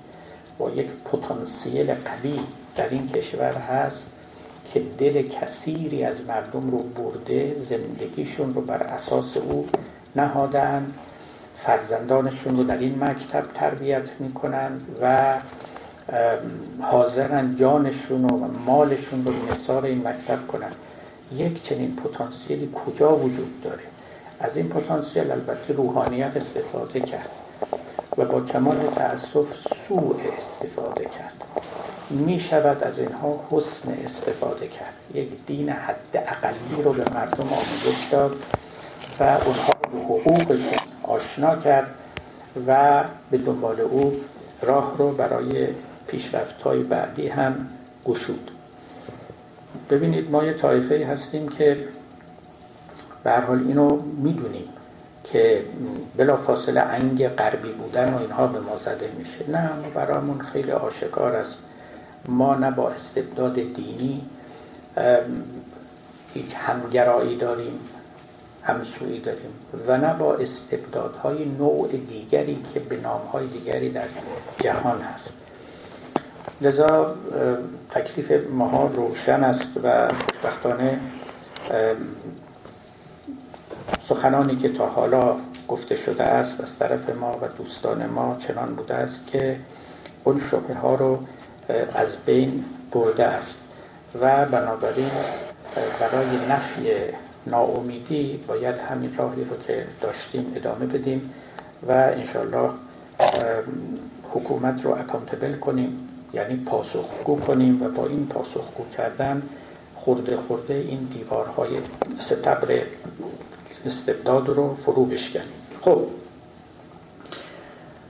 با 0.58 0.70
یک 0.70 0.88
پتانسیل 1.06 1.94
قوی 1.94 2.40
در 2.76 2.90
این 2.90 3.08
کشور 3.08 3.54
هست 3.54 4.12
که 4.74 4.82
دل 4.98 5.28
کثیری 5.28 6.04
از 6.04 6.26
مردم 6.28 6.72
رو 6.72 6.78
برده 6.78 7.56
زندگیشون 7.60 8.54
رو 8.54 8.62
بر 8.62 8.84
اساس 8.84 9.38
او 9.38 9.66
نهادن 10.16 10.92
فرزندانشون 11.56 12.58
رو 12.58 12.64
در 12.64 12.78
این 12.78 13.04
مکتب 13.04 13.44
تربیت 13.54 14.10
می‌کنند 14.20 14.98
و 15.02 15.34
حاضرن 16.82 17.56
جانشون 17.56 18.26
و 18.26 18.48
مالشون 18.66 19.26
رو 19.26 19.52
نصار 19.52 19.86
این 19.86 20.08
مکتب 20.08 20.48
کنند 20.48 20.76
یک 21.36 21.64
چنین 21.64 21.96
پتانسیلی 21.96 22.70
کجا 22.86 23.16
وجود 23.16 23.62
داره؟ 23.64 23.84
از 24.40 24.58
این 24.58 24.70
پتانسیل 24.70 25.32
البته 25.32 25.74
روحانیت 25.74 26.38
استفاده 26.38 27.00
کرد 27.00 27.30
و 28.18 28.26
با 28.26 28.42
کمال 28.42 28.78
تأسف 28.96 29.68
سوء 29.88 30.16
استفاده 30.38 31.04
کرد. 31.04 31.34
می 32.10 32.40
شود 32.40 32.84
از 32.84 33.00
اینها 33.00 33.46
حسن 33.52 33.98
استفاده 34.06 34.68
کرد. 34.68 34.94
یک 35.14 35.28
دین 35.46 35.70
حد 35.70 35.96
اقلی 36.14 36.84
رو 36.84 36.94
به 36.94 37.04
مردم 37.14 37.44
آموزش 37.44 38.08
داد 38.12 38.36
و 39.20 39.24
اونها 39.24 39.74
به 39.92 40.00
حقوقشون 40.00 40.74
آشنا 41.04 41.56
کرد 41.56 41.88
و 42.68 43.04
به 43.32 43.38
دنبال 43.38 43.82
او 43.82 44.14
راه 44.62 44.96
رو 44.98 45.12
برای 45.12 45.68
پیشرفت 46.08 46.62
های 46.62 46.84
بعدی 46.84 47.28
هم 47.28 47.68
گشود. 48.06 48.52
ببینید 49.90 50.32
ما 50.32 50.44
یه 50.44 50.54
طایفه 50.54 51.06
هستیم 51.06 51.50
که 51.50 51.78
به 53.28 53.34
حال 53.34 53.64
اینو 53.68 54.02
می‌دونیم 54.18 54.70
که 55.24 55.64
بلا 56.18 56.36
فاصله 56.36 56.82
انگ 56.82 57.28
غربی 57.28 57.72
بودن 57.72 58.14
و 58.14 58.18
اینها 58.18 58.48
به 58.48 58.60
ما 58.60 58.78
زده 58.86 59.12
میشه. 59.18 59.52
نه 59.52 59.70
ما 59.74 59.90
برامون 59.96 60.40
خیلی 60.40 60.72
آشکار 60.72 61.36
است. 61.36 61.56
ما 62.28 62.56
نه 62.56 62.72
با 62.72 62.90
استبداد 62.90 63.54
دینی 63.54 64.22
هیچ 66.34 66.56
همگرایی 66.56 67.38
داریم 67.38 67.80
همسویی 68.64 69.20
داریم 69.20 69.52
و 69.88 69.98
نه 69.98 70.14
با 70.14 70.36
استبدادهای 70.36 71.46
نوع 71.46 71.90
دیگری 72.10 72.64
که 72.74 72.80
به 72.80 72.98
نامهای 72.98 73.48
دیگری 73.48 73.90
در 73.90 74.08
جهان 74.58 75.02
هست. 75.02 75.34
لذا 76.62 77.16
تکلیف 77.92 78.32
ماها 78.50 78.88
روشن 78.88 79.44
است 79.44 79.80
و 79.84 80.08
خوشبختانه 80.08 81.00
سخنانی 84.02 84.56
که 84.56 84.70
تا 84.70 84.86
حالا 84.86 85.36
گفته 85.68 85.96
شده 85.96 86.24
است 86.24 86.62
از 86.62 86.78
طرف 86.78 87.10
ما 87.10 87.38
و 87.42 87.48
دوستان 87.58 88.06
ما 88.06 88.38
چنان 88.40 88.76
بوده 88.76 88.94
است 88.94 89.28
که 89.28 89.60
اون 90.24 90.42
شبه 90.52 90.74
ها 90.74 90.96
رو 90.96 91.20
از 91.94 92.18
بین 92.26 92.66
برده 92.92 93.24
است 93.24 93.58
و 94.22 94.46
بنابراین 94.46 95.12
برای 96.00 96.28
نفی 96.50 96.90
ناامیدی 97.46 98.40
باید 98.48 98.76
همین 98.76 99.16
راهی 99.18 99.44
رو 99.44 99.58
که 99.68 99.86
داشتیم 100.02 100.54
ادامه 100.56 100.86
بدیم 100.86 101.34
و 101.88 101.92
انشالله 101.92 102.70
حکومت 104.34 104.86
رو 104.86 104.92
اکانتبل 104.92 105.56
کنیم 105.56 106.10
یعنی 106.34 106.56
پاسخگو 106.56 107.40
کنیم 107.40 107.84
و 107.84 107.90
با 107.90 108.06
این 108.08 108.28
پاسخگو 108.28 108.84
کردن 108.98 109.42
خورده 109.96 110.38
خورده 110.38 110.74
این 110.74 111.00
دیوارهای 111.00 111.70
ستبر 112.20 112.82
استبداد 113.86 114.50
رو 114.50 114.76
فرو 114.76 115.06
بشکنیم. 115.06 115.54
خب 115.82 116.02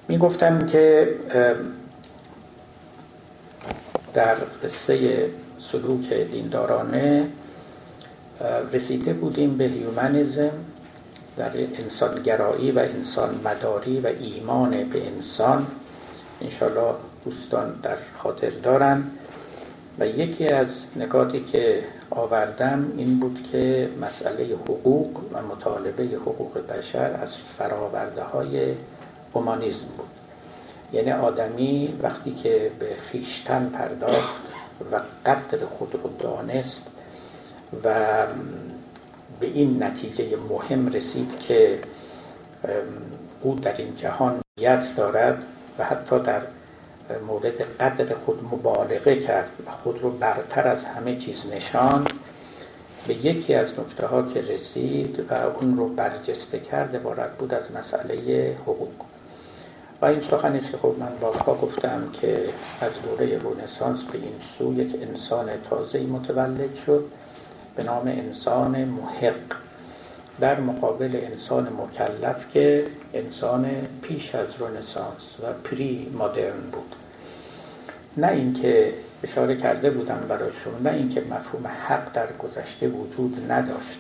می 0.08 0.18
گفتم 0.18 0.68
که 0.68 1.16
در 4.14 4.36
قصه 4.64 5.26
سلوک 5.60 6.14
دیندارانه 6.14 7.28
رسیده 8.74 9.14
بودیم 9.14 9.58
به 9.58 9.64
هیومنیزم 9.64 10.52
در 11.38 11.52
انسانگرایی 11.58 12.72
و 12.72 12.80
انسان 12.80 13.40
مداری 13.46 14.00
و 14.00 14.08
ایمان 14.20 14.84
به 14.84 15.08
انسان. 15.08 15.68
انشالله 16.42 16.94
دوستان 17.26 17.80
در 17.84 17.98
خاطر 18.18 18.50
دارن. 18.50 19.04
و 20.00 20.08
یکی 20.08 20.48
از 20.48 20.68
نکاتی 20.96 21.44
که 21.44 21.84
آوردم 22.10 22.92
این 22.98 23.20
بود 23.20 23.48
که 23.52 23.90
مسئله 24.02 24.56
حقوق 24.56 25.18
و 25.34 25.42
مطالبه 25.42 26.04
حقوق 26.04 26.58
بشر 26.68 27.20
از 27.22 27.38
فراورده 27.38 28.24
های 28.24 28.74
اومانیزم 29.34 29.88
بود. 29.98 30.08
یعنی 30.94 31.12
آدمی 31.12 32.00
وقتی 32.02 32.32
که 32.44 32.72
به 32.80 32.96
خیشتن 33.12 33.70
پرداخت 33.70 34.38
و 34.92 35.02
قدر 35.26 35.66
خود 35.66 35.96
رو 36.04 36.10
دانست 36.20 36.92
و 37.84 37.94
به 39.40 39.48
این 39.48 39.84
نتیجه 39.84 40.38
مهم 40.50 40.88
رسید 40.88 41.40
که 41.40 41.80
او 43.42 43.56
در 43.56 43.78
این 43.78 43.96
جهان 43.96 44.42
نیت 44.58 44.96
دارد 44.98 45.44
و 45.80 45.84
حتی 45.84 46.20
در 46.20 46.42
مورد 47.28 47.62
قدر 47.62 48.16
خود 48.26 48.44
مبالغه 48.44 49.16
کرد 49.16 49.50
و 49.68 49.72
خود 49.72 50.02
رو 50.02 50.12
برتر 50.12 50.68
از 50.68 50.86
همه 50.86 51.16
چیز 51.16 51.44
نشان 51.54 52.06
به 53.08 53.14
یکی 53.14 53.54
از 53.54 53.80
نکته 53.80 54.08
ها 54.08 54.22
که 54.22 54.42
رسید 54.42 55.26
و 55.30 55.34
اون 55.34 55.78
رو 55.78 55.88
برجسته 55.88 56.60
کرد 56.60 56.96
عبارت 56.96 57.38
بود 57.38 57.54
از 57.54 57.72
مسئله 57.72 58.56
حقوق. 58.62 58.92
و 60.02 60.06
این 60.06 60.22
سخنی 60.22 60.60
که 60.60 60.78
خب 60.78 60.96
من 61.00 61.12
بارها 61.22 61.54
گفتم 61.56 62.10
که 62.22 62.50
از 62.82 62.92
دوره 63.04 63.38
رونسانس 63.38 64.04
به 64.04 64.18
این 64.18 64.36
سو 64.58 64.74
یک 64.74 64.96
انسان 65.02 65.50
تازه 65.70 66.00
متولد 66.00 66.76
شد 66.76 67.06
به 67.76 67.84
نام 67.84 68.08
انسان 68.08 68.84
محق. 68.84 69.67
در 70.40 70.60
مقابل 70.60 71.20
انسان 71.32 71.68
مکلف 71.82 72.52
که 72.54 72.86
انسان 73.14 73.70
پیش 74.02 74.36
از 74.36 74.48
رنسانس 74.60 75.40
و 75.44 75.54
پری 75.64 76.16
مدرن 76.20 76.62
بود. 76.72 76.96
نه 78.18 78.28
اینکه 78.28 78.94
اشاره 79.24 79.58
کرده 79.58 79.90
بودم 79.90 80.26
برای 80.30 80.52
شما 80.64 80.80
نه 80.80 80.94
اینکه 80.94 81.22
مفهوم 81.22 81.68
حق 81.88 82.14
در 82.14 82.28
گذشته 82.40 82.88
وجود 82.88 83.52
نداشت. 83.52 84.00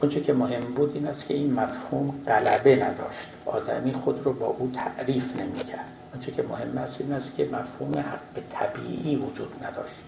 اونچه 0.00 0.20
که 0.20 0.32
مهم 0.32 0.60
بود 0.60 0.92
این 0.94 1.06
است 1.06 1.26
که 1.26 1.34
این 1.34 1.52
مفهوم 1.52 2.14
غلبه 2.26 2.76
نداشت. 2.76 3.28
آدمی 3.46 3.92
خود 3.92 4.24
رو 4.24 4.32
با 4.32 4.46
او 4.46 4.72
تعریف 4.74 5.40
نمی‌کرد. 5.40 5.84
اونچه 6.14 6.32
که 6.32 6.42
مهم 6.42 6.78
است 6.78 7.00
این 7.00 7.12
است 7.12 7.36
که 7.36 7.44
مفهوم 7.44 7.98
حق 7.98 8.42
طبیعی 8.50 9.16
وجود 9.16 9.52
نداشت. 9.64 10.03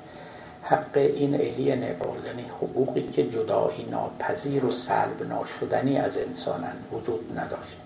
حق 0.68 0.96
این 0.96 1.34
الین 1.34 1.82
یعنی 2.26 2.42
حقوقی 2.60 3.02
که 3.02 3.30
جدایی 3.30 3.86
ناپذیر 3.90 4.64
و 4.64 4.72
سلب 4.72 5.26
ناشدنی 5.28 5.98
از 5.98 6.18
انسانند 6.18 6.84
وجود 6.92 7.38
نداشت. 7.38 7.80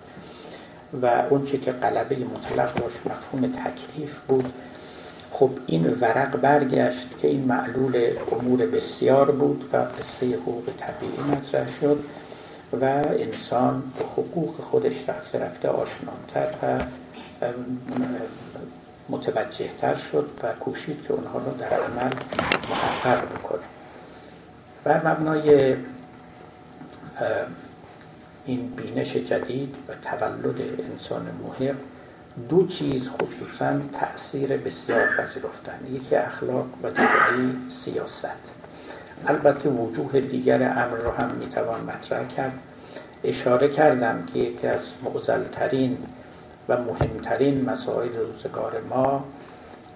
و 1.02 1.06
اونچه 1.30 1.58
که 1.58 1.72
قلبه 1.72 2.16
مطلق 2.16 2.74
داشت 2.74 2.96
مفهوم 3.06 3.52
تکلیف 3.52 4.18
بود. 4.18 4.52
خب 5.32 5.50
این 5.66 5.86
ورق 6.00 6.40
برگشت 6.40 7.08
که 7.22 7.28
این 7.28 7.44
معلول 7.44 8.10
امور 8.32 8.66
بسیار 8.66 9.30
بود 9.30 9.70
و 9.72 9.76
قصه 9.76 10.26
حقوق 10.26 10.64
طبیعی 10.78 11.30
مطرح 11.32 11.80
شد 11.80 11.98
و 12.80 12.84
انسان 13.18 13.82
به 13.98 14.04
حقوق 14.04 14.60
خودش 14.60 15.08
رفته 15.08 15.38
رفته 15.38 15.68
آشناتر 15.68 16.54
و 16.62 16.80
متوجهتر 19.11 19.94
شد 19.94 20.30
و 20.42 20.52
کوشید 20.52 21.02
که 21.02 21.12
اونها 21.12 21.38
رو 21.38 21.56
در 21.58 21.72
عمل 21.72 22.12
محقق 22.70 23.24
بکنه. 23.24 23.61
بر 24.84 25.06
مبنای 25.06 25.76
این 28.46 28.68
بینش 28.68 29.16
جدید 29.16 29.74
و 29.88 29.92
تولد 29.94 30.61
انسان 30.92 31.26
محق 31.44 31.74
دو 32.48 32.66
چیز 32.66 33.08
خصوصا 33.08 33.80
تأثیر 34.00 34.56
بسیار 34.56 35.06
پذیرفتن. 35.06 35.78
یکی 35.92 36.16
اخلاق 36.16 36.66
و 36.82 36.90
دیگری 36.90 37.58
سیاست. 37.72 38.50
البته 39.26 39.68
وجوه 39.68 40.20
دیگر 40.20 40.62
امر 40.62 40.96
رو 40.96 41.11
هم 41.11 41.30
می‌توان 41.30 41.80
مطرح 41.80 42.28
کرد. 42.36 42.52
اشاره 43.24 43.68
کردم 43.68 44.26
که 44.32 44.38
یکی 44.38 44.66
از 44.66 44.80
معزلترین 45.04 45.98
و 46.68 46.76
مهمترین 46.82 47.64
مسائل 47.64 48.16
روزگار 48.16 48.80
ما 48.90 49.24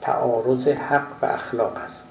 تعارض 0.01 0.69
حق 0.69 1.07
و 1.23 1.27
اخلاق 1.27 1.77
است 1.77 2.05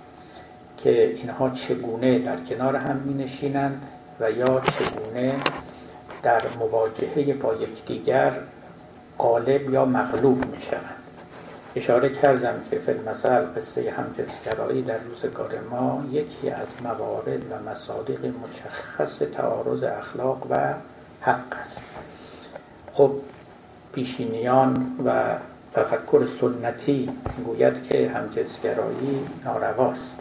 که 0.77 1.05
اینها 1.07 1.49
چگونه 1.49 2.19
در 2.19 2.37
کنار 2.37 2.75
هم 2.75 2.95
می 2.97 3.23
نشینند 3.23 3.87
و 4.19 4.31
یا 4.31 4.59
چگونه 4.59 5.35
در 6.23 6.41
مواجهه 6.59 7.33
با 7.33 7.55
یکدیگر 7.55 8.31
غالب 9.19 9.69
یا 9.69 9.85
مغلوب 9.85 10.45
می 10.45 10.61
شوند 10.61 11.03
اشاره 11.75 12.09
کردم 12.09 12.53
که 12.71 12.79
فی 12.79 12.91
المثل 12.91 13.45
قصه 13.55 13.91
همجنسگرایی 13.91 14.81
در 14.81 14.97
روزگار 14.97 15.59
ما 15.71 16.03
یکی 16.11 16.49
از 16.49 16.67
موارد 16.83 17.51
و 17.51 17.69
مصادیق 17.71 18.19
مشخص 18.25 19.19
تعارض 19.19 19.83
اخلاق 19.83 20.47
و 20.49 20.73
حق 21.21 21.55
است. 21.61 21.77
خب 22.93 23.11
پیشینیان 23.93 24.87
و 25.05 25.35
تفکر 25.73 26.27
سنتی 26.27 27.09
گوید 27.45 27.83
که 27.83 28.09
همجنسگرایی 28.09 29.19
نارواست 29.45 30.11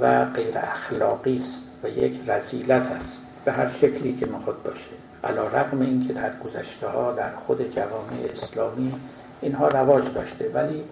و 0.00 0.24
غیر 0.24 0.58
اخلاقی 0.58 1.38
است 1.38 1.58
و 1.82 1.88
یک 1.88 2.20
رزیلت 2.26 2.92
است 2.92 3.20
به 3.44 3.52
هر 3.52 3.70
شکلی 3.70 4.14
که 4.14 4.26
می‌خواد 4.26 4.62
باشه. 4.62 4.90
علا 5.24 5.46
رقم 5.46 5.80
این 5.80 6.06
که 6.06 6.12
در 6.12 6.30
گذشته 6.44 6.88
ها 6.88 7.12
در 7.12 7.30
خود 7.36 7.74
جوامع 7.74 8.32
اسلامی 8.34 8.92
اینها 9.40 9.68
رواج 9.68 10.14
داشته 10.14 10.50
ولی 10.54 10.84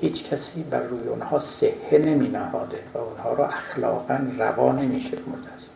هیچ 0.00 0.28
کسی 0.28 0.62
بر 0.62 0.80
روی 0.80 1.08
اونها 1.08 1.38
صحه 1.38 1.98
نمی 1.98 2.28
نهاده 2.28 2.78
و 2.94 2.98
اونها 2.98 3.32
را 3.32 3.46
اخلاقا 3.46 4.18
روا 4.38 4.72
نمی 4.72 4.96
است. 4.96 5.68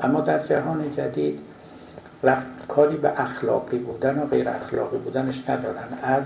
اما 0.00 0.20
در 0.20 0.46
جهان 0.46 0.94
جدید 0.96 1.38
کاری 2.68 2.96
به 2.96 3.20
اخلاقی 3.20 3.78
بودن 3.78 4.18
و 4.18 4.26
غیر 4.26 4.48
اخلاقی 4.48 4.98
بودنش 4.98 5.48
ندارن. 5.48 5.88
از 6.02 6.24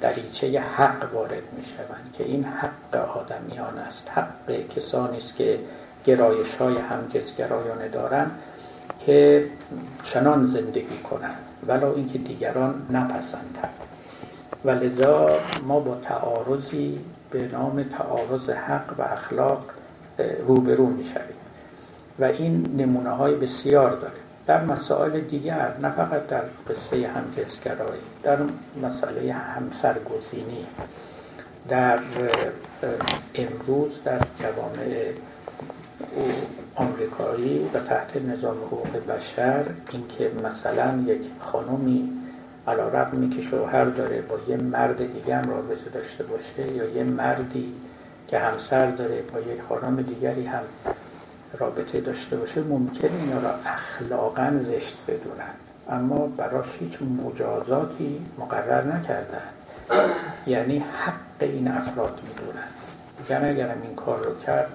دریچه 0.00 0.60
حق 0.60 1.14
وارد 1.14 1.42
می 1.56 1.64
شوند 1.64 2.14
که 2.18 2.24
این 2.24 2.44
حق 2.44 3.16
آدمیان 3.16 3.78
است. 3.78 4.10
حق 4.14 4.68
کسانی 4.76 5.16
است 5.16 5.36
که 5.36 5.58
گرایش 6.06 6.54
های 6.54 6.76
همجنسگرایانه 6.76 7.88
دارند 7.88 8.30
که 9.06 9.44
چنان 10.04 10.46
زندگی 10.46 10.98
کنند 11.10 11.38
ولو 11.68 11.94
اینکه 11.94 12.18
دیگران 12.18 12.86
نپسندند. 12.90 13.68
و 14.64 14.70
لذا 14.70 15.30
ما 15.66 15.80
با 15.80 15.94
تعارضی 15.94 17.00
به 17.30 17.48
نام 17.48 17.82
تعارض 17.82 18.50
حق 18.50 18.94
و 18.98 19.02
اخلاق 19.02 19.64
روبرو 20.46 20.86
می 20.86 21.04
شویم 21.04 21.36
و 22.18 22.24
این 22.24 22.74
نمونه 22.78 23.10
های 23.10 23.34
بسیار 23.34 23.90
داره 23.90 24.25
در 24.46 24.64
مسائل 24.64 25.20
دیگر 25.20 25.72
نه 25.82 25.90
فقط 25.90 26.26
در 26.26 26.42
قصه 26.68 27.08
همجنسگرایی 27.08 28.00
در 28.22 28.38
مسئله 28.82 29.32
همسرگزینی. 29.32 30.66
در 31.68 31.98
امروز 33.34 34.02
در 34.04 34.18
جوامع 34.40 35.12
آمریکایی 36.74 37.70
و 37.74 37.80
تحت 37.80 38.16
نظام 38.16 38.56
حقوق 38.56 39.06
بشر 39.08 39.64
اینکه 39.92 40.30
مثلا 40.44 41.04
یک 41.06 41.20
خانومی 41.40 42.12
علا 42.68 42.88
رقمی 42.88 43.30
که 43.30 43.42
شوهر 43.42 43.84
داره 43.84 44.20
با 44.20 44.36
یه 44.48 44.56
مرد 44.56 45.12
دیگه 45.12 45.36
هم 45.36 45.50
رابطه 45.50 45.90
داشته 45.94 46.24
باشه 46.24 46.72
یا 46.72 46.84
یه 46.90 47.04
مردی 47.04 47.72
که 48.28 48.38
همسر 48.38 48.90
داره 48.90 49.22
با 49.22 49.40
یک 49.40 49.62
خانم 49.68 50.02
دیگری 50.02 50.46
هم 50.46 50.62
رابطه 51.58 52.00
داشته 52.00 52.36
باشه 52.36 52.62
ممکن 52.62 53.08
اینا 53.08 53.40
را 53.40 53.50
اخلاقا 53.66 54.52
زشت 54.58 54.96
بدونن. 55.08 55.50
اما 55.90 56.26
براش 56.26 56.66
هیچ 56.78 56.98
مجازاتی 57.02 58.26
مقرر 58.38 58.84
نکردن. 58.84 59.42
یعنی 60.46 60.78
حق 60.78 61.12
این 61.40 61.68
افراد 61.68 62.20
می‌دونن. 62.28 62.66
میگن 63.18 63.50
اگرم 63.50 63.82
این 63.82 63.94
کار 63.94 64.18
رو 64.24 64.34
کرد 64.46 64.68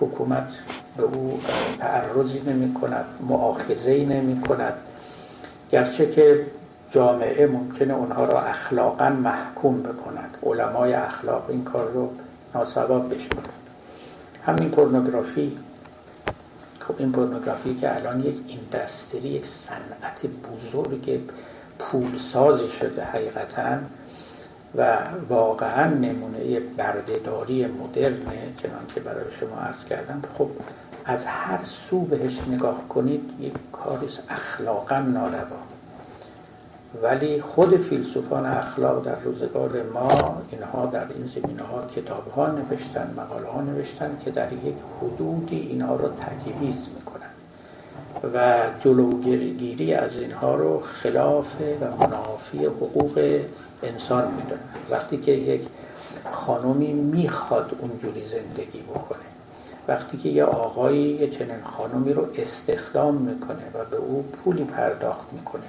حکومت 0.00 0.48
به 0.96 1.02
او 1.02 1.40
تعرضی 1.78 2.40
نمی 2.46 2.74
کند 2.74 3.04
معاخذه 3.28 4.04
نمی 4.04 4.40
کند 4.40 4.74
گرچه 5.70 6.10
که 6.10 6.46
جامعه 6.90 7.46
ممکنه 7.46 7.94
اونها 7.94 8.24
را 8.24 8.40
اخلاقا 8.40 9.10
محکوم 9.10 9.82
بکند. 9.82 10.38
علمای 10.42 10.94
اخلاق 10.94 11.46
این 11.48 11.64
کار 11.64 11.90
رو 11.90 12.10
ناسواب 12.54 13.14
بشمارند. 13.14 13.48
همین 14.46 14.70
پورنوگرافی 14.70 15.58
خب 16.88 16.94
این 16.98 17.12
پورنوگرافی 17.12 17.74
که 17.74 17.96
الان 17.96 18.20
یک 18.20 18.36
ایندستری 18.48 19.28
یک 19.28 19.46
صنعت 19.46 20.20
بزرگ 20.26 21.20
پولسازی 21.78 22.68
شده 22.68 23.04
حقیقتا 23.04 23.78
و 24.74 24.96
واقعا 25.28 25.90
نمونه 25.94 26.60
بردهداری 26.60 27.66
مدرنه 27.66 28.52
چنان 28.62 28.86
که 28.94 29.00
برای 29.00 29.24
شما 29.40 29.56
عرض 29.56 29.84
کردم 29.84 30.22
خب 30.38 30.50
از 31.04 31.26
هر 31.26 31.64
سو 31.64 32.00
بهش 32.00 32.38
نگاه 32.50 32.88
کنید 32.88 33.30
یک 33.40 33.52
کاری 33.72 34.08
اخلاقا 34.28 34.98
ناروا. 34.98 35.73
ولی 37.02 37.40
خود 37.40 37.76
فیلسوفان 37.76 38.46
اخلاق 38.46 39.04
در 39.04 39.18
روزگار 39.18 39.82
ما 39.94 40.42
اینها 40.50 40.86
در 40.86 41.06
این 41.14 41.26
زمینه 41.26 41.62
ها 41.62 41.86
کتاب 41.96 42.30
ها 42.36 42.46
نوشتن 42.46 43.14
مقاله 43.16 43.46
ها 43.46 43.60
نوشتن 43.60 44.18
که 44.24 44.30
در 44.30 44.52
یک 44.52 44.74
حدودی 45.00 45.56
اینها 45.56 45.96
رو 45.96 46.08
تجویز 46.08 46.88
می‌کنن. 46.98 47.14
و 48.34 48.60
جلوگیری 48.80 49.94
از 49.94 50.16
اینها 50.16 50.54
رو 50.54 50.80
خلاف 50.80 51.56
و 51.80 52.04
منافی 52.06 52.66
حقوق 52.66 53.40
انسان 53.82 54.34
می‌دونن. 54.34 54.60
وقتی 54.90 55.16
که 55.16 55.32
یک 55.32 55.60
خانومی 56.32 56.92
می‌خواد 56.92 57.76
اونجوری 57.80 58.24
زندگی 58.24 58.80
بکنه 58.80 59.18
وقتی 59.88 60.18
که 60.18 60.28
یه 60.28 60.44
آقایی 60.44 61.02
یه 61.02 61.30
چنین 61.30 61.62
خانومی 61.64 62.12
رو 62.12 62.26
استخدام 62.36 63.14
می‌کنه 63.14 63.64
و 63.74 63.84
به 63.90 63.96
او 63.96 64.22
پولی 64.22 64.64
پرداخت 64.64 65.32
می‌کنه 65.32 65.62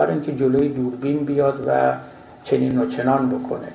برای 0.00 0.12
اینکه 0.12 0.36
جلوی 0.36 0.68
دوربین 0.68 1.24
بیاد 1.24 1.64
و 1.66 1.94
چنین 2.44 2.78
و 2.78 2.86
چنان 2.86 3.28
بکنه. 3.28 3.68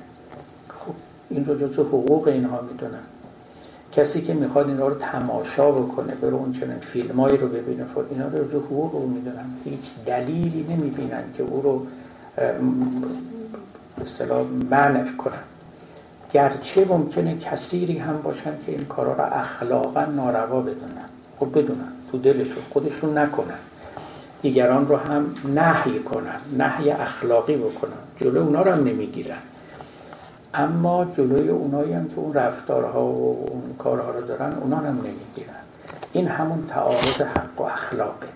خب 0.68 0.94
این 1.30 1.44
رو 1.44 1.54
جزو 1.54 1.82
حقوق 1.82 2.28
اینها 2.28 2.60
می‌دونن. 2.72 3.02
کسی 3.92 4.22
که 4.22 4.34
می‌خواد 4.34 4.68
اینا 4.68 4.88
رو 4.88 4.94
تماشا 4.94 5.70
بکنه 5.70 6.14
بره 6.14 6.34
اون 6.34 6.52
چنین 6.52 6.78
فیلمایی 6.78 7.36
رو 7.36 7.48
ببینه 7.48 7.84
فر 7.84 8.00
اینا 8.10 8.28
رو 8.28 8.44
جزو 8.44 8.58
حقوق 8.58 8.92
رو 8.92 9.06
می‌دونن. 9.06 9.44
هیچ 9.64 10.04
دلیلی 10.06 10.66
نمی‌بینن 10.68 11.22
که 11.34 11.42
او 11.42 11.62
رو 11.62 11.86
اصطلاح 14.02 14.46
منع 14.70 15.16
کنن. 15.16 15.32
گرچه 16.32 16.86
ممکنه 16.88 17.38
کثیری 17.38 17.98
هم 17.98 18.22
باشن 18.22 18.52
که 18.66 18.72
این 18.72 18.84
کارا 18.84 19.12
رو 19.12 19.24
اخلاقا 19.32 20.04
ناروا 20.04 20.60
بدونن. 20.60 21.08
خب 21.40 21.58
بدونن. 21.58 21.92
تو 22.12 22.18
دلشون 22.18 22.62
خودشون 22.70 23.18
نکنن. 23.18 23.58
دیگران 24.46 24.88
رو 24.88 24.96
هم 24.96 25.34
نهی 25.44 25.98
کنن 25.98 26.40
نهی 26.58 26.90
اخلاقی 26.90 27.56
بکنن. 27.56 28.02
جلو 28.16 28.40
اونا 28.40 28.62
رو 28.62 28.72
هم 28.72 28.84
نمی‌گیرن. 28.84 29.38
اما 30.54 31.04
جلوی 31.04 31.48
اونایی 31.48 31.92
هم 31.92 32.08
که 32.08 32.18
اون 32.18 32.34
رفتارها 32.34 33.04
و 33.04 33.48
اون 33.50 33.74
کارها 33.78 34.10
رو 34.10 34.20
دارن 34.20 34.52
اونا 34.52 34.76
هم 34.76 34.84
نمی‌گیرن. 34.84 35.60
این 36.12 36.28
همون 36.28 36.66
تعارض 36.68 37.20
حق 37.20 37.60
و 37.60 37.62
اخلاقه 37.62 38.26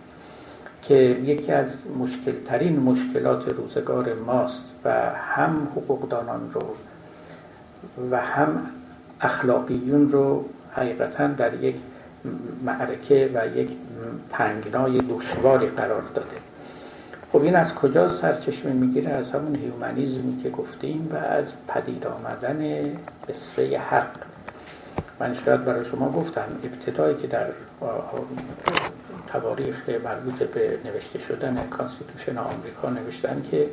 که 0.83 0.95
یکی 0.95 1.53
از 1.53 1.67
مشکلترین 1.99 2.81
مشکلات 2.81 3.49
روزگار 3.49 4.15
ماست 4.15 4.65
و 4.85 4.93
هم 5.17 5.69
حقوقدانان 5.77 6.51
رو 6.53 6.63
و 8.11 8.21
هم 8.21 8.67
اخلاقیون 9.21 10.13
رو 10.13 10.45
حقیقتا 10.73 11.27
در 11.27 11.55
یک 11.55 11.77
معرکه 12.65 13.31
و 13.35 13.59
یک 13.59 13.71
تنگنای 14.31 14.99
دشواری 14.99 15.67
قرار 15.67 16.03
داده. 16.15 16.37
خب 17.33 17.43
این 17.43 17.57
از 17.57 17.75
کجا 17.75 18.15
سرچشمه 18.15 18.73
می‌گیره؟ 18.73 19.11
از 19.11 19.31
همون 19.31 19.55
humanism 19.55 20.33
ی 20.33 20.43
که 20.43 20.51
گفتیم 20.51 21.09
و 21.13 21.17
از 21.17 21.47
پدید 21.69 22.07
آمدن 22.07 22.85
قصه 23.29 23.79
حق. 23.79 24.11
من 25.21 25.35
شاید 25.35 25.65
برای 25.65 25.85
شما 25.85 26.13
گفتم 26.13 26.47
ابتدایی 26.65 27.17
که 27.17 27.27
در 27.27 27.47
تواریخ 29.27 29.89
مربوط 30.05 30.43
به 30.43 30.79
نوشته 30.85 31.19
شدن 31.19 31.67
constitution 31.71 32.39
آمریکا 32.39 32.91
نوشتن 32.91 33.43
که 33.51 33.67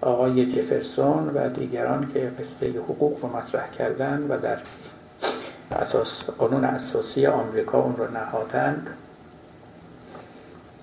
آقای 0.00 0.52
جفرسون 0.52 1.30
و 1.34 1.48
دیگران 1.48 2.10
که 2.14 2.32
قصه 2.40 2.70
حقوق 2.70 3.18
رو 3.22 3.36
مطرح 3.36 3.70
کردن 3.78 4.26
و 4.28 4.38
در 4.38 4.58
اساس 5.72 6.24
قانون 6.24 6.64
اساسی 6.64 7.26
آمریکا 7.26 7.80
اون 7.80 7.96
رو 7.96 8.10
نهادند 8.10 8.90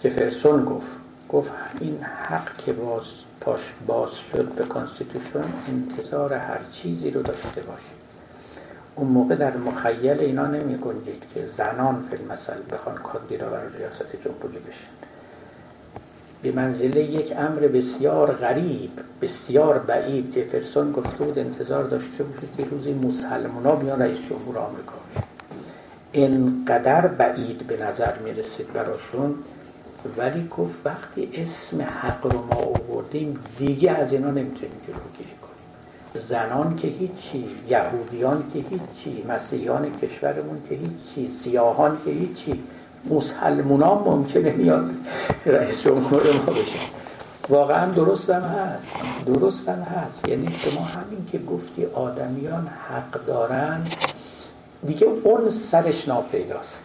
جفرسون 0.04 0.66
گفت 0.66 0.92
گفت 1.30 1.52
این 1.80 2.04
حق 2.04 2.58
که 2.58 2.74
باز 2.74 3.04
پاش 3.42 3.60
باز 3.88 4.12
شد 4.16 4.46
به 4.46 4.64
constitution 4.64 5.44
انتظار 5.68 6.34
هر 6.34 6.60
چیزی 6.72 7.12
رو 7.12 7.22
داشته 7.22 7.62
باشه. 7.62 8.02
اون 8.96 9.08
موقع 9.08 9.36
در 9.36 9.58
مخیله 9.58 10.20
اینا 10.20 10.48
نمی 10.48 10.78
گنجید 10.78 11.24
که 11.34 11.46
زنان 11.46 12.08
فی‌المثل 12.12 12.54
بخوان 12.72 12.96
کاندیدا 12.96 13.50
برای 13.50 13.78
ریاست 13.78 14.16
جمهوری 14.24 14.58
بشن. 14.58 14.92
به 16.42 16.52
منزله 16.52 17.04
یک 17.04 17.34
امر 17.38 17.60
بسیار 17.60 18.32
غریب 18.32 18.92
بسیار 19.22 19.80
بعید 19.80 20.36
جفرسون 20.36 20.92
گفته 20.92 21.24
بود 21.24 21.40
انتظار 21.40 21.84
داشته 21.84 22.24
باشید 22.24 22.50
که 22.58 22.66
روزی 22.66 22.94
مسلمان 22.94 23.80
بیان 23.80 24.02
رئیس 24.02 24.20
جمهور 24.30 24.58
آمریکا 24.58 24.94
اینقدر 26.12 27.08
بعید 27.08 27.68
به 27.68 27.78
نظر 27.84 28.18
می 28.18 28.32
رسید 28.32 28.74
براشون 28.74 29.36
ولی 30.18 30.48
گفت 30.58 30.86
وقتی 30.86 31.30
اسم 31.34 31.82
حق 31.82 32.26
رو 32.26 32.46
ما 32.46 32.56
آوردیم 32.56 33.40
دیگه 33.58 33.92
از 33.92 34.14
اینا 34.14 34.28
نمی‌تونیم 34.28 34.82
جلوگیری 34.88 35.36
کنیم. 35.42 36.24
زنان 36.24 36.76
که 36.76 36.88
هیچی 36.88 37.46
یهودیان 37.70 38.44
که 38.54 38.60
هیچی 38.60 39.24
مسیحیان 39.30 39.92
کشورمون 40.02 40.62
که 40.70 40.76
هیچی 40.76 41.34
سیاهان 41.34 41.98
که 42.06 42.12
هیچی 42.12 42.64
مسلمونان 43.10 43.98
ممکنه 43.98 44.52
میاد 44.52 44.90
رئیس 45.46 45.84
جمهور 45.84 46.24
ما 46.24 46.52
بشه 46.52 46.80
واقعا 47.50 47.92
درست 47.92 48.30
هم 48.30 48.42
هست. 48.42 49.26
درست 49.26 49.70
هم 49.70 49.82
هست. 49.82 50.28
یعنی 50.28 50.48
شما 50.50 50.82
همین 50.82 51.26
که 51.32 51.38
گفتی 51.38 51.86
آدمیان 51.86 52.68
حق 52.68 53.26
دارن 53.26 53.82
دیگه 54.88 55.08
اون 55.24 55.50
سرش 55.50 56.08
ناپیداست. 56.08 56.81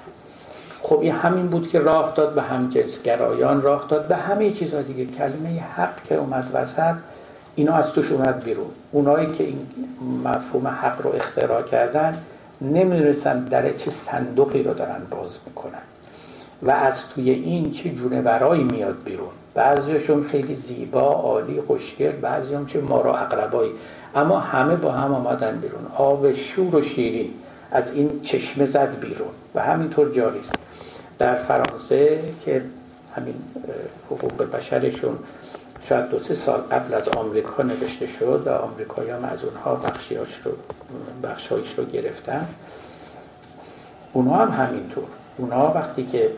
خب 0.89 0.99
این 1.01 1.13
همین 1.13 1.47
بود 1.47 1.71
که 1.71 1.79
راه 1.79 2.13
داد 2.17 2.35
به 2.35 2.43
همجنسگرایان 2.43 3.63
راه 3.63 3.87
داد. 3.89 4.09
به 4.09 4.17
همه 4.17 4.51
چیزها 4.51 4.83
دیگه. 4.83 5.05
کلمه 5.05 5.61
حق 5.77 6.05
که 6.09 6.15
اومد 6.15 6.51
وسط 6.55 6.95
اینا 7.55 7.75
از 7.75 7.93
توش 7.93 8.13
اومد 8.13 8.45
بیرون. 8.45 8.67
اونایی 8.93 9.27
که 9.27 9.45
این 9.45 9.67
مفهوم 10.25 10.69
حق 10.69 11.03
رو 11.03 11.15
اختراع 11.15 11.63
کردن 11.63 12.23
نمی‌رسن 12.61 13.45
در 13.45 13.73
چه 13.73 13.91
صندوقی 13.91 14.63
رو 14.63 14.75
دارن 14.75 15.03
باز 15.11 15.31
می‌کنن. 15.47 15.83
و 16.63 16.71
از 16.71 17.09
توی 17.09 17.31
این 17.31 17.73
چه 17.73 17.91
جونورایی 17.91 18.65
میاد 18.65 18.97
بیرون. 19.05 19.29
بعضیشون 19.55 20.25
خیلی 20.25 20.55
زیبا 20.55 21.13
عالی 21.13 21.61
خوشگل 21.61 22.13
بعضی 22.13 22.55
هم 22.55 22.67
چه 22.67 22.81
مارا 22.81 23.17
اقربایی. 23.17 23.71
اما 24.15 24.41
همه 24.41 24.77
با 24.77 24.93
هم 24.93 25.15
آمدن 25.15 25.57
بیرون. 25.57 25.87
آب 25.97 26.33
شور 26.33 26.77
و 26.77 26.83
شیرین 26.83 27.31
از 27.73 27.95
این 27.95 28.21
چشمه 28.23 28.67
زد 28.67 29.01
بیرون. 29.01 29.29
و 29.55 29.63
همینطور 29.63 30.13
جاری 30.13 30.39
است 30.39 30.66
در 31.19 31.35
فرانسه 31.35 32.21
که 32.45 32.63
همین 33.17 33.35
حقوق 34.11 34.43
بشرشون 34.43 35.19
شاید 35.89 36.09
دو 36.09 36.19
سه 36.19 36.35
سال 36.35 36.61
قبل 36.61 36.95
از 36.95 37.09
آمریکا 37.09 37.63
نوشته 37.63 38.07
شد 38.07 38.43
و 38.47 38.51
آمریکایی 38.51 39.11
هم 39.11 39.25
از 39.25 39.45
اونها 39.45 39.75
بخشیاش 39.75 40.41
رو 40.45 40.53
بخشایش 41.23 41.75
رو 41.79 41.85
گرفتن. 41.85 42.49
اونها 44.13 44.47
هم 44.47 44.67
همینطور. 44.67 45.05
اونها 45.37 45.73
وقتی 45.75 46.07
که 46.07 46.31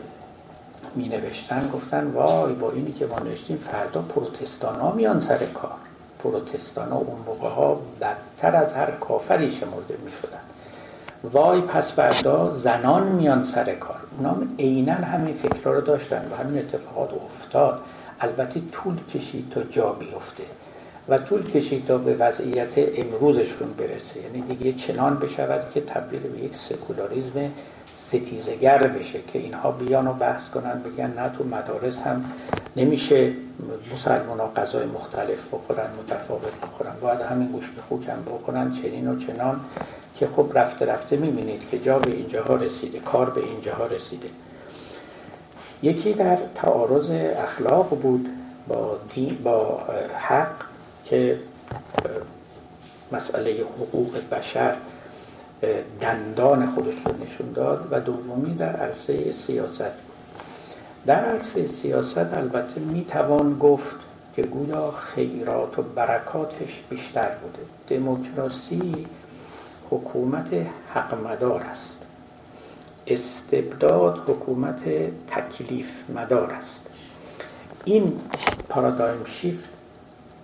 می 0.95 1.09
نوشتن 1.09 1.69
گفتن 1.73 2.07
وای 2.07 2.53
با 2.53 2.71
اینی 2.71 2.91
که 2.91 3.05
ما 3.05 3.19
نوشتیم 3.19 3.57
فردا 3.57 4.01
پروتستان 4.01 4.79
ها 4.79 4.91
میان 4.91 5.19
سر 5.19 5.37
کار. 5.37 5.71
پروتستان 6.23 6.89
ها 6.89 6.97
اون 6.97 7.19
موقع 7.25 7.49
ها 7.49 7.79
بدتر 8.01 8.55
از 8.55 8.73
هر 8.73 8.91
کافری 8.91 9.51
شمرده 9.51 9.97
می 10.05 10.11
شدن 10.11 10.48
وای 11.23 11.61
پس 11.61 11.91
فردا 11.91 12.53
زنان 12.53 13.07
میان 13.07 13.43
سر 13.43 13.75
کار. 13.75 13.97
اونا 14.17 14.37
عینا 14.59 14.93
همین 14.93 15.33
فکر 15.33 15.69
رو 15.69 15.81
داشتن 15.81 16.27
و 16.31 16.43
همین 16.43 16.59
اتفاقات 16.59 17.09
افتاد. 17.13 17.79
البته 18.19 18.61
طول 18.71 18.97
کشید 19.13 19.51
تا 19.51 19.63
جا 19.63 19.89
بیفته 19.89 20.43
و 21.09 21.17
طول 21.17 21.51
کشید 21.51 21.87
تا 21.87 21.97
به 21.97 22.13
وضعیت 22.13 22.69
امروزشون 22.75 23.73
برسه. 23.77 24.19
یعنی 24.19 24.41
دیگه 24.41 24.73
چنان 24.73 25.17
بشود 25.17 25.71
که 25.73 25.81
تبدیل 25.81 26.19
به 26.19 26.39
یک 26.39 26.55
سکولاریزم 26.55 27.51
ستیزگر 27.97 28.77
بشه 28.77 29.19
که 29.33 29.39
اینها 29.39 29.71
بیان 29.71 30.07
و 30.07 30.13
بحث 30.13 30.49
کنن 30.49 30.81
بگن 30.81 31.13
نه 31.17 31.29
تو 31.37 31.43
مدارس 31.43 31.97
هم 31.97 32.25
نمیشه 32.75 33.31
مسلمان 33.93 34.39
ها 34.39 34.51
غذای 34.55 34.85
مختلف 34.85 35.53
بخورن 35.53 35.87
متفاوت 35.99 36.61
بخورن. 36.61 36.91
باید 37.01 37.21
همین 37.21 37.47
گوشت 37.47 37.69
خوک 37.89 38.09
هم 38.09 38.23
بخورن 38.25 38.71
چنین 38.71 39.07
و 39.07 39.19
چنان. 39.19 39.59
که 40.19 40.27
خب 40.35 40.51
رفته 40.55 40.85
رفته 40.85 41.15
می‌بینید 41.15 41.69
که 41.71 41.79
جا 41.79 41.99
به 41.99 42.11
اینجاها 42.11 42.55
رسیده 42.55 42.99
کار 42.99 43.29
به 43.29 43.41
اینجاها 43.41 43.85
رسیده. 43.85 44.27
یکی 45.83 46.13
در 46.13 46.37
تعارض 46.55 47.09
اخلاق 47.43 47.89
بود 47.89 48.29
با, 48.67 48.97
با 49.43 49.79
حق 50.17 50.51
که 51.05 51.39
مسئله 53.11 53.51
حقوق 53.51 54.17
بشر 54.31 54.75
دندان 56.01 56.65
خودش 56.65 56.95
رو 57.05 57.23
نشون 57.23 57.51
داد 57.53 57.87
و 57.91 57.99
دومی 57.99 58.53
در 58.55 58.75
عرصه 58.75 59.31
سیاست 59.31 59.91
در 61.05 61.25
عرصه 61.25 61.67
سیاست 61.67 62.17
البته 62.17 62.79
می‌توان 62.79 63.59
گفت 63.59 63.95
که 64.35 64.41
گویا 64.41 64.91
خیرات 64.91 65.79
و 65.79 65.81
برکاتش 65.81 66.83
بیشتر 66.89 67.29
بوده. 67.29 67.59
دموکراسی 67.99 69.07
حکومت 69.89 70.49
حق 70.93 71.13
مدار 71.23 71.61
است. 71.61 71.97
استبداد 73.07 74.17
حکومت 74.27 74.83
تکلیف 75.27 76.09
مدار 76.09 76.51
است. 76.51 76.87
این 77.85 78.19
پارادایم 78.69 79.25
شیفت 79.25 79.69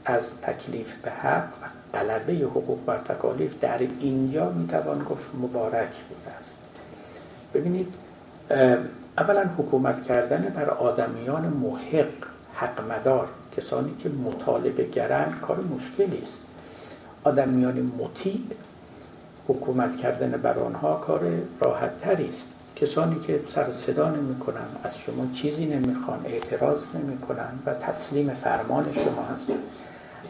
از 0.05 0.41
تکلیف 0.41 0.95
به 1.01 1.11
حق 1.11 1.47
و 1.61 1.97
غلبه 1.97 2.33
حقوق 2.33 2.85
بر 2.85 2.97
تکالیف 2.97 3.59
در 3.59 3.79
اینجا 3.99 4.49
می‌توان 4.49 5.03
گفت 5.03 5.35
مبارک 5.35 5.91
بوده 6.09 6.37
است. 6.39 6.55
ببینید 7.53 7.93
اولا 9.17 9.43
حکومت 9.57 10.03
کردن 10.03 10.41
بر 10.55 10.69
آدمیان 10.69 11.45
محق 11.45 12.07
حق 12.53 12.91
مدار 12.91 13.27
کسانی 13.57 13.95
که 13.99 14.09
مطالبه 14.09 14.83
گرن 14.83 15.33
کار 15.41 15.59
مشکلی 15.59 16.21
است. 16.21 16.39
آدمیان 17.23 17.91
مطیع 17.99 18.41
حکومت 19.47 19.97
کردن 19.97 20.31
بر 20.31 20.59
آنها 20.59 20.95
کار 20.95 21.21
راحت 21.59 21.99
تری 21.99 22.29
است. 22.29 22.47
کسانی 22.75 23.19
که 23.19 23.39
سر 23.49 23.71
صدا 23.71 24.09
نمی‌کنن 24.09 24.65
از 24.83 24.97
شما 24.97 25.27
چیزی 25.33 25.65
نمی‌خوان 25.65 26.19
اعتراض 26.25 26.79
نمی‌کنن 26.93 27.59
و 27.65 27.73
تسلیم 27.73 28.29
فرمان 28.29 28.85
شما 28.93 29.25
هستن. 29.33 29.53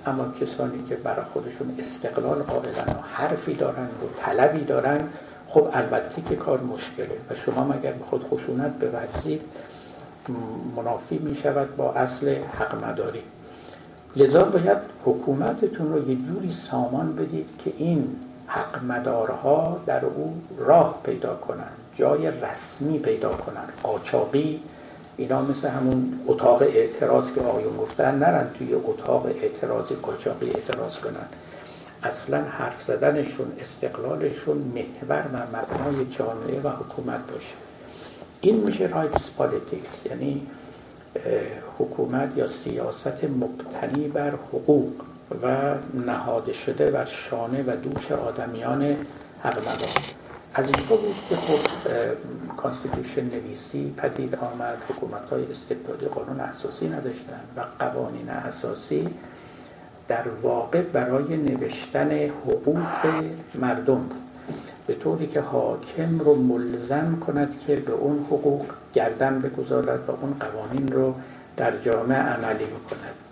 اما 0.06 0.32
کسانی 0.42 0.84
که 0.90 0.96
برای 0.96 1.26
خودشون 1.34 1.76
استقلال 1.80 2.42
قائلن 2.42 2.88
و 2.88 3.02
حرفی 3.14 3.54
دارن 3.54 3.84
و 3.84 4.22
طلبی 4.22 4.64
دارن 4.64 5.02
خب 5.48 5.70
البته 5.74 6.22
که 6.22 6.36
کار 6.36 6.62
مشکله. 6.62 7.18
و 7.30 7.36
شما 7.36 7.64
مگر 7.64 7.92
به 7.92 8.06
خود 8.06 8.24
خشونت 8.24 8.72
بورزید 8.72 9.42
منافی 10.76 11.18
می 11.18 11.36
شود 11.36 11.76
با 11.76 11.94
اصل 11.94 12.36
حق 12.60 12.86
مداری. 12.86 13.22
لذا 14.16 14.44
باید 14.44 14.78
حکومتتون 15.06 15.94
رو 15.94 16.10
یه 16.10 16.16
جوری 16.16 16.52
سامان 16.52 17.16
بدید 17.16 17.50
که 17.66 17.74
این 17.78 18.16
حق 18.48 18.84
مدارها 18.84 19.82
در 19.86 20.06
او 20.06 20.42
راه 20.58 21.00
پیدا 21.04 21.36
کنن 21.36 21.70
جای 21.96 22.32
رسمی 22.32 23.00
پیدا 23.00 23.30
کنن. 23.30 23.64
قاچاقی 23.84 24.62
اینا 25.18 25.42
مثل 25.42 25.68
همون 25.68 26.20
اتاق 26.28 26.62
اعتراض 26.62 27.34
که 27.34 27.42
آقایون 27.42 27.78
گفتن 27.78 28.16
نرن 28.16 28.50
توی 28.58 28.74
اتاق 28.74 29.26
اعتراض 29.26 29.92
قاچاقی 29.92 30.52
اعتراض 30.52 31.00
کنن. 31.00 31.26
اصلا 32.04 32.44
حرف 32.44 32.84
زدنشون 32.84 33.48
استقلالشون 33.60 34.58
محور 34.58 35.26
و 35.34 35.38
مبنای 35.38 36.06
جامعه 36.06 36.62
و 36.64 36.70
حکومت 36.70 37.32
باشه. 37.34 37.56
این 38.42 38.56
میشه 38.56 38.88
rights 38.88 39.32
politics 39.32 39.90
یعنی 40.06 40.48
حکومت 41.80 42.38
یا 42.38 42.48
سیاست 42.48 43.24
مبتنی 43.24 44.08
بر 44.08 44.30
حقوق. 44.30 44.92
و 45.32 45.76
نهاده 46.06 46.54
شده 46.54 46.92
بر 46.92 47.06
شانه 47.06 47.64
و 47.64 47.76
دوش 47.76 48.12
آدمیان 48.12 48.84
حق 49.44 49.60
مدار. 49.60 50.16
از 50.54 50.66
اینجا 50.66 50.96
بود 50.96 51.16
که 51.30 51.36
خب 51.36 51.60
constitution 52.58 53.24
نویسی 53.24 53.94
پدید 53.98 54.36
آمد 54.36 54.78
حکومت 54.90 55.30
های 55.32 55.52
استبدادی 55.52 56.06
قانون 56.06 56.40
اساسی 56.40 56.88
نداشتن 56.88 57.40
و 57.58 57.62
قوانین 57.80 58.30
اساسی 58.30 59.10
در 60.08 60.28
واقع 60.42 60.82
برای 60.82 61.38
نوشتن 61.38 62.12
حقوق 62.12 62.78
مردم 63.56 63.96
بود. 63.96 64.22
به 64.88 64.94
طوری 64.94 65.28
که 65.28 65.42
حاکم 65.42 66.20
رو 66.20 66.36
ملزم 66.36 67.18
کند 67.28 67.60
که 67.68 67.76
به 67.76 67.92
اون 67.92 68.20
حقوق 68.20 68.66
گردن 68.94 69.40
بگذارد 69.40 70.10
و 70.10 70.12
اون 70.12 70.36
قوانین 70.40 70.92
رو 70.92 71.14
در 71.58 71.78
جامعه 71.78 72.18
عملی 72.18 72.66
بکند. 72.66 73.25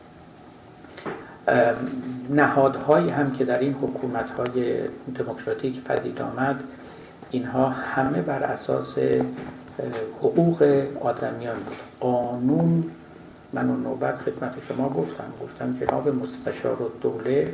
نهادهایی 2.30 3.10
هم 3.10 3.32
که 3.32 3.46
در 3.46 3.60
این 3.60 3.74
حکومت 3.74 4.30
های 4.30 4.88
دموکراتیک 5.16 5.84
پدید 5.84 6.22
آمد 6.22 6.64
اینها 7.32 7.70
همه 7.70 8.22
بر 8.22 8.44
اساس 8.44 8.98
حقوق 10.20 10.84
آدمیان. 11.02 11.58
قانون 12.00 12.84
من 13.54 13.70
اون 13.70 13.84
نوبت 13.84 14.16
خدمت 14.16 14.54
شما 14.68 14.90
گفتم. 14.90 15.34
گفتم 15.44 15.78
جناب 15.82 16.10
مستشار 16.10 16.82
و 16.82 16.92
دوله 17.02 17.54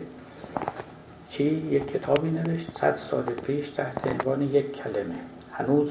چی؟ 1.29 1.43
یک 1.43 1.87
کتابی 1.87 2.29
نوشت 2.29 2.77
صد 2.77 2.95
سال 2.95 3.23
پیش 3.23 3.69
تحت 3.69 4.07
عنوان 4.07 4.41
یک 4.41 4.71
کلمه. 4.71 5.15
هنوز 5.51 5.89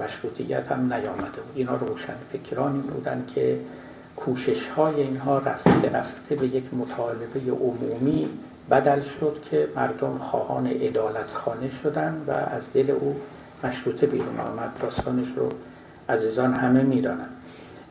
مشروطیت 0.00 0.72
هم 0.72 0.92
نیامده 0.92 1.40
بود. 1.40 1.52
اینا 1.54 1.76
روشن 1.76 2.16
فکرانی 2.32 2.80
بودن 2.80 3.24
که 3.34 3.58
کوشش 4.18 4.68
های 4.68 5.02
اینها 5.02 5.38
رفته 5.38 5.90
رفته 5.98 6.34
به 6.34 6.46
یک 6.46 6.74
مطالبه 6.74 7.50
عمومی 7.50 8.28
بدل 8.70 9.00
شد 9.00 9.42
که 9.50 9.68
مردم 9.76 10.18
خواهان 10.18 10.66
عدالت 10.66 11.26
خانه 11.32 11.70
شدن 11.82 12.24
و 12.26 12.30
از 12.30 12.72
دل 12.74 12.90
او 12.90 13.16
مشروطه 13.64 14.06
بیرون 14.06 14.40
آمد. 14.40 14.72
داستانش 14.82 15.28
رو 15.36 15.48
عزیزان 16.08 16.54
همه 16.54 16.82
می‌دانند 16.82 17.30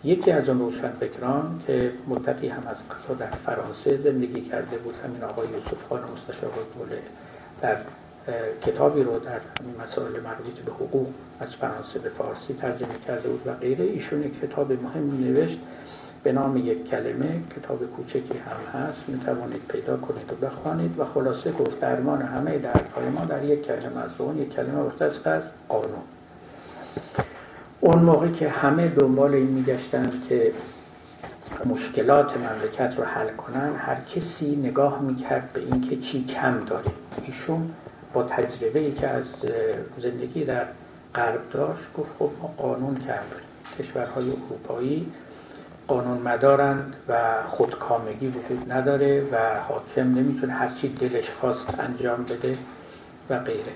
یکی 0.03 0.31
از 0.31 0.49
اون 0.49 0.59
روشنفکران 0.59 1.61
که 1.67 1.91
مدتی 2.07 2.47
هم 2.47 2.63
از 2.67 2.77
قضا 2.77 3.13
در 3.13 3.31
فرانسه 3.31 3.97
زندگی 3.97 4.41
کرده 4.41 4.77
بود 4.77 4.95
همین 5.05 5.23
آقای 5.23 5.47
یوسف 5.47 5.87
خان 5.89 5.99
مستشار 6.13 6.51
دوله 6.77 7.01
در 7.61 7.77
کتابی 8.65 9.03
رو 9.03 9.19
در 9.19 9.39
مسائل 9.83 10.11
مربوط 10.11 10.59
به 10.65 10.71
حقوق 10.71 11.07
از 11.39 11.55
فرانسه 11.55 11.99
به 11.99 12.09
فارسی 12.09 12.53
ترجمه 12.53 12.99
کرده 13.07 13.29
بود 13.29 13.41
و 13.45 13.53
غیره. 13.53 13.85
ایشون 13.85 14.31
کتاب 14.41 14.71
مهم 14.71 15.23
نوشت 15.23 15.59
به 16.23 16.31
نام 16.31 16.57
یک 16.57 16.89
کلمه 16.89 17.41
کتاب 17.55 17.85
کوچکی 17.85 18.33
هم 18.37 18.79
هست 18.79 19.09
می 19.09 19.19
توانید 19.19 19.61
پیدا 19.67 19.97
کنید 19.97 20.33
و 20.33 20.45
بخوانید 20.45 20.99
و 20.99 21.05
خلاصه 21.05 21.51
گفت 21.51 21.79
درمان 21.79 22.21
همه 22.21 22.57
دردهای 22.57 23.09
ما 23.09 23.25
در 23.25 23.45
یک 23.45 23.67
کلمه 23.67 23.97
است 23.97 24.21
اون 24.21 24.37
یک 24.37 24.53
کلمه 24.53 24.79
وقت 24.79 25.01
است 25.01 25.49
قانون 25.69 26.03
اون 27.79 27.99
موقع 27.99 28.27
که 28.27 28.49
همه 28.49 28.87
دنبال 28.87 29.33
این 29.33 29.47
میگشتند 29.47 30.13
که 30.29 30.51
مشکلات 31.65 32.37
مملکت 32.37 32.97
رو 32.97 33.03
حل 33.03 33.29
کنن 33.29 33.75
هر 33.77 33.97
کسی 34.15 34.55
نگاه 34.55 35.01
می‌کرد 35.01 35.49
به 35.53 35.59
اینکه 35.59 35.97
چی 35.97 36.25
کم 36.25 36.63
داره. 36.65 36.91
ایشون 37.25 37.71
با 38.13 38.23
تجربه 38.23 38.79
ای 38.79 38.91
که 38.91 39.07
از 39.07 39.25
زندگی 39.97 40.45
در 40.45 40.65
غرب 41.15 41.41
داشت 41.51 41.93
گفت 41.97 42.11
خب 42.19 42.29
ما 42.41 42.53
قانون 42.57 42.95
کم 42.95 43.23
کشورهای 43.79 44.25
اروپایی 44.29 45.11
قانون 45.87 46.17
مدارند 46.17 46.95
و 47.07 47.17
خودکامگی 47.47 48.27
وجود 48.27 48.71
نداره 48.71 49.21
و 49.31 49.37
حاکم 49.67 50.01
نمی‌تونه 50.01 50.53
هرچی 50.53 50.89
دلش 50.89 51.29
خواست 51.29 51.79
انجام 51.79 52.23
بده 52.23 52.57
و 53.29 53.39
غیره. 53.39 53.71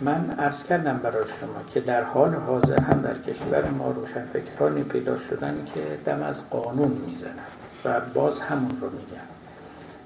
من 0.00 0.30
عرض 0.38 0.64
کردم 0.64 1.00
برای 1.02 1.24
شما 1.40 1.72
که 1.74 1.80
در 1.80 2.02
حال 2.02 2.34
حاضر 2.34 2.80
هم 2.80 3.00
در 3.00 3.18
کشور 3.18 3.70
ما 3.70 3.90
روشنفکرانی 3.90 4.82
پیدا 4.82 5.18
شدن 5.18 5.66
که 5.74 5.80
دم 6.06 6.22
از 6.22 6.50
قانون 6.50 6.92
می‌زنن 7.06 7.44
و 7.84 8.00
باز 8.14 8.40
همون 8.40 8.76
رو 8.80 8.90
میگن. 8.90 9.24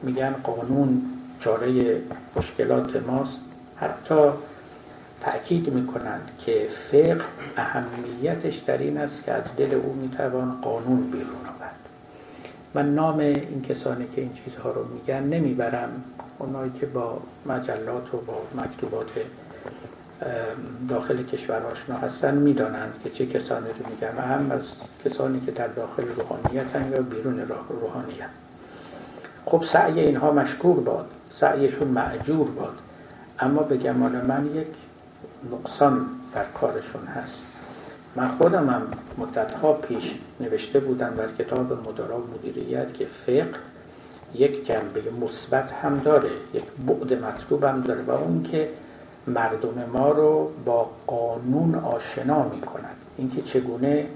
میگن 0.02 0.34
قانون 0.42 1.02
چاره 1.40 2.00
مشکلات 2.36 2.96
ماست. 3.06 3.40
حتی 3.76 4.30
تأکید 5.20 5.72
می‌کنند 5.72 6.30
که 6.38 6.68
فقه 6.70 7.24
اهمیتش 7.56 8.56
در 8.56 8.78
این 8.78 8.98
است 8.98 9.24
که 9.24 9.32
از 9.32 9.56
دل 9.56 9.74
او 9.74 9.92
می‌توان 9.92 10.60
قانون 10.62 11.10
بیرون 11.10 11.46
آورد. 11.56 11.76
من 12.74 12.94
نام 12.94 13.18
این 13.18 13.64
کسانی 13.68 14.06
که 14.14 14.20
این 14.20 14.32
چیزها 14.32 14.70
رو 14.70 14.84
میگن 14.84 15.22
نمی‌برم. 15.22 16.04
اونایی 16.38 16.72
که 16.80 16.86
با 16.86 17.20
مجلات 17.46 18.14
و 18.14 18.16
با 18.16 18.42
مکتوبات 18.54 19.06
داخل 20.88 21.22
کشور 21.22 21.62
آشنا 21.62 21.96
هستن 21.96 22.34
می‌دانند 22.34 22.92
که 23.04 23.10
چه 23.10 23.26
کسانی 23.26 23.68
رو 23.68 23.90
میگن 23.90 24.18
و 24.18 24.20
هم 24.20 24.50
از 24.50 24.62
کسانی 25.04 25.40
که 25.40 25.52
در 25.52 25.68
داخل 25.68 26.04
روحانیت 26.16 26.92
یا 26.92 27.02
بیرون 27.02 27.40
روحانیت 27.80 28.28
خب 29.44 29.64
سعی 29.64 30.00
اینها 30.00 30.32
مشکور 30.32 30.80
باد 30.80 31.06
سعیشون 31.30 31.88
معجور 31.88 32.50
باد. 32.50 32.74
اما 33.38 33.62
به 33.62 33.76
گمان 33.76 34.12
من 34.12 34.46
یک 34.54 34.66
نقصان 35.52 36.06
در 36.34 36.44
کارشون 36.44 37.06
هست. 37.06 37.38
من 38.16 38.28
خودم 38.28 38.70
هم 38.70 38.82
مدتها 39.18 39.72
پیش 39.72 40.14
نوشته 40.40 40.80
بودم 40.80 41.14
در 41.14 41.44
کتاب 41.44 41.88
مدارا 41.88 42.18
مدیریت 42.18 42.94
که 42.94 43.06
فقه 43.06 43.48
یک 44.34 44.66
جنبه 44.66 45.02
مثبت 45.20 45.72
هم 45.72 45.98
داره 45.98 46.30
یک 46.54 46.64
بعد 46.86 47.24
مطلوب 47.24 47.64
هم 47.64 47.80
داره 47.80 48.02
و 48.02 48.10
اون 48.10 48.42
که 48.42 48.68
مردم 49.26 49.84
ما 49.92 50.10
رو 50.10 50.50
با 50.64 50.90
قانون 51.06 51.74
آشنا 51.74 52.48
می 52.48 52.60
کند 52.60 52.96
اینکه 53.18 53.42
چگونه 53.42 54.06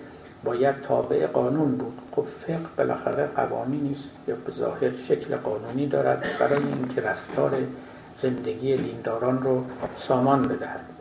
باید 0.45 0.81
تابع 0.83 1.27
قانون 1.27 1.71
بود. 1.71 1.99
خب 2.17 2.23
فقه 2.23 2.59
بالاخره 2.77 3.27
قوانینی 3.37 3.89
نیست 3.89 4.09
یا 4.29 4.35
به 4.47 4.53
ظاهر 4.53 4.91
شکل 4.91 5.37
قانونی 5.37 5.87
دارد 5.87 6.25
برای 6.41 6.63
اینکه 6.63 7.01
رفتار 7.01 7.53
زندگی 8.23 8.77
دینداران 8.77 9.43
رو 9.43 9.65
سامان 9.99 10.43
بدهد. 10.43 10.92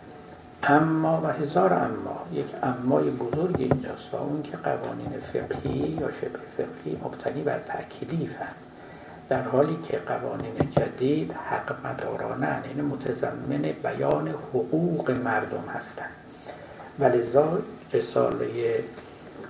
اما 0.64 1.22
و 1.24 1.28
هزار 1.28 1.74
اما 1.74 2.26
یک 2.34 2.45
امای 2.64 3.09
بزرگ 3.09 3.55
اینجاست 3.57 4.14
و 4.14 4.18
اون 4.18 4.43
که 4.43 4.57
قوانین 4.57 5.20
فقهی 5.20 5.97
یا 5.99 6.12
شبه 6.12 6.39
فقهی 6.57 6.97
مبتنی 7.03 7.43
بر 7.43 7.59
تکلیفند 7.59 8.55
در 9.30 9.41
حالی 9.41 9.78
که 9.88 9.97
قوانین 9.97 10.53
جدید 10.72 11.32
حق 11.32 11.86
مدارانه 11.86 12.62
یعنی 12.68 12.82
متضمن 12.82 13.62
بیان 13.84 14.28
حقوق 14.28 15.12
مردم 15.12 15.64
هستند 15.74 16.09
ولذا 16.99 17.59
رساله 17.93 18.49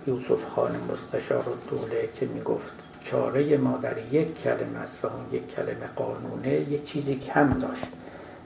یوسف 0.07 0.45
خان 0.45 0.71
مستشار 0.71 1.45
دوله 1.69 2.09
که 2.15 2.25
می‌گفت 2.25 2.73
چاره 3.03 3.57
ما 3.57 3.77
در 3.77 3.95
یک 4.11 4.43
کلمه 4.43 4.79
است 4.83 5.05
و 5.05 5.07
اون 5.07 5.25
یک 5.31 5.55
کلمه 5.55 5.87
قانونه 5.95 6.49
یه 6.49 6.79
چیزی 6.79 7.15
کم 7.15 7.59
داشت. 7.59 7.85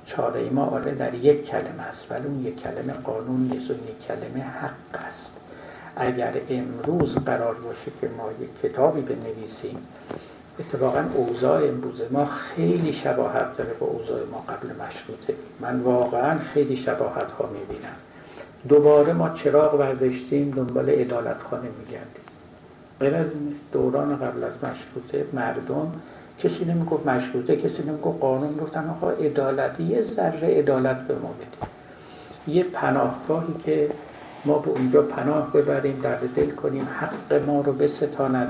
چاره 0.06 0.50
ما 0.50 0.66
آره 0.66 0.96
در 0.96 1.14
یک 1.14 1.46
کلمه 1.46 1.84
است 1.84 2.06
ولی 2.10 2.28
اون 2.28 2.46
یک 2.46 2.64
کلمه 2.64 2.94
قانون 2.94 3.50
نیست 3.52 3.72
اون 3.72 3.80
یک 3.80 4.08
کلمه 4.08 4.44
حق 4.44 5.08
است. 5.08 5.32
اگر 5.96 6.34
امروز 6.50 7.16
قرار 7.16 7.54
باشه 7.54 7.92
که 8.02 8.08
ما 8.18 8.30
یک 8.42 8.62
کتابی 8.62 9.02
بنویسیم 9.02 9.78
اتفاقا 10.60 11.04
اوضاع 11.14 11.68
امروز 11.68 12.02
ما 12.12 12.26
خیلی 12.26 12.94
شباهت 12.94 13.58
داره 13.58 13.74
با 13.74 13.88
اوضاع 13.88 14.20
ما 14.32 14.46
قبل 14.50 14.86
مشروطه. 14.88 15.34
من 15.60 15.80
واقعا 15.80 16.40
خیلی 16.40 16.76
شباهت 16.76 17.32
ها 17.32 17.50
می‌بینم. 17.54 17.96
دوباره 18.70 19.14
ما 19.14 19.30
چراغ 19.30 19.78
برداشتیم 19.78 20.52
دنبال 20.52 20.90
عدالت 20.90 21.42
خانه 21.42 21.68
میگردیم. 21.80 22.26
غیر 23.00 23.16
از 23.16 23.28
دوران 23.72 24.16
قبل 24.16 24.44
از 24.44 24.54
مشروطه 24.64 25.26
مردم 25.34 25.92
کسی 26.44 26.66
نمی‌گفت 26.66 27.08
مشروطه 27.08 27.56
کسی 27.56 27.84
نمی‌گفت 27.84 28.20
قانون 28.20 28.58
گفتن 28.58 28.90
آقا 28.90 29.10
عدالت 29.10 29.80
یه 29.80 30.02
ذره 30.02 30.48
عدالت 30.48 31.08
به 31.08 31.16
ما 31.16 31.30
بدید 31.30 31.76
یه 32.48 32.64
پناهگاهی 32.64 33.54
که 33.66 33.92
ما 34.46 34.60
به 34.60 34.70
اونجا 34.70 35.02
پناه 35.02 35.52
ببریم 35.52 36.00
درد 36.04 36.34
دل 36.36 36.50
کنیم 36.50 36.88
حق 37.00 37.46
ما 37.48 37.62
رو 37.62 37.74
بستاند 37.74 38.48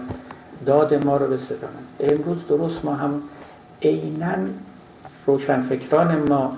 داد 0.66 1.06
ما 1.06 1.18
رو 1.18 1.28
بستاند. 1.28 1.88
امروز 2.00 2.48
درست 2.48 2.86
ما 2.86 2.94
هم 2.94 3.22
عینا 3.82 4.36
روشنفکران 5.26 6.30
ما 6.30 6.58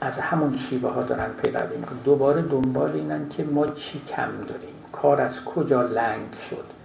از 0.00 0.18
همون 0.18 0.58
شیوه 0.58 0.90
ها 0.90 1.02
دارن 1.02 1.30
پیروی 1.42 1.78
می‌کنن. 1.78 1.98
دوباره 2.04 2.42
دنبال 2.42 2.90
اینن 2.90 3.28
که 3.28 3.44
ما 3.44 3.66
چی 3.66 4.00
کم 4.08 4.30
داریم 4.48 4.74
کار 4.92 5.20
از 5.20 5.44
کجا 5.44 5.82
لنگ 5.82 6.34
شد. 6.50 6.75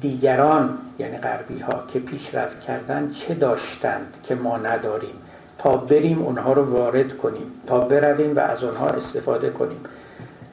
دیگران 0.00 0.78
یعنی 0.98 1.16
غربی 1.16 1.58
ها 1.58 1.82
که 1.88 1.98
پیشرفت 1.98 2.60
کردن 2.60 3.10
چه 3.10 3.34
داشتند 3.34 4.16
که 4.22 4.34
ما 4.34 4.58
نداریم؟ 4.58 5.14
تا 5.58 5.76
بریم 5.76 6.22
اونها 6.22 6.52
رو 6.52 6.64
وارد 6.64 7.16
کنیم 7.16 7.46
تا 7.66 7.80
برویم 7.80 8.36
و 8.36 8.38
از 8.38 8.64
اونها 8.64 8.86
استفاده 8.86 9.50
کنیم. 9.50 9.80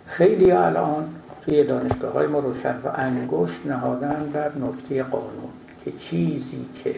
خیلی 0.08 0.52
الان 0.52 1.06
توی 1.46 1.64
دانشگاه 1.64 2.14
های 2.14 2.28
ما 2.28 2.40
روشن 2.40 2.76
و 2.84 2.90
انگشت 2.96 3.66
نهادن 3.66 4.30
بر 4.34 4.52
نکته 4.56 5.04
قانون 5.04 5.50
که 5.86 5.92
چیزی 5.92 6.66
که 6.84 6.96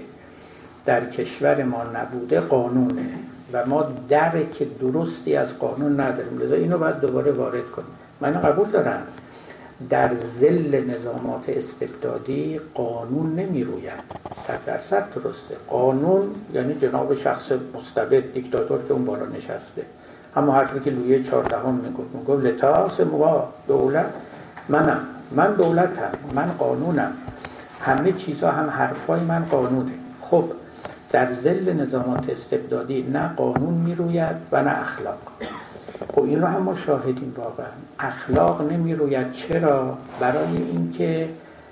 در 0.85 1.05
کشور 1.05 1.63
ما 1.63 1.83
نبوده 1.83 2.39
قانونه 2.39 3.09
و 3.53 3.65
ما 3.65 3.87
درک 4.09 4.79
درستی 4.79 5.35
از 5.35 5.59
قانون 5.59 5.99
نداریم. 5.99 6.39
لذا 6.39 6.55
اینو 6.55 6.77
باید 6.77 6.99
دوباره 6.99 7.31
وارد 7.31 7.65
کنیم. 7.65 7.87
من 8.21 8.33
قبول 8.41 8.69
دارم. 8.69 9.01
در 9.89 10.15
زل 10.15 10.83
نظامات 10.89 11.49
استبدادی 11.49 12.59
قانون 12.73 13.35
نمی 13.35 13.63
روید 13.63 13.91
صد 14.47 14.65
درصد 14.65 15.13
درسته. 15.15 15.55
قانون 15.67 16.35
یعنی 16.53 16.75
جناب 16.81 17.15
شخص 17.15 17.51
مستبد 17.75 18.33
دیکتاتور 18.33 18.79
که 18.87 18.93
اون 18.93 19.05
بالا 19.05 19.25
نشسته. 19.25 19.81
اما 20.35 20.53
حرفی 20.53 20.79
که 20.79 20.91
لویه 20.91 21.23
چهاردهم 21.23 21.73
می‌گفت 21.73 22.15
می‌گفت 22.15 22.43
لتاس 22.43 22.99
موا 22.99 23.49
دولت 23.67 24.05
منم. 24.69 24.99
من 25.31 25.53
دولتم. 25.53 26.11
من 26.35 26.51
قانونم. 26.59 27.13
همه 27.81 28.11
چیزها 28.11 28.51
هم 28.51 28.69
حرفای 28.69 29.19
من 29.19 29.45
قانونه. 29.45 29.91
خب 30.21 30.43
در 31.11 31.31
زل 31.31 31.73
نظامات 31.73 32.29
استبدادی 32.29 33.01
نه 33.13 33.33
قانون 33.37 33.73
می‌روید 33.73 34.35
و 34.51 34.63
نه 34.63 34.81
اخلاق. 34.81 35.17
خب 35.99 36.23
این 36.23 36.41
رو 36.41 36.47
هم 36.47 36.61
ما 36.61 36.75
شاهدیم 36.75 37.33
واقعا. 37.37 37.65
اخلاق 37.99 38.71
نمی‌روید. 38.71 39.31
چرا؟ 39.31 39.97
برای 40.19 40.57
اینکه 40.71 41.29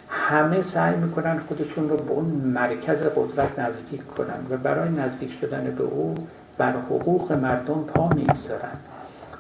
همه 0.10 0.62
سعی 0.62 0.96
می‌کنن 0.96 1.40
خودشون 1.40 1.90
رو 1.90 1.98
به 1.98 2.12
اون 2.12 2.26
مرکز 2.26 2.98
قدرت 2.98 3.60
نزدیک 3.60 4.08
کنن 4.08 4.46
و 4.50 4.58
برای 4.58 4.90
نزدیک 4.90 5.34
شدن 5.42 5.76
به 5.78 5.84
او 5.84 6.16
بر 6.58 6.72
حقوق 6.72 7.32
مردم 7.32 7.84
پا 7.84 8.10
می‌گذارن. 8.10 8.78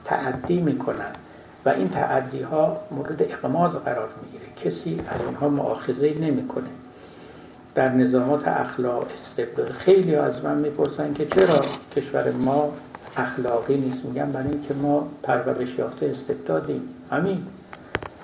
تعدی 0.06 0.62
می‌کنن 0.62 1.12
و 1.66 1.70
این 1.70 1.90
تعدی 1.90 2.42
ها 2.42 2.78
مورد 2.92 3.22
اقماز 3.22 3.72
قرار 3.72 4.10
می‌گیره. 4.24 4.44
کسی 4.66 5.02
از 5.08 5.22
اونها 5.26 5.50
معاخذه 5.50 6.14
نمی‌کنه. 6.22 6.70
در 7.76 7.90
نظامات 7.90 8.48
اخلاق 8.48 9.08
استبداد 9.14 9.70
خیلی 9.70 10.16
از 10.16 10.44
من 10.44 10.58
می‌پرسن 10.58 11.14
که 11.14 11.26
چرا 11.26 11.62
کشور 11.96 12.32
ما 12.32 12.74
اخلاقی 13.18 13.78
نیست. 13.78 14.06
میگم 14.06 14.32
برای 14.32 14.48
اینکه 14.48 14.74
ما 14.74 15.08
پرورش 15.24 15.80
یافته 15.80 16.06
استبدادیم 16.06 16.82
همین 17.12 17.46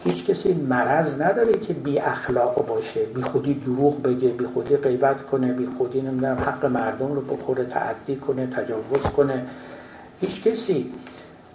هیچ 0.04 0.26
کسی 0.26 0.54
مرض 0.54 1.22
نداره 1.22 1.54
که 1.54 1.74
بی 1.74 2.00
اخلاق 2.00 2.68
باشه 2.68 3.06
بی 3.06 3.22
خودی 3.22 3.54
دروغ 3.54 4.02
بگه 4.02 4.30
بی 4.30 4.46
خودی 4.46 4.78
غیبت 4.78 5.22
کنه 5.26 5.54
بی 5.54 5.66
خودی 5.78 6.02
نمی‌دونم 6.02 6.38
حق 6.38 6.66
مردم 6.66 7.14
رو 7.14 7.22
بخوره 7.22 7.66
تعدی 7.66 8.16
کنه 8.16 8.48
تجاوز 8.48 9.02
کنه. 9.02 9.46
هیچ 10.22 10.44
کسی. 10.44 10.92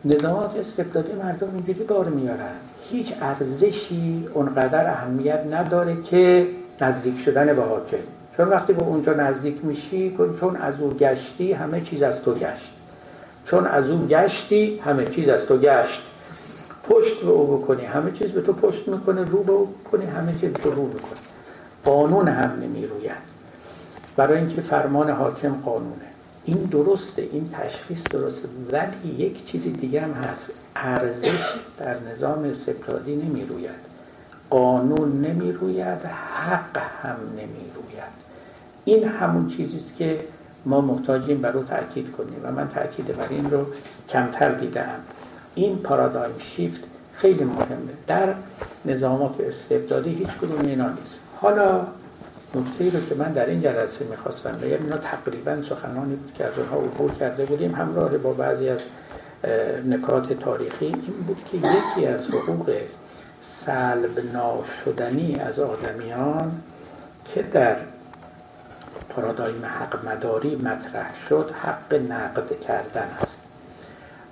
نظامات 0.05 0.57
استبدادی 0.57 1.13
مردم 1.13 1.49
اینجوری 1.55 1.85
بار 1.85 2.05
میارن. 2.05 2.55
هیچ 2.91 3.13
ارزشی 3.21 4.29
اونقدر 4.35 4.91
اهمیت 4.91 5.41
نداره 5.51 6.03
که 6.03 6.47
نزدیک 6.81 7.21
شدن 7.21 7.47
به 7.47 7.63
حاکم. 7.63 7.97
چون 8.37 8.49
وقتی 8.49 8.73
به 8.73 8.83
اونجا 8.83 9.15
نزدیک 9.15 9.65
میشی 9.65 10.17
چون 10.41 10.57
از 10.57 10.81
او 10.81 10.91
گشتی 10.91 11.53
همه 11.53 11.81
چیز 11.81 12.03
از 12.03 12.23
تو 12.23 12.35
گشت. 12.35 12.76
چون 13.47 13.67
از 13.67 13.91
او 13.91 14.07
گشتی 14.07 14.79
همه 14.79 15.05
چیز 15.05 15.29
از 15.29 15.47
تو 15.47 15.59
گشت. 15.59 16.03
پشت 16.89 17.21
به 17.21 17.31
او 17.31 17.59
بکنی 17.59 17.85
همه 17.85 18.13
چیز 18.13 18.31
به 18.31 18.41
تو 18.41 18.53
پشت 18.53 18.89
می‌کنه 18.89 19.25
رو 19.25 19.43
به 19.43 19.53
او 19.53 19.75
کنی 19.93 20.07
همه 20.07 20.33
چیز 20.33 20.51
به 20.51 20.59
تو 20.59 20.71
رو 20.71 20.83
می‌کنه. 20.87 21.19
قانون 21.85 22.29
هم 22.29 22.51
نمی‌روید. 22.63 23.27
برای 24.17 24.39
اینکه 24.39 24.61
فرمان 24.61 25.11
حاکم 25.11 25.55
قانونه. 25.65 26.07
این 26.45 26.57
درسته 26.57 27.23
این 27.33 27.51
تشخیص 27.53 28.05
درسته 28.05 28.49
ولی 28.73 29.25
یک 29.25 29.45
چیزی 29.47 29.71
دیگه 29.71 30.01
هم 30.01 30.13
هست. 30.13 30.51
ارزش 30.77 31.55
در 31.79 31.97
نظام 32.13 32.45
استبدادی 32.45 33.17
نمی‌روید. 33.17 33.71
قانون 34.51 35.21
نمی‌روید 35.21 36.05
حق 36.47 36.79
هم 37.03 37.17
نمی‌روید. 37.33 38.17
این 38.85 39.09
همون 39.09 39.49
چیزیست 39.49 39.97
که 39.97 40.21
ما 40.67 40.81
محتاجیم 40.81 41.41
بر 41.41 41.51
رو 41.51 41.63
تاکید 41.63 42.13
کنیم 42.13 42.41
و 42.43 42.53
من 42.53 42.69
تاکید 42.69 43.17
بر 43.17 43.27
این 43.31 43.51
رو 43.51 43.67
کمتر 44.09 44.53
دیدم 44.53 45.01
این 45.55 45.79
پارادایم 45.79 46.37
شیفت 46.37 46.81
خیلی 47.15 47.45
مهمه. 47.45 47.93
در 48.07 48.35
نظامات 48.85 49.41
استبدادی 49.41 50.15
هیچ 50.15 50.29
کدوم 50.29 50.67
اینا 50.67 50.89
نیست. 50.89 51.19
حالا 51.41 51.87
نکته 52.55 52.99
رو 52.99 53.05
که 53.09 53.15
من 53.15 53.33
در 53.33 53.47
این 53.47 53.61
جلسه 53.61 54.05
می‌خواستم 54.05 54.53
بگم 54.53 54.85
اینا 54.85 54.97
تقریبا 54.97 55.63
سخنانی 55.63 56.17
بود 56.17 56.33
که 56.35 56.45
از 56.45 56.53
اونها 56.59 56.77
عبور 56.77 57.13
کرده 57.13 57.45
بودیم. 57.45 57.75
همراه 57.75 58.17
با 58.17 58.33
بعضی 58.33 58.69
از 58.69 58.91
نکات 59.87 60.33
تاریخی 60.33 60.87
این 60.87 61.15
بود 61.27 61.39
که 61.53 61.57
یکی 61.57 62.07
از 62.07 62.29
حقوق 62.29 62.73
سلب 63.43 64.21
ناشدنی 64.33 65.37
از 65.37 65.59
آدمیان 65.59 66.53
که 67.25 67.43
در 67.43 67.77
پارادایم 69.17 69.65
حق 69.65 70.09
مداری 70.09 70.57
مطرح 70.57 71.11
شد 71.29 71.51
حق 71.63 71.95
نقد 71.95 72.61
کردن 72.61 73.09
است. 73.21 73.41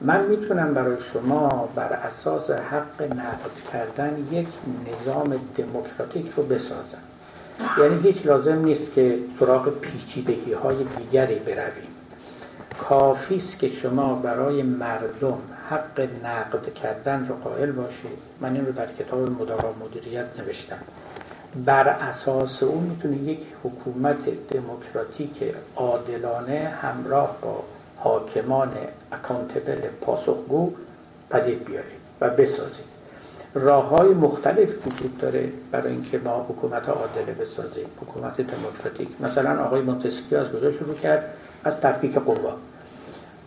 من 0.00 0.24
می‌تونم 0.24 0.74
برای 0.74 0.96
شما 1.12 1.68
بر 1.74 1.92
اساس 1.92 2.50
حق 2.50 3.02
نقد 3.02 3.72
کردن 3.72 4.26
یک 4.30 4.48
نظام 4.86 5.40
دموکراتیک 5.56 6.32
رو 6.36 6.42
بسازم. 6.42 6.98
یعنی 7.78 8.02
هیچ 8.02 8.26
لازم 8.26 8.64
نیست 8.64 8.94
که 8.94 9.18
سراغ 9.38 9.68
پیچیدگی 9.68 10.52
های 10.52 10.76
دیگری 10.76 11.34
برویم. 11.34 11.94
کافی 12.88 13.36
است 13.36 13.58
که 13.58 13.68
شما 13.68 14.14
برای 14.14 14.62
مردم 14.62 15.38
حق 15.70 16.08
نقد 16.24 16.74
کردن 16.74 17.26
رو 17.28 17.34
قائل 17.34 17.72
باشید. 17.72 18.18
من 18.40 18.54
این 18.54 18.66
رو 18.66 18.72
در 18.72 18.86
کتاب 18.86 19.30
مدارا 19.30 19.74
مدیریت 19.84 20.26
نوشتم. 20.38 20.78
بر 21.56 21.88
اساس 21.88 22.62
اون 22.62 22.84
می‌تونه 22.84 23.16
یک 23.16 23.40
حکومت 23.64 24.48
دموکراتیک 24.50 25.54
عادلانه 25.76 26.72
همراه 26.82 27.36
با 27.42 27.62
حاکمان 27.96 28.70
اکانتبل 29.12 29.80
پاسخگو 30.00 30.72
پدید 31.30 31.64
بیارید 31.64 32.00
و 32.20 32.30
بسازید. 32.30 32.94
راه 33.54 33.88
های 33.88 34.08
مختلف 34.08 34.86
وجود 34.86 35.18
داره 35.18 35.52
برای 35.72 35.92
اینکه 35.92 36.18
ما 36.18 36.46
حکومت 36.48 36.88
عادله 36.88 37.32
بسازیم 37.40 37.86
حکومت 38.00 38.40
دموکراتیک. 38.40 39.08
مثلا 39.20 39.64
آقای 39.64 39.82
مونتسکیو 39.82 40.38
از 40.38 40.48
کجا 40.50 40.72
شروع 40.72 40.94
کرد؟ 40.94 41.24
از 41.64 41.80
تفکیک 41.80 42.14
قوا. 42.14 42.52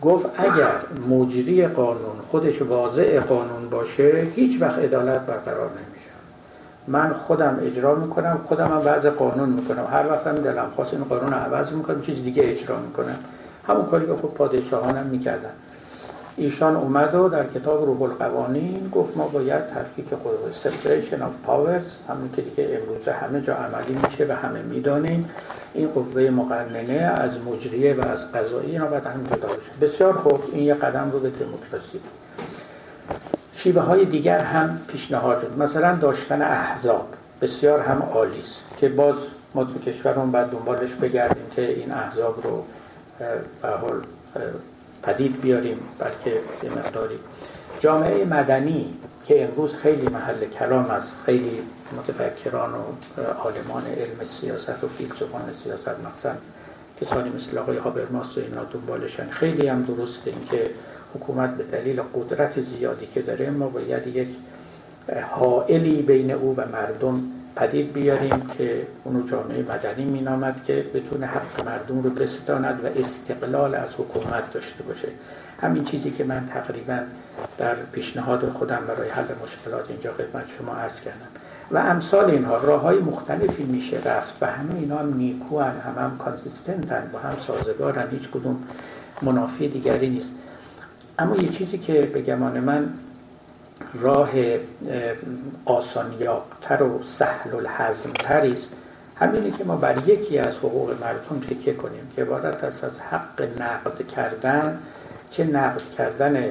گفت 0.02 0.26
اگر 0.36 0.72
مجری 1.08 1.66
قانون 1.66 2.18
خودش 2.30 2.62
واضع 2.62 3.20
قانون 3.20 3.68
باشه 3.70 4.26
هیچ 4.34 4.62
وقت 4.62 4.78
عدالت 4.78 5.20
برقرار 5.20 5.70
نمیشه 5.70 5.87
من 6.88 7.12
خودم 7.12 7.58
اجرا 7.62 7.94
می‌کنم 7.94 8.40
خودم 8.48 8.66
هم 8.66 8.82
وضع 8.84 9.10
قانون 9.10 9.48
می‌کنم. 9.48 9.86
هر 9.92 10.06
وقت 10.06 10.26
هم 10.26 10.34
دلم 10.34 10.66
خواست 10.76 10.94
این 10.94 11.04
قانون 11.04 11.32
عوض 11.32 11.72
می‌کنم 11.72 12.02
چیز 12.02 12.22
دیگه 12.22 12.42
اجرا 12.46 12.80
می‌کنم. 12.80 13.16
همون 13.66 13.86
کاری 13.86 14.06
که 14.06 14.12
خود 14.12 14.34
پادشاهانم 14.34 15.06
می‌کردن. 15.06 15.50
ایشان 16.36 16.76
اومد 16.76 17.14
و 17.14 17.28
در 17.28 17.46
کتاب 17.46 17.84
روح 17.84 18.02
القوانین 18.02 18.88
گفت 18.92 19.16
ما 19.16 19.28
باید 19.28 19.66
تفکیک 19.66 20.08
قوه 20.08 20.52
separation 20.64 21.16
of 21.16 21.48
powers 21.48 22.10
همون 22.10 22.30
که 22.36 22.42
دیگه 22.42 22.80
امروز 22.82 23.08
همه 23.08 23.40
جا 23.40 23.54
عملی 23.54 23.98
میشه 24.04 24.26
و 24.28 24.32
همه 24.32 24.62
می‌دانیم. 24.62 25.30
این 25.74 25.88
قوه 25.88 26.30
مقننه 26.30 27.12
از 27.16 27.30
مجریه 27.46 27.94
و 27.94 28.08
از 28.08 28.32
قضایی 28.32 28.70
اینا 28.70 28.86
باید 28.86 29.04
هم 29.04 29.24
جدا 29.24 29.48
بشه 29.48 29.70
بسیار 29.80 30.12
خوب. 30.12 30.42
این 30.52 30.64
یه 30.64 30.74
قدم 30.74 31.10
رو 31.12 31.18
به 31.18 31.30
دموکراسی. 31.30 32.00
شیوه 33.58 33.82
های 33.82 34.04
دیگر 34.04 34.38
هم 34.38 34.80
پیشنهاد 34.88 35.40
شد. 35.40 35.58
مثلا 35.58 35.94
داشتن 35.94 36.42
احزاب. 36.42 37.08
بسیار 37.42 37.80
هم 37.80 38.02
عالی 38.14 38.40
است 38.40 38.60
که 38.76 38.88
باز 38.88 39.16
ما 39.54 39.64
تو 39.64 39.78
کشورمون 39.78 40.30
بعد 40.30 40.50
دنبالش 40.50 40.90
بگردیم 40.90 41.42
که 41.56 41.70
این 41.70 41.92
احزاب 41.92 42.46
رو 42.46 42.64
به 43.62 43.68
حال 43.68 44.02
پدید 45.02 45.40
بیاریم 45.40 45.78
بلکه 45.98 46.40
یه 46.62 46.70
مقداری. 46.70 47.18
جامعه 47.80 48.24
مدنی 48.24 48.94
که 49.24 49.44
امروز 49.44 49.76
خیلی 49.76 50.08
محل 50.08 50.44
کلام 50.58 50.90
است 50.90 51.14
خیلی 51.26 51.58
متفکران 51.98 52.74
و 52.74 52.82
عالمان 53.22 53.86
علم 53.86 54.24
سیاست 54.24 54.84
و 54.84 54.88
فیلسوفان 54.88 55.42
سیاست 55.64 55.88
مثلا 55.88 56.32
کسانی 57.00 57.30
مثل 57.30 57.58
آقای 57.58 57.76
هابرماس 57.76 58.38
و 58.38 58.40
اینا 58.40 58.64
دنبالشن. 58.64 59.30
خیلی 59.30 59.68
هم 59.68 59.82
درسته 59.82 60.32
که 60.50 60.70
حکومت 61.14 61.50
به 61.50 61.64
دلیل 61.64 62.02
قدرت 62.14 62.60
زیادی 62.60 63.06
که 63.06 63.22
داره 63.22 63.50
ما 63.50 63.68
باید 63.68 64.06
یک 64.06 64.28
حائلی 65.30 66.02
بین 66.02 66.30
او 66.30 66.56
و 66.56 66.64
مردم 66.72 67.22
پدید 67.56 67.92
بیاریم 67.92 68.50
که 68.58 68.86
اونو 69.04 69.28
جامعه 69.28 69.62
مدنی 69.62 70.04
مینامد 70.04 70.64
که 70.64 70.84
بتونه 70.94 71.26
حق 71.26 71.66
مردم 71.66 72.02
رو 72.02 72.10
بستاند 72.10 72.84
و 72.84 73.00
استقلال 73.00 73.74
از 73.74 73.88
حکومت 73.94 74.52
داشته 74.52 74.82
باشه. 74.82 75.08
همین 75.60 75.84
چیزی 75.84 76.10
که 76.10 76.24
من 76.24 76.46
تقریبا 76.46 76.98
در 77.58 77.74
پیشنهاد 77.92 78.48
خودم 78.48 78.82
برای 78.88 79.08
حل 79.08 79.24
مشکلات 79.44 79.90
اینجا 79.90 80.12
خدمت 80.12 80.44
شما 80.58 80.74
عرض 80.74 81.00
کردم. 81.00 81.28
و 81.70 81.78
امثال 81.78 82.30
اینها 82.30 82.56
راه 82.56 82.80
های 82.80 82.98
مختلفی 82.98 83.62
میشه 83.62 84.00
رفت 84.04 84.34
و 84.40 84.46
همه 84.46 84.74
اینا 84.74 84.98
هم 84.98 85.16
نیکو 85.16 85.60
هم 85.60 85.72
هم, 85.86 85.98
هم 85.98 87.10
با 87.12 87.18
هم 87.18 87.36
سازگارن 87.46 88.10
هیچ 88.10 88.30
کدوم 88.30 88.62
منافی 89.22 89.68
دیگری 89.68 90.10
نیست. 90.10 90.30
اما 91.18 91.36
یه 91.36 91.48
چیزی 91.48 91.78
که 91.78 92.00
به 92.00 92.22
گمان 92.22 92.60
من 92.60 92.88
راه 93.94 94.30
آسانیابتر 95.64 96.82
و 96.82 97.02
سهل 97.02 97.54
الحزم 97.54 98.10
است 98.26 98.72
همینه 99.16 99.50
که 99.50 99.64
ما 99.64 99.76
بر 99.76 100.08
یکی 100.08 100.38
از 100.38 100.54
حقوق 100.56 100.90
مردم 101.00 101.40
تکیه 101.50 101.74
کنیم 101.74 102.10
که 102.16 102.22
عبارت 102.22 102.64
است 102.64 102.84
از 102.84 103.00
حق 103.00 103.48
نقد 103.60 104.06
کردن 104.06 104.78
چه 105.30 105.44
نقد 105.44 105.82
کردن 105.98 106.44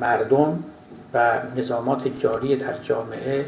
مردم 0.00 0.64
و 1.14 1.38
نظامات 1.56 2.08
جاری 2.18 2.56
در 2.56 2.78
جامعه 2.82 3.46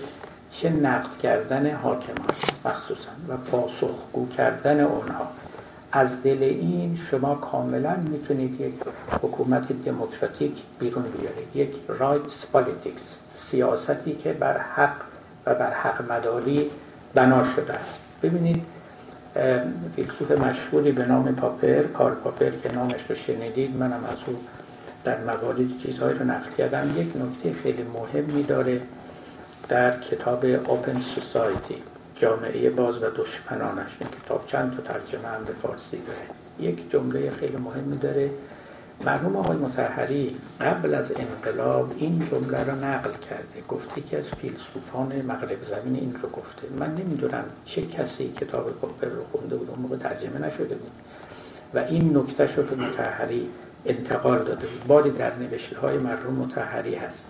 چه 0.53 0.71
نقد 0.71 1.19
کردن 1.23 1.71
حاکمان 1.75 2.27
مخصوصا 2.65 3.11
و 3.29 3.37
پاسخگو 3.37 4.29
کردن 4.29 4.81
اونها. 4.81 5.29
از 5.93 6.23
دل 6.23 6.43
این 6.43 6.99
شما 7.11 7.35
کاملا 7.35 7.97
می‌تونید 7.97 8.61
یک 8.61 8.75
حکومت 9.23 9.85
دموکراتیک 9.85 10.53
بیرون 10.79 11.03
بیارید. 11.03 11.57
یک 11.71 11.81
rights 11.89 12.47
politics 12.47 13.17
سیاستی 13.35 14.13
که 14.15 14.33
بر 14.33 14.59
حق 14.59 14.97
و 15.47 15.55
بر 15.55 15.73
حق 15.73 16.13
مداری 16.13 16.71
بنا 17.15 17.45
شده 17.45 17.73
است. 17.73 17.99
ببینید 18.23 18.63
فیلسوف 19.97 20.31
مشهوری 20.31 20.93
به 20.93 21.07
نام 21.07 21.35
پاپر 21.35 21.83
کارل 21.83 22.15
پاپر 22.15 22.51
که 22.51 22.73
نامش 22.73 23.11
رو 23.11 23.17
شنیدید 23.17 23.77
منم 23.77 24.05
از 24.05 24.17
او 24.27 24.41
در 25.05 25.25
مواردی 25.25 25.77
چیزهایی 25.83 26.19
رو 26.19 26.25
نقل 26.25 26.51
کردم. 26.59 27.01
یک 27.01 27.09
نکته 27.17 27.61
خیلی 27.63 27.83
مهمی 27.83 28.43
داره 28.43 28.81
در 29.69 30.01
کتاب 30.01 30.45
Open 30.45 31.01
Society 31.01 31.83
جامعه 32.21 32.71
باز 32.71 33.03
و 33.03 33.07
دشمنانش. 33.17 33.91
این 34.01 34.09
کتاب 34.11 34.45
چند 34.47 34.77
تا 34.77 34.93
ترجمه 34.93 35.29
هم 35.29 35.45
به 35.45 35.53
فارسی 35.53 35.99
داره. 36.07 36.71
یک 36.71 36.91
جمله 36.91 37.31
خیلی 37.31 37.57
مهمی 37.57 37.97
داره. 37.99 38.31
مرحوم 39.05 39.37
آقای 39.37 39.57
متحری 39.57 40.37
قبل 40.61 40.95
از 40.95 41.13
انقلاب 41.17 41.95
این 41.97 42.29
جمله 42.31 42.65
را 42.65 42.75
نقل 42.75 43.11
کرده. 43.13 43.61
گفته 43.69 44.01
که 44.01 44.19
از 44.19 44.25
فیلسوفان 44.25 45.23
مغرب 45.23 45.65
زمین 45.65 45.97
این 45.97 46.17
رو 46.23 46.29
گفته. 46.29 46.63
من 46.79 46.95
نمی‌دونم 46.95 47.45
چه 47.65 47.83
کسی 47.83 48.33
کتاب 48.41 48.71
پاپر 48.71 49.07
رو 49.07 49.25
خونده 49.33 49.57
بود. 49.57 49.71
اون 49.71 49.79
موقع 49.79 49.97
ترجمه 49.97 50.47
نشده 50.47 50.75
بود. 50.75 50.93
و 51.75 51.79
این 51.79 52.17
نکته 52.17 52.63
به 52.63 52.77
متحری 52.77 53.49
انتقال 53.87 54.39
داده 54.39 54.67
بود. 54.67 54.87
باری 54.87 55.11
در 55.11 55.37
نوشته 55.37 55.79
های 55.79 55.99
مرحوم 55.99 56.35
متحری 56.35 56.95
هست. 56.95 57.25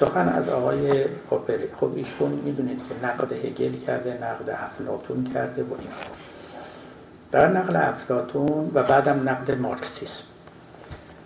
سخن 0.00 0.28
از 0.28 0.48
آقای 0.48 1.04
پاپری. 1.04 1.68
خب 1.80 1.90
ایشون 1.94 2.30
می‌دونید 2.30 2.78
که 2.78 3.06
نقد 3.06 3.32
هگل 3.32 3.72
کرده 3.86 4.18
نقد 4.22 4.50
افلاتون 4.50 5.30
کرده 5.34 5.62
و 5.62 5.74
این 5.78 5.88
در 7.32 7.48
نقل 7.48 7.76
افلاتون 7.76 8.70
و 8.74 8.82
بعدم 8.82 9.28
نقد 9.28 9.58
مارکسیسم. 9.58 10.24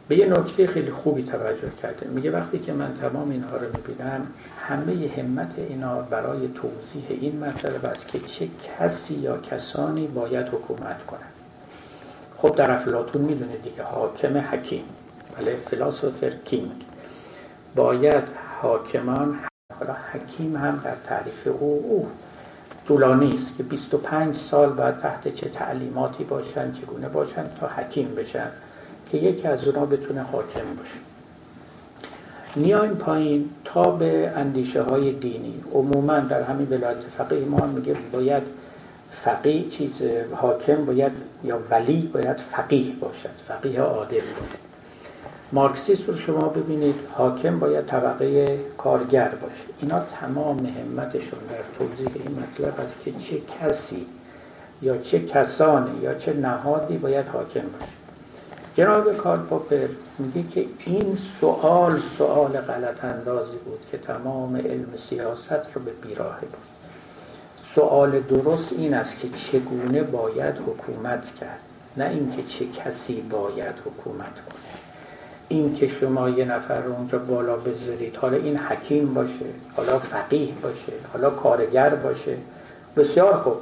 به 0.09 0.17
یه 0.17 0.27
نکته 0.27 0.67
خیلی 0.67 0.91
خوبی 0.91 1.23
توجه 1.23 1.71
کرده. 1.83 2.07
میگه 2.07 2.31
وقتی 2.31 2.59
که 2.59 2.73
من 2.73 2.95
تمام 2.95 3.31
اینها 3.31 3.57
رو 3.57 3.67
می‌بینم 3.67 4.27
همه 4.69 5.11
همت 5.17 5.55
اینا 5.59 6.01
برای 6.01 6.49
توضیح 6.49 7.05
این 7.09 7.45
مطلب 7.45 7.85
است 7.85 8.09
که 8.09 8.21
چه 8.21 8.49
کسی 8.79 9.15
یا 9.15 9.39
کسانی 9.39 10.07
باید 10.07 10.49
حکومت 10.49 11.07
کنند 11.07 11.33
خب 12.37 12.57
در 12.57 12.71
افلاتون 12.71 13.23
می‌دونید 13.23 13.63
دیگه 13.63 13.83
حاکم 13.83 14.39
حکیم. 14.39 14.85
بله 15.39 15.57
فلاسفر 15.57 16.31
کینگ. 16.31 16.88
باید 17.77 18.25
حاکمان 18.63 19.39
حالا 19.79 19.97
حکیم 20.13 20.57
هم 20.57 20.81
در 20.85 20.95
تعریف 21.07 21.47
او 21.47 21.85
او 21.89 22.09
طولانی 22.87 23.35
است 23.35 23.57
که 23.57 23.63
25 23.63 24.37
سال 24.37 24.69
باید 24.69 24.99
تحت 24.99 25.35
چه 25.35 25.49
تعلیماتی 25.49 26.25
باشن 26.25 26.73
چگونه 26.73 27.09
باشن 27.09 27.45
تا 27.61 27.67
حکیم 27.67 28.15
بشن 28.15 28.51
که 29.11 29.19
یکی 29.19 29.49
از 29.49 29.69
اونا 29.69 29.87
بتونه 29.87 30.23
حاکم 30.23 30.75
باشه. 30.79 30.99
میایم 32.57 32.95
پایین 32.95 33.51
تا 33.65 33.83
به 33.83 34.33
اندیشه 34.37 34.83
های 34.83 35.13
دینی. 35.13 35.55
عموما 35.75 36.19
در 36.19 36.43
همین 36.43 36.69
ولایت 36.71 37.01
فقیه 37.01 37.45
ما 37.45 37.67
میگه 37.67 37.97
باید 38.13 38.43
فقیه 39.11 39.69
چیز 39.69 39.93
حاکم 40.35 40.85
باید 40.85 41.13
یا 41.45 41.59
ولی 41.71 42.11
باید 42.13 42.37
فقیه 42.37 42.93
باشد 43.01 43.31
فقیه 43.49 43.81
عادل 43.81 44.21
باشه. 44.21 44.68
مارکسیست 45.53 46.09
رو 46.09 46.17
شما 46.17 46.49
ببینید 46.49 46.95
حاکم 47.13 47.59
باید 47.59 47.87
طبقه 47.87 48.59
کارگر 48.79 49.29
باشه. 49.29 49.65
اینا 49.81 50.01
تمام 50.21 50.67
همتشون 50.67 51.41
در 51.51 51.79
توضیح 51.79 52.09
این 52.15 52.39
مطلب 52.39 52.81
است 52.81 53.05
که 53.05 53.13
چه 53.13 53.41
کسی 53.61 54.07
یا 54.83 54.99
چه 54.99 55.27
کسانی 55.27 56.01
یا 56.03 56.15
چه 56.15 56.33
نهادی 56.33 56.97
باید 56.97 57.29
حاکم 57.29 57.61
باشه. 57.61 57.93
جناب 58.77 59.17
کارل 59.17 59.41
پاپر 59.41 59.89
میگه 60.19 60.43
که 60.43 60.67
این 60.87 61.17
سوال 61.41 61.99
سوال 62.19 62.61
غلط 62.61 63.05
اندازی 63.05 63.57
بود 63.57 63.81
که 63.91 63.99
تمام 63.99 64.57
علم 64.57 64.89
سیاست 65.09 65.75
رو 65.75 65.83
به 65.83 65.91
بیراه 65.91 66.41
بود 66.41 66.69
سوال 67.75 68.21
درست 68.21 68.73
این 68.73 68.95
است 68.95 69.19
که 69.19 69.29
چگونه 69.29 70.03
باید 70.03 70.55
حکومت 70.67 71.35
کرد 71.41 71.59
نه 71.97 72.05
اینکه 72.05 72.43
چه 72.43 72.67
کسی 72.67 73.21
باید 73.21 73.75
حکومت 73.85 74.35
کنه. 74.35 74.88
این 75.49 75.75
که 75.75 75.89
شما 75.89 76.29
یه 76.29 76.45
نفر 76.45 76.81
رو 76.81 76.93
اونجا 76.93 77.19
بالا 77.19 77.57
بذارید 77.57 78.17
حالا 78.17 78.37
این 78.37 78.57
حکیم 78.57 79.15
باشه 79.15 79.45
حالا 79.77 79.99
فقیه 79.99 80.53
باشه 80.63 80.93
حالا 81.13 81.31
کارگر 81.31 81.95
باشه. 81.95 82.37
بسیار 82.97 83.35
خوب. 83.35 83.57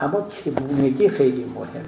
اما 0.00 0.26
چگونگی 0.30 1.08
خیلی 1.08 1.44
مهمه 1.54 1.84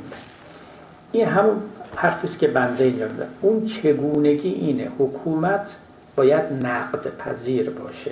این 1.12 1.26
همون 1.26 1.56
حرفی 1.96 2.28
که 2.28 2.48
بنده 2.48 2.84
اینجا 2.84 3.06
اون 3.40 3.66
چگونگی 3.66 4.48
اینه. 4.48 4.88
حکومت 4.98 5.68
باید 6.16 6.66
نقد 6.66 7.16
پذیر 7.18 7.70
باشه. 7.70 8.10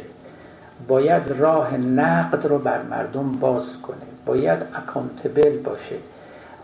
باید 0.88 1.22
راه 1.38 1.76
نقد 1.76 2.46
رو 2.46 2.58
بر 2.58 2.82
مردم 2.82 3.32
باز 3.32 3.80
کنه. 3.82 3.96
باید 4.26 4.58
اکانتبل 4.74 5.58
باشه. 5.58 5.96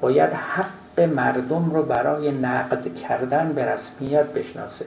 باید 0.01 0.33
حق 0.33 0.82
مردم 1.01 1.70
رو 1.74 1.82
برای 1.82 2.31
نقد 2.31 2.94
کردن 2.94 3.52
به 3.52 3.64
رسمیت 3.64 4.27
بشناسه. 4.27 4.85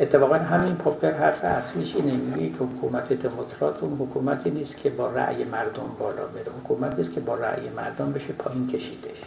اتفاقا 0.00 0.34
همین 0.34 0.74
پاپر 0.74 1.10
حرف 1.10 1.44
اصلیش 1.44 1.96
اینه 1.96 2.12
میگه 2.12 2.58
که 2.58 2.64
حکومت 2.64 3.12
دموکرات 3.12 3.82
اون 3.82 3.98
حکومتی 3.98 4.50
نیست 4.50 4.76
که 4.76 4.90
با 4.90 5.10
رأی 5.10 5.44
مردم 5.44 5.82
بالا 5.98 6.26
بره. 6.34 6.52
حکومتی 6.64 7.02
است 7.02 7.12
که 7.12 7.20
با 7.20 7.34
رأی 7.34 7.68
مردم 7.76 8.12
بشه 8.12 8.32
پایین 8.32 8.66
کشیدش. 8.66 9.22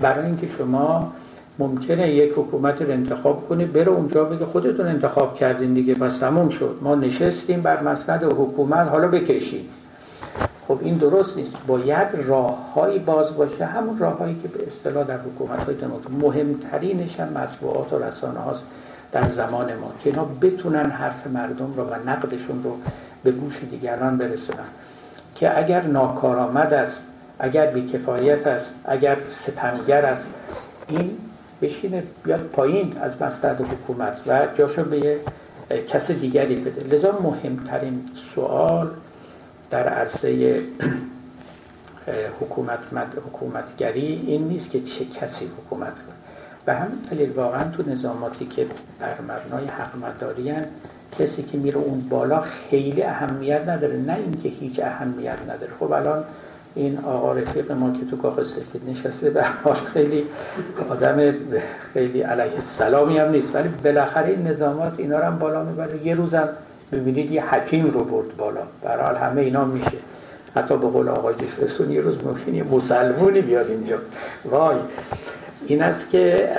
برای 0.00 0.26
اینکه 0.26 0.48
شما 0.58 1.12
ممکنه 1.58 2.10
یک 2.10 2.32
حکومت 2.32 2.82
رو 2.82 2.90
انتخاب 2.92 3.48
کنی 3.48 3.64
بره 3.64 3.88
اونجا 3.88 4.24
بگه 4.24 4.46
خودتون 4.46 4.86
انتخاب 4.86 5.34
کردین 5.34 5.74
دیگه 5.74 5.94
پس 5.94 6.16
تموم 6.16 6.48
شد. 6.48 6.78
ما 6.82 6.94
نشستیم 6.94 7.62
بر 7.62 7.82
مسند 7.82 8.24
حکومت 8.24 8.88
حالا 8.88 9.08
بکشید 9.08 9.77
خب 10.68 10.78
این 10.80 10.96
درست 10.96 11.36
نیست. 11.36 11.56
باید 11.66 12.08
راههایی 12.14 12.98
باز 12.98 13.36
باشه. 13.36 13.64
همون 13.64 13.98
راههایی 13.98 14.36
که 14.42 14.48
به 14.48 14.66
اصطلاح 14.66 15.04
در 15.04 15.18
حکومت 15.18 15.58
های 15.58 15.76
مهمترینش 16.20 17.20
هم 17.20 17.28
مطبوعات 17.28 17.92
و 17.92 17.98
رسانه 17.98 18.40
هاست 18.40 18.64
در 19.12 19.24
زمان 19.24 19.74
ما 19.74 19.92
که 20.00 20.10
اینا 20.10 20.24
بتونن 20.24 20.90
حرف 20.90 21.26
مردم 21.26 21.74
رو 21.76 21.84
و 21.84 21.94
نقدشون 22.06 22.62
رو 22.62 22.76
به 23.24 23.30
گوش 23.30 23.60
دیگران 23.70 24.18
برسونن. 24.18 24.58
که 25.34 25.58
اگر 25.58 25.82
ناکارآمد 25.82 26.74
است 26.74 27.02
اگر 27.38 27.66
بیکفایت 27.66 28.46
است 28.46 28.70
اگر 28.84 29.16
ستمگر 29.32 30.06
است 30.06 30.26
این 30.88 31.10
بشینه 31.62 32.02
بیاد 32.24 32.40
پایین 32.40 32.96
از 33.00 33.22
مستد 33.22 33.60
حکومت 33.60 34.20
و 34.26 34.46
جاشو 34.54 34.84
به 34.84 35.18
کس 35.88 36.10
دیگری 36.10 36.56
بده. 36.56 36.96
لذا 36.96 37.18
مهمترین 37.22 38.04
سوال 38.14 38.90
در 39.70 39.88
عرصه 39.88 40.60
حکومت 42.40 42.78
حکومتگری 43.26 44.24
این 44.26 44.48
نیست 44.48 44.70
که 44.70 44.80
چه 44.80 45.04
کسی 45.04 45.46
حکومت 45.46 45.94
کنه. 45.94 46.14
به 46.64 46.74
همین 46.74 46.98
دلیل 47.10 47.30
واقعا 47.32 47.64
تو 47.70 47.90
نظاماتی 47.90 48.46
که 48.46 48.66
بر 49.00 49.14
مبنای 49.20 49.66
حق 49.66 49.96
مداری 49.96 50.52
کسی 51.18 51.42
که 51.42 51.58
میره 51.58 51.78
اون 51.78 52.00
بالا 52.00 52.40
خیلی 52.40 53.02
اهمیت 53.02 53.68
نداره 53.68 53.96
نه 53.96 54.14
اینکه 54.14 54.48
هیچ 54.48 54.80
اهمیت 54.80 55.38
نداره. 55.48 55.72
خب 55.80 55.92
الان 55.92 56.24
این 56.74 56.98
آقا 56.98 57.32
رفیق 57.32 57.72
ما 57.72 57.92
که 57.98 58.06
تو 58.10 58.16
کاخ 58.16 58.42
سفید 58.42 58.82
نشسته 58.90 59.30
به 59.30 59.44
حال 59.44 59.74
خیلی 59.74 60.24
آدم 60.88 61.34
خیلی 61.92 62.22
علیه 62.22 62.54
السلامی 62.54 63.18
هم 63.18 63.30
نیست. 63.30 63.54
ولی 63.54 63.68
بالاخره 63.68 64.28
این 64.28 64.46
نظامات 64.46 64.94
اینا 64.98 65.18
رو 65.18 65.24
هم 65.24 65.38
بالا 65.38 65.64
می‌بره. 65.64 66.06
یه 66.06 66.14
روزم 66.14 66.48
ببینید 66.92 67.32
یه 67.32 67.54
حکیم 67.54 67.90
رو 67.90 68.04
برد 68.04 68.36
بالا. 68.36 68.60
برحال 68.82 69.16
همه 69.16 69.40
اینا 69.40 69.64
میشه. 69.64 69.92
حتی 70.54 70.76
به 70.76 70.86
قول 70.86 71.08
آقای 71.08 71.34
جفرسون 71.34 71.90
یه 71.90 72.00
روز 72.00 72.24
ممکن 72.24 72.54
یه 72.54 72.64
مسلمونی 72.64 73.40
بیاد 73.40 73.70
اینجا. 73.70 73.98
وای. 74.44 74.76
این 75.66 75.82
است 75.82 76.10
که 76.10 76.50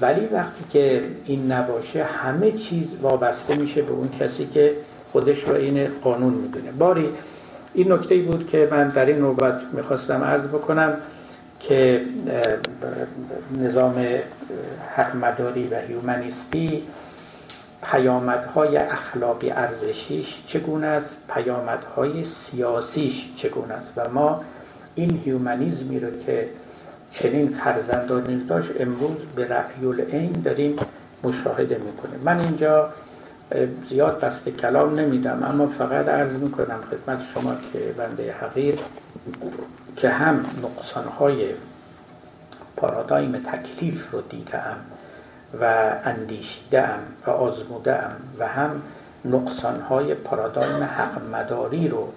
ولی 0.00 0.26
وقتی 0.26 0.64
که 0.70 1.04
این 1.26 1.52
نباشه 1.52 2.04
همه 2.04 2.52
چیز 2.52 2.86
وابسته 3.02 3.56
میشه 3.56 3.82
به 3.82 3.92
اون 3.92 4.08
کسی 4.20 4.46
که 4.54 4.72
خودش 5.12 5.44
رو 5.44 5.54
این 5.54 5.88
قانون 6.02 6.32
می‌دونه. 6.32 6.72
باری 6.78 7.08
این 7.74 7.92
نکته 7.92 8.18
بود 8.18 8.46
که 8.46 8.68
من 8.70 8.88
در 8.88 9.06
این 9.06 9.18
نوبت 9.18 9.60
می‌خواستم 9.72 10.24
عرض 10.24 10.46
بکنم 10.46 10.96
که 11.60 12.02
نظام 13.58 14.06
حق 14.96 15.16
مداری 15.16 15.68
و 15.68 15.76
هیومنیستی 15.88 16.82
پیامدهای 17.82 18.76
اخلاقی 18.76 19.50
ارزشیش 19.50 20.42
چگونه 20.46 20.86
است؟ 20.86 21.16
پیامدهای 21.34 22.24
سیاسیش 22.24 23.28
چگونه 23.36 23.74
است؟ 23.74 23.92
و 23.96 24.08
ما 24.08 24.44
این 24.94 25.20
هیومنیزمی 25.24 26.00
رو 26.00 26.10
که 26.26 26.48
چنین 27.10 27.48
فرزندانی 27.48 28.44
داشت 28.44 28.70
امروز 28.80 29.16
به 29.36 29.48
رأی 29.48 29.86
العین 29.86 30.32
داریم 30.32 30.76
مشاهده 31.22 31.78
می‌کنیم. 31.78 32.20
من 32.24 32.40
اینجا 32.40 32.88
زیاد 33.88 34.20
بسته 34.20 34.50
کلام 34.50 35.00
نمیدم 35.00 35.48
اما 35.50 35.66
فقط 35.66 36.08
عرض 36.08 36.32
می‌کنم 36.32 36.80
خدمت 36.90 37.20
شما 37.34 37.54
که 37.72 37.78
بنده 37.78 38.32
حقیر 38.32 38.78
که 39.96 40.08
هم 40.08 40.44
نقصانهای 40.62 41.46
پارادایم 42.76 43.38
تکلیف 43.38 44.10
رو 44.10 44.20
دیدم 44.20 44.76
و 45.60 45.92
اندیشیدم 46.04 46.98
و 47.26 47.30
آزمودم 47.30 48.16
و 48.38 48.48
هم 48.48 48.82
نقصانهای 49.24 50.14
پارادایم 50.14 50.82
حق 50.82 51.22
مداری 51.32 51.88
رو 51.88 52.08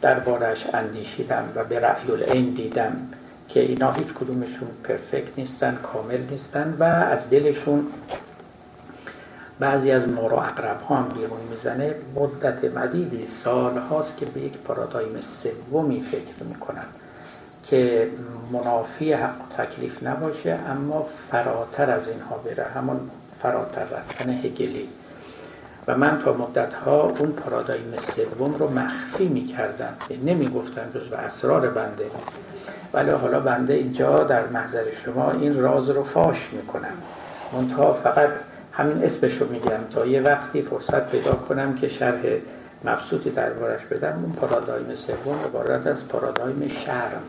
دربارش 0.00 0.66
اندیشیدم 0.74 1.44
و 1.54 1.64
به 1.64 1.80
رأی 1.80 2.10
العین 2.10 2.54
دیدم 2.54 2.96
که 3.48 3.60
اینا 3.60 3.92
هیچ 3.92 4.06
کدومشون 4.14 4.68
پرفکت 4.84 5.38
نیستن 5.38 5.78
کامل 5.82 6.20
نیستن 6.30 6.76
و 6.78 6.84
از 6.84 7.30
دلشون 7.30 7.86
بعضی 9.58 9.90
از 9.90 10.08
ما 10.08 10.26
رو 10.26 10.36
اقرب 10.36 10.80
ها 10.80 10.96
هم 10.96 11.08
بیرون 11.08 11.40
می‌زنه. 11.50 11.94
مدت 12.14 12.76
مدیدی 12.76 13.26
سال 13.44 13.78
هاست 13.78 14.16
که 14.16 14.26
به 14.26 14.40
یک 14.40 14.52
پارادایم 14.52 15.20
سومی 15.20 16.00
فکر 16.00 16.44
می‌کنم. 16.48 16.84
که 17.64 18.10
منافی 18.52 19.12
حق 19.12 19.36
تکلیف 19.58 20.02
نباشه 20.02 20.58
اما 20.68 21.06
فراتر 21.30 21.90
از 21.90 22.08
اینها 22.08 22.36
بره. 22.36 22.64
همون 22.74 23.00
فراتر 23.42 23.84
رفتن 23.84 24.30
هگلی. 24.30 24.88
و 25.86 25.96
من 25.96 26.22
تا 26.24 26.32
مدت 26.32 26.74
ها 26.74 27.02
اون 27.02 27.32
پارادایم 27.32 27.94
سوم 27.96 28.54
رو 28.54 28.70
مخفی 28.70 29.28
می‌کردم. 29.28 29.96
نمی‌گفتم 30.24 30.82
جز 30.94 31.12
و 31.12 31.14
اسرار 31.14 31.70
بنده. 31.70 32.04
ولی 32.92 33.10
حالا 33.10 33.40
بنده 33.40 33.72
اینجا 33.72 34.18
در 34.18 34.46
محضر 34.46 34.84
شما 35.04 35.30
این 35.30 35.60
راز 35.60 35.90
رو 35.90 36.04
فاش 36.04 36.48
می‌کنم. 36.52 36.94
منتها 37.52 37.92
فقط 37.92 38.30
همین 38.72 39.04
اسمش 39.04 39.36
رو 39.36 39.52
میگم 39.52 39.80
تا 39.90 40.06
یه 40.06 40.20
وقتی 40.20 40.62
فرصت 40.62 41.10
پیدا 41.10 41.32
کنم 41.32 41.78
که 41.78 41.88
شرح 41.88 42.20
مبسوطی 42.84 43.30
دربارش 43.30 43.80
بدم. 43.90 44.12
اون 44.22 44.32
پارادایم 44.32 44.94
سوم 44.94 45.38
عبارت 45.44 45.86
از 45.86 46.08
پارادایم 46.08 46.68
شرم. 46.68 47.22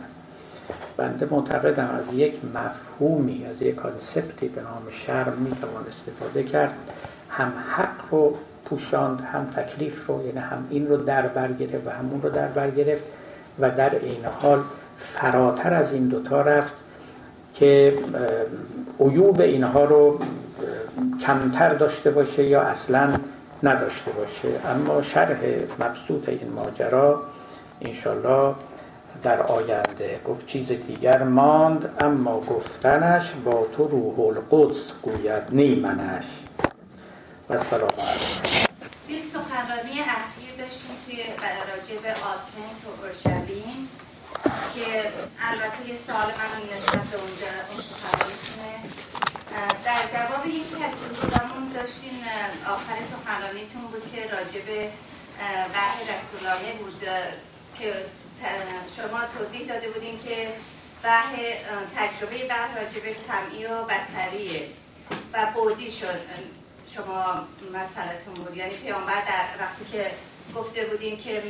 بنده 0.97 1.27
معتقدم 1.31 1.99
از 1.99 2.13
یک 2.13 2.39
مفهومی 2.55 3.45
از 3.45 3.61
یک 3.61 3.75
کانسپتی 3.75 4.47
به 4.47 4.61
نام 4.61 4.83
شرم 4.91 5.33
می‌توان 5.33 5.85
استفاده 5.89 6.43
کرد. 6.43 6.73
هم 7.29 7.53
حق 7.69 8.11
رو 8.11 8.37
پوشاند 8.65 9.21
هم 9.33 9.45
تکلیف 9.45 10.07
رو 10.07 10.25
یعنی 10.25 10.39
هم 10.39 10.67
این 10.69 10.87
رو 10.87 10.97
در 10.97 11.27
بر 11.27 11.51
گرفت 11.51 11.87
و 11.87 11.89
همون 11.89 12.21
رو 12.21 12.29
در 12.29 12.47
بر 12.47 12.69
گرفت 12.69 13.03
و 13.59 13.71
در 13.71 13.95
این 13.95 14.25
حال 14.25 14.63
فراتر 14.97 15.73
از 15.73 15.93
این 15.93 16.07
دوتا 16.07 16.41
رفت 16.41 16.73
که 17.53 17.93
عیوب 18.99 19.41
اینها 19.41 19.85
رو 19.85 20.19
کمتر 21.21 21.73
داشته 21.73 22.11
باشه 22.11 22.43
یا 22.43 22.61
اصلا 22.61 23.13
نداشته 23.63 24.11
باشه. 24.11 24.47
اما 24.69 25.01
شرح 25.01 25.39
مبسوط 25.79 26.29
این 26.29 26.49
ماجرا 26.55 27.21
انشالله 27.81 28.55
در 29.23 29.41
آینده. 29.41 30.19
گفت 30.27 30.47
چیز 30.47 30.67
دیگر 30.67 31.23
ماند 31.23 31.95
اما 31.99 32.39
گفتنش 32.39 33.31
با 33.45 33.67
تو 33.77 33.87
روح 33.87 34.19
القدس 34.19 34.91
گوید 35.01 35.43
نیمنش. 35.49 36.25
و 37.49 37.57
سلام 37.57 37.89
علیکم. 37.89 38.73
سخنرانی 39.33 39.99
اخیر 39.99 40.53
داشتیم 40.57 40.95
توی 41.05 41.17
راجع 41.71 42.01
به 42.03 42.11
آتن 42.33 42.69
و 42.83 42.87
اورشلیم 42.99 43.89
که 44.73 44.87
البته 45.49 45.81
یه 45.89 45.97
سال 46.07 46.27
من 46.39 46.53
نسبت 46.73 47.03
به 47.11 47.17
اونجا 47.23 47.51
اون 47.69 47.81
سخنرانیتونه 47.89 48.73
در 49.85 50.01
جواب 50.13 50.45
یکی 50.45 50.79
از 50.87 50.95
دوستامون 51.09 51.65
داشتین 51.73 52.17
آخر 52.75 52.97
سخنرانیتون 53.13 53.81
بود 53.91 54.05
که 54.11 54.21
راجع 54.35 54.61
به 54.67 54.79
وحی 55.73 56.01
رسولانه 56.13 56.71
بود 56.79 56.99
که 57.79 57.93
شما 58.97 59.19
توضیح 59.37 59.67
داده 59.67 59.89
بودین 59.89 60.19
که 60.25 60.53
وحی 61.03 61.53
تجربه 61.95 62.35
وحی 62.35 62.83
راجع 62.83 62.99
به 62.99 63.15
سمعی 63.27 63.65
و 63.65 63.83
بسریه 63.83 64.67
و 65.33 65.45
بودی 65.53 65.91
شد. 65.91 66.21
شما 66.89 67.47
مسئلتون 67.73 68.33
بود. 68.33 68.57
یعنی 68.57 68.73
پیامبر 68.73 69.21
در 69.21 69.63
وقتی 69.63 69.85
که 69.91 70.11
گفته 70.55 70.85
بودیم 70.85 71.17
که 71.17 71.41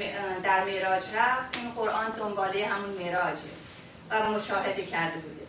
در 0.44 0.64
معراج 0.64 1.03
رفت 1.15 1.57
این 1.57 1.72
قرآن 1.72 2.10
دنباله 2.10 2.65
همون 2.65 2.90
معراجه 2.90 3.53
و 4.10 4.30
مشاهده 4.30 4.86
کرده 4.86 5.18
بوده. 5.18 5.44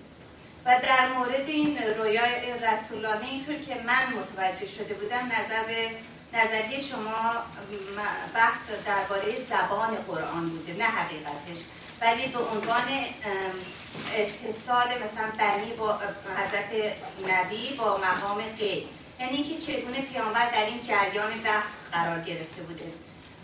و 0.64 0.80
در 0.82 1.08
مورد 1.08 1.48
این 1.48 1.78
رویای 1.98 2.52
رسولانه 2.62 3.26
اینطور 3.26 3.54
که 3.54 3.74
من 3.74 4.12
متوجه 4.18 4.66
شده 4.66 4.94
بودم 4.94 5.26
نظر 5.26 5.88
نظریه 6.34 6.80
شما 6.80 7.32
بحث 8.34 8.60
درباره 8.86 9.36
زبان 9.50 9.94
قرآن 9.96 10.48
بوده 10.48 10.72
نه 10.72 10.84
حقیقتش. 10.84 11.64
ولی 12.00 12.26
به 12.26 12.38
عنوان 12.38 12.88
اتصال 14.14 14.86
مثلا 14.86 15.28
بنی 15.38 15.72
با 15.72 15.98
حضرت 16.36 16.96
نبی 17.28 17.74
با 17.78 17.98
مقام 17.98 18.42
غیب 18.58 18.88
یعنی 19.20 19.36
اینکه 19.36 19.58
چگونه 19.58 20.00
پیامبر 20.00 20.50
در 20.50 20.64
این 20.64 20.82
جریان 20.82 21.30
بحث 21.44 21.64
قرار 21.92 22.20
گرفته 22.20 22.62
بوده. 22.62 22.92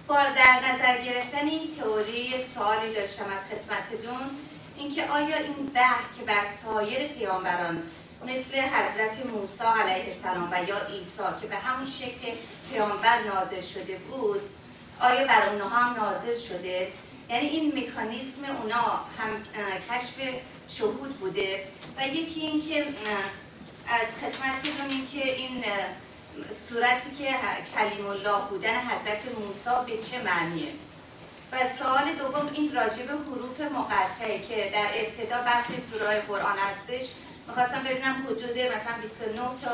با 0.07 0.17
در 0.17 0.61
نظر 0.73 1.03
گرفتن 1.03 1.47
این 1.47 1.77
تئوری 1.77 2.35
سوالی 2.55 2.95
داشتم 2.95 3.25
از 3.25 3.45
خدمتتون. 3.51 4.31
اینکه 4.77 5.09
آیا 5.11 5.37
این 5.37 5.71
وحی 5.75 6.05
که 6.19 6.25
بر 6.27 6.45
سایر 6.65 7.09
پیامبران 7.09 7.83
مثل 8.27 8.59
حضرت 8.59 9.27
موسی 9.27 9.65
علیه 9.83 10.15
السلام 10.15 10.49
و 10.53 10.69
یا 10.69 10.87
عیسی 10.87 11.23
که 11.41 11.47
به 11.47 11.57
همون 11.57 11.87
شکل 11.87 12.29
پیامبر 12.71 13.19
نازل 13.23 13.61
شده 13.61 13.97
بود 13.97 14.41
آیا 15.01 15.27
بر 15.27 15.49
اونها 15.49 15.69
هم 15.69 16.05
نازل 16.05 16.39
شده. 16.39 16.89
یعنی 17.31 17.47
این 17.47 17.79
مکانیزم 17.79 18.45
اونا 18.63 19.01
هم 19.19 19.31
کشف 19.91 20.35
شهود 20.69 21.19
بوده. 21.19 21.65
و 21.97 22.09
یکی 22.09 22.41
این 22.41 22.63
که 22.63 22.87
از 23.89 24.07
خدمتتون 24.21 24.91
این 24.91 25.07
که 25.13 25.35
این 25.35 25.65
صورتی 26.69 27.11
که 27.11 27.35
کلیم 27.75 28.07
الله 28.07 28.41
بودن 28.51 28.75
حضرت 28.75 29.21
موسی 29.39 29.93
به 29.93 30.03
چه 30.03 30.23
معنیه؟ 30.23 30.73
و 31.53 31.57
سوال 31.79 32.13
دوم 32.19 32.51
این 32.53 32.75
راجب 32.75 33.11
حروف 33.11 33.61
مقطعه 33.61 34.39
که 34.39 34.71
در 34.73 34.87
ابتدا 34.95 35.41
برخی 35.41 35.75
سوره 35.91 36.21
قرآن 36.21 36.57
هستش. 36.59 37.07
می‌خواستم 37.49 37.83
ببینم 37.83 38.27
حدود 38.27 38.59
مثلا 38.59 38.95
29 39.03 39.41
تا 39.41 39.71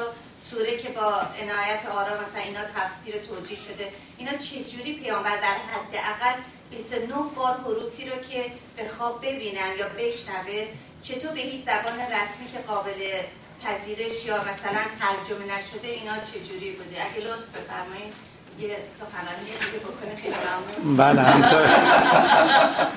سوره 0.51 0.77
که 0.77 0.89
با 0.89 1.09
عنایت 1.43 1.83
آرا 2.01 2.15
مثلا 2.23 2.43
اینا 2.45 2.61
تفسیر 2.77 3.15
توجیه 3.29 3.59
شده. 3.67 3.89
اینا 4.19 4.33
چجوری 4.37 4.93
پیامبر 4.93 5.37
در 5.37 5.57
حد 5.73 5.95
اقل 5.95 6.39
29 6.71 7.15
بار 7.37 7.57
حروفی 7.65 8.05
رو 8.11 8.17
که 8.29 8.45
به 8.77 8.89
خواب 8.89 9.27
ببینن 9.27 9.71
یا 9.79 9.87
بشنوه 9.99 10.67
چطور 11.03 11.31
به 11.31 11.41
هیچ 11.41 11.61
زبان 11.65 11.99
رسمی 12.01 12.47
که 12.53 12.59
قابل 12.69 13.01
پذیرش 13.65 14.25
یا 14.27 14.37
مثلا 14.37 14.83
ترجمه 15.01 15.45
نشده 15.59 15.89
اینا 15.89 16.17
چجوری 16.31 16.71
بوده؟ 16.71 16.97
اگه 17.07 17.27
لطف 17.27 17.47
بفرمایید 17.57 18.13
یه 18.61 18.77
سخنرانی 19.01 19.45
دیگه 19.45 19.79
بکنه 19.85 20.17
خیلی 20.23 20.35
ممنون. 20.35 20.97
بله 20.97 21.23
همطور 21.23 21.67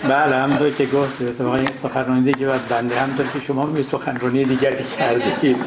بله 0.04 0.36
همطور 0.36 0.72
که 0.72 0.86
گفت 0.86 1.22
اتفاقا 1.22 1.56
این 1.56 1.70
سخنرانی 1.84 2.32
دیگه 2.32 2.48
باید 2.48 2.68
بنده 2.68 3.00
همطور 3.00 3.28
که 3.28 3.40
شما 3.40 3.66
می 3.66 3.84
سخنرانی 3.84 4.46
دیگری 4.46 4.84
کردید. 4.98 5.58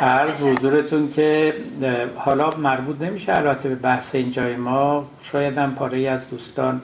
هر 0.00 0.30
حضورتون 0.30 1.10
که 1.10 1.54
حالا 2.16 2.50
مربوط 2.50 3.00
نمیشه 3.00 3.38
البته 3.38 3.68
به 3.68 3.74
بحث 3.74 4.14
اینجای 4.14 4.56
ما. 4.56 5.06
شاید 5.22 5.58
هم 5.58 5.74
پاره 5.74 6.08
از 6.08 6.30
دوستان 6.30 6.82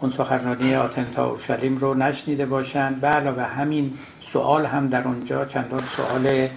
اون 0.00 0.10
سخنرانی 0.10 0.74
آتنتا 0.74 1.26
اورشلیم 1.26 1.76
رو 1.76 1.94
نشنیده 1.94 2.46
باشند 2.46 3.00
به 3.00 3.08
علاوه 3.08 3.42
همین 3.42 3.92
سوال 4.32 4.66
هم 4.66 4.88
در 4.88 5.08
اونجا 5.08 5.44
چندان 5.44 5.82
سوال 5.96 6.48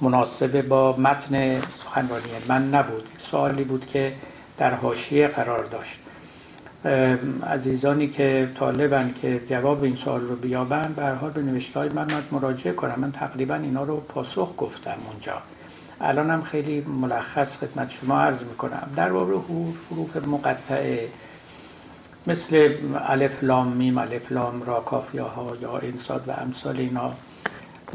مناسب 0.00 0.68
با 0.68 0.96
متن 0.96 1.60
سخنرانی 1.60 2.30
من 2.48 2.74
نبود. 2.74 3.04
سوالی 3.30 3.64
بود 3.64 3.86
که 3.86 4.12
در 4.58 4.74
حاشیه 4.74 5.28
قرار 5.28 5.64
داشت. 5.64 6.05
عزیزانی 7.46 8.08
که 8.08 8.48
طالبن 8.58 9.14
که 9.22 9.40
جواب 9.50 9.82
این 9.82 9.96
سوال 9.96 10.20
رو 10.20 10.36
بیابن 10.36 11.16
حال 11.20 11.30
به 11.30 11.42
نوشته 11.42 11.80
های 11.80 11.88
من 11.88 12.06
مراجعه 12.32 12.72
کنم. 12.72 12.94
من 12.96 13.12
تقریبا 13.12 13.54
اینا 13.54 13.82
رو 13.84 13.96
پاسخ 13.96 14.54
گفتم 14.58 14.96
اونجا. 15.10 15.42
الانم 16.00 16.42
خیلی 16.42 16.80
ملخص 16.80 17.56
خدمت 17.56 17.90
شما 17.90 18.20
عرض 18.20 18.42
می‌کنم. 18.42 18.90
در 18.96 19.12
باب 19.12 19.44
حروف 19.90 20.16
مقطعه. 20.16 21.08
مثل 22.26 22.74
الف 23.08 23.44
لام 23.44 23.68
میم 23.68 23.98
الف 23.98 24.32
لام 24.32 24.62
را 24.62 24.80
کافیه 24.80 25.22
ها 25.22 25.56
یا 25.62 25.78
انساد 25.78 26.28
و 26.28 26.30
امثال 26.30 26.76
اینا. 26.76 27.14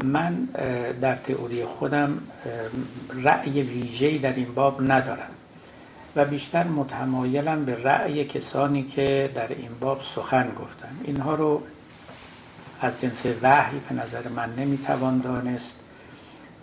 من 0.04 0.48
در 1.00 1.14
تئوری 1.14 1.64
خودم 1.64 2.18
رأی 3.22 3.62
ویژه‌ای 3.62 4.18
در 4.18 4.32
این 4.32 4.54
باب 4.54 4.92
ندارم. 4.92 5.30
و 6.16 6.24
بیشتر 6.24 6.64
متمایلم 6.64 7.64
به 7.64 7.82
رأی 7.82 8.24
کسانی 8.24 8.82
که 8.82 9.30
در 9.34 9.48
این 9.48 9.70
باب 9.80 10.00
سخن 10.14 10.52
گفتن 10.60 10.96
اینها 11.04 11.34
رو 11.34 11.62
از 12.80 13.00
جنس 13.00 13.22
وحی 13.42 13.80
به 13.88 13.94
نظر 13.94 14.28
من 14.28 14.54
نمی‌توان 14.56 15.18
دانست 15.18 15.74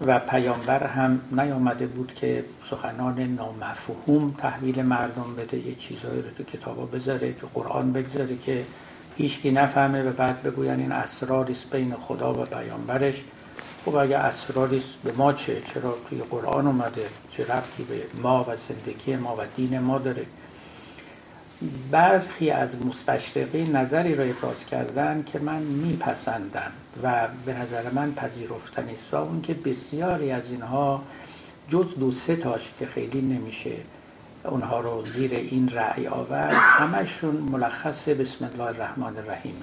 و 0.05 0.19
پیامبر 0.19 0.87
هم 0.87 1.21
نیامده 1.31 1.87
بود 1.87 2.13
که 2.13 2.45
سخنان 2.69 3.19
نامفهوم 3.19 4.35
تحویل 4.37 4.81
مردم 4.81 5.35
بده 5.37 5.57
یه 5.57 5.75
چیزایی 5.75 6.21
رو 6.21 6.29
تو 6.37 6.43
کتابا 6.43 6.85
بذاره 6.85 7.33
تو 7.33 7.47
قرآن 7.53 7.93
بگذاره 7.93 8.37
که 8.37 8.65
هیچکی 9.17 9.51
نفهمه 9.51 10.03
و 10.03 10.11
بعد 10.11 10.43
بگوین 10.43 10.79
این 10.79 10.91
اسراریست 10.91 11.69
بین 11.71 11.95
خدا 11.95 12.33
و 12.33 12.45
پیامبرش. 12.45 13.23
خب 13.89 13.95
اگه 13.95 14.17
اسراریست 14.17 14.93
به 15.03 15.11
ما 15.11 15.33
چه؟ 15.33 15.61
چرا 15.73 15.97
توی 16.09 16.19
قرآن 16.19 16.67
اومده؟ 16.67 17.05
چه 17.31 17.43
ربطی 17.43 17.83
به 17.83 18.01
ما 18.21 18.45
و 18.49 18.55
زندگی 18.69 19.15
ما 19.15 19.35
و 19.35 19.39
دین 19.55 19.79
ما 19.79 19.99
داره؟ 19.99 20.25
برخی 21.91 22.49
از 22.49 22.85
مستشرقی 22.85 23.63
نظری 23.63 24.15
را 24.15 24.23
ابراز 24.23 24.65
کردن 24.65 25.23
که 25.23 25.39
من 25.39 25.61
میپسندم 25.61 26.71
و 27.03 27.27
به 27.45 27.53
نظر 27.53 27.89
من 27.89 28.13
پذیرفتنی 28.13 28.95
است 28.95 29.13
و 29.13 29.17
اون 29.17 29.41
که 29.41 29.53
بسیاری 29.53 30.31
از 30.31 30.43
اینها 30.51 31.03
جز 31.69 31.95
دو 31.99 32.11
سه 32.11 32.35
تاش 32.35 32.61
که 32.79 32.85
خیلی 32.85 33.21
نمیشه 33.21 33.75
اونها 34.43 34.79
رو 34.79 35.05
زیر 35.13 35.33
این 35.33 35.69
رأی 35.69 36.07
آورد 36.07 36.53
همشون 36.53 37.35
ملخص 37.35 38.09
بسم 38.09 38.45
الله 38.45 38.63
الرحمن 38.63 39.17
الرحیم 39.17 39.61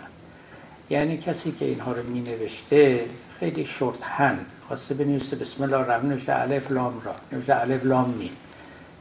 یعنی 0.90 1.19
کسی 1.19 1.53
که 1.53 1.65
اینها 1.65 1.93
رو 1.93 2.03
می 2.03 2.20
نوشته 2.20 3.05
خیلی 3.40 3.64
شورت 3.64 4.02
هند 4.02 4.46
خواسته 4.68 4.94
بنویسه 4.94 5.36
بسم 5.36 5.62
الله 5.62 5.76
الرحمن 5.76 6.08
نوشته 6.08 6.40
الف 6.40 6.70
لام 6.70 7.02
را 7.04 7.14
نوشته 7.32 7.60
الف 7.60 7.84
لام 7.84 8.10
می 8.10 8.30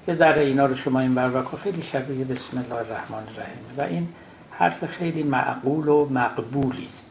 یه 0.08 0.16
ذره 0.16 0.42
اینا 0.42 0.66
رو 0.66 0.76
شما 0.76 1.00
این 1.00 1.16
بر 1.16 1.44
خیلی 1.64 1.84
شبیه 1.84 2.26
بسم 2.26 2.58
الله 2.58 2.76
الرحمن 2.76 3.18
الرحیم. 3.18 3.64
و 3.78 3.82
این 3.82 4.08
حرف 4.52 4.86
خیلی 4.86 5.24
معقول 5.24 5.88
و 5.88 6.10
مقبولی 6.10 6.86
است. 6.86 7.04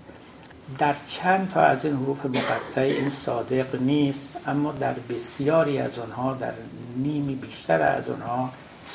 در 0.79 0.95
چند 1.09 1.51
تا 1.55 1.61
از 1.61 1.85
این 1.85 1.95
حروف 1.95 2.27
مقطع 2.27 2.81
این 2.81 3.11
صادق 3.11 3.75
نیست 3.81 4.37
اما 4.47 4.73
در 4.73 4.95
بسیاری 5.11 5.79
از 5.79 5.99
آنها 5.99 6.35
در 6.35 6.53
نیمی 6.97 7.35
بیشتر 7.35 7.83
از 7.83 8.11
آنها 8.11 8.51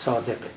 صادقه. 0.05 0.49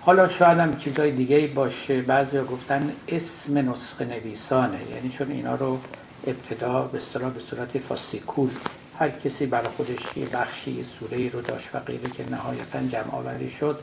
حالا 0.00 0.28
شاید 0.28 0.58
هم 0.58 0.76
چیزای 0.76 1.12
دیگه 1.12 1.46
باشه 1.46 2.00
بعضی 2.00 2.38
گفتن 2.38 2.92
اسم 3.08 3.70
نسخه 3.70 4.04
نویسانه 4.04 4.78
یعنی 4.94 5.08
چون 5.08 5.30
اینا 5.30 5.54
رو 5.54 5.78
ابتدا 6.26 6.82
به 6.82 6.98
اصطلاح 6.98 7.30
به 7.30 7.40
صورت 7.40 7.78
فاسیکول 7.78 8.50
هر 8.98 9.10
کسی 9.10 9.46
برای 9.46 9.68
خودش 9.68 10.16
یه 10.16 10.26
بخشی 10.26 10.84
سوره 10.98 11.28
رو 11.28 11.40
داشت 11.40 11.68
و 11.74 11.78
غیره 11.78 12.10
که 12.10 12.30
نهایتا 12.30 12.80
جمع 12.92 13.14
آوری 13.14 13.50
شد 13.50 13.78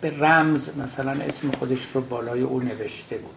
به 0.00 0.18
رمز 0.18 0.68
مثلا 0.76 1.10
اسم 1.10 1.50
خودش 1.50 1.86
رو 1.94 2.00
بالای 2.00 2.40
او 2.40 2.60
نوشته 2.60 3.16
بود. 3.16 3.34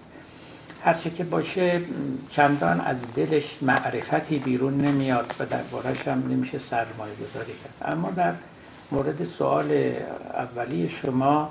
هرچه 0.84 1.10
که 1.10 1.23
باشه 1.23 1.81
چندان 2.30 2.81
از 2.81 3.14
دلش 3.15 3.57
معرفتی 3.61 4.39
بیرون 4.39 4.81
نمیاد 4.81 5.35
و 5.39 5.45
دربارش 5.45 6.07
هم 6.07 6.23
نمیشه 6.30 6.60
سرمایه 6.60 7.14
گذاری 7.15 7.53
کرد. 7.64 7.93
اما 7.93 8.11
در 8.11 8.34
مورد 8.91 9.23
سوال 9.23 9.93
اولی 10.34 10.89
شما 10.89 11.49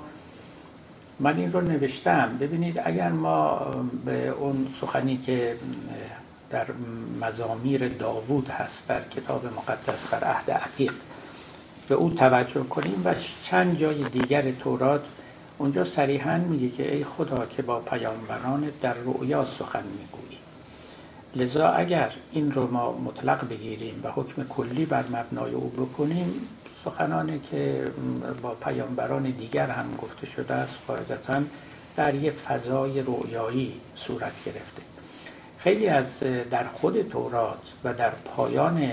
من 1.19 1.37
این 1.37 1.53
رو 1.53 1.61
نوشتم. 1.61 2.37
ببینید 2.39 2.81
اگر 2.85 3.09
ما 3.09 3.71
به 4.05 4.27
اون 4.27 4.67
سخنی 4.81 5.17
که 5.17 5.55
در 6.49 6.65
مزامیر 7.21 7.87
داوود 7.87 8.49
هست 8.49 8.87
در 8.87 9.01
کتاب 9.01 9.45
مقدس 9.45 10.09
در 10.11 10.23
عهد 10.23 10.51
عتیق. 10.51 10.93
به 11.87 11.95
او 11.95 12.09
توجه 12.09 12.63
کنیم 12.63 13.01
و 13.05 13.15
چند 13.43 13.77
جای 13.77 14.03
دیگر 14.03 14.51
تورات 14.51 15.01
اونجا 15.57 15.85
صریحا 15.85 16.37
میگه 16.37 16.69
که 16.69 16.95
ای 16.95 17.03
خدا 17.03 17.45
که 17.45 17.61
با 17.61 17.79
پیامبران 17.79 18.71
در 18.81 18.93
رؤیا 18.93 19.45
سخن 19.45 19.83
می‌گویی. 19.83 20.37
لذا 21.35 21.69
اگر 21.69 22.11
این 22.31 22.51
رو 22.51 22.71
ما 22.71 22.91
مطلق 22.91 23.49
بگیریم 23.49 24.01
و 24.03 24.11
حکم 24.11 24.43
کلی 24.43 24.85
بر 24.85 25.03
مبنای 25.07 25.53
او 25.53 25.69
بکنیم 25.69 26.47
سخنانی 26.85 27.39
که 27.51 27.85
با 28.41 28.49
پیامبران 28.49 29.23
دیگر 29.23 29.67
هم 29.67 29.85
گفته 30.01 30.27
شده 30.27 30.53
است 30.53 30.79
قاعدتا 30.87 31.41
در 31.95 32.15
یه 32.15 32.31
فضای 32.31 33.01
رویایی 33.01 33.73
صورت 33.95 34.33
گرفته. 34.45 34.88
خیلی 35.59 35.87
از 35.87 36.19
در 36.51 36.63
خود 36.63 37.01
تورات 37.01 37.61
و 37.83 37.93
در 37.93 38.09
پایان 38.09 38.91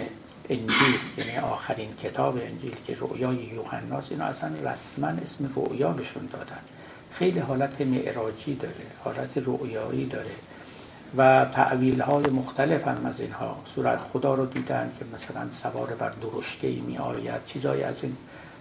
انجیل 0.48 0.98
یعنی 1.16 1.38
آخرین 1.38 1.94
کتاب 2.02 2.36
انجیل 2.36 2.74
که 2.86 2.94
رویای 2.94 3.36
یوحناست 3.36 4.12
اینا 4.12 4.24
اصلا 4.24 4.50
رسما 4.64 5.06
اسم 5.06 5.50
رویا 5.54 5.90
بهشون 5.90 6.28
دادن. 6.32 6.58
خیلی 7.12 7.38
حالت 7.38 7.80
معراجی 7.80 8.54
داره 8.54 8.74
حالت 9.04 9.38
رویایی 9.38 10.06
داره 10.06 10.30
و 11.16 11.46
تعویل 11.54 12.00
های 12.00 12.24
مختلف 12.24 12.88
هم 12.88 13.06
از 13.06 13.20
اینها. 13.20 13.56
صورت 13.74 13.98
خدا 13.98 14.34
رو 14.34 14.46
دیدن 14.46 14.92
که 14.98 15.04
مثلا 15.14 15.50
سوار 15.50 15.94
بر 15.94 16.12
درشکه 16.22 16.68
می 16.68 16.98
آید 16.98 17.46
چیزایی 17.46 17.82
از 17.82 17.96
این. 18.02 18.16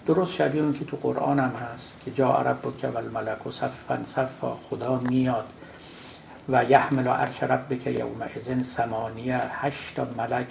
درست 0.08 0.34
شبیه 0.34 0.62
اون 0.62 0.74
که 0.74 0.86
تو 0.86 0.98
قرآن 0.98 1.40
هم 1.40 1.52
هست 1.52 1.92
که 2.06 2.12
جا 2.12 2.34
عرب 2.34 2.78
که 2.78 2.88
و 2.88 2.98
الملک 2.98 3.48
و 3.48 3.52
صفا 3.52 4.00
صفا 4.06 4.58
خدا 4.70 5.00
میاد. 5.00 5.46
و 6.50 6.64
یحمل 6.64 7.08
عرش 7.08 7.44
ربک 7.44 7.88
یوم 7.88 8.22
ازن 8.36 8.64
سمانیه 8.64 9.42
هشت 9.52 10.00
ملک 10.18 10.48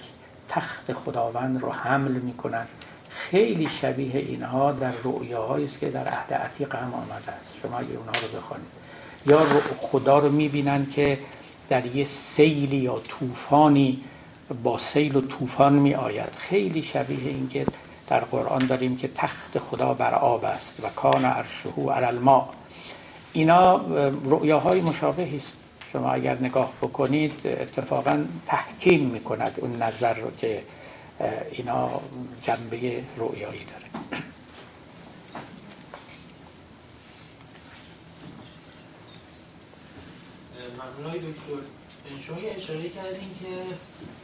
تخت 0.49 0.93
خداوند 0.93 1.61
رو 1.61 1.71
حمل 1.71 2.11
می‌کنن 2.11 2.65
خیلی 3.09 3.65
شبیه 3.65 4.15
اینها 4.15 4.71
در 4.71 4.91
رؤیاهایی 5.03 5.65
است 5.65 5.79
که 5.79 5.89
در 5.89 6.07
عهد 6.07 6.33
عتیق 6.33 6.75
هم 6.75 6.93
آمده 6.93 7.31
است. 7.31 7.53
شما 7.63 7.77
اگه 7.77 7.89
اونها 7.89 8.11
رو 8.11 8.37
بخوانید. 8.37 8.67
یا 9.25 9.61
خدا 9.81 10.19
رو 10.19 10.31
می‌بینن 10.31 10.85
که 10.85 11.19
در 11.69 11.85
یه 11.85 12.05
سیلی 12.05 12.77
یا 12.77 12.99
طوفانی 12.99 14.03
با 14.63 14.77
سیل 14.77 15.15
و 15.15 15.21
طوفان 15.21 15.73
می 15.73 15.95
آید 15.95 16.29
خیلی 16.37 16.81
شبیه 16.81 17.29
این 17.29 17.49
که 17.49 17.65
در 18.07 18.19
قرآن 18.19 18.65
داریم 18.65 18.97
که 18.97 19.09
تخت 19.15 19.59
خدا 19.59 19.93
بر 19.93 20.13
آب 20.13 20.45
است 20.45 20.79
و 20.83 20.89
کان 20.95 21.25
عرشه 21.25 21.69
علی 21.95 22.05
الماء. 22.05 22.45
اینا 23.33 23.81
رؤیاهای 24.25 24.81
مشابهی 24.81 25.37
است. 25.37 25.64
شما 25.95 26.11
اگر 26.11 26.37
نگاه 26.37 26.73
بکنید 26.81 27.47
اتفاقا 27.47 28.25
تحکیم 28.47 29.09
می‌کند 29.09 29.59
اون 29.59 29.81
نظر 29.81 30.13
رو 30.13 30.35
که 30.37 30.63
اینا 31.51 32.01
جنبه 32.43 33.03
رؤیایی 33.17 33.65
داره. 33.65 33.85
ممنون 40.73 41.13
دکتر 41.13 41.61
شما 42.27 42.39
یه 42.39 42.53
اشاره 42.55 42.89
کردین 42.89 43.29
که 43.39 43.75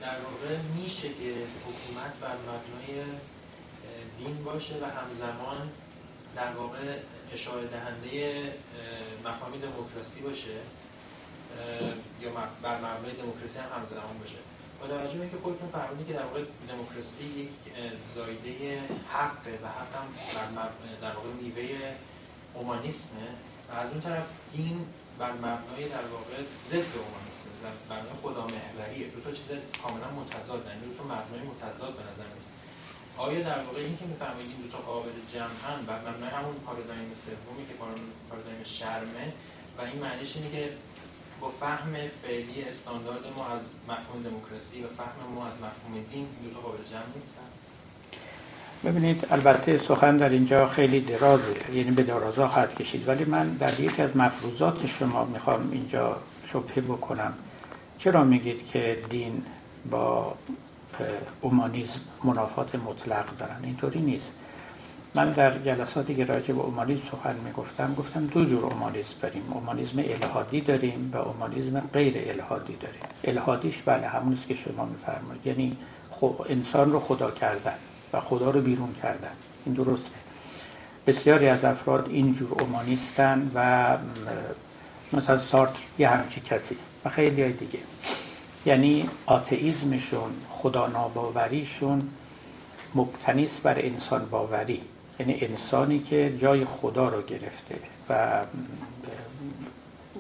در 0.02 0.08
واقع 0.08 0.58
میشه 0.76 1.08
که 1.08 1.34
حکومت 1.66 2.14
بر 2.22 2.36
مبنای 2.36 3.04
دین 4.18 4.44
باشه 4.44 4.76
و 4.76 4.86
همزمان 4.86 5.70
در 6.36 6.52
واقع 6.58 6.78
اشاره 7.34 7.68
دهنده 7.68 8.44
مفاهیم 9.26 9.62
دموکراسی 9.62 10.22
باشه. 10.22 10.81
یا 12.22 12.30
بر 12.64 12.78
مبنای 12.78 13.14
دموکراسی 13.22 13.60
هم 13.60 13.70
همزمان 13.76 14.18
باشه. 14.20 14.42
با 14.82 14.88
توجه 14.88 15.18
به 15.18 15.22
اینکه 15.22 15.38
خودتون 15.44 15.70
فرمودید 15.70 16.08
که 16.08 16.14
در 16.14 16.26
واقع 16.26 16.44
دموکراسی 16.70 17.26
یک 17.26 17.50
زایده 18.16 18.80
حقه 19.14 19.54
و 19.64 19.68
حق 19.78 19.94
هم 19.96 20.56
در 21.02 21.14
واقع 21.16 21.30
میوه 21.42 21.96
اومانیسمه 22.54 23.28
و 23.70 23.72
از 23.80 23.90
اون 23.92 24.02
طرف 24.02 24.26
این 24.54 24.86
بر 25.20 25.32
مبنای 25.32 25.84
در 25.96 26.06
واقع 26.16 26.38
ضد 26.70 26.92
اومانیسم 27.04 27.50
بر 27.64 27.76
مبنای 27.90 28.16
خدا 28.24 28.48
محوریه 28.56 29.08
دو 29.08 29.20
تا 29.22 29.32
چیز 29.32 29.48
کاملا 29.84 30.10
متضاد 30.20 30.66
یعنی 30.68 30.82
دو 30.88 30.94
تا 30.98 31.04
مبنای 31.04 31.42
متضاد 31.52 31.94
به 32.00 32.04
نظر 32.10 32.28
میاد 32.32 32.52
آیا 33.18 33.42
در 33.50 33.64
واقع 33.64 33.80
این 33.80 33.98
که 33.98 34.06
می‌فهمید 34.06 34.48
این 34.52 34.62
دو 34.64 34.70
تا 34.76 34.78
قابل 34.78 35.16
جمعن 35.34 35.80
بر 35.88 36.00
مبنای 36.08 36.30
همون 36.30 36.56
پارادایم 36.66 37.12
سومی 37.24 37.64
که 37.68 37.74
پارادایم 38.30 38.64
شرمه 38.64 39.26
و 39.78 39.82
این 39.82 40.00
معنیش 40.04 40.36
اینه 40.36 40.50
که 40.56 40.64
با 41.42 41.50
فهم 41.50 41.94
فعلی 42.24 42.64
استاندارد 42.70 43.22
ما 43.38 43.48
از 43.48 43.62
مفهوم 43.90 44.24
دموکراسی 44.24 44.84
و 44.84 44.88
فهم 44.98 45.34
ما 45.36 45.46
از 45.46 45.54
مفهوم 45.54 46.06
دین 46.14 46.28
دو 46.54 46.60
قابل 46.60 46.78
جمع 46.92 47.16
نیستن. 47.16 47.42
ببینید 48.86 49.28
البته 49.32 49.78
سخن 49.78 50.18
در 50.18 50.30
اینجا 50.30 50.68
خیلی 50.68 51.00
درازه 51.02 51.56
یعنی 51.74 51.92
به 51.92 52.04
درازا 52.04 52.48
خواهد 52.48 52.76
کشید 52.76 53.08
ولی 53.08 53.26
من 53.26 53.50
در 53.50 53.80
یکی 53.80 54.02
از 54.02 54.18
مفروضات 54.18 54.86
شما 54.86 55.26
می‌خوام 55.26 55.70
اینجا 55.72 56.18
شبهه 56.46 56.82
بکنم 56.82 57.34
چرا 57.98 58.24
میگید 58.24 58.66
که 58.66 59.04
دین 59.10 59.44
با 59.92 60.36
اومانیزم 61.42 62.00
منافات 62.24 62.76
مطلق 62.76 63.38
دارن؟ 63.38 63.60
اینطوری 63.64 64.00
نیست. 64.00 64.32
من 65.16 65.32
در 65.32 65.58
جلساتی 65.58 66.16
که 66.16 66.26
راجع 66.26 66.54
به 66.54 66.62
اومانیزم 66.62 67.02
سخن 67.12 67.36
می‌گفتم 67.46 67.96
گفتم 67.96 68.26
دو 68.26 68.46
جور 68.46 68.66
اومانیزم 68.66 69.14
داریم. 69.22 69.44
اومانیزم 69.54 70.00
الهادی 70.00 70.62
داریم 70.62 71.12
و 71.14 71.18
اومانیزم 71.18 71.80
غیر 71.94 72.14
الهادی 72.18 72.76
داریم. 72.76 73.02
الهادیش 73.24 73.82
بله 73.86 74.08
همون 74.08 74.38
که 74.48 74.54
شما 74.54 74.86
میفرمایید. 74.86 75.48
یعنی 75.48 75.78
انسان 76.50 76.92
رو 76.92 77.00
خدا 77.00 77.32
کردن 77.32 77.76
و 78.14 78.20
خدا 78.20 78.50
رو 78.50 78.62
بیرون 78.62 78.96
کردن. 79.02 79.32
این 79.66 79.76
درسته. 79.76 80.10
بسیاری 81.08 81.48
از 81.48 81.66
افراد 81.66 82.08
اینجور 82.10 82.62
اومانیستن 82.62 83.52
و 83.56 83.98
مثلا 85.14 85.40
سارتر 85.40 85.80
یه 86.00 86.10
همچی 86.10 86.42
کسی 86.42 86.78
و 87.06 87.10
خیلی 87.10 87.42
های 87.42 87.52
دیگه. 87.52 87.80
یعنی 88.66 89.10
آتئیزمشون 89.26 90.32
خدا 90.50 90.88
ناباوریشون 90.88 92.10
مبتنیست 92.96 93.64
بر 93.64 93.76
انسان 93.80 94.26
باوری. 94.26 94.82
یعنی 95.20 95.38
انسانی 95.42 96.00
که 96.00 96.38
جای 96.42 96.66
خدا 96.66 97.10
رو 97.10 97.22
گرفته 97.22 97.76
و 98.10 98.42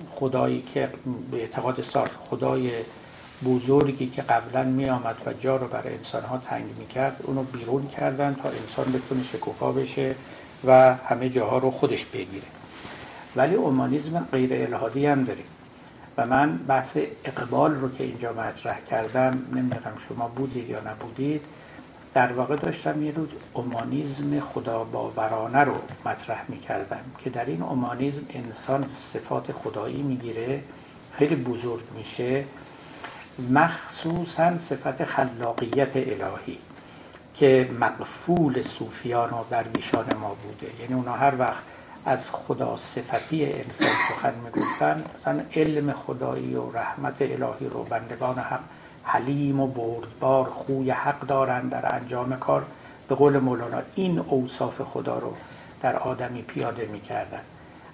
خدایی 0.09 0.61
که 0.73 0.89
به 1.31 1.37
اعتقاد 1.37 1.81
سارت 1.81 2.11
خدای 2.29 2.69
بزرگی 3.45 4.07
که 4.07 4.21
قبلا 4.21 4.63
می 4.63 4.89
آمد 4.89 5.15
و 5.25 5.33
جا 5.33 5.55
رو 5.55 5.67
برای 5.67 5.93
انسان 5.93 6.23
ها 6.23 6.37
تنگ 6.37 6.65
می 6.77 6.87
کرد 6.87 7.15
اونو 7.23 7.43
بیرون 7.43 7.87
کردن 7.87 8.35
تا 8.43 8.49
انسان 8.49 8.91
بتونه 8.91 9.23
شکوفا 9.23 9.71
بشه 9.71 10.15
و 10.65 10.95
همه 10.95 11.29
جاها 11.29 11.57
رو 11.57 11.71
خودش 11.71 12.05
بگیره. 12.05 12.45
ولی 13.35 13.55
اومانیزم 13.55 14.27
غیر 14.31 14.53
الهادی 14.53 15.05
هم 15.05 15.23
داریم. 15.23 15.45
و 16.17 16.25
من 16.25 16.57
بحث 16.57 16.97
اقبال 17.25 17.75
رو 17.75 17.91
که 17.91 18.03
اینجا 18.03 18.33
مطرح 18.33 18.79
کردم 18.89 19.45
نمی‌دونم 19.55 19.93
شما 20.09 20.27
بودید 20.27 20.69
یا 20.69 20.79
نبودید 20.79 21.41
در 22.13 22.31
واقع 22.33 22.55
داشتم 22.55 23.03
یه 23.03 23.11
روز 23.11 23.29
اومانیزم 23.53 24.39
خدا 24.39 24.83
باورانه 24.83 25.59
رو 25.59 25.75
مطرح 26.05 26.45
می 26.47 26.59
کردم 26.59 26.99
که 27.23 27.29
در 27.29 27.45
این 27.45 27.61
اومانیزم 27.61 28.25
انسان 28.29 28.85
صفات 28.87 29.51
خدایی 29.51 30.01
می‌گیره 30.01 30.63
خیلی 31.17 31.35
بزرگ 31.35 31.83
میشه 31.97 32.43
مخصوصا 33.49 34.57
صفت 34.57 35.05
خلاقیت 35.05 35.95
الهی 35.95 36.57
که 37.35 37.69
مقفول 37.79 38.61
صوفیان 38.61 39.29
و 39.29 39.43
درویشان 39.49 40.05
ما 40.21 40.35
بوده. 40.43 40.81
یعنی 40.81 40.93
اونا 40.93 41.13
هر 41.13 41.33
وقت 41.39 41.63
از 42.05 42.29
خدا 42.29 42.77
صفتی 42.77 43.45
انسان 43.45 43.87
سخن 44.09 44.33
می‌گفتن 44.45 45.03
مثلا 45.19 45.43
علم 45.55 45.93
خدایی 45.93 46.55
و 46.55 46.71
رحمت 46.71 47.21
الهی 47.21 47.69
رو 47.69 47.83
بندگان 47.83 48.37
حق 48.37 48.59
حلیم 49.03 49.59
و 49.59 49.67
بردبار 49.67 50.45
خوی 50.45 50.91
حق 50.91 51.19
دارند 51.19 51.69
در 51.69 51.95
انجام 51.95 52.39
کار. 52.39 52.65
به 53.07 53.15
قول 53.15 53.39
مولانا 53.39 53.81
این 53.95 54.19
اوصاف 54.19 54.81
خدا 54.81 55.19
رو 55.19 55.33
در 55.81 55.95
آدمی 55.95 56.41
پیاده 56.41 56.85
می‌کردن. 56.85 57.41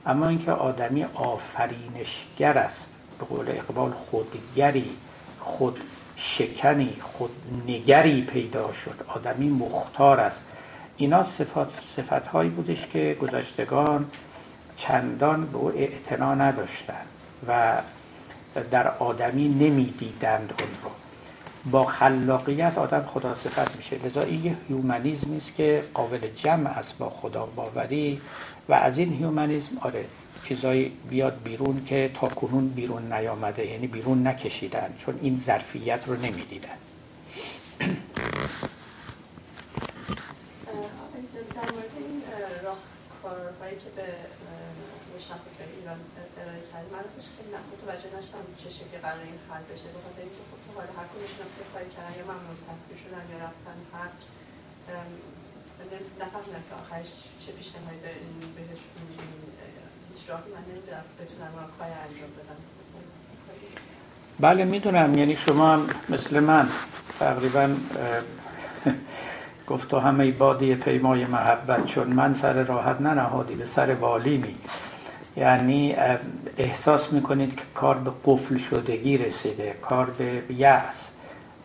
اما 0.06 0.28
اینکه 0.28 0.52
آدمی 0.52 1.04
آفرینشگر 1.14 2.58
است 2.58 2.90
به 3.20 3.26
قول 3.26 3.46
اقبال 3.50 3.92
خودگری 3.92 4.90
خود 5.40 5.80
شکنی 6.16 6.98
خود 7.02 7.32
نگری 7.68 8.22
پیدا 8.22 8.74
شد. 8.74 9.06
آدمی 9.08 9.50
مختار 9.50 10.20
است. 10.20 10.40
اینا 10.98 11.24
صفات 11.24 11.70
صفت 11.96 12.28
هایی 12.28 12.50
بودش 12.50 12.88
که 12.94 13.18
گذشتگان 13.22 14.06
چندان 14.78 15.46
به 15.46 15.58
او 15.58 15.72
اعتنا 15.76 16.36
نداشتند 16.36 17.08
و 17.48 17.82
در 18.64 18.88
آدمی 18.88 19.48
نمی‌دیدند 19.48 20.54
اون 20.60 20.70
رو 20.84 20.92
با 21.72 21.86
خلاقیت 21.86 22.78
آدم 22.78 23.04
خدا 23.04 23.36
صفت 23.36 23.76
میشه. 23.76 23.98
لذا 24.06 24.22
این 24.22 24.46
یه 24.46 24.58
هیومنیزمی 24.68 25.38
است 25.38 25.56
که 25.56 25.84
قابل 25.94 26.28
جمع 26.36 26.70
است 26.70 26.98
با 26.98 27.10
خدا 27.10 27.46
باوری 27.46 28.22
و 28.70 28.74
از 28.74 28.98
این 28.98 29.14
هیومنیزم 29.14 29.78
آره 29.82 30.06
چیزایی 30.48 30.92
بیاد 31.10 31.42
بیرون 31.44 31.86
که 31.86 32.12
تا 32.14 32.28
کنون 32.28 32.70
بیرون 32.70 33.14
نیامده 33.14 33.66
یعنی 33.66 33.88
بیرون 33.88 34.28
نکشیدن 34.28 34.96
چون 35.00 35.20
این 35.22 35.42
ظرفیت 35.46 36.00
رو 36.06 36.16
نمی‌دیدن 36.16 36.78
در 41.56 41.72
مورد 41.72 41.94
این 41.98 42.22
راهکارهایی 42.64 43.76
که 43.76 43.90
به 43.96 44.08
مشتاق 45.16 45.40
ایران 45.80 46.00
ارائه 46.42 46.62
کرد 46.72 46.86
من 46.92 47.00
ازش 47.00 47.28
خیلی 47.38 47.52
متوجه 47.88 48.12
نشدم 48.18 48.46
چه 48.64 48.70
شکلی 48.70 49.00
قرار 49.06 49.24
این 49.30 49.40
حل 49.50 49.64
بشه. 49.72 49.88
به 49.96 50.00
خاطر 50.06 50.22
اینکه 50.28 50.44
خب 50.52 50.76
حالا 50.78 50.92
هر 50.98 51.08
هم 51.42 51.50
کاری 51.74 51.90
کردن 51.96 52.14
یا 52.20 52.26
معمول 52.32 52.58
تصویر 52.70 52.98
شدن 53.04 53.24
یا 53.32 53.38
رفتن 53.46 53.78
هست 53.98 54.22
نفهمیدم 56.22 56.64
که 56.70 56.76
آخرش 56.82 57.12
چه 57.46 57.52
پیشنهادی 57.52 57.98
بهش 58.56 58.80
بله 64.40 64.64
می‌دونم. 64.66 65.18
یعنی 65.18 65.36
شما 65.36 65.74
هم 65.74 65.90
مثل 66.10 66.40
من 66.40 66.70
تقریبا 67.20 67.76
گفت 69.70 69.94
همه 69.94 70.32
بادی 70.32 70.76
پیمای 70.76 71.26
محبت 71.26 71.86
چون 71.86 72.08
من 72.08 72.34
سر 72.34 72.64
راحت 72.64 73.02
ننهادی 73.02 73.56
به 73.56 73.66
سر 73.66 73.94
بالینی 73.94 74.56
یعنی 75.38 75.96
احساس 76.58 77.14
می‌کنید 77.14 77.56
که 77.56 77.62
کار 77.76 77.98
به 77.98 78.12
قفل 78.26 78.58
شدگی 78.58 79.18
رسیده 79.18 79.76
کار 79.82 80.06
به 80.06 80.42
یأس. 80.50 81.10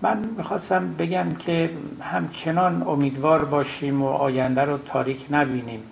من 0.03 0.25
می‌خواستم 0.37 0.95
بگم 0.95 1.31
که 1.31 1.71
همچنان 2.01 2.83
امیدوار 2.83 3.45
باشیم 3.45 4.03
و 4.03 4.07
آینده 4.09 4.61
رو 4.61 4.79
تاریک 4.79 5.27
نبینیم. 5.31 5.83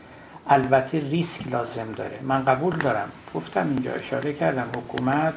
البته 0.46 1.00
ریسک 1.00 1.48
لازم 1.52 1.92
داره. 1.96 2.18
من 2.22 2.44
قبول 2.44 2.76
دارم. 2.76 3.08
گفتم 3.34 3.66
اینجا 3.68 3.92
اشاره 3.92 4.32
کردم 4.32 4.66
حکومت 4.76 5.34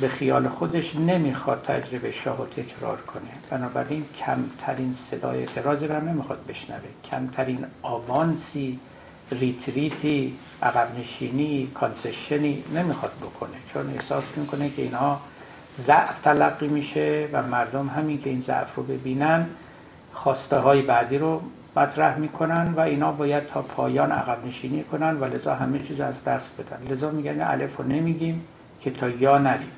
به 0.00 0.08
خیال 0.08 0.48
خودش 0.48 0.96
نمی‌خواد 0.96 1.62
تجربه 1.62 2.12
شاه 2.12 2.46
تکرار 2.56 2.96
کنه. 3.00 3.30
بنابراین 3.50 4.04
کمترین 4.18 4.94
صدای 5.10 5.38
اعتراض 5.38 5.82
رو 5.82 5.94
هم 5.94 6.08
نمی‌خواد 6.08 6.38
بشنوه. 6.48 6.80
کمترین 7.10 7.64
آوانسی 7.82 8.78
retreat 9.30 10.21
ی 10.21 10.34
عقب 10.62 10.98
نشینی 10.98 11.70
concession 11.74 12.56
ی 12.56 12.64
نمی‌خواد 12.74 13.12
بکنه. 13.12 13.56
چون 13.72 13.94
احساس 13.94 14.24
می‌کنه 14.36 14.70
که 14.70 14.82
اینها 14.82 15.20
ضعف 15.80 16.20
تلقی 16.20 16.68
میشه 16.68 17.28
و 17.32 17.42
مردم 17.42 17.88
همین 17.88 18.22
که 18.22 18.30
این 18.30 18.40
ضعف 18.40 18.74
رو 18.74 18.82
ببینن 18.82 19.46
خواسته 20.12 20.58
های 20.58 20.82
بعدی 20.82 21.18
رو 21.18 21.42
مطرح 21.76 22.18
می‌کنن 22.18 22.74
و 22.76 22.80
اینا 22.80 23.12
باید 23.12 23.46
تا 23.46 23.62
پایان 23.62 24.12
عقب 24.12 24.46
نشینی 24.46 24.84
کنن 24.84 25.20
و 25.20 25.24
لذا 25.24 25.54
همه 25.54 25.78
چیز 25.78 26.00
از 26.00 26.24
دست 26.24 26.60
بدن. 26.60 26.94
لذا 26.94 27.10
میگن 27.10 27.40
الف 27.40 27.76
رو 27.76 27.84
نمیگیم 27.84 28.44
که 28.80 28.90
تا 28.90 29.08
یا 29.08 29.38
نریم. 29.38 29.70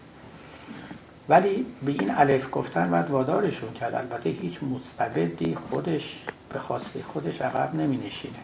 ولی 1.28 1.66
به 1.82 1.92
این 1.92 2.10
الف 2.16 2.48
گفتن 2.52 2.90
باید 2.90 3.10
وادارشون 3.10 3.72
کرد. 3.72 3.94
البته 3.94 4.30
هیچ 4.30 4.62
مستبدی 4.62 5.56
خودش 5.70 6.16
به 6.52 6.59
خواسته 6.59 7.02
خودش 7.12 7.40
عقب 7.42 7.74
نمی 7.74 7.96
نشینه 8.06 8.38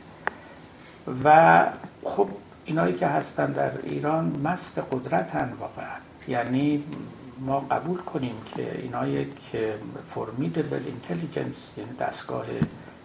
و 1.24 1.66
خب 2.04 2.28
اینایی 2.64 2.94
که 2.94 3.06
هستن 3.06 3.52
در 3.52 3.70
ایران 3.82 4.40
مست 4.44 4.78
قدرتن 4.92 5.52
واقعا. 5.60 5.96
یعنی 6.28 6.84
ما 7.40 7.60
قبول 7.60 7.98
کنیم 7.98 8.34
که 8.56 8.78
اینا 8.78 9.06
یک 9.06 9.28
فرمیدبل 10.08 10.80
اینتلیجنس 10.86 11.56
یعنی 11.76 11.90
دستگاه 12.00 12.44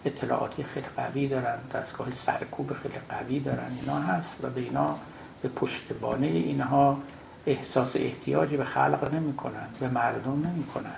اطلاعاتی 0.05 0.63
خیلی 0.63 0.85
قوی 0.97 1.27
دارن 1.27 1.57
دستگاه 1.73 2.11
سرکوب 2.11 2.73
خیلی 2.73 2.95
قوی 3.09 3.39
دارن 3.39 3.71
اینا 3.81 3.99
هست 3.99 4.35
و 4.43 4.49
به 4.49 4.61
اینا 4.61 4.95
به 5.41 5.49
پشتبانه 5.49 6.27
اینها 6.27 6.97
احساس 7.45 7.95
احتیاجی 7.95 8.57
به 8.57 8.63
خلق 8.63 9.13
نمی‌کنن 9.13 9.67
به 9.79 9.87
مردم 9.87 10.47
نمی‌کنن. 10.47 10.95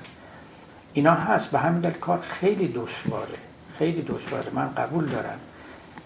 اینا 0.93 1.13
هست. 1.13 1.51
به 1.51 1.59
همین 1.59 1.81
دلیل 1.81 1.93
کار 1.93 2.19
خیلی 2.21 2.67
دشواره 2.67 3.37
خیلی 3.77 4.01
دشواره. 4.01 4.51
من 4.53 4.73
قبول 4.73 5.05
دارم. 5.05 5.39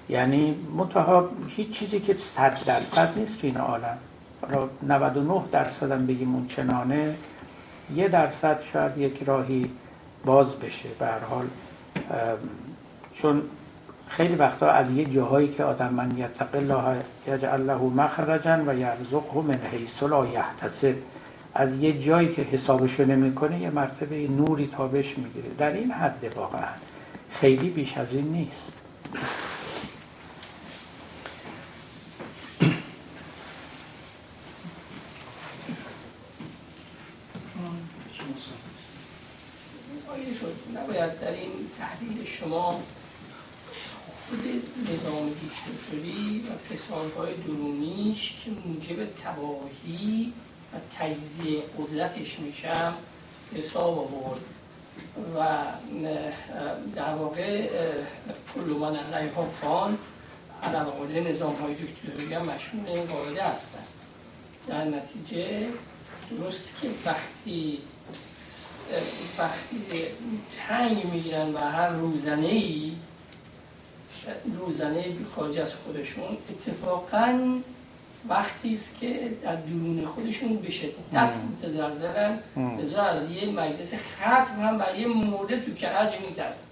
یعنی 0.09 0.55
منتها 0.77 1.29
هیچ 1.47 1.71
چیزی 1.71 1.99
که 1.99 2.15
صد 2.19 2.65
درصد 2.65 3.13
نیست 3.17 3.41
تو 3.41 3.47
این 3.47 3.57
عالم. 3.57 3.97
حالا 4.41 4.69
99 4.83 5.41
درصد 5.51 5.91
هم 5.91 6.07
بگیم 6.07 6.35
اون 6.35 6.47
چنانه 6.47 7.15
یه 7.95 8.07
درصد 8.07 8.59
شاید 8.73 8.97
یک 8.97 9.23
راهی 9.23 9.71
باز 10.25 10.55
بشه. 10.55 10.89
به 10.99 11.07
حال 11.29 11.45
چون 13.13 13.41
خیلی 14.07 14.35
وقتا 14.35 14.69
از 14.69 14.91
یه 14.91 15.05
جاهایی 15.05 15.47
که 15.47 15.63
آدم 15.63 15.93
من 15.93 16.17
یتق 16.17 16.55
الله 16.55 17.01
یجعل 17.27 17.61
له 17.61 17.81
مخرجا 17.81 18.63
و 18.67 18.75
یرزقه 18.75 19.41
من 19.47 19.59
حیث 19.71 20.03
لا 20.03 20.25
یحتسب. 20.25 20.95
از 21.53 21.73
یه 21.73 22.01
جایی 22.01 22.33
که 22.33 22.41
حسابشو 22.41 23.05
نمی‌کنه 23.05 23.59
یه 23.59 23.69
مرتبه 23.69 24.27
نوری 24.27 24.69
تابش 24.77 25.17
می‌گیره. 25.17 25.49
در 25.57 25.73
این 25.73 25.91
حد 25.91 26.33
واقعا 26.35 26.67
خیلی 27.31 27.69
بیش 27.69 27.97
از 27.97 28.07
این 28.11 28.27
نیست. 28.27 28.73
در 41.07 41.31
این 41.31 41.51
تحلیل 41.79 42.25
شما 42.25 42.81
خود 44.29 44.63
نظام 44.93 45.29
دیکتاتوری 45.29 46.39
و 46.39 46.57
فسادهای 46.57 47.33
درونیش 47.33 48.33
که 48.45 48.51
موجب 48.51 49.05
تباهی 49.05 50.33
و 50.73 50.77
تجزیه 50.99 51.61
قدرتش 51.77 52.39
میشم 52.39 52.93
حساب 53.57 53.99
آورد 53.99 54.41
و 55.37 55.57
در 56.95 57.15
واقع 57.15 57.67
کل 58.55 58.61
من 58.61 58.95
علیها 58.95 59.45
فان 59.45 59.97
علاوه 60.63 61.19
نظام 61.19 61.55
های 61.55 61.73
دیکتاتوری 61.73 62.33
هم 62.33 62.41
مشمول 62.41 62.87
این 62.87 63.05
قاعده 63.05 63.43
هستند 63.43 63.87
در 64.67 64.85
نتیجه 64.85 65.67
درست 66.29 66.63
که 66.81 66.87
وقتی 67.05 67.79
وقتی 69.37 69.77
تنگ 70.67 71.05
می‌گیرن 71.13 71.53
و 71.53 71.57
هر 71.57 71.89
روزنه 71.89 72.47
ای 72.47 72.91
روزنه 74.59 75.05
خارج 75.35 75.59
از 75.59 75.73
خودشون 75.73 76.37
اتفاقا 76.49 77.59
وقتی 78.29 78.71
است 78.73 78.99
که 78.99 79.31
در 79.43 79.55
درون 79.55 80.05
خودشون 80.05 80.55
به 80.55 80.71
شدت 80.71 81.33
متزلزلن. 81.51 82.39
از 82.99 83.31
یه 83.31 83.51
مجلس 83.51 83.93
ختم 83.93 84.61
هم 84.61 84.77
برای 84.77 84.99
یه 84.99 85.07
مورد 85.07 85.65
تو 85.65 85.73
کرج 85.73 86.15
میترس. 86.27 86.65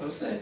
درسته؟ 0.00 0.38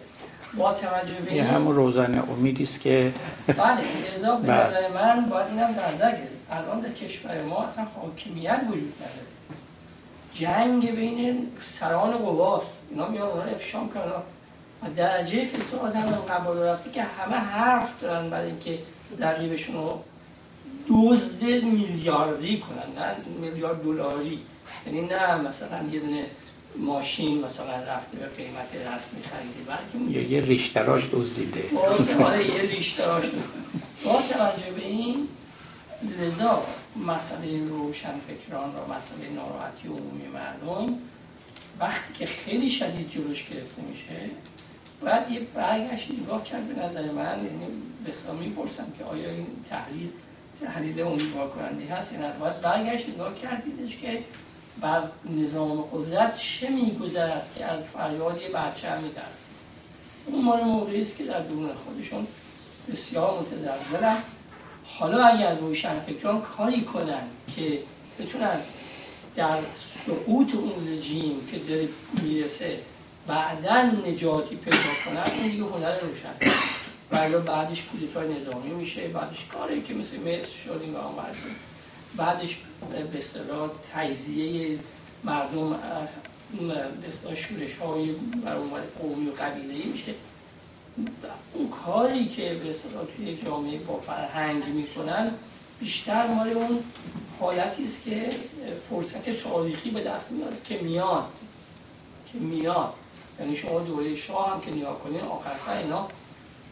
با 0.56 0.74
توجه 0.74 1.14
به 1.14 1.32
این 1.32 1.44
همون 1.44 1.74
روزانه 1.74 2.30
امیدی 2.30 2.62
است 2.62 2.80
که 2.80 3.12
بله 3.46 4.16
لذا 4.16 4.36
به 4.36 4.46
بله. 4.52 4.66
نظر 4.66 4.88
من 4.88 5.26
باید 5.26 5.46
اینم 5.48 5.72
در 5.72 5.92
نظر 5.92 6.12
الان 6.50 6.80
در 6.80 6.92
کشور 6.92 7.42
ما 7.42 7.64
اصلا 7.64 7.84
حاکمیت 7.84 8.60
وجود 8.70 8.92
نداره. 8.96 9.26
جنگ 10.34 10.94
بین 10.96 11.46
سران 11.78 12.12
قواست 12.12 12.66
اینا 12.90 13.08
میان 13.08 13.28
اونا 13.28 13.42
افشام 13.42 13.90
کردن. 13.94 14.22
و 14.82 14.86
درجه 14.96 15.44
فساد 15.44 15.96
هم 15.96 16.06
قبل 16.06 16.58
رفته 16.58 16.90
که 16.90 17.02
همه 17.02 17.36
حرف 17.36 18.00
دارن 18.00 18.30
برای 18.30 18.46
اینکه 18.46 18.78
رقیبشون 19.18 19.74
رو 19.74 20.02
دزد 20.88 21.44
میلیاردی 21.44 22.58
کنن 22.60 23.04
نه 23.04 23.16
میلیارد 23.40 23.82
دلاری. 23.82 24.38
یعنی 24.86 25.00
نه 25.00 25.34
مثلا 25.34 25.78
یه 25.92 26.00
دونه 26.00 26.26
ماشین 26.76 27.44
مثلا 27.44 27.66
رفته 27.66 28.16
به 28.16 28.26
قیمت 28.26 28.68
رسمی 28.74 29.22
خریده 29.22 29.62
بلکه 29.66 30.18
یه, 30.18 30.30
یه 30.30 30.40
ریشتراش 30.40 31.02
دزدیده 31.12 31.64
یه 32.54 32.62
ریشتراش 32.70 33.24
با 34.04 34.12
توجه 34.12 34.70
به 34.76 34.86
این 34.86 35.28
لذا 36.20 36.62
مسئله 36.96 37.68
روشن 37.68 38.18
فکران 38.18 38.74
را 38.74 38.96
مسئله 38.96 39.30
ناراحتی 39.36 39.88
عمومی 39.88 40.28
مردم. 40.28 40.98
وقتی 41.80 42.12
که 42.14 42.26
خیلی 42.26 42.70
شدید 42.70 43.10
جلوش 43.10 43.48
گرفته 43.48 43.82
میشه 43.82 44.30
باید 45.00 45.30
یه 45.30 45.40
برگشت 45.40 46.10
نگاه 46.10 46.44
کرد 46.44 46.68
به 46.68 46.82
نظر 46.82 47.10
من 47.10 47.36
یعنی 47.44 47.66
بسیار 48.06 48.34
می‌پرسم 48.34 48.86
که 48.98 49.04
آیا 49.04 49.30
این 49.30 49.46
تحلیل 49.70 50.10
تحلیل 50.60 51.00
امیدوار 51.00 51.50
کننده 51.50 51.94
هست 51.94 52.12
یا 52.12 52.18
نه. 52.18 52.32
باید 52.32 52.60
برگشت 52.60 53.08
نگاه 53.08 53.34
کردیدش 53.34 53.96
که 53.96 54.24
بر 54.80 55.02
نظام 55.24 55.80
قدرت 55.82 56.36
چه 56.36 56.70
میگذرد 56.70 57.50
که 57.56 57.64
از 57.64 57.84
فریاد 57.84 58.42
یه 58.42 58.48
بچه 58.48 58.90
هم 58.90 59.02
میترسه. 59.02 59.44
اون 60.26 60.44
مال 60.44 60.60
موقعی 60.60 61.02
است 61.02 61.16
که 61.16 61.24
در 61.24 61.42
خودشون 61.84 62.26
بسیار 62.92 63.40
متزلزلن. 63.40 64.16
حالا 64.98 65.24
اگر 65.24 65.54
روشن 65.54 66.00
فکران 66.00 66.42
کاری 66.42 66.82
کنن 66.82 67.22
که 67.56 67.80
بتونن 68.18 68.60
در 69.36 69.58
سقوط 70.06 70.54
اون 70.54 70.88
رژیم 70.88 71.46
که 71.50 71.58
داره 71.58 71.88
می‌رسه 72.22 72.78
بعدا 73.26 73.82
نجاتی 73.82 74.56
پیدا 74.56 74.76
کنن 75.04 75.38
اون 75.38 75.48
دیگه 75.48 75.64
هنر 75.64 76.00
روشن 76.00 76.34
ولی 77.10 77.34
بعدش 77.34 77.82
کودتای 77.82 78.34
نظامی 78.34 78.70
میشه 78.70 79.08
بعدش 79.08 79.44
کاری 79.44 79.82
که 79.82 79.94
مثل 79.94 80.16
مصر 80.20 80.52
شد 80.64 80.80
این 80.84 80.92
شد. 81.32 81.56
بعدش 82.16 82.56
به 83.12 83.18
اصطلاح 83.18 83.70
تجزیه 83.94 84.78
مردم 85.24 85.76
به 87.28 87.34
شورش 87.34 87.74
های 87.74 88.14
قومی 88.98 89.28
و 89.28 89.32
قبیله 89.32 89.86
میشه. 89.86 90.14
اون 91.54 91.68
کاری 91.68 92.26
که 92.26 92.54
به 92.54 92.70
اصطلاح 92.70 93.04
توی 93.16 93.36
جامعه 93.36 93.78
با 93.78 94.00
فرهنگ 94.00 94.68
می‌کنن 94.68 95.30
بیشتر 95.80 96.26
مال 96.26 96.48
اون 96.48 96.78
حالتی 97.40 97.82
است 97.84 98.04
که 98.04 98.28
فرصت 98.90 99.42
تاریخی 99.42 99.90
به 99.90 100.02
دست 100.02 100.32
میاد 100.32 100.62
که 100.64 100.78
میاد. 100.78 101.28
که 102.32 102.38
میاد. 102.38 102.92
یعنی 103.40 103.56
شما 103.56 103.80
دوره 103.80 104.14
شاه 104.14 104.52
هم 104.52 104.60
که 104.60 104.70
نگاه 104.70 104.98
کنین 104.98 105.20
آخر 105.20 105.56
سر 105.66 105.76
اینا 105.76 106.08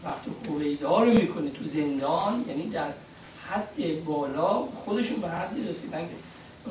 وقتی 0.04 0.30
هویدا 0.48 1.02
رو 1.02 1.12
می‌کنه 1.12 1.50
تو 1.50 1.64
زندان. 1.64 2.44
یعنی 2.48 2.70
در 2.70 2.88
حد 3.48 4.04
بالا 4.04 4.62
خودشون 4.84 5.20
به 5.20 5.28
حدی 5.28 5.64
رسیدن 5.68 6.08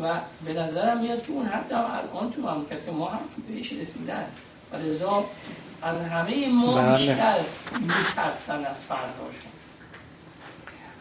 و 0.03 0.19
به 0.45 0.53
نظرم 0.53 1.02
میاد 1.02 1.23
که 1.23 1.32
اون 1.32 1.45
حد 1.45 1.72
هم 1.72 1.86
الان 1.86 2.32
تو 2.32 2.41
مملکت 2.41 2.90
ما 2.90 3.07
هم 3.07 3.19
بهش 3.48 3.73
رسیدن. 3.73 4.26
و 4.73 4.78
از 5.82 6.02
همه 6.02 6.49
ما 6.49 6.82
بله. 6.82 6.98
بیشتر 6.98 7.40
میترسن 7.80 8.66
از 8.66 8.84
فرداشون. 8.84 9.52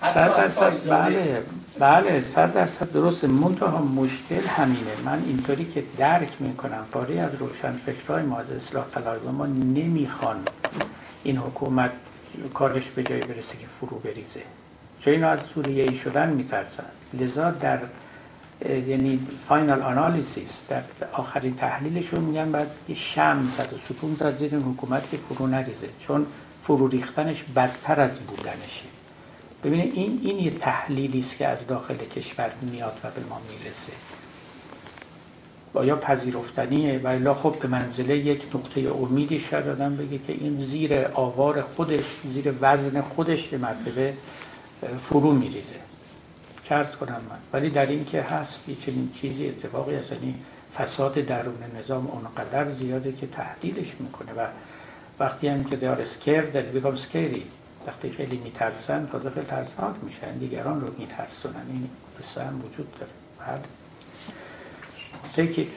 صد 0.02 0.36
درصد 0.36 0.90
بله. 0.90 1.42
بله 1.78 2.24
صد 2.34 2.54
درصد 2.54 2.92
درسته. 2.92 3.26
منتها 3.26 3.82
مشکل 3.82 4.46
همینه. 4.46 4.96
من 5.04 5.22
اینطوری 5.26 5.64
که 5.64 5.84
درک 5.98 6.28
می‌کنم 6.38 6.84
پاره 6.92 7.20
از 7.20 7.34
روشن 7.34 7.72
فکرهای 7.86 8.22
ما 8.22 8.38
از 8.38 8.50
اصلاح 8.50 8.84
طلب 8.94 9.28
ما 9.28 9.46
نمی‌خوان 9.46 10.42
این 11.22 11.36
حکومت 11.36 11.90
کارش 12.54 12.84
به 12.84 13.02
جایی 13.02 13.20
برسه 13.20 13.56
که 13.60 13.66
فرو 13.80 13.98
بریزه. 13.98 14.42
چون 15.00 15.12
اینا 15.12 15.30
از 15.30 15.40
سوریه 15.54 15.84
ای 15.84 15.96
شدن 15.96 16.28
میترسن. 16.28 16.84
لذا 17.14 17.50
در 17.50 17.78
یعنی 18.68 19.26
فاینال 19.48 19.82
آنالیسیس 19.82 20.50
در 20.68 20.82
آخرین 21.12 21.56
تحلیلشون 21.56 22.20
میگن 22.20 22.52
باید 22.52 22.68
یه 22.88 22.94
شم 22.94 23.48
زد 23.58 23.72
و 23.72 23.94
سکون 23.94 24.16
زد 24.20 24.30
زیر 24.30 24.56
حکومت 24.56 25.10
که 25.10 25.16
فرو 25.16 25.46
نریزه. 25.46 25.88
چون 26.06 26.26
فرو 26.62 26.88
ریختنش 26.88 27.42
بدتر 27.56 28.00
از 28.00 28.18
بودنشه. 28.18 28.84
ببینید 29.64 29.92
این 29.94 30.20
این 30.22 30.38
یه 30.38 30.50
تحلیلی 30.50 31.20
است 31.20 31.36
که 31.36 31.46
از 31.46 31.66
داخل 31.66 31.96
کشور 31.96 32.50
میاد 32.70 32.98
و 33.04 33.10
به 33.10 33.20
ما 33.30 33.40
می‌رسه. 33.50 33.92
یا 35.74 35.96
پذیرفتنیه؟ 35.96 37.00
و 37.04 37.06
الا 37.06 37.34
خب 37.34 37.56
به 37.62 37.68
منزله 37.68 38.16
یک 38.16 38.42
نقطه 38.54 38.94
امیدی 38.94 39.40
شاید 39.40 39.68
آدم 39.68 39.96
بگه 39.96 40.18
که 40.18 40.32
این 40.32 40.64
زیر 40.64 41.06
آوار 41.14 41.62
خودش 41.62 42.04
زیر 42.34 42.54
وزن 42.60 43.00
خودش 43.00 43.48
به 43.48 43.58
مرتبه 43.58 44.14
فرو 45.02 45.32
میریزه. 45.32 45.79
چرز 46.70 46.96
کنم 46.96 47.20
من. 47.30 47.38
ولی 47.52 47.70
در 47.70 47.86
این 47.86 48.04
که 48.04 48.22
هست 48.22 48.58
چنین 48.86 49.10
چیزی 49.12 49.48
اتفاقی 49.48 49.94
هست 49.94 50.12
یعنی 50.12 50.34
فساد 50.78 51.14
درون 51.14 51.62
نظام 51.78 52.06
اونقدر 52.06 52.72
زیاده 52.72 53.12
که 53.12 53.26
تهدیدش 53.26 53.88
می‌کنه. 53.98 54.32
و 54.32 54.46
وقتی 55.20 55.48
هم 55.48 55.64
که 55.64 55.76
دیار 55.76 56.00
اسکر 56.00 56.40
در 56.40 56.60
بیگم 56.60 56.96
سکری 56.96 57.46
وقتی 57.86 58.10
خیلی 58.10 58.36
میترسن 58.36 59.06
تازه 59.06 59.30
خیلی 59.30 59.46
ترسناک 59.46 59.94
میشن. 60.02 60.38
دیگران 60.38 60.80
رو 60.80 60.94
میترسونن. 60.98 61.66
این 61.68 61.90
قصه 62.20 62.42
هم 62.42 62.64
وجود 62.64 62.94
داره. 62.98 63.12
بله. 63.38 63.62
Take 65.36 65.58
it 65.58 65.68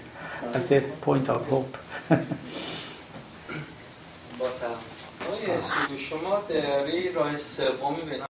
as 0.53 0.71
a 0.71 0.81
point 1.05 1.29
of 1.29 1.37
با 4.39 4.51
سلام. 4.51 4.77
شما 6.09 6.41
در 6.49 7.11
راه 7.15 7.35
سومی 7.35 8.01
به 8.01 8.32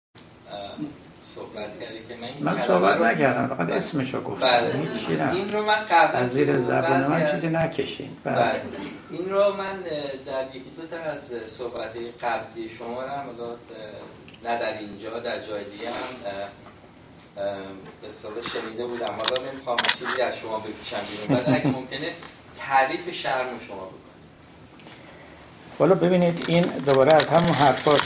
صحبت 1.57 1.79
کردی 1.79 1.99
که 2.09 2.15
من 2.43 2.53
من 2.53 2.61
صحبت 2.67 3.01
نکردم 3.01 3.55
فقط 3.55 3.69
اسمشو 3.69 4.21
گفتم 4.21 4.47
بله. 4.47 5.31
این 5.34 5.53
رو 5.53 5.65
من 5.65 5.85
قبلا 5.85 6.19
از 6.19 6.31
زیر 6.31 6.57
زبان 6.57 7.07
من 7.07 7.31
چیزی 7.31 7.49
نکشین 7.49 8.09
بله. 8.23 8.35
بله. 8.35 8.61
این 9.11 9.29
رو 9.29 9.53
من 9.53 9.84
در 10.25 10.55
یکی 10.55 10.69
دو 10.77 10.88
تا 10.88 11.11
از 11.11 11.31
صحبت 11.45 11.91
قبلی 12.21 12.69
شما 12.69 13.03
رو 13.03 13.09
هم 13.09 13.25
نه 14.43 14.59
در 14.59 14.77
اینجا 14.77 15.19
در 15.19 15.39
جای 15.39 15.63
دیگه 15.63 15.88
هم 15.88 16.49
به 18.01 18.41
شنیده 18.53 18.85
بودم 18.85 19.13
حالا 19.17 19.51
نمی‌خوام 19.51 19.77
چیزی 19.99 20.21
از 20.21 20.38
شما 20.38 20.59
بپیشم 20.59 20.97
بیرون 21.11 21.43
ولی 21.43 21.55
اگه 21.55 21.67
ممکنه 21.67 22.07
تعریف 22.59 23.11
شرم 23.11 23.59
شما 23.67 23.75
بکنید 23.75 24.06
والا 25.80 25.95
ببینید 25.95 26.45
این 26.48 26.62
دوباره 26.62 27.16
از 27.16 27.28
همون 27.28 27.52
حرفات 27.52 28.02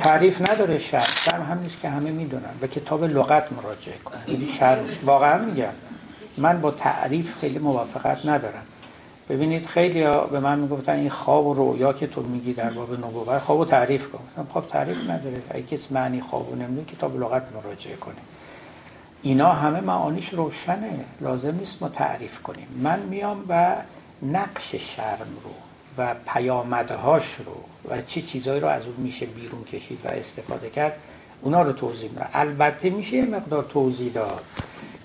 تعریف 0.00 0.50
نداره 0.50 0.78
شرم 0.78 1.00
شرم 1.00 1.42
هم 1.42 1.58
نیست 1.58 1.80
که 1.82 1.88
همه 1.88 2.10
می‌دونن. 2.10 2.54
به 2.60 2.68
کتاب 2.68 3.04
لغت 3.04 3.52
مراجعه 3.52 3.98
کنن. 4.04 4.18
یعنی 4.26 4.48
شرم 4.58 4.84
واقعا 5.04 5.44
میگم. 5.44 5.72
من 6.38 6.60
با 6.60 6.70
تعریف 6.70 7.38
خیلی 7.40 7.58
موافقت 7.58 8.26
ندارم. 8.26 8.62
ببینید 9.28 9.66
خیلی 9.66 10.02
ها 10.02 10.20
به 10.20 10.40
من 10.40 10.60
می‌گفتن 10.60 10.92
این 10.92 11.10
خواب 11.10 11.46
و 11.46 11.54
رویا 11.54 11.92
که 11.92 12.06
تو 12.06 12.22
میگی 12.22 12.52
در 12.52 12.70
باب 12.70 12.92
نبوت. 12.92 13.38
خواب 13.38 13.60
و 13.60 13.64
تعریف 13.64 14.08
کن 14.10 14.44
خواب 14.52 14.68
تعریف 14.68 15.10
نداره. 15.10 15.42
اگه 15.50 15.62
کسی 15.62 15.86
معنی 15.90 16.20
خواب 16.20 16.52
و 16.52 16.54
نمیده 16.54 16.92
کتاب 16.92 17.20
لغت 17.20 17.42
مراجعه 17.54 17.96
کنه. 17.96 18.14
اینا 19.22 19.52
همه 19.52 19.80
معانیش 19.80 20.28
روشنه. 20.28 20.90
لازم 21.20 21.54
نیست 21.60 21.82
ما 21.82 21.88
تعریف 21.88 22.42
کنیم. 22.42 22.66
من 22.82 22.98
میام 22.98 23.44
و 23.48 23.76
نقش 24.22 24.74
شرم 24.74 25.36
رو 25.44 25.50
و 25.98 26.14
پیامدهاش 26.26 27.34
رو 27.46 27.54
و 27.90 28.02
چه 28.02 28.22
چیزایی 28.22 28.60
رو 28.60 28.68
از 28.68 28.82
اون 28.86 28.96
میشه 28.98 29.26
بیرون 29.26 29.64
کشید 29.64 29.98
و 30.04 30.08
استفاده 30.08 30.70
کرد 30.70 30.92
اونا 31.42 31.62
رو 31.62 31.72
توضیح 31.72 32.10
میدم. 32.10 32.28
البته 32.34 32.90
میشه 32.90 33.22
مقدار 33.22 33.62
توضیح 33.62 34.12
داد 34.12 34.40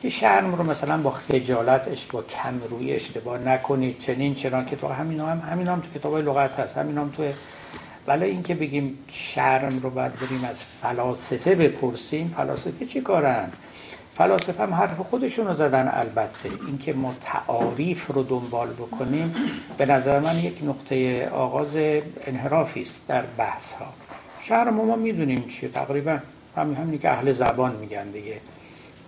که 0.01 0.09
شرم 0.09 0.55
رو 0.55 0.63
مثلا 0.63 0.97
با 0.97 1.11
خجالتش 1.11 2.05
با 2.05 2.21
کم 2.21 2.61
روی 2.69 2.91
اشتباه 2.93 3.37
نکنید 3.37 3.99
چنین 3.99 4.35
چنان 4.35 4.65
که 4.65 4.75
تو 4.75 4.87
همین 4.87 5.19
هم 5.19 5.43
همین 5.51 5.67
هم 5.67 5.81
تو 5.81 5.99
کتاب 5.99 6.17
لغت 6.17 6.59
هست 6.59 6.77
همین 6.77 6.97
هم 6.97 7.09
تو 7.17 7.23
ولی 8.07 8.25
اینکه 8.25 8.55
بگیم 8.55 8.97
شرم 9.11 9.79
رو 9.79 9.89
باید 9.89 10.13
بریم 10.19 10.43
از 10.43 10.63
فلاسفه 10.81 11.55
بپرسیم 11.55 12.33
فلاسفه 12.37 12.85
چی 12.85 13.01
کارن؟ 13.01 13.49
فلاسفه 14.17 14.63
هم 14.63 14.73
حرف 14.73 14.99
خودشون 14.99 15.47
رو 15.47 15.53
زدن 15.53 15.91
البته. 15.93 16.49
اینکه 16.67 16.93
ما 16.93 17.15
تعاریف 17.21 18.07
رو 18.07 18.23
دنبال 18.23 18.69
بکنیم 18.69 19.35
به 19.77 19.85
نظر 19.85 20.19
من 20.19 20.39
یک 20.39 20.59
نقطه 20.63 21.29
آغاز 21.29 21.75
انحرافی 22.27 22.81
است 22.81 23.07
در 23.07 23.23
بحث 23.37 23.71
ها 23.71 23.85
شهر 24.41 24.69
ما, 24.69 24.85
ما 24.85 24.95
می‌دونیم 24.95 25.47
چیه 25.47 25.69
تقریبا 25.69 26.19
همین 26.57 26.75
همینی 26.75 26.97
که 26.97 27.11
اهل 27.11 27.31
زبان 27.31 27.75
میگن 27.75 28.09
دیگه 28.11 28.39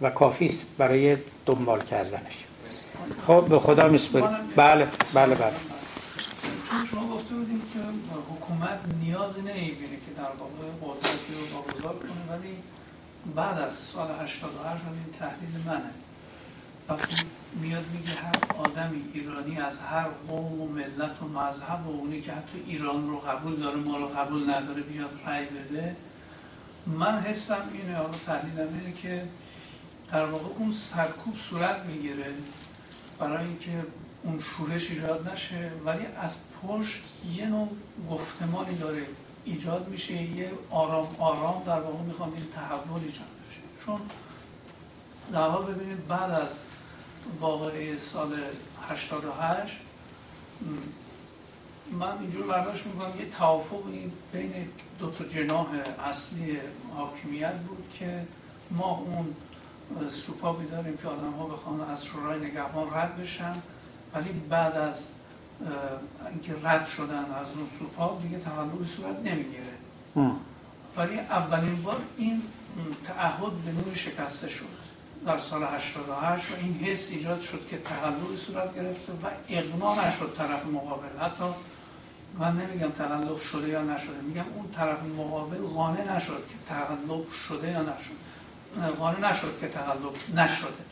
و 0.01 0.09
کافی 0.09 0.45
است 0.45 0.67
برای 0.77 1.17
دنبال 1.45 1.81
کردنش. 1.81 2.45
خب 3.27 3.45
به 3.49 3.59
خدا 3.59 3.87
میسپریم 3.87 4.27
بله 4.55 4.87
بله 5.13 5.35
بله. 5.35 5.53
چون 6.69 6.85
شما 6.91 7.15
گفته 7.15 7.35
بودیم 7.35 7.61
که 7.73 7.79
حکومت 8.33 8.79
نیازی 9.01 9.41
نمی‌بینه 9.41 9.97
که 10.05 10.11
در 10.17 10.23
واقع 10.39 10.67
قدرتی 10.81 11.33
رو 11.33 11.89
کنه 11.89 12.37
ولی 12.37 12.53
بعد 13.35 13.57
از 13.57 13.73
سال 13.73 14.07
88 14.21 14.83
این 14.85 15.13
تحلیل 15.19 15.65
منه. 15.65 15.91
وقتی 16.89 17.15
میاد 17.61 17.85
میگه 17.93 18.09
هر 18.09 18.35
آدمی 18.57 19.03
ایرانی 19.13 19.57
از 19.59 19.79
هر 19.79 20.07
قوم 20.27 20.61
و 20.61 20.67
ملت 20.67 21.21
و 21.21 21.27
مذهب 21.27 21.87
و 21.87 21.89
اونی 21.89 22.21
که 22.21 22.31
حتی 22.31 22.63
ایران 22.65 23.07
رو 23.07 23.19
قبول 23.19 23.55
داره 23.55 23.75
ما 23.75 23.97
رو 23.97 24.07
قبول 24.07 24.49
نداره 24.49 24.81
بیاد 24.81 25.19
رأی 25.25 25.45
بده. 25.45 25.95
من 26.87 27.19
حسم 27.19 27.69
اینه 27.73 27.97
حالا 27.97 28.09
تحلیلم 28.09 28.79
اینه 28.79 28.93
که 28.93 29.23
در 30.11 30.25
واقع 30.25 30.49
اون 30.55 30.73
سرکوب 30.73 31.35
صورت 31.49 31.85
می‌گیره 31.85 32.33
برای 33.19 33.45
اینکه 33.45 33.71
اون 34.23 34.39
شورش 34.39 34.89
ایجاد 34.89 35.29
نشه 35.29 35.71
ولی 35.85 36.05
از 36.21 36.35
پشت 36.63 37.03
یه 37.35 37.45
نوع 37.45 37.69
گفتمانی 38.11 38.77
داره. 38.77 39.05
ایجاد 39.49 39.87
میشه 39.87 40.13
یه 40.13 40.51
آرام 40.71 41.15
آرام 41.19 41.63
در 41.63 41.79
واقع 41.79 42.03
می‌خوام 42.03 42.33
این 42.33 42.47
تحول 42.55 43.01
ایجاد 43.01 43.27
بشه. 43.49 43.85
چون 43.85 44.01
در 45.31 45.47
واقع 45.47 45.73
ببینید 45.73 46.07
بعد 46.07 46.31
از 46.31 46.55
واقعه 47.39 47.97
سال 47.97 48.33
88 48.89 49.77
من 51.91 52.17
اینجور 52.21 52.47
برداشت 52.47 52.85
می‌کنم 52.85 53.19
یه 53.19 53.29
توافقی 53.29 54.11
بین 54.33 54.69
دو 54.99 55.11
تا 55.11 55.23
جناح 55.23 55.67
اصلی 56.05 56.57
حاکمیت 56.95 57.55
بود 57.55 57.83
که 57.99 58.27
ما 58.71 59.03
اون 59.05 59.35
سوپابی 60.09 60.65
داریم 60.65 60.97
که 60.97 61.07
آدم 61.07 61.31
ها 61.31 61.45
بخوان 61.45 61.81
از 61.81 62.05
شورای 62.05 62.39
نگهبان 62.39 62.93
رد 62.93 63.17
بشن 63.17 63.61
ولی 64.13 64.29
بعد 64.29 64.77
از 64.77 65.05
اینکه 66.29 66.55
رد 66.63 66.87
شدن 66.87 67.25
از 67.25 67.47
اون 67.55 67.67
سوپا 67.79 68.19
دیگه 68.23 68.39
تقلبی 68.39 68.85
صورت 68.85 69.15
نمی‌گیره. 69.15 69.73
ولی 70.97 71.19
اولین 71.19 71.81
بار 71.81 72.01
این 72.17 72.41
تعهد 73.05 73.51
به 73.65 73.71
نوعی 73.71 73.95
شکسته 73.95 74.49
شد 74.49 74.65
در 75.25 75.39
سال 75.39 75.63
88 75.63 76.51
و 76.51 76.55
این 76.61 76.73
حس 76.73 77.09
ایجاد 77.09 77.41
شد 77.41 77.67
که 77.69 77.77
تقلبی 77.77 78.37
صورت 78.37 78.75
گرفته 78.75 79.13
و 79.13 79.27
اقنا 79.49 80.07
نشد 80.07 80.33
طرف 80.37 80.65
مقابل. 80.65 81.19
حتی 81.21 81.43
من 82.39 82.57
نمیگم 82.57 82.89
تقلب 82.89 83.39
شده 83.39 83.67
یا 83.67 83.81
نشده 83.81 84.21
میگم 84.21 84.45
اون 84.55 84.71
طرف 84.71 84.97
مقابل 85.17 85.57
قانع 85.57 86.15
نشد 86.15 86.43
که 86.49 86.73
تقلب 86.73 87.31
شده 87.47 87.71
یا 87.71 87.81
نشد. 87.81 88.19
قانع 88.99 89.31
نشد 89.31 89.59
که 89.61 89.67
تقلب 89.67 90.13
نشده. 90.35 90.83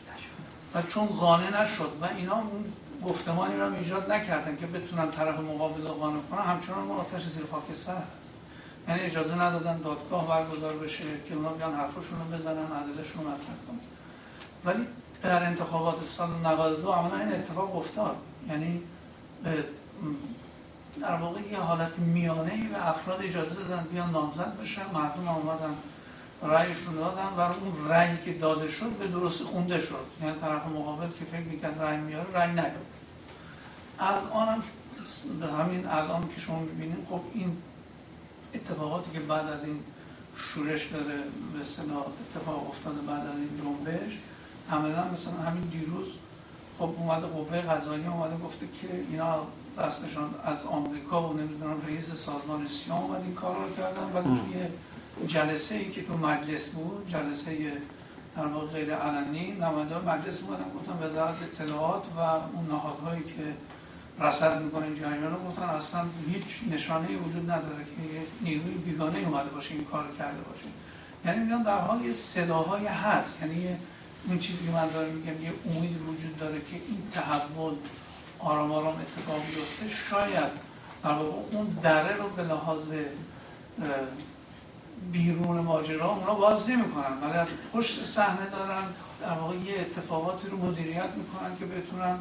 و 0.74 0.82
چون 0.82 1.06
قانع 1.06 1.62
نشد 1.62 1.92
و 2.00 2.04
اینا 2.04 2.34
اون 2.34 2.64
گفتمانی 3.04 3.56
را 3.56 3.74
ایجاد 3.74 4.12
نکردن 4.12 4.56
که 4.56 4.66
بتونن 4.66 5.10
طرف 5.10 5.38
مقابل 5.38 5.86
رو 5.86 5.94
قانع 5.94 6.20
کنن. 6.30 6.42
همچنان 6.42 6.84
ما 6.84 6.94
آتش 6.94 7.22
زیر 7.24 7.44
خاکستر 7.50 7.92
هست. 7.92 8.34
یعنی 8.88 9.00
اجازه 9.00 9.42
ندادن 9.42 9.78
دادگاه 9.78 10.28
برگزار 10.28 10.76
بشه 10.76 11.04
که 11.28 11.34
اونا 11.34 11.48
بیان 11.48 11.74
حرفشون 11.74 12.18
رو 12.18 12.38
بزنن 12.38 12.72
عدلشون 12.82 13.24
رو 13.24 13.30
مطرح 13.30 13.56
کنن. 13.68 13.80
ولی 14.64 14.86
در 15.22 15.44
انتخابات 15.44 16.04
سال 16.04 16.28
92 16.44 16.92
عملا 16.92 17.18
این 17.18 17.32
اتفاق 17.32 17.76
افتاد. 17.76 18.16
یعنی 18.48 18.82
در 21.00 21.14
واقع 21.14 21.40
یه 21.40 21.58
حالت 21.58 21.98
میانه 21.98 22.52
ای 22.52 22.66
و 22.66 22.76
افراد 22.76 23.22
اجازه 23.22 23.54
دادن 23.54 23.86
بیان 23.92 24.10
نامزد 24.10 24.56
بشن. 24.62 24.86
مردم 24.94 25.28
آمدن 25.28 25.74
رأیشون 26.42 26.94
دادن 26.94 27.28
و 27.36 27.40
اون 27.40 27.88
رأیی 27.88 28.18
که 28.24 28.32
داده 28.32 28.68
شد 28.68 28.90
به 28.90 29.06
درستی 29.06 29.44
خونده 29.44 29.80
شد. 29.80 30.06
یعنی 30.22 30.40
طرف 30.40 30.66
مقابل 30.66 31.06
که 31.06 31.24
فکر 31.24 31.40
می‌کرد 31.40 31.82
رأی 31.82 31.96
میاره 31.96 32.32
رأی 32.32 32.52
نیاد 32.52 32.86
الان 33.98 34.48
هم 34.48 34.62
به 35.40 35.46
همین 35.46 35.86
الان 35.86 36.28
که 36.34 36.40
شما 36.40 36.60
می‌بینید 36.60 37.06
خب 37.10 37.20
این 37.34 37.56
اتفاقاتی 38.54 39.10
که 39.10 39.20
بعد 39.20 39.48
از 39.48 39.64
این 39.64 39.80
شورش 40.36 40.86
داره 40.86 41.16
به 41.54 41.60
اصطلاح 41.60 42.04
اتفاق 42.06 42.68
افتاده 42.70 43.00
بعد 43.00 43.26
از 43.26 43.36
این 43.36 43.50
جنبش 43.58 44.18
عملا 44.70 45.04
مثلا 45.04 45.50
همین 45.50 45.64
دیروز 45.64 46.06
خب 46.78 46.94
اومده 46.98 47.26
قوه 47.26 47.60
قضایی 47.60 48.06
اومده 48.06 48.36
گفته 48.36 48.66
که 48.66 48.88
اینا 49.10 49.46
دستشان 49.78 50.34
از 50.44 50.64
آمریکا 50.64 51.28
و 51.28 51.32
نمی‌دونم 51.32 51.76
رئیس 51.86 52.12
سازمان 52.12 52.66
سیام 52.66 53.02
اومد 53.02 53.22
این 53.22 53.34
کار 53.34 53.56
رو 53.56 53.76
کردن 53.76 54.12
ولی 54.14 54.40
توی 54.40 54.66
جلسه 55.26 55.74
ای 55.74 55.90
که 55.90 56.02
تو 56.02 56.16
مجلس 56.16 56.68
بود 56.68 57.08
جلسه 57.08 57.72
در 58.36 58.46
واقع 58.46 58.66
غیر 58.66 58.94
علنی 58.94 59.52
نماینده 59.52 59.98
مجلس 59.98 60.42
اومدن 60.42 60.64
گفتن 60.74 61.06
وزارت 61.06 61.36
اطلاعات 61.42 62.02
و 62.16 62.20
اون 62.20 62.66
نهادهایی 62.68 63.22
که 63.22 63.54
رصد 64.20 64.62
می‌کنه 64.62 64.96
جریان 65.00 65.32
رو 65.34 65.50
گفتن 65.50 65.62
اصلا 65.62 66.04
هیچ 66.32 66.60
نشانه 66.70 67.16
وجود 67.16 67.50
نداره 67.50 67.84
که 67.84 68.20
نیروی 68.40 68.74
بیگانه 68.74 69.18
اومده 69.18 69.50
باشه 69.50 69.74
این 69.74 69.84
کار 69.84 70.04
کرده 70.18 70.40
باشه. 70.40 70.68
یعنی 71.24 71.44
میگم 71.44 71.62
در 71.62 71.78
حال 71.78 72.04
یه 72.04 72.12
صداهایی 72.12 72.86
هست. 72.86 73.38
یعنی 73.42 73.76
اون 74.28 74.38
چیزی 74.38 74.66
که 74.66 74.70
من 74.70 74.88
دارم 74.88 75.10
میگم 75.10 75.42
یه 75.42 75.52
امید 75.66 75.96
وجود 76.08 76.38
داره 76.38 76.60
که 76.60 76.76
این 76.88 77.02
تحول 77.12 77.74
آرام 78.38 78.72
آرام 78.72 78.94
اتفاق 79.00 79.36
بیفته. 79.46 79.96
شاید 80.10 80.50
در 81.04 81.10
واقع 81.10 81.56
اون 81.56 81.78
دره 81.82 82.16
رو 82.16 82.28
به 82.28 82.42
لحاظ 82.42 82.86
بیرون 85.12 85.60
ماجرا 85.60 86.10
اونا 86.10 86.34
باز 86.34 86.70
نمی‌کنن. 86.70 87.18
ولی 87.22 87.38
از 87.38 87.48
پشت 87.72 88.04
صحنه 88.04 88.50
دارن 88.50 88.82
در 89.20 89.32
واقع 89.32 89.54
یه 89.54 89.80
اتفاقاتی 89.80 90.48
رو 90.48 90.56
مدیریت 90.56 91.10
می‌کنن 91.16 91.56
که 91.58 91.64
بتونن 91.64 92.18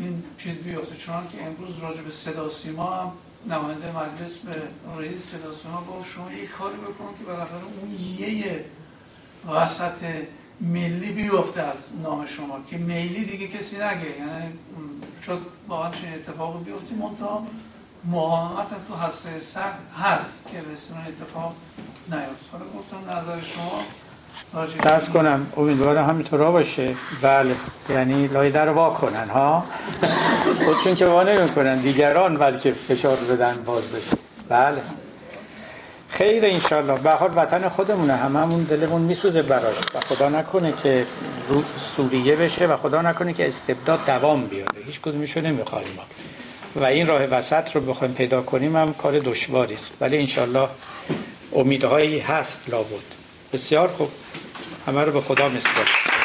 این 0.00 0.22
چیز 0.38 0.54
بیفته. 0.54 0.96
چون 0.96 1.28
که 1.32 1.46
امروز 1.46 1.78
راجع 1.78 2.00
به 2.00 2.10
صدا 2.10 2.48
سیما 2.48 2.94
هم 2.94 3.12
نماینده 3.46 3.86
مجلس 3.96 4.36
به 4.36 4.62
رئیس 4.98 5.30
صدا 5.30 5.52
سیما 5.52 5.84
گفت 5.84 6.10
شما 6.10 6.32
یه 6.32 6.46
کاری 6.46 6.76
بکنن 6.76 7.18
که 7.18 7.24
بالاخره 7.24 7.62
اون 7.80 7.90
یه 8.18 8.64
وسط 9.48 10.26
ملی 10.60 11.10
بیفته 11.10 11.62
از 11.62 11.88
نام 12.02 12.26
شما. 12.26 12.60
که 12.70 12.78
ملی 12.78 13.24
دیگه 13.24 13.48
کسی 13.48 13.76
نگه. 13.76 14.18
یعنی 14.18 14.52
شد 15.26 15.40
واقعا 15.68 15.90
چنین 15.90 16.14
اتفاق 16.14 16.64
بیفته 16.64 16.94
منتها 16.94 17.46
مقاومت 18.10 18.68
تو 18.88 18.94
هسته 18.94 19.38
سخت 19.38 19.78
هست 19.98 20.44
که 20.52 20.58
به 20.58 20.98
اتفاق 21.08 21.52
نیفت. 22.08 22.42
حالا 22.52 22.64
گفتم 22.64 23.10
نظر 23.10 23.40
شما 23.54 23.82
درس 24.82 25.08
کنم. 25.08 25.46
امیدوارم 25.56 26.08
همینطورا 26.08 26.52
باشه. 26.52 26.94
بله. 27.22 27.56
یعنی 27.90 28.26
لای 28.26 28.50
در 28.50 28.68
وا 28.68 28.90
کنن 28.90 29.28
ها؟ 29.28 29.64
خودشون 30.64 30.94
که 30.94 31.06
وا 31.06 31.22
نمی‌کنن. 31.22 31.78
دیگران 31.78 32.36
بلکه 32.36 32.72
فشار 32.72 33.16
بدن 33.16 33.62
باز 33.66 33.84
بشه. 33.84 34.16
بله. 34.48 34.82
خیر 36.08 36.44
انشالله 36.46 36.98
به 36.98 37.10
حال 37.10 37.30
وطن 37.36 37.68
خودمونه. 37.68 38.12
هممون 38.12 38.62
دلمون 38.62 39.02
میسوزه 39.02 39.42
براش. 39.42 39.76
و 39.94 40.00
خدا 40.00 40.28
نکنه 40.28 40.72
که 40.82 41.06
سوریه 41.96 42.36
بشه 42.36 42.66
و 42.66 42.76
خدا 42.76 43.02
نکنه 43.02 43.32
که 43.32 43.48
استبداد 43.48 44.06
دوام 44.06 44.46
بیاره. 44.46 44.84
هیچ 44.86 45.00
کدومشو 45.00 45.40
نمی‌خوایم 45.40 45.88
ما. 45.96 46.02
و 46.76 46.84
این 46.84 47.06
راه 47.06 47.22
وسط 47.22 47.76
رو 47.76 47.80
بخوایم 47.80 48.14
پیدا 48.14 48.42
کنیم 48.42 48.76
هم 48.76 48.94
کار 48.94 49.18
دشواری 49.18 49.74
است. 49.74 49.92
ولی 50.00 50.18
انشالله 50.18 50.68
امیدهایی 51.52 52.18
هست 52.18 52.60
لابد. 52.68 53.04
بسیار 53.52 53.88
خوب. 53.88 54.10
همه 54.86 55.04
رو 55.04 55.12
به 55.12 55.20
خدا 55.20 55.48
میسپارم 55.48 56.16